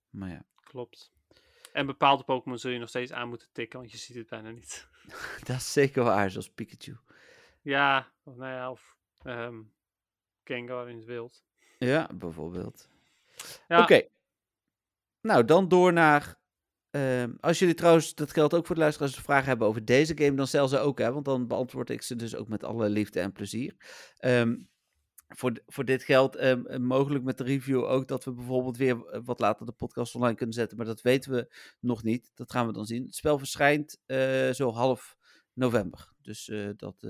maar 0.10 0.30
ja, 0.30 0.46
Klopt. 0.64 1.12
En 1.74 1.86
bepaalde 1.86 2.24
Pokémon 2.24 2.58
zul 2.58 2.72
je 2.72 2.80
nog 2.80 2.90
steeds 2.90 3.12
aan 3.12 3.28
moeten 3.30 3.48
tikken, 3.52 3.80
want 3.80 3.92
je 3.92 3.98
ziet 3.98 4.16
het 4.16 4.30
bijna 4.30 4.50
niet. 4.50 4.88
dat 5.48 5.56
is 5.56 5.72
zeker 5.74 6.04
waar, 6.04 6.30
zoals 6.32 6.50
Pikachu. 6.50 6.98
Ja, 7.62 8.12
of 8.24 8.36
nou 8.36 8.52
ja, 8.54 8.72
of 8.72 8.96
Gengar 10.44 10.90
in 10.90 10.96
het 10.96 11.06
wild. 11.06 11.44
Ja, 11.78 12.10
bijvoorbeeld. 12.14 12.90
Ja, 13.68 13.82
Oké. 13.82 14.02
Nou, 15.22 15.46
dan 15.46 15.68
door 15.68 15.94
naar. 15.94 16.40
Ehm, 16.92 17.32
als 17.40 17.60
jullie 17.60 17.76
trouwens, 17.76 18.16
dat 18.16 18.32
geldt 18.32 18.54
ook 18.54 18.66
voor 18.66 18.76
de 18.76 18.82
luisteraars, 18.82 19.16
vragen 19.16 19.48
hebben 19.48 19.68
over 19.68 19.86
deze 19.86 20.18
game, 20.18 20.36
dan 20.36 20.48
stel 20.48 20.68
ze 20.68 20.80
ook, 20.80 21.00
hè, 21.00 21.12
want 21.12 21.26
dan 21.26 21.48
beantwoord 21.48 21.90
ik 21.90 22.02
ze 22.02 22.16
dus 22.16 22.36
ook 22.36 22.48
met 22.48 22.64
alle 22.64 22.90
liefde 22.90 23.20
en 23.20 23.32
plezier. 23.32 23.76
Ehm, 24.18 24.56
voor, 25.36 25.62
voor 25.68 25.86
dit 25.86 26.04
geldt 26.04 26.36
ehm, 26.36 26.66
eh, 26.66 26.80
mogelijk 26.80 27.24
met 27.24 27.38
de 27.38 27.44
review 27.44 27.84
ook 27.84 28.08
dat 28.08 28.24
we 28.24 28.32
bijvoorbeeld 28.32 28.78
weer 28.78 29.06
eh, 29.06 29.22
wat 29.24 29.40
later 29.40 29.66
de 29.66 29.72
podcast 29.72 30.16
online 30.16 30.36
kunnen 30.36 30.56
zetten, 30.56 30.78
maar 30.78 30.86
dat 30.86 31.02
weten 31.02 31.32
we 31.32 31.54
nog 31.80 32.04
niet. 32.04 32.32
Dat 32.36 32.52
gaan 32.52 32.68
we 32.68 32.74
dan 32.74 32.86
zien. 32.86 33.06
Het 33.06 33.16
spel 33.16 33.38
verschijnt 33.38 34.02
eh, 34.06 34.50
zo 34.50 34.72
half 34.72 35.18
november. 35.54 36.14
Dus 36.22 36.50
eh, 36.50 36.70
dat 36.76 37.02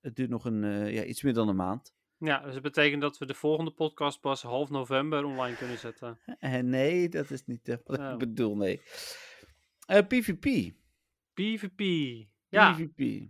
het 0.00 0.16
duurt 0.16 0.30
nog 0.30 0.44
een, 0.44 0.92
ja, 0.92 1.04
iets 1.04 1.22
meer 1.22 1.34
dan 1.34 1.48
een 1.48 1.56
maand. 1.56 1.94
Ja, 2.20 2.38
dus 2.40 2.52
dat 2.52 2.62
betekent 2.62 3.02
dat 3.02 3.18
we 3.18 3.26
de 3.26 3.34
volgende 3.34 3.70
podcast 3.70 4.20
pas 4.20 4.42
half 4.42 4.70
november 4.70 5.24
online 5.24 5.56
kunnen 5.56 5.78
zetten. 5.78 6.18
Eh, 6.38 6.58
nee, 6.58 7.08
dat 7.08 7.30
is 7.30 7.46
niet 7.46 7.68
eh, 7.68 7.76
wat 7.84 7.98
Oh. 7.98 8.10
ik 8.12 8.18
bedoel, 8.18 8.56
nee. 8.56 8.80
Eh, 9.86 10.06
PvP. 10.06 10.72
PvP. 11.34 11.80
Ja, 12.48 12.72
PvP. 12.72 13.28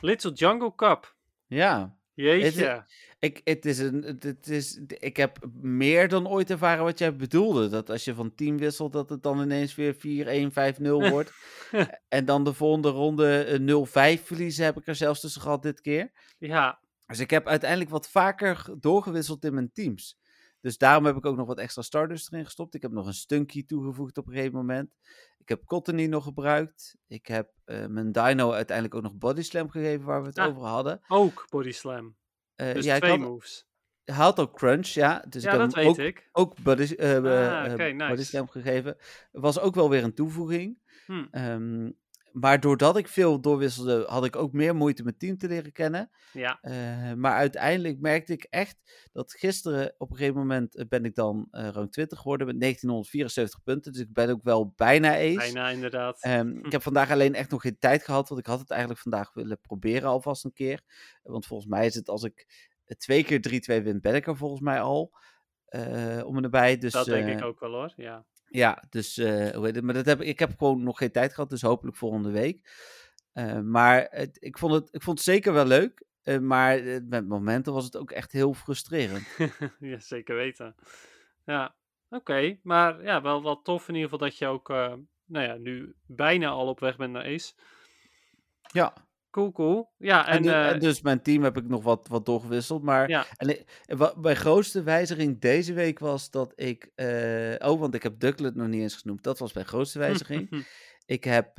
Little 0.00 0.32
Jungle 0.32 0.74
Cup. 0.74 1.16
Ja. 1.46 1.98
Jeetje. 2.14 2.84
Ik, 3.18 3.40
het 3.44 3.66
is 3.66 3.78
een, 3.78 4.02
het, 4.20 4.48
is, 4.48 4.80
ik 4.86 5.16
heb 5.16 5.38
meer 5.60 6.08
dan 6.08 6.28
ooit 6.28 6.50
ervaren 6.50 6.84
wat 6.84 6.98
jij 6.98 7.16
bedoelde. 7.16 7.68
Dat 7.68 7.90
als 7.90 8.04
je 8.04 8.14
van 8.14 8.34
team 8.34 8.58
wisselt, 8.58 8.92
dat 8.92 9.10
het 9.10 9.22
dan 9.22 9.40
ineens 9.42 9.74
weer 9.74 9.94
4-1-5-0 9.94 10.82
wordt. 11.10 11.32
en 12.08 12.24
dan 12.24 12.44
de 12.44 12.52
volgende 12.52 12.88
ronde 12.88 13.42
eh, 13.44 14.18
0-5 14.18 14.22
verliezen 14.22 14.64
heb 14.64 14.76
ik 14.76 14.86
er 14.86 14.94
zelfs 14.94 15.20
tussen 15.20 15.40
gehad 15.42 15.62
dit 15.62 15.80
keer. 15.80 16.10
Ja, 16.38 16.80
Dus 17.10 17.18
ik 17.18 17.30
heb 17.30 17.46
uiteindelijk 17.48 17.90
wat 17.90 18.08
vaker 18.08 18.66
doorgewisseld 18.80 19.44
in 19.44 19.54
mijn 19.54 19.72
teams. 19.72 20.18
Dus 20.60 20.78
daarom 20.78 21.04
heb 21.04 21.16
ik 21.16 21.26
ook 21.26 21.36
nog 21.36 21.46
wat 21.46 21.58
extra 21.58 21.82
starters 21.82 22.30
erin 22.32 22.44
gestopt. 22.44 22.74
Ik 22.74 22.82
heb 22.82 22.90
nog 22.90 23.06
een 23.06 23.14
Stunky 23.14 23.66
toegevoegd 23.66 24.18
op 24.18 24.26
een 24.26 24.32
gegeven 24.32 24.54
moment. 24.56 24.90
Ik 25.38 25.48
heb 25.48 25.64
Cottony 25.64 26.06
nog 26.06 26.24
gebruikt. 26.24 26.96
Ik 27.06 27.26
heb 27.26 27.50
eh, 27.64 27.86
mijn 27.86 28.12
Dino 28.12 28.52
uiteindelijk 28.52 28.94
ook 28.96 29.02
nog 29.02 29.14
Body 29.16 29.42
Slam 29.42 29.70
gegeven, 29.70 30.06
waar 30.06 30.20
we 30.22 30.26
het 30.28 30.38
Ah. 30.38 30.46
over 30.48 30.62
hadden. 30.62 31.00
ook 31.08 31.46
Body 31.50 31.70
Slam. 31.72 32.16
Dus 32.54 32.84
ja, 32.84 32.98
twee 32.98 33.10
had, 33.10 33.20
moves. 33.20 33.66
hij 34.04 34.14
had 34.14 34.40
ook 34.40 34.56
Crunch, 34.56 34.86
ja. 34.86 35.24
Dus 35.28 35.42
Ja, 35.42 35.52
ik 35.52 35.58
heb 35.58 35.66
dat 35.70 35.74
hem 35.74 35.84
weet 35.84 35.98
ook, 36.00 36.06
ik. 36.06 36.28
ook 36.32 36.62
Body, 36.62 36.94
eh, 36.94 37.16
Ah, 37.16 38.08
Body. 38.08 38.22
Slam 38.22 38.48
gegeven. 38.48 38.96
Was 39.32 39.58
ook 39.60 39.74
wel 39.74 39.90
weer 39.90 40.04
een 40.04 40.14
toevoeging. 40.14 40.78
Hm. 41.06 41.26
Ehm, 41.30 41.90
maar 42.32 42.60
doordat 42.60 42.96
ik 42.96 43.08
veel 43.08 43.40
doorwisselde, 43.40 44.04
had 44.08 44.24
ik 44.24 44.36
ook 44.36 44.52
meer 44.52 44.74
moeite 44.74 45.02
mijn 45.02 45.16
team 45.16 45.38
te 45.38 45.48
leren 45.48 45.72
kennen. 45.72 46.10
Ja, 46.32 46.58
Eh, 46.60 47.12
maar 47.12 47.32
uiteindelijk 47.34 48.00
merkte 48.00 48.32
ik 48.32 48.46
echt 48.50 49.08
dat 49.12 49.32
gisteren 49.32 49.94
op 49.98 50.10
een 50.10 50.16
gegeven 50.16 50.38
moment 50.40 50.76
eh, 50.76 50.86
ben 50.88 51.04
ik 51.04 51.14
dan 51.14 51.48
eh 51.50 51.68
rang 51.68 51.92
20 51.92 52.18
geworden 52.18 52.46
met 52.46 52.60
1974 52.60 53.62
punten. 53.62 53.92
Dus 53.92 54.00
ik 54.00 54.12
ben 54.12 54.30
ook 54.30 54.42
wel 54.42 54.72
bijna 54.76 55.14
ace. 55.14 55.36
bijna 55.36 55.68
inderdaad. 55.68 56.22
Ehm, 56.22 56.48
Hm. 56.48 56.64
Ik 56.66 56.72
heb 56.72 56.82
vandaag 56.82 57.10
alleen 57.10 57.34
echt 57.34 57.50
nog 57.50 57.60
geen 57.62 57.78
tijd 57.78 58.04
gehad, 58.04 58.28
want 58.28 58.40
ik 58.40 58.46
had 58.46 58.58
het 58.58 58.70
eigenlijk 58.70 59.00
vandaag 59.00 59.32
willen 59.32 59.60
proberen 59.60 60.08
alvast 60.08 60.44
een 60.44 60.52
keer. 60.52 60.82
Want 61.22 61.46
volgens 61.46 61.68
mij 61.68 61.86
is 61.86 61.94
het 61.94 62.08
als 62.08 62.22
ik 62.22 62.46
twee 62.98 63.24
keer 63.24 63.40
3-2 63.40 63.82
win, 63.82 64.00
ben 64.00 64.14
ik 64.14 64.26
er 64.26 64.36
volgens 64.36 64.60
mij 64.60 64.80
al. 64.80 65.12
om 66.24 66.36
en 66.36 66.42
erbij. 66.44 66.78
Dus, 66.78 66.92
dat 66.92 67.04
denk 67.06 67.28
ik 67.28 67.44
ook 67.44 67.60
wel 67.60 67.70
hoor. 67.70 67.92
Ja. 67.96 68.26
Ja, 68.50 68.82
dus 68.88 69.18
eh, 69.18 69.48
hoe 69.50 69.64
heet 69.64 69.74
het? 69.74 69.84
Maar 69.84 69.94
dat 69.94 70.06
heb, 70.06 70.20
ik 70.20 70.28
ik 70.28 70.38
heb 70.38 70.58
gewoon 70.58 70.82
nog 70.82 70.98
geen 70.98 71.10
tijd 71.12 71.34
gehad, 71.34 71.50
dus 71.50 71.62
hopelijk 71.62 71.96
volgende 71.96 72.30
week. 72.30 72.70
Eh, 73.32 73.60
maar 73.60 74.06
het, 74.10 74.36
ik, 74.40 74.58
vond 74.58 74.72
het, 74.72 74.88
ik 74.92 75.02
vond 75.02 75.18
het 75.18 75.26
zeker 75.26 75.52
wel 75.52 75.64
leuk. 75.64 76.04
eh, 76.22 76.38
maar 76.38 77.02
met 77.02 77.28
momenten 77.28 77.72
was 77.72 77.84
het 77.84 77.96
ook 77.96 78.10
echt 78.10 78.32
heel 78.32 78.54
frustrerend. 78.54 79.26
ja, 79.80 79.98
zeker 79.98 80.36
weten. 80.36 80.74
Ja, 81.44 81.74
oké. 82.08 82.58
Maar 82.62 83.02
ja, 83.02 83.22
wel 83.22 83.42
wat 83.42 83.64
tof 83.64 83.88
in 83.88 83.94
ieder 83.94 84.10
geval 84.10 84.28
dat 84.28 84.38
je 84.38 84.46
ook, 84.46 84.68
nou 85.24 85.46
ja, 85.46 85.54
nu 85.54 85.94
bijna 86.06 86.48
al 86.48 86.68
op 86.68 86.80
weg 86.80 86.96
bent 86.96 87.12
naar 87.12 87.24
Ace. 87.24 87.54
Ja, 88.72 88.94
Cool, 89.30 89.52
cool. 89.52 89.92
Ja, 89.96 90.26
en, 90.26 90.32
en, 90.36 90.42
du- 90.42 90.48
eh, 90.48 90.68
en 90.68 90.78
dus 90.78 91.00
mijn 91.00 91.22
team 91.22 91.42
heb 91.42 91.56
ik 91.56 91.68
nog 91.68 91.82
wat, 91.82 92.08
wat 92.08 92.26
doorgewisseld. 92.26 92.82
Maar 92.82 93.08
ja, 93.08 93.26
en, 93.36 93.64
wat 93.98 94.16
mijn 94.16 94.36
grootste 94.36 94.82
wijziging 94.82 95.40
deze 95.40 95.72
week 95.72 95.98
was 95.98 96.30
dat 96.30 96.52
ik... 96.60 96.90
eh, 96.94 97.54
oh, 97.70 97.80
want 97.80 97.94
ik 97.94 98.02
heb 98.02 98.18
Ducklet 98.20 98.54
nog 98.54 98.66
niet 98.68 98.80
eens 98.80 98.96
genoemd. 98.96 99.22
Dat 99.22 99.38
was 99.38 99.52
mijn 99.52 99.66
grootste 99.66 99.98
wijziging. 99.98 100.66
ik 101.06 101.24
heb... 101.24 101.58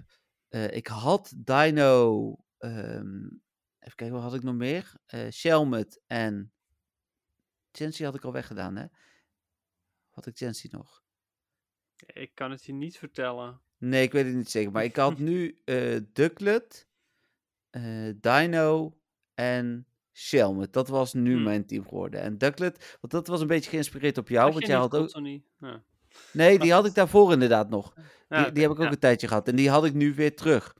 eh, 0.49 0.71
ik 0.75 0.87
had 0.87 1.33
Dino... 1.35 2.35
ehm, 2.57 3.25
even 3.79 3.95
kijken, 3.95 4.11
wat 4.11 4.21
had 4.21 4.33
ik 4.33 4.43
nog 4.43 4.55
meer? 4.55 4.93
Eh 5.05 5.29
Shelmet 5.29 6.01
en 6.07 6.53
Chancy 7.71 8.03
had 8.03 8.15
ik 8.15 8.23
al 8.23 8.31
weggedaan, 8.31 8.75
hè? 8.75 8.85
Had 10.09 10.25
ik 10.25 10.37
Chancy 10.37 10.67
nog? 10.71 11.01
Ik 12.05 12.35
kan 12.35 12.51
het 12.51 12.63
je 12.63 12.73
niet 12.73 12.97
vertellen. 12.97 13.61
Nee, 13.77 14.03
ik 14.03 14.11
weet 14.11 14.25
het 14.25 14.35
niet 14.35 14.49
zeker. 14.49 14.71
Maar 14.71 14.83
ik 14.83 14.95
had 14.95 15.17
nu 15.17 15.61
eh 15.65 15.99
Ducklet, 16.13 16.87
eh, 17.71 17.81
Dino 18.19 18.97
en 19.33 19.85
Shelmet. 20.13 20.73
Dat 20.73 20.87
was 20.87 21.13
nu 21.13 21.33
Hmm. 21.33 21.43
mijn 21.43 21.65
team 21.65 21.83
geworden. 21.83 22.21
En 22.21 22.37
Ducklet, 22.37 22.97
want 23.01 23.13
dat 23.13 23.27
was 23.27 23.41
een 23.41 23.47
beetje 23.47 23.69
geïnspireerd 23.69 24.17
op 24.17 24.29
jou. 24.29 24.43
Had 24.43 24.53
want 24.53 24.65
jij 24.67 24.75
had 24.77 24.95
ook... 24.95 25.09
Ja. 25.59 25.83
Nee, 26.33 26.59
die 26.59 26.71
had 26.73 26.85
ik 26.85 26.93
daarvoor 26.93 27.31
inderdaad 27.33 27.69
nog. 27.69 27.93
Ja, 28.29 28.43
Die, 28.43 28.51
die 28.51 28.61
heb 28.63 28.71
ik 28.71 28.77
ook 28.77 28.85
ja. 28.85 28.91
een 28.91 28.99
tijdje 28.99 29.27
gehad. 29.27 29.47
En 29.47 29.55
die 29.55 29.69
had 29.69 29.85
ik 29.85 29.93
nu 29.93 30.13
weer 30.13 30.35
terug. 30.35 30.75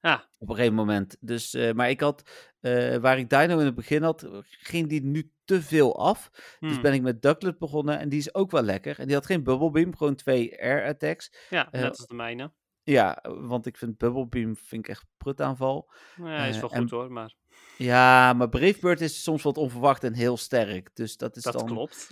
Ja. 0.00 0.28
Op 0.38 0.48
een 0.48 0.54
gegeven 0.54 0.76
moment. 0.76 1.16
Dus, 1.20 1.54
eh, 1.54 1.72
maar 1.72 1.90
ik 1.90 2.00
had, 2.00 2.30
eh, 2.60 2.96
waar 2.96 3.18
ik 3.18 3.30
Dino 3.30 3.58
in 3.58 3.64
het 3.64 3.74
begin 3.74 4.02
had, 4.02 4.28
ging 4.42 4.88
die 4.88 5.02
nu 5.04 5.30
te 5.44 5.62
veel 5.62 5.98
af. 5.98 6.30
Dus 6.60 6.72
Hmm. 6.72 6.82
ben 6.82 6.92
ik 6.92 7.02
met 7.02 7.22
Ducklet 7.22 7.58
begonnen. 7.58 7.98
En 7.98 8.08
die 8.08 8.18
is 8.18 8.34
ook 8.34 8.50
wel 8.50 8.62
lekker. 8.62 8.98
En 8.98 9.06
die 9.06 9.14
had 9.14 9.26
geen 9.26 9.42
Bubble 9.44 9.70
Beam, 9.70 9.96
gewoon 9.96 10.14
twee 10.14 10.62
air 10.62 10.86
attacks. 10.86 11.32
Ja, 11.50 11.68
net 11.70 11.88
als 11.98 12.06
de 12.06 12.14
mijne. 12.14 12.52
Ja, 12.92 13.18
want 13.22 13.66
ik 13.66 13.76
vind 13.76 13.98
Bubble 13.98 14.26
Beam 14.26 14.56
vind 14.56 14.84
ik 14.84 14.88
echt 14.88 15.04
prutaanval. 15.16 15.90
Nou 16.16 16.30
Ja, 16.30 16.36
hij 16.36 16.48
is 16.48 16.54
eh, 16.54 16.60
wel 16.60 16.70
en- 16.70 16.80
goed 16.80 16.90
hoor, 16.90 17.12
maar 17.12 17.34
Ja, 17.76 18.32
maar 18.32 18.48
Brave 18.48 18.78
Bird 18.80 19.00
is 19.00 19.22
soms 19.22 19.42
wat 19.42 19.56
onverwacht 19.56 20.04
en 20.04 20.14
heel 20.14 20.36
sterk. 20.36 20.90
Dus 20.94 21.16
dat 21.16 21.36
is, 21.36 21.42
dat 21.42 21.52
dan, 21.52 21.66
klopt. 21.66 22.08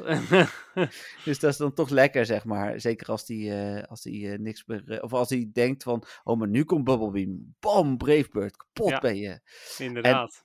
dus 1.24 1.38
dat 1.38 1.50
is 1.50 1.56
dan 1.56 1.72
toch 1.74 1.88
lekker, 1.88 2.26
zeg 2.26 2.44
maar. 2.44 2.80
Zeker 2.80 3.06
als 3.06 3.26
die, 3.26 3.54
eh, 3.54 3.82
als 3.82 4.02
die 4.02 4.30
eh, 4.32 4.38
niks 4.38 4.64
meer... 4.66 5.02
of 5.02 5.12
als 5.12 5.28
hij 5.30 5.50
denkt 5.52 5.82
van, 5.82 6.04
oh, 6.24 6.38
maar 6.38 6.48
nu 6.48 6.64
komt 6.64 6.84
Bubble 6.84 7.10
Beam. 7.10 7.54
Bam, 7.60 7.96
Brave 7.96 8.28
Bird. 8.30 8.56
Kapot 8.56 8.88
Ja. 8.90 8.98
ben 9.00 9.16
je. 9.16 9.40
Inderdaad. 9.78 10.43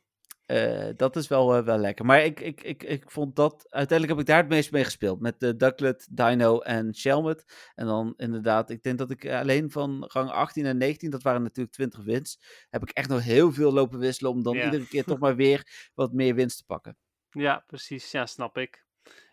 Eh, 0.50 0.90
dat 0.96 1.16
is 1.16 1.28
wel, 1.28 1.56
eh, 1.56 1.64
wel 1.64 1.78
lekker. 1.78 2.06
Maar 2.06 2.24
ik, 2.24 2.40
ik, 2.40 2.62
ik, 2.64 2.84
ik 2.84 3.12
vond 3.12 3.36
dat... 3.36 3.66
Uiteindelijk 3.70 4.18
heb 4.18 4.28
ik 4.28 4.34
daar 4.34 4.42
het 4.42 4.52
meest 4.54 4.72
mee 4.72 4.84
gespeeld. 4.84 5.20
Met 5.20 5.40
de 5.40 5.56
Ducklet, 5.56 6.08
Dino 6.12 6.60
en 6.60 6.96
Shelmet. 6.96 7.72
En 7.76 7.86
dan 7.86 8.14
inderdaad, 8.18 8.70
ik 8.70 8.84
denk 8.84 8.98
dat 8.98 9.12
ik 9.12 9.30
alleen 9.30 9.72
van 9.72 10.06
rang 10.08 10.30
18 10.30 10.66
en 10.66 10.78
19, 10.78 11.10
dat 11.10 11.22
waren 11.22 11.42
natuurlijk 11.42 11.76
20 11.76 12.04
wins, 12.04 12.40
heb 12.70 12.82
ik 12.82 12.90
echt 12.90 13.10
nog 13.10 13.24
heel 13.24 13.52
veel 13.52 13.74
lopen 13.74 14.00
wisselen 14.00 14.32
om 14.32 14.44
dan 14.44 14.56
Ja. 14.56 14.64
iedere 14.66 14.88
keer 14.88 15.04
toch 15.14 15.20
maar 15.20 15.36
weer 15.36 15.90
wat 15.94 16.14
meer 16.14 16.36
winst 16.36 16.58
te 16.58 16.66
pakken. 16.66 16.98
Ja, 17.30 17.64
precies. 17.68 18.12
Ja, 18.12 18.26
snap 18.26 18.58
ik. 18.58 18.86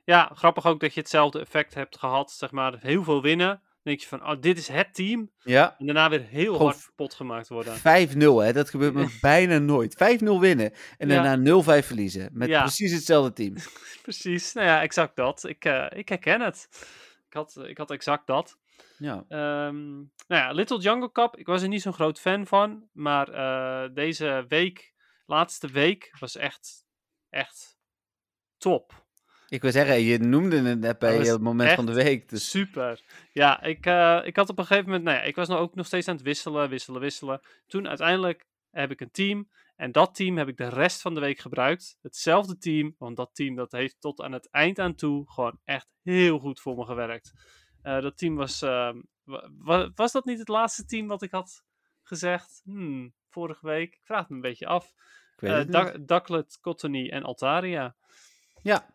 Ja, 0.04 0.30
grappig 0.34 0.66
ook 0.66 0.80
dat 0.80 0.94
je 0.94 1.00
hetzelfde 1.00 1.40
effect 1.40 1.74
hebt 1.74 1.98
gehad. 1.98 2.30
Zeg 2.30 2.50
maar, 2.50 2.78
heel 2.80 3.04
veel 3.04 3.22
winnen. 3.22 3.62
Denk 3.86 4.00
je 4.00 4.06
van, 4.06 4.26
oh, 4.30 4.40
dit 4.40 4.58
is 4.58 4.68
het 4.68 4.94
team. 4.94 5.30
Ja, 5.42 5.74
En 5.78 5.86
daarna 5.86 6.08
weer 6.10 6.22
heel 6.22 6.52
Gewoon 6.52 6.68
hard 6.70 6.84
kapot 6.84 7.14
gemaakt 7.14 7.48
worden. 7.48 7.76
5-0 7.76 7.80
hè, 8.44 8.52
dat 8.52 8.70
gebeurt 8.70 8.94
me 8.94 9.18
bijna 9.20 9.58
nooit. 9.58 9.94
5-0 9.94 10.40
winnen 10.40 10.72
en 10.98 11.08
Ja. 11.08 11.22
daarna 11.22 11.36
0-5 11.82 11.86
verliezen. 11.86 12.30
Met 12.32 12.48
Ja. 12.48 12.60
precies 12.60 12.92
hetzelfde 12.92 13.32
team. 13.32 13.54
Precies. 14.02 14.52
Nou 14.52 14.66
ja, 14.66 14.82
exact 14.82 15.16
dat. 15.16 15.44
Ik, 15.44 15.64
eh, 15.64 15.86
ik 15.90 16.08
herken 16.08 16.40
het. 16.40 16.68
Ik 17.26 17.32
had, 17.32 17.56
ik 17.66 17.78
had 17.78 17.90
exact 17.90 18.26
dat. 18.26 18.58
Ja. 18.98 19.24
Ehm, 19.28 19.94
nou 19.96 20.06
ja, 20.42 20.52
Little 20.52 20.78
Jungle 20.78 21.12
Cup. 21.12 21.36
Ik 21.36 21.46
was 21.46 21.62
er 21.62 21.68
niet 21.68 21.82
zo'n 21.82 21.92
groot 21.92 22.20
fan 22.20 22.46
van. 22.46 22.88
Maar 22.92 23.28
eh, 23.28 23.94
deze 23.94 24.44
week, 24.48 24.94
laatste 25.26 25.66
week, 25.68 26.16
was 26.18 26.36
echt, 26.36 26.84
echt 27.30 27.78
top. 28.58 29.05
Ik 29.48 29.62
wil 29.62 29.70
zeggen, 29.72 30.00
je 30.00 30.18
noemde 30.18 30.60
het 30.62 30.78
net 30.80 30.98
bij 30.98 31.16
het 31.16 31.40
moment 31.40 31.70
van 31.72 31.86
de 31.86 31.92
week. 31.92 32.28
Dus 32.28 32.50
Super. 32.50 33.02
Ja, 33.32 33.62
ik, 33.62 33.86
eh, 33.86 34.20
ik 34.24 34.36
had 34.36 34.48
op 34.48 34.58
een 34.58 34.66
gegeven 34.66 34.88
moment, 34.88 35.04
nou 35.04 35.16
ja, 35.16 35.22
ik 35.22 35.34
was 35.36 35.48
nou 35.48 35.60
ook 35.60 35.74
nog 35.74 35.86
steeds 35.86 36.08
aan 36.08 36.14
het 36.14 36.24
wisselen, 36.24 36.68
wisselen, 36.68 37.00
wisselen. 37.00 37.40
Toen 37.66 37.88
uiteindelijk 37.88 38.46
heb 38.70 38.90
ik 38.90 39.00
een 39.00 39.10
team. 39.10 39.48
En 39.76 39.92
dat 39.92 40.14
team 40.14 40.36
heb 40.36 40.48
ik 40.48 40.56
de 40.56 40.68
rest 40.68 41.00
van 41.00 41.14
de 41.14 41.20
week 41.20 41.38
gebruikt. 41.38 41.98
Hetzelfde 42.02 42.58
team, 42.58 42.94
want 42.98 43.16
dat 43.16 43.30
team 43.34 43.54
dat 43.54 43.72
heeft 43.72 43.96
tot 44.00 44.20
aan 44.20 44.32
het 44.32 44.50
eind 44.50 44.78
aan 44.78 44.94
toe 44.94 45.30
gewoon 45.30 45.60
echt 45.64 45.88
heel 46.02 46.38
goed 46.38 46.60
voor 46.60 46.76
me 46.76 46.84
gewerkt. 46.84 47.32
Eh, 47.82 48.00
dat 48.00 48.18
team 48.18 48.34
was, 48.36 48.62
ehm, 48.62 49.00
wa- 49.24 49.48
wa- 49.58 49.90
was 49.94 50.12
dat 50.12 50.24
niet 50.24 50.38
het 50.38 50.48
laatste 50.48 50.84
team 50.84 51.06
wat 51.06 51.22
ik 51.22 51.30
had 51.30 51.62
gezegd? 52.02 52.60
Hmm, 52.64 53.14
vorige 53.28 53.66
week. 53.66 53.94
Ik 53.94 54.00
vraag 54.04 54.18
het 54.20 54.28
me 54.28 54.34
een 54.34 54.40
beetje 54.40 54.66
af. 54.66 54.92
weet 55.36 55.50
Eh 55.52 55.94
Ducklet, 56.06 56.58
Cottony 56.60 57.08
en 57.08 57.22
Altaria. 57.22 57.96
Ja. 58.66 58.86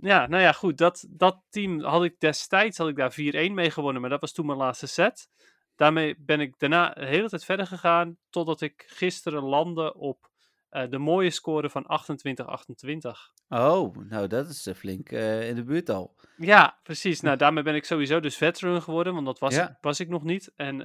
Ja, 0.00 0.26
nou 0.26 0.42
ja, 0.42 0.52
goed. 0.52 0.78
Dat, 0.78 1.06
dat 1.08 1.42
team 1.48 1.80
had 1.80 2.04
ik 2.04 2.20
destijds 2.20 2.78
had 2.78 2.88
ik 2.88 2.96
daar 2.96 3.12
4-1 3.12 3.14
mee 3.52 3.70
gewonnen, 3.70 4.00
maar 4.00 4.10
dat 4.10 4.20
was 4.20 4.32
toen 4.32 4.46
mijn 4.46 4.58
laatste 4.58 4.86
set. 4.86 5.28
Daarmee 5.76 6.14
ben 6.18 6.40
ik 6.40 6.58
daarna 6.58 6.90
de 6.90 7.06
hele 7.06 7.28
tijd 7.28 7.44
verder 7.44 7.66
gegaan, 7.66 8.16
totdat 8.30 8.60
ik 8.60 8.84
gisteren 8.86 9.42
landde 9.42 9.94
op 9.94 10.27
eh, 10.68 10.90
de 10.90 10.98
mooie 10.98 11.30
score 11.30 11.70
van 11.70 11.84
28-28. 11.84 13.32
Oh, 13.48 13.96
nou 13.96 14.26
dat 14.26 14.48
is 14.48 14.66
eh, 14.66 14.74
flink 14.74 15.10
eh, 15.10 15.48
in 15.48 15.54
de 15.54 15.64
buurt 15.64 15.90
al. 15.90 16.14
Ja, 16.36 16.78
precies. 16.82 17.20
Nou, 17.20 17.36
daarmee 17.36 17.62
ben 17.62 17.74
ik 17.74 17.84
sowieso 17.84 18.20
dus 18.20 18.36
veteran 18.36 18.82
geworden, 18.82 19.14
want 19.14 19.26
dat 19.26 19.38
was, 19.38 19.54
Ja. 19.54 19.68
ik, 19.68 19.76
was 19.80 20.00
ik 20.00 20.08
nog 20.08 20.22
niet. 20.22 20.52
En 20.56 20.80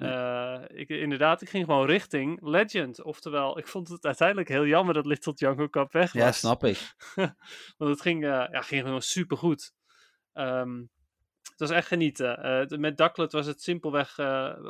ik, 0.76 0.90
inderdaad, 0.90 1.42
ik 1.42 1.50
ging 1.50 1.66
gewoon 1.66 1.86
richting 1.86 2.42
Legend. 2.42 3.04
Oftewel, 3.04 3.58
ik 3.58 3.68
vond 3.68 3.88
het 3.88 4.06
uiteindelijk 4.06 4.48
heel 4.48 4.66
jammer 4.66 4.94
dat 4.94 5.06
Little 5.06 5.34
Jungle 5.36 5.70
Cup 5.70 5.92
weg 5.92 6.14
was. 6.14 6.22
Ja, 6.22 6.32
snap 6.32 6.64
ik. 6.64 6.96
Want 7.78 7.92
het 7.92 8.02
ging, 8.02 8.24
ja, 8.24 8.62
ging 8.62 8.84
gewoon 8.84 9.02
supergoed. 9.02 9.74
Ehm 10.34 10.82
het 11.44 11.62
was 11.62 11.70
echt 11.70 11.88
genieten. 11.88 12.68
Met 12.80 12.98
Ducklet 12.98 13.32
was 13.32 13.46
het 13.46 13.62
simpelweg 13.62 14.20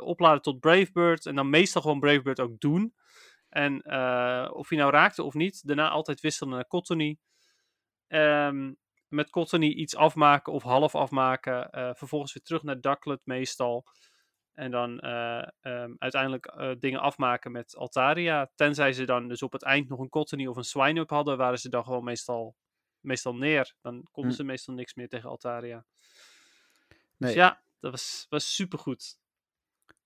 opladen 0.00 0.42
tot 0.42 0.60
Bravebird. 0.60 1.26
En 1.26 1.34
dan 1.34 1.50
meestal 1.50 1.82
gewoon 1.82 2.00
Bravebird 2.00 2.40
ook 2.40 2.60
doen. 2.60 2.94
En 3.54 3.82
eh, 3.82 4.50
of 4.52 4.68
hij 4.68 4.78
nou 4.78 4.90
raakte 4.90 5.22
of 5.22 5.34
niet, 5.34 5.66
daarna 5.66 5.88
altijd 5.88 6.20
wisselen 6.20 6.54
naar 6.54 6.66
Cottony. 6.66 7.18
Ehm, 8.06 8.72
met 9.08 9.30
Cottony 9.30 9.66
iets 9.66 9.96
afmaken 9.96 10.52
of 10.52 10.62
half 10.62 10.94
afmaken. 10.94 11.70
eh, 11.70 11.90
vervolgens 11.94 12.32
weer 12.32 12.42
terug 12.42 12.62
naar 12.62 12.80
Ducklet 12.80 13.20
meestal. 13.24 13.84
En 14.52 14.70
dan 14.70 15.00
eh, 15.00 15.48
ehm, 15.60 15.94
uiteindelijk 15.98 16.52
dingen 16.78 17.00
afmaken 17.00 17.52
met 17.52 17.76
Altaria. 17.76 18.50
Tenzij 18.54 18.92
ze 18.92 19.04
dan 19.04 19.28
dus 19.28 19.42
op 19.42 19.52
het 19.52 19.62
eind 19.62 19.88
nog 19.88 19.98
een 19.98 20.08
Cottony 20.08 20.46
of 20.46 20.56
een 20.56 20.64
Swine-up 20.64 21.10
hadden, 21.10 21.36
waren 21.36 21.58
ze 21.58 21.68
dan 21.68 21.84
gewoon 21.84 22.04
meestal, 22.04 22.56
meestal 23.00 23.34
neer. 23.34 23.74
Dan 23.80 24.08
konden 24.10 24.32
Hm. 24.32 24.36
ze 24.38 24.44
meestal 24.44 24.74
niks 24.74 24.94
meer 24.94 25.08
tegen 25.08 25.28
Altaria. 25.30 25.84
Nee. 26.88 26.98
Dus 27.16 27.32
ja, 27.34 27.62
dat 27.80 27.90
was, 27.90 28.26
was 28.28 28.54
supergoed. 28.54 29.18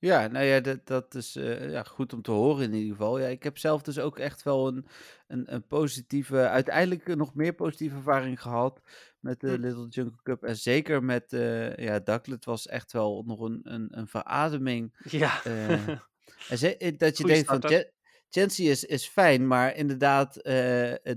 Ja, 0.00 0.26
nou 0.26 0.44
ja, 0.44 0.60
dat, 0.60 0.86
dat 0.86 1.14
is 1.14 1.36
eh, 1.36 1.70
ja, 1.70 1.82
goed 1.82 2.12
om 2.12 2.22
te 2.22 2.30
horen 2.30 2.64
in 2.64 2.74
ieder 2.74 2.90
geval. 2.96 3.18
Ja, 3.18 3.26
ik 3.26 3.42
heb 3.42 3.58
zelf 3.58 3.82
dus 3.82 3.98
ook 3.98 4.18
echt 4.18 4.42
wel 4.42 4.68
een, 4.68 4.86
een, 5.26 5.54
een 5.54 5.66
positieve, 5.66 6.36
uiteindelijk 6.48 7.16
nog 7.16 7.34
meer 7.34 7.52
positieve 7.54 7.96
ervaring 7.96 8.42
gehad 8.42 8.80
met 9.20 9.40
de 9.40 9.48
Hm. 9.50 9.60
Little 9.60 9.88
Jungle 9.88 10.22
Cup. 10.22 10.42
En 10.44 10.56
zeker 10.56 11.04
met, 11.04 11.32
eh 11.32 11.76
ja, 11.76 11.98
Ducklet 11.98 12.44
was 12.44 12.66
echt 12.66 12.92
wel 12.92 13.24
nog 13.26 13.40
een, 13.40 13.60
een, 13.62 13.98
een 13.98 14.08
verademing. 14.08 14.96
Ja. 15.10 15.44
Eh, 15.44 15.88
En 16.48 16.58
ze- 16.58 16.94
dat 16.96 17.16
je 17.16 17.22
Goeie 17.22 17.34
denkt 17.34 17.48
van, 17.48 17.56
starter. 17.58 17.92
Chancy 18.30 18.62
is, 18.62 18.84
is 18.84 19.06
fijn, 19.08 19.46
maar 19.46 19.76
inderdaad, 19.76 20.34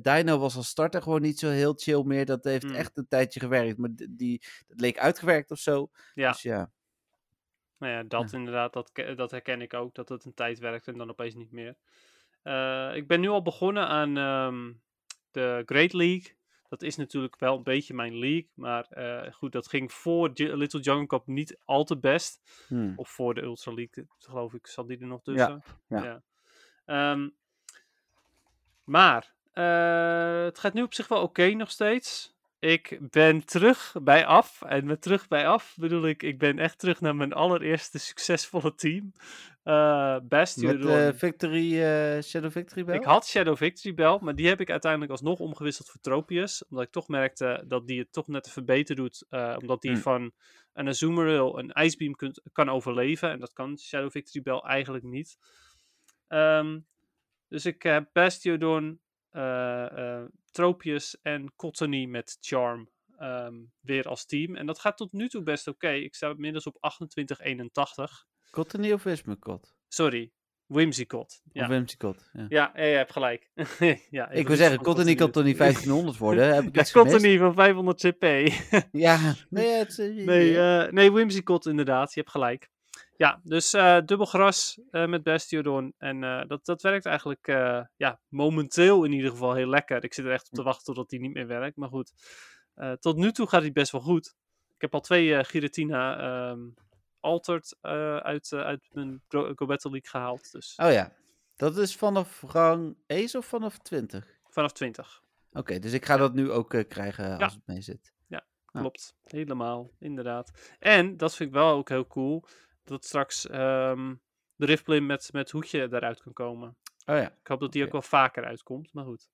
Dino 0.01 0.37
was 0.39 0.55
als 0.55 0.67
starter 0.67 1.01
gewoon 1.01 1.21
niet 1.21 1.39
zo 1.39 1.49
heel 1.49 1.73
chill 1.73 2.03
meer. 2.03 2.25
Dat 2.25 2.43
heeft 2.43 2.63
Hmm. 2.63 2.73
echt 2.75 2.97
een 2.97 3.07
tijdje 3.07 3.39
gewerkt, 3.39 3.77
maar 3.77 3.89
die, 4.09 4.41
dat 4.67 4.79
leek 4.79 4.97
uitgewerkt 4.97 5.51
of 5.51 5.59
zo. 5.59 5.89
Ja. 6.13 6.31
Dus 6.31 6.41
ja, 6.41 6.71
Nou 7.81 7.93
ja, 7.93 8.03
dat 8.03 8.33
inderdaad, 8.33 8.73
dat, 8.73 8.91
dat 9.15 9.31
herken 9.31 9.61
ik 9.61 9.73
ook, 9.73 9.95
dat 9.95 10.09
het 10.09 10.25
een 10.25 10.33
tijd 10.33 10.59
werkt 10.59 10.87
en 10.87 10.97
dan 10.97 11.09
opeens 11.09 11.35
niet 11.35 11.51
meer. 11.51 11.75
Eh, 12.43 12.95
ik 12.95 13.07
ben 13.07 13.19
nu 13.19 13.27
al 13.29 13.41
begonnen 13.41 13.87
aan 13.87 14.17
ehm, 14.17 14.71
de 15.31 15.63
Great 15.65 15.93
League. 15.93 16.35
Dat 16.69 16.81
is 16.81 16.95
natuurlijk 16.95 17.39
wel 17.39 17.57
een 17.57 17.63
beetje 17.63 17.93
mijn 17.93 18.17
league, 18.19 18.49
maar 18.53 18.85
eh, 18.89 19.33
goed, 19.33 19.51
dat 19.51 19.67
ging 19.67 19.91
voor 19.93 20.29
J- 20.33 20.43
Little 20.53 20.79
Jungle 20.79 21.07
Cup 21.07 21.27
niet 21.27 21.57
al 21.65 21.83
te 21.83 21.97
best. 21.97 22.41
Hmm. 22.67 22.93
Of 22.95 23.09
voor 23.09 23.33
de 23.33 23.41
Ultra 23.41 23.73
League, 23.73 24.05
geloof 24.17 24.53
ik, 24.53 24.67
zat 24.67 24.87
die 24.87 24.99
er 24.99 25.07
nog 25.07 25.21
tussen. 25.21 25.63
ja. 26.03 26.21
Ehm, 26.85 27.29
maar, 28.83 29.33
eh, 29.51 30.43
het 30.43 30.59
gaat 30.59 30.73
nu 30.73 30.81
op 30.81 30.93
zich 30.93 31.07
wel 31.07 31.21
oké 31.21 31.49
nog 31.53 31.71
steeds. 31.71 32.35
Ik 32.61 32.97
ben 33.11 33.45
terug 33.45 33.95
bij 34.03 34.25
af. 34.25 34.61
En 34.61 34.85
met 34.85 35.01
terug 35.01 35.27
bij 35.27 35.47
af 35.47 35.75
bedoel 35.79 36.07
ik, 36.07 36.23
ik 36.23 36.39
ben 36.39 36.59
echt 36.59 36.79
terug 36.79 37.01
naar 37.01 37.15
mijn 37.15 37.33
allereerste 37.33 37.99
succesvolle 37.99 38.75
team. 38.75 39.11
Eh 39.63 40.17
Bastion. 40.23 40.77
met 40.77 40.85
eh, 40.85 41.19
Victory, 41.19 41.81
eh, 41.81 42.21
Shadow 42.21 42.51
Victory 42.51 42.83
Bell? 42.83 42.95
Ik 42.95 43.03
had 43.03 43.27
Shadow 43.27 43.57
Victory 43.57 43.93
Bell, 43.93 44.17
maar 44.21 44.35
die 44.35 44.47
heb 44.47 44.59
ik 44.59 44.69
uiteindelijk 44.69 45.11
alsnog 45.11 45.39
omgewisseld 45.39 45.89
voor 45.89 46.01
Tropius. 46.01 46.65
Omdat 46.67 46.85
ik 46.85 46.91
toch 46.91 47.07
merkte 47.07 47.63
dat 47.67 47.87
die 47.87 47.99
het 47.99 48.13
toch 48.13 48.27
net 48.27 48.47
even 48.47 48.65
beter 48.65 48.95
doet. 48.95 49.25
omdat 49.61 49.81
die 49.81 49.91
Hmm. 49.91 50.01
van 50.01 50.31
een 50.73 50.87
Azumarill 50.87 51.53
een 51.55 51.83
Icebeam 51.83 52.15
kunt, 52.15 52.41
kan 52.51 52.69
overleven. 52.69 53.29
En 53.29 53.39
dat 53.39 53.53
kan 53.53 53.77
Shadow 53.77 54.11
Victory 54.11 54.43
Bell 54.43 54.59
eigenlijk 54.59 55.03
niet. 55.03 55.37
Ehm, 56.27 56.79
dus 57.47 57.65
ik 57.65 57.83
heb 57.83 58.09
Bastiodon, 58.13 58.99
Tropius 60.51 61.17
en 61.21 61.53
Cottony 61.55 62.05
met 62.05 62.37
Charm 62.39 62.89
ehm, 63.17 63.55
weer 63.81 64.07
als 64.07 64.25
team. 64.25 64.55
En 64.55 64.65
dat 64.65 64.79
gaat 64.79 64.97
tot 64.97 65.11
nu 65.11 65.29
toe 65.29 65.43
best 65.43 65.67
oké. 65.67 65.89
Ik 65.89 66.15
sta 66.15 66.29
inmiddels 66.29 66.65
op 66.65 66.75
28-81. 66.75 68.29
Cottony 68.51 68.91
of 68.91 69.03
Wismacot? 69.03 69.75
Sorry, 69.87 70.31
Whimsicott. 70.65 71.41
Ja. 71.51 71.61
Of 71.61 71.67
Whimsicott. 71.67 72.29
Ja. 72.33 72.45
Ja, 72.49 72.71
je 72.75 72.81
hebt 72.81 73.11
gelijk. 73.11 73.49
ja, 74.09 74.29
Ik 74.29 74.47
wil 74.47 74.57
zeggen, 74.57 74.81
Cottony 74.81 75.15
kan 75.15 75.31
toch 75.31 75.43
niet 75.43 75.57
1500 75.57 76.17
worden? 76.27 76.53
Heb 76.53 76.63
ik 76.63 76.75
Ja? 76.75 76.83
Cottony 76.91 77.37
van 77.37 77.53
500 77.53 78.01
CP. 78.07 78.23
Ja, 78.91 79.35
nee, 79.49 79.67
het, 79.67 79.99
eh, 79.99 80.25
nee, 80.25 80.57
eh 80.57 80.91
nee, 80.91 81.11
Whimsicott 81.11 81.65
inderdaad. 81.65 82.13
Je 82.13 82.19
hebt 82.19 82.31
gelijk. 82.31 82.69
Ja, 83.21 83.39
dus 83.43 83.73
eh, 83.73 83.97
dubbel 84.05 84.25
gras 84.25 84.79
eh, 84.91 85.07
met 85.07 85.23
Bastiodon. 85.23 85.93
En 85.97 86.23
eh, 86.23 86.47
dat, 86.47 86.65
dat 86.65 86.81
werkt 86.81 87.05
eigenlijk 87.05 87.47
ja, 87.95 88.19
momenteel 88.27 89.03
in 89.03 89.11
ieder 89.11 89.31
geval 89.31 89.53
heel 89.53 89.67
lekker. 89.67 90.03
Ik 90.03 90.13
zit 90.13 90.25
er 90.25 90.31
echt 90.31 90.47
op 90.49 90.53
te 90.53 90.63
wachten 90.63 90.85
totdat 90.85 91.09
die 91.09 91.19
niet 91.19 91.33
meer 91.33 91.47
werkt. 91.47 91.77
Maar 91.77 91.89
goed, 91.89 92.13
tot 92.99 93.17
nu 93.17 93.31
toe 93.31 93.47
gaat 93.47 93.61
hij 93.61 93.71
best 93.71 93.91
wel 93.91 94.01
goed. 94.01 94.35
Ik 94.75 94.81
heb 94.81 94.93
al 94.93 94.99
twee 94.99 95.43
Giratina 95.43 96.17
ehm 96.19 96.59
Altered 97.19 97.77
uit, 98.21 98.53
uit 98.53 98.89
mijn 98.91 99.21
Go 99.27 99.51
Go 99.55 99.65
Battle 99.65 99.91
League 99.91 100.09
gehaald. 100.09 100.51
Dus 100.51 100.75
Oh 100.75 100.91
ja, 100.91 101.13
dat 101.55 101.77
is 101.77 101.95
vanaf 101.95 102.41
rang 102.41 102.97
Ace 103.07 103.37
of 103.37 103.45
vanaf 103.45 103.77
20? 103.77 104.39
vanaf 104.49 104.71
20. 104.71 105.21
Oké, 105.51 105.79
dus 105.79 105.93
ik 105.93 106.05
ga 106.05 106.17
dat 106.17 106.33
nu 106.33 106.51
ook 106.51 106.85
krijgen 106.87 107.37
als 107.37 107.53
het 107.53 107.67
mee 107.67 107.81
zit. 107.81 108.13
Ja. 108.27 108.45
Klopt, 108.65 109.15
helemaal, 109.23 109.91
inderdaad. 109.99 110.75
En, 110.79 111.17
dat 111.17 111.35
vind 111.35 111.49
ik 111.49 111.55
wel 111.55 111.69
ook 111.75 111.89
heel 111.89 112.07
cool, 112.07 112.45
dat 112.91 113.05
straks 113.05 113.47
ehm, 113.47 114.15
de 114.55 114.65
Riftblim 114.65 115.05
met, 115.05 115.29
met 115.33 115.51
hoedje 115.51 115.87
eruit 115.91 116.21
kan 116.21 116.33
komen. 116.33 116.77
Oh 117.05 117.15
ja. 117.15 117.31
Ik 117.41 117.47
hoop 117.47 117.59
dat 117.59 117.71
die 117.71 117.85
ook 117.85 117.91
wel 117.91 118.01
vaker 118.01 118.45
uitkomt, 118.45 118.93
maar 118.93 119.05
goed. 119.05 119.29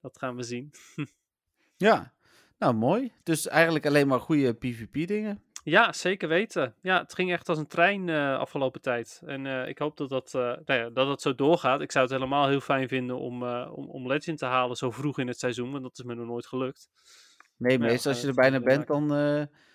Dat 0.00 0.18
gaan 0.18 0.36
we 0.36 0.42
zien. 0.42 0.70
Ja, 1.76 2.14
nou 2.58 2.74
mooi. 2.74 3.12
Dus 3.22 3.48
eigenlijk 3.48 3.86
alleen 3.86 4.06
maar 4.06 4.20
goede 4.20 4.54
PvP 4.54 5.06
dingen. 5.06 5.42
Ja, 5.64 5.92
zeker 5.92 6.28
weten. 6.28 6.74
Ja, 6.82 6.98
het 7.00 7.14
ging 7.14 7.32
echt 7.32 7.48
als 7.48 7.58
een 7.58 7.66
trein 7.66 8.08
eh, 8.08 8.38
afgelopen 8.38 8.80
tijd. 8.80 9.22
En 9.24 9.46
eh, 9.46 9.68
ik 9.68 9.78
hoop 9.78 9.96
dat 9.96 10.08
dat, 10.08 10.34
eh, 10.34 10.40
nou 10.40 10.80
ja, 10.80 10.90
dat 10.90 11.06
dat 11.06 11.22
zo 11.22 11.34
doorgaat. 11.34 11.80
Ik 11.80 11.92
zou 11.92 12.04
het 12.04 12.14
helemaal 12.14 12.48
heel 12.48 12.60
fijn 12.60 12.88
vinden 12.88 13.18
om, 13.18 13.42
om, 13.52 13.88
om 13.88 14.06
Legend 14.06 14.38
te 14.38 14.46
halen 14.46 14.76
zo 14.76 14.90
vroeg 14.90 15.18
in 15.18 15.26
het 15.26 15.38
seizoen, 15.38 15.70
want 15.70 15.82
dat 15.82 15.98
is 15.98 16.04
me 16.04 16.14
nog 16.14 16.26
nooit 16.26 16.46
gelukt. 16.46 16.90
Nee, 17.56 17.78
meestal 17.78 18.12
als 18.12 18.20
je 18.20 18.26
er 18.26 18.34
bijna 18.34 18.60
bent, 18.60 18.86
dan... 18.86 19.08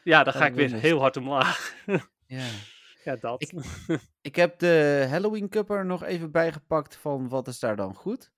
Ja, 0.03 0.23
dan 0.23 0.33
Ja, 0.33 0.39
ga 0.39 0.45
ik 0.45 0.53
weer 0.53 0.73
heel 0.73 0.99
hard 0.99 1.17
omlaag. 1.17 1.73
ja. 2.27 2.45
Ja, 3.07 3.15
dat. 3.15 3.41
Ik- 3.41 3.53
Ik 4.21 4.35
heb 4.35 4.59
de 4.59 5.05
Halloween 5.09 5.49
Cup 5.49 5.69
er 5.69 5.85
nog 5.85 6.03
even 6.03 6.31
bijgepakt 6.31 6.95
van 6.95 7.29
wat 7.29 7.47
is 7.47 7.59
daar 7.59 7.75
dan 7.75 7.95
goed. 7.95 8.31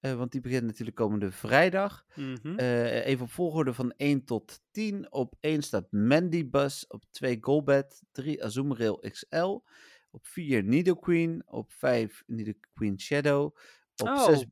Eh, 0.00 0.14
want 0.14 0.32
die 0.32 0.40
begint 0.40 0.64
natuurlijk 0.64 0.96
komende 0.96 1.32
vrijdag. 1.32 2.06
Mhm. 2.14 2.56
Eh, 2.58 3.06
even 3.06 3.24
op 3.24 3.30
volgorde 3.30 3.74
van 3.74 3.92
1 3.96 4.24
tot 4.24 4.60
10. 4.70 5.12
Op 5.12 5.34
1 5.40 5.62
staat 5.62 5.86
Mandy 5.92 6.48
Bus. 6.50 6.86
Op 6.86 7.02
2 7.10 7.38
Golbat. 7.40 8.02
3 8.12 8.44
Azumarill 8.44 8.98
XL. 9.10 9.60
Op 10.10 10.26
4 10.26 10.64
Nidoqueen. 10.64 11.42
Op 11.46 11.72
5 11.72 12.22
Nidoqueen 12.26 13.00
Shadow. 13.00 13.44
Op 13.96 14.08
Oh, 14.08 14.24
6 14.24 14.44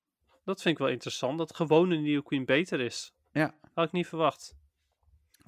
dat 0.45 0.63
vind 0.63 0.75
ik 0.75 0.83
wel 0.85 0.93
interessant. 0.93 1.39
Dat 1.39 1.57
gewone 1.57 1.97
Neo 1.97 2.23
Queen 2.23 2.45
beter 2.45 2.81
is. 2.81 3.15
Ja. 3.33 3.55
Had 3.75 3.87
ik 3.87 3.93
niet 3.93 4.07
verwacht. 4.07 4.55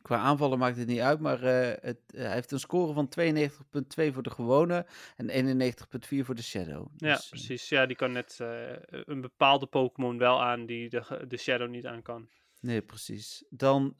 Qua 0.04 0.18
aanvallen 0.18 0.58
maakt 0.58 0.76
het 0.76 0.86
niet 0.86 1.00
uit, 1.00 1.20
maar 1.20 1.42
eh, 1.42 1.76
het, 1.80 1.98
eh, 2.06 2.22
hij 2.22 2.32
heeft 2.32 2.50
een 2.50 2.58
score 2.60 2.92
van 2.92 3.08
92,2 3.08 4.12
voor 4.12 4.22
de 4.22 4.30
gewone 4.30 4.86
en 5.16 5.28
91,4 5.30 6.24
voor 6.24 6.34
de 6.34 6.42
Shadow. 6.42 6.86
Ja, 6.96 7.14
Dus, 7.14 7.22
eh, 7.24 7.28
precies. 7.28 7.68
Ja, 7.68 7.86
die 7.86 7.96
kan 7.96 8.12
net 8.12 8.36
een 8.88 9.20
bepaalde 9.20 9.66
Pokémon 9.66 10.18
wel 10.18 10.42
aan 10.42 10.66
die 10.66 10.88
de, 10.88 11.24
de 11.28 11.36
Shadow 11.36 11.68
niet 11.68 11.86
aan 11.86 12.02
kan. 12.02 12.28
nee, 12.60 12.82
precies. 12.82 13.44
Dan 13.50 13.94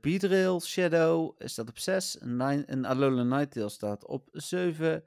Beedrill 0.00 0.60
Shadow 0.60 1.34
staat 1.38 1.68
op 1.68 1.78
6. 1.78 2.16
Nine, 2.20 2.64
en 2.64 2.84
Alola 2.84 3.22
Ninetale 3.22 3.68
staat 3.68 4.06
op 4.06 4.28
7. 4.32 5.04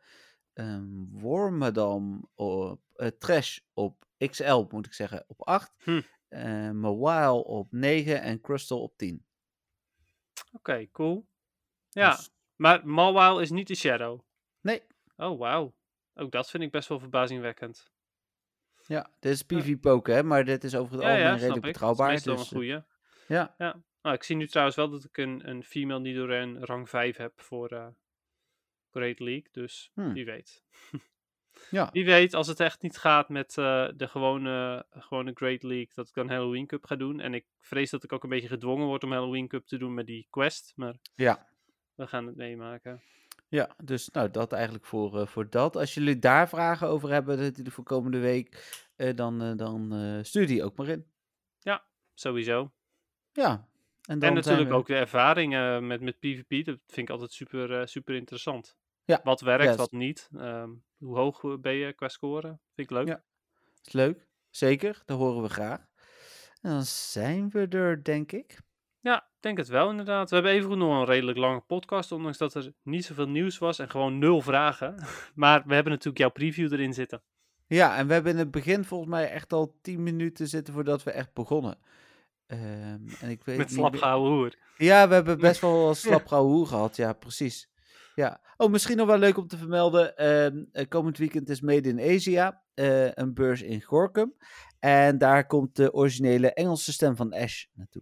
Um, 0.53 1.09
Wormadam 1.11 2.29
op 2.35 2.81
Trash 3.19 3.59
op 3.73 4.05
XL, 4.17 4.65
moet 4.69 4.85
ik 4.85 4.93
zeggen, 4.93 5.23
op 5.27 5.41
8. 5.41 5.73
Hm. 5.83 6.01
Eh, 6.31 6.71
Mawile 6.71 7.43
op 7.43 7.71
9 7.71 8.21
en 8.21 8.41
Crystal 8.41 8.81
op 8.81 8.97
10. 8.97 9.25
Oké, 10.51 10.87
cool. 10.91 11.27
Ja, 11.89 12.09
Dus- 12.15 12.29
maar 12.55 12.87
Mawile 12.87 13.41
is 13.41 13.49
niet 13.49 13.67
de 13.67 13.75
Shadow. 13.75 14.21
nee, 14.61 14.81
Oh, 15.17 15.39
wauw. 15.39 15.75
Ook 16.13 16.31
dat 16.31 16.49
vind 16.49 16.63
ik 16.63 16.71
best 16.71 16.87
wel 16.89 16.99
verbazingwekkend. 16.99 17.91
ja, 18.85 19.11
dit 19.19 19.31
is 19.31 19.43
PvP 19.43 20.05
hè, 20.05 20.23
maar 20.23 20.43
dit 20.45 20.63
is 20.63 20.75
over 20.75 20.93
het 20.93 21.01
Ja, 21.03 21.09
algemeen 21.09 21.33
redelijk 21.33 21.55
ik. 21.65 21.71
betrouwbaar. 21.71 22.07
Dat 22.07 22.17
is 22.17 22.23
dus, 22.23 22.39
een 22.39 22.45
goeie. 22.57 22.83
ja. 23.27 23.55
Ja. 23.57 23.83
Nou, 24.01 24.15
ik 24.15 24.23
zie 24.23 24.35
nu 24.35 24.47
trouwens 24.47 24.77
wel 24.77 24.89
dat 24.89 25.03
ik 25.03 25.17
een, 25.17 25.49
een 25.49 25.63
female 25.63 25.99
Nidoran 25.99 26.63
rang 26.63 26.89
5 26.89 27.17
heb 27.17 27.41
voor 27.41 27.69
eh, 27.69 27.87
Great 28.91 29.19
League. 29.19 29.47
Dus 29.51 29.91
Hmm. 29.93 30.13
wie 30.13 30.25
weet. 30.25 30.63
Ja. 31.71 31.89
Wie 31.91 32.05
weet, 32.05 32.33
als 32.33 32.47
het 32.47 32.59
echt 32.59 32.81
niet 32.81 32.97
gaat 32.97 33.29
met 33.29 33.57
eh, 33.57 33.87
de 33.95 34.07
gewone, 34.07 34.85
gewone 34.89 35.31
Great 35.33 35.63
League, 35.63 35.89
dat 35.93 36.07
ik 36.07 36.13
dan 36.13 36.29
Halloween 36.29 36.67
Cup 36.67 36.85
ga 36.85 36.95
doen. 36.95 37.19
En 37.19 37.33
ik 37.33 37.45
vrees 37.59 37.89
dat 37.89 38.03
ik 38.03 38.13
ook 38.13 38.23
een 38.23 38.29
beetje 38.29 38.47
gedwongen 38.47 38.85
word 38.87 39.03
om 39.03 39.11
Halloween 39.11 39.47
Cup 39.47 39.65
te 39.67 39.77
doen 39.77 39.93
met 39.93 40.05
die 40.05 40.27
quest. 40.29 40.73
Maar 40.75 40.95
Ja. 41.15 41.47
we 41.95 42.07
gaan 42.07 42.25
het 42.25 42.35
meemaken. 42.35 43.01
Ja, 43.47 43.75
dus 43.83 44.09
nou, 44.09 44.31
dat 44.31 44.53
eigenlijk 44.53 44.85
voor, 44.85 45.19
eh, 45.19 45.27
voor 45.27 45.49
dat. 45.49 45.75
Als 45.75 45.93
jullie 45.93 46.19
daar 46.19 46.49
vragen 46.49 46.87
over 46.87 47.09
hebben 47.09 47.53
voor 47.71 47.83
komende 47.83 48.19
week, 48.19 48.79
eh, 48.95 49.15
dan, 49.15 49.57
dan 49.57 49.93
stuur 50.25 50.47
die 50.47 50.63
ook 50.63 50.77
maar 50.77 50.87
in. 50.87 51.05
Sowieso. 52.13 52.71
Ja. 53.31 53.67
En, 54.01 54.19
dan 54.19 54.29
en 54.29 54.35
natuurlijk 54.35 54.69
we- 54.69 54.75
ook 54.75 54.87
de 54.87 54.95
ervaring 54.95 55.55
eh, 55.55 55.79
met, 55.79 56.01
met 56.01 56.19
PvP. 56.19 56.65
Dat 56.65 56.77
vind 56.87 57.07
ik 57.07 57.09
altijd 57.09 57.31
super, 57.31 57.87
super 57.87 58.15
interessant. 58.15 58.77
Ja. 59.11 59.21
Wat 59.23 59.41
werkt, 59.41 59.75
wat 59.75 59.91
niet. 59.91 60.29
Ehm, 60.37 60.69
hoe 60.97 61.17
hoog 61.17 61.43
eh, 61.43 61.57
ben 61.57 61.73
je 61.73 61.93
qua 61.93 62.07
score? 62.07 62.47
Vind 62.47 62.59
ik 62.75 62.89
leuk. 62.89 63.07
Ja. 63.07 63.23
Is 63.83 63.91
leuk. 63.91 64.27
Zeker, 64.49 65.01
dat 65.05 65.17
horen 65.17 65.41
we 65.41 65.49
graag. 65.49 65.79
En 66.61 66.71
dan 66.71 66.83
zijn 66.83 67.49
we 67.49 67.67
er, 67.67 68.03
denk 68.03 68.31
ik. 68.31 68.59
Ja, 68.99 69.17
ik 69.17 69.41
denk 69.41 69.57
het 69.57 69.67
wel 69.67 69.89
inderdaad. 69.89 70.29
We 70.29 70.35
hebben 70.35 70.53
even 70.53 70.77
nog 70.77 70.99
een 70.99 71.05
redelijk 71.05 71.37
lange 71.37 71.59
podcast, 71.59 72.11
ondanks 72.11 72.37
dat 72.37 72.53
er 72.53 72.73
niet 72.83 73.05
zoveel 73.05 73.27
nieuws 73.27 73.57
was 73.57 73.79
en 73.79 73.89
gewoon 73.89 74.17
nul 74.17 74.41
vragen. 74.41 74.95
Maar 75.35 75.63
we 75.65 75.73
hebben 75.73 75.91
natuurlijk 75.91 76.17
jouw 76.17 76.29
preview 76.29 76.73
erin 76.73 76.93
zitten. 76.93 77.21
Ja, 77.67 77.97
en 77.97 78.07
we 78.07 78.13
hebben 78.13 78.31
in 78.31 78.37
het 78.37 78.51
begin 78.51 78.85
volgens 78.85 79.09
mij 79.09 79.29
echt 79.29 79.53
al 79.53 79.77
10 79.81 80.03
minuten 80.03 80.47
zitten 80.47 80.73
voordat 80.73 81.03
we 81.03 81.11
echt 81.11 81.33
begonnen. 81.33 81.77
Ehm, 82.47 82.99
en 83.21 83.29
ik 83.29 83.43
weet 83.43 83.57
Met 83.57 83.71
slap 83.71 83.95
hoer. 83.95 84.55
Ja, 84.77 85.07
we 85.07 85.13
hebben 85.13 85.39
best 85.39 85.61
wel 85.61 85.93
slap 85.95 86.27
gouden 86.27 86.55
hoe 86.55 86.67
gehad. 86.67 86.95
Ja, 86.95 87.13
precies. 87.13 87.70
Ja. 88.15 88.41
Oh, 88.57 88.71
misschien 88.71 88.97
nog 88.97 89.07
wel 89.07 89.17
leuk 89.17 89.37
om 89.37 89.47
te 89.47 89.57
vermelden. 89.57 90.17
ehm, 90.17 90.63
eh, 90.71 90.87
komend 90.87 91.17
weekend 91.17 91.49
is 91.49 91.61
Made 91.61 91.89
in 91.89 92.15
Asia. 92.15 92.61
eh, 92.73 93.11
een 93.11 93.33
beurs 93.33 93.61
in 93.61 93.81
Gorkum. 93.81 94.35
En 94.79 95.17
daar 95.17 95.45
komt 95.47 95.75
de 95.75 95.93
originele 95.93 96.53
Engelse 96.53 96.91
stem 96.93 97.15
van 97.15 97.33
Ash 97.33 97.65
naartoe. 97.73 98.01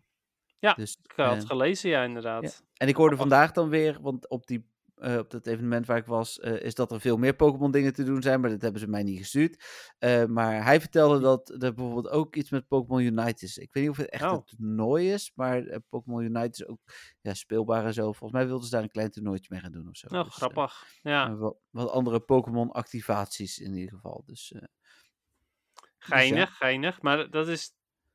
Ja, 0.60 0.74
Dus, 0.74 0.98
Ik 1.04 1.12
had 1.16 1.38
eh, 1.42 1.46
gelezen, 1.46 1.90
ja, 1.90 2.04
inderdaad. 2.04 2.64
en 2.78 2.88
ik 2.88 2.96
hoorde 2.96 3.16
Grappig. 3.16 3.18
vandaag 3.38 3.52
dan 3.52 3.70
weer, 3.70 3.98
want 4.02 4.30
op, 4.30 4.48
die, 4.48 4.70
eh, 5.00 5.18
op 5.18 5.30
dat 5.30 5.48
evenement 5.48 5.86
waar 5.86 5.98
ik 5.98 6.06
was, 6.06 6.40
eh, 6.40 6.62
is 6.62 6.76
dat 6.76 6.92
er 6.92 7.00
veel 7.02 7.18
meer 7.18 7.36
Pokémon 7.36 7.72
dingen 7.72 7.94
te 7.94 8.04
doen 8.04 8.22
zijn, 8.22 8.42
maar 8.42 8.50
dat 8.50 8.62
hebben 8.62 8.82
ze 8.82 8.88
mij 8.88 9.04
niet 9.04 9.18
gestuurd. 9.18 9.64
Eh, 9.98 10.26
maar 10.26 10.64
hij 10.64 10.80
vertelde 10.80 11.20
dat 11.20 11.50
er 11.50 11.74
bijvoorbeeld 11.74 12.10
ook 12.10 12.36
iets 12.36 12.50
met 12.50 12.68
Pokémon 12.68 13.02
Unite 13.02 13.46
is. 13.46 13.58
Ik 13.58 13.74
weet 13.74 13.84
niet 13.84 13.92
of 13.92 13.98
het 13.98 14.10
echt 14.10 14.24
Oh. 14.24 14.32
een 14.32 14.44
toernooi 14.44 15.12
is, 15.14 15.32
maar 15.36 15.80
Pokémon 15.90 16.24
Unite 16.24 16.64
is 16.64 16.68
ook 16.68 16.80
ja, 17.22 17.34
speelbaar 17.34 17.86
en 17.86 17.94
zo. 17.94 18.04
Volgens 18.04 18.32
mij 18.32 18.46
wilden 18.46 18.66
ze 18.66 18.72
daar 18.72 18.84
een 18.84 18.90
klein 18.92 19.12
toernooitje 19.12 19.48
mee 19.54 19.62
gaan 19.62 19.72
doen 19.72 19.88
of 19.90 19.96
zo. 19.96 20.08
Nou, 20.10 20.24
Dus, 20.26 20.34
grappig. 20.36 20.84
Ja, 21.02 21.36
wat, 21.36 21.58
wat 21.70 21.90
andere 21.90 22.20
Pokémon 22.20 22.72
activaties 22.72 23.58
in 23.60 23.74
ieder 23.74 23.94
geval. 23.96 24.24
Dus 24.26 24.52
eh, 24.52 24.62
geinig, 25.98 26.58
geinig. 26.58 27.02
Maar 27.02 27.30
dat 27.30 27.48
is 27.48 27.74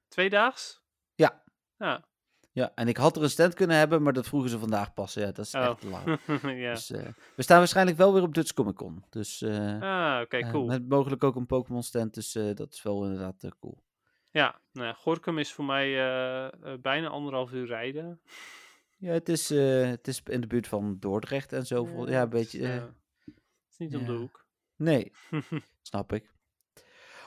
tweedaags? 0.08 0.82
Ja. 1.14 1.42
Ja. 1.76 2.08
Ja, 2.54 2.72
en 2.74 2.88
ik 2.88 2.96
had 2.96 3.16
er 3.16 3.22
een 3.22 3.30
stand 3.30 3.54
kunnen 3.54 3.76
hebben, 3.76 4.02
maar 4.02 4.12
dat 4.12 4.26
vroegen 4.26 4.50
ze 4.50 4.58
vandaag 4.58 4.94
pas. 4.94 5.14
Ja, 5.14 5.26
dat 5.32 5.38
is 5.38 5.54
Oh. 5.54 5.60
echt 5.64 5.82
laat. 5.82 6.04
ja. 6.42 6.72
Dus, 6.72 6.90
eh, 6.90 7.06
we 7.36 7.42
staan 7.42 7.58
waarschijnlijk 7.58 7.96
wel 7.96 8.12
weer 8.12 8.22
op 8.22 8.34
Dutch 8.34 8.52
Comic 8.52 8.74
Con. 8.74 9.04
Dus 9.10 9.42
eh, 9.42 9.80
Ah, 9.82 10.20
oké, 10.22 10.36
Eh, 10.36 10.50
cool. 10.50 10.66
met 10.66 10.88
mogelijk 10.88 11.24
ook 11.24 11.36
een 11.36 11.46
Pokémon 11.46 11.82
stand, 11.82 12.14
dus 12.14 12.32
dat 12.54 12.72
is 12.72 12.82
wel 12.82 13.04
inderdaad 13.04 13.46
cool. 13.60 13.82
Ja, 14.30 14.60
nou 14.72 14.94
Gorkum 14.94 15.38
is 15.38 15.52
voor 15.52 15.64
mij 15.64 15.90
bijna 16.80 17.08
anderhalf 17.08 17.52
uur 17.52 17.66
rijden. 17.66 18.20
Ja, 18.96 19.12
het 19.12 19.28
is, 19.28 19.48
het 19.48 20.08
is 20.08 20.22
in 20.24 20.40
de 20.40 20.46
buurt 20.46 20.66
van 20.68 20.96
Dordrecht 21.00 21.52
en 21.52 21.66
zo. 21.66 22.06
ja, 22.08 22.22
een 22.22 22.28
beetje. 22.28 22.66
het 22.66 22.92
is 23.70 23.76
niet 23.78 23.96
om 23.96 24.04
de 24.06 24.12
hoek. 24.12 24.46
nee, 24.76 25.12
snap 25.82 26.12
ik. 26.12 26.32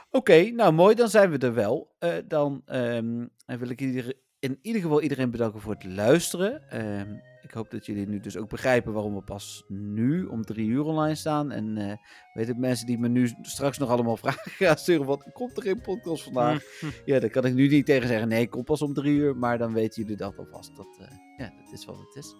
Oké, 0.09 0.49
nou 0.49 0.73
mooi, 0.73 0.95
dan 0.95 1.09
zijn 1.09 1.31
we 1.31 1.37
er 1.37 1.53
wel. 1.53 1.95
Dan 2.25 2.61
ehm, 2.65 3.25
wil 3.45 3.69
ik 3.69 3.81
ieder, 3.81 4.13
in 4.39 4.59
ieder 4.61 4.81
geval 4.81 5.01
iedereen 5.01 5.31
bedanken 5.31 5.61
voor 5.61 5.73
het 5.73 5.83
luisteren. 5.83 6.69
Ehm, 6.69 7.15
ik 7.41 7.51
hoop 7.53 7.71
dat 7.71 7.85
jullie 7.85 8.07
nu 8.07 8.19
dus 8.19 8.37
ook 8.37 8.49
begrijpen 8.49 8.93
waarom 8.93 9.15
we 9.15 9.21
pas 9.21 9.63
nu 9.67 10.25
om 10.25 10.45
drie 10.45 10.67
uur 10.67 10.83
online 10.83 11.15
staan. 11.15 11.51
En 11.51 11.77
uh, 11.77 11.93
weet 12.33 12.47
het, 12.47 12.57
mensen 12.57 12.85
die 12.85 12.97
me 12.97 13.07
nu 13.07 13.31
straks 13.41 13.77
nog 13.77 13.89
allemaal 13.89 14.17
vragen 14.23 14.51
gaan 14.51 14.77
sturen: 14.77 15.05
wat 15.05 15.29
komt 15.33 15.57
er 15.57 15.65
in 15.65 15.81
podcast 15.81 16.23
vandaag? 16.23 16.63
ja, 17.05 17.19
daar 17.19 17.29
kan 17.29 17.45
ik 17.45 17.53
nu 17.53 17.67
niet 17.67 17.85
tegen 17.85 18.07
zeggen: 18.07 18.27
nee, 18.27 18.49
kom 18.49 18.63
pas 18.63 18.81
om 18.81 18.93
drie 18.93 19.17
uur. 19.17 19.35
Maar 19.35 19.57
dan 19.57 19.73
weten 19.73 20.01
jullie 20.01 20.17
dat 20.17 20.37
alvast. 20.37 20.75
Dat, 20.75 20.97
eh, 20.99 21.07
ja, 21.37 21.53
dat 21.63 21.73
is 21.73 21.85
wat 21.85 21.97
het 21.99 22.15
is. 22.15 22.35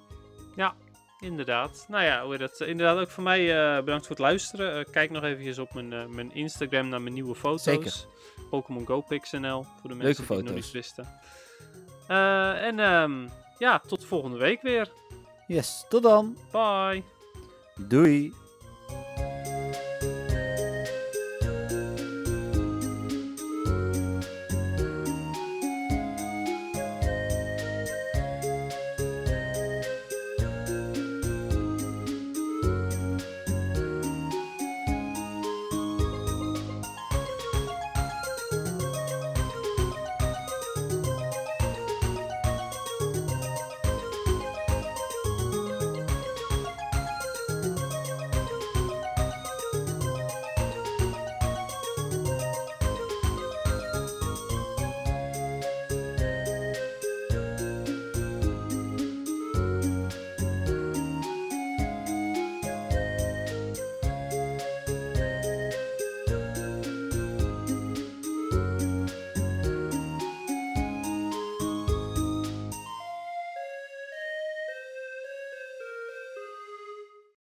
Ja, 0.55 0.75
Inderdaad. 1.19 1.85
Nou 1.87 2.03
ja, 2.03 2.37
dat, 2.37 2.61
inderdaad 2.61 2.97
ook 2.97 3.09
voor 3.09 3.23
mij 3.23 3.39
eh, 3.39 3.83
bedankt 3.83 4.07
voor 4.07 4.15
het 4.15 4.25
luisteren. 4.25 4.91
Kijk 4.91 5.11
nog 5.11 5.23
eventjes 5.23 5.59
op 5.59 5.73
mijn, 5.73 6.15
mijn 6.15 6.33
Instagram 6.33 6.89
naar 6.89 7.01
mijn 7.01 7.13
nieuwe 7.13 7.35
foto's. 7.35 7.63
Zeker. 7.63 8.05
PokémonGoPixNL 8.49 9.63
voor 9.63 9.89
de 9.89 9.95
mensen 9.95 10.15
die 10.15 10.25
foto's. 10.25 10.43
nog 10.43 10.53
niet 10.53 10.71
wisten. 10.71 11.05
Eh, 12.07 12.65
en 12.65 12.79
ehm, 12.79 13.27
ja, 13.57 13.81
tot 13.87 14.05
volgende 14.05 14.37
week 14.37 14.61
weer. 14.61 14.91
Yes, 15.47 15.85
tot 15.89 16.03
dan. 16.03 16.37
Bye. 16.51 17.03
Doei. 17.75 18.33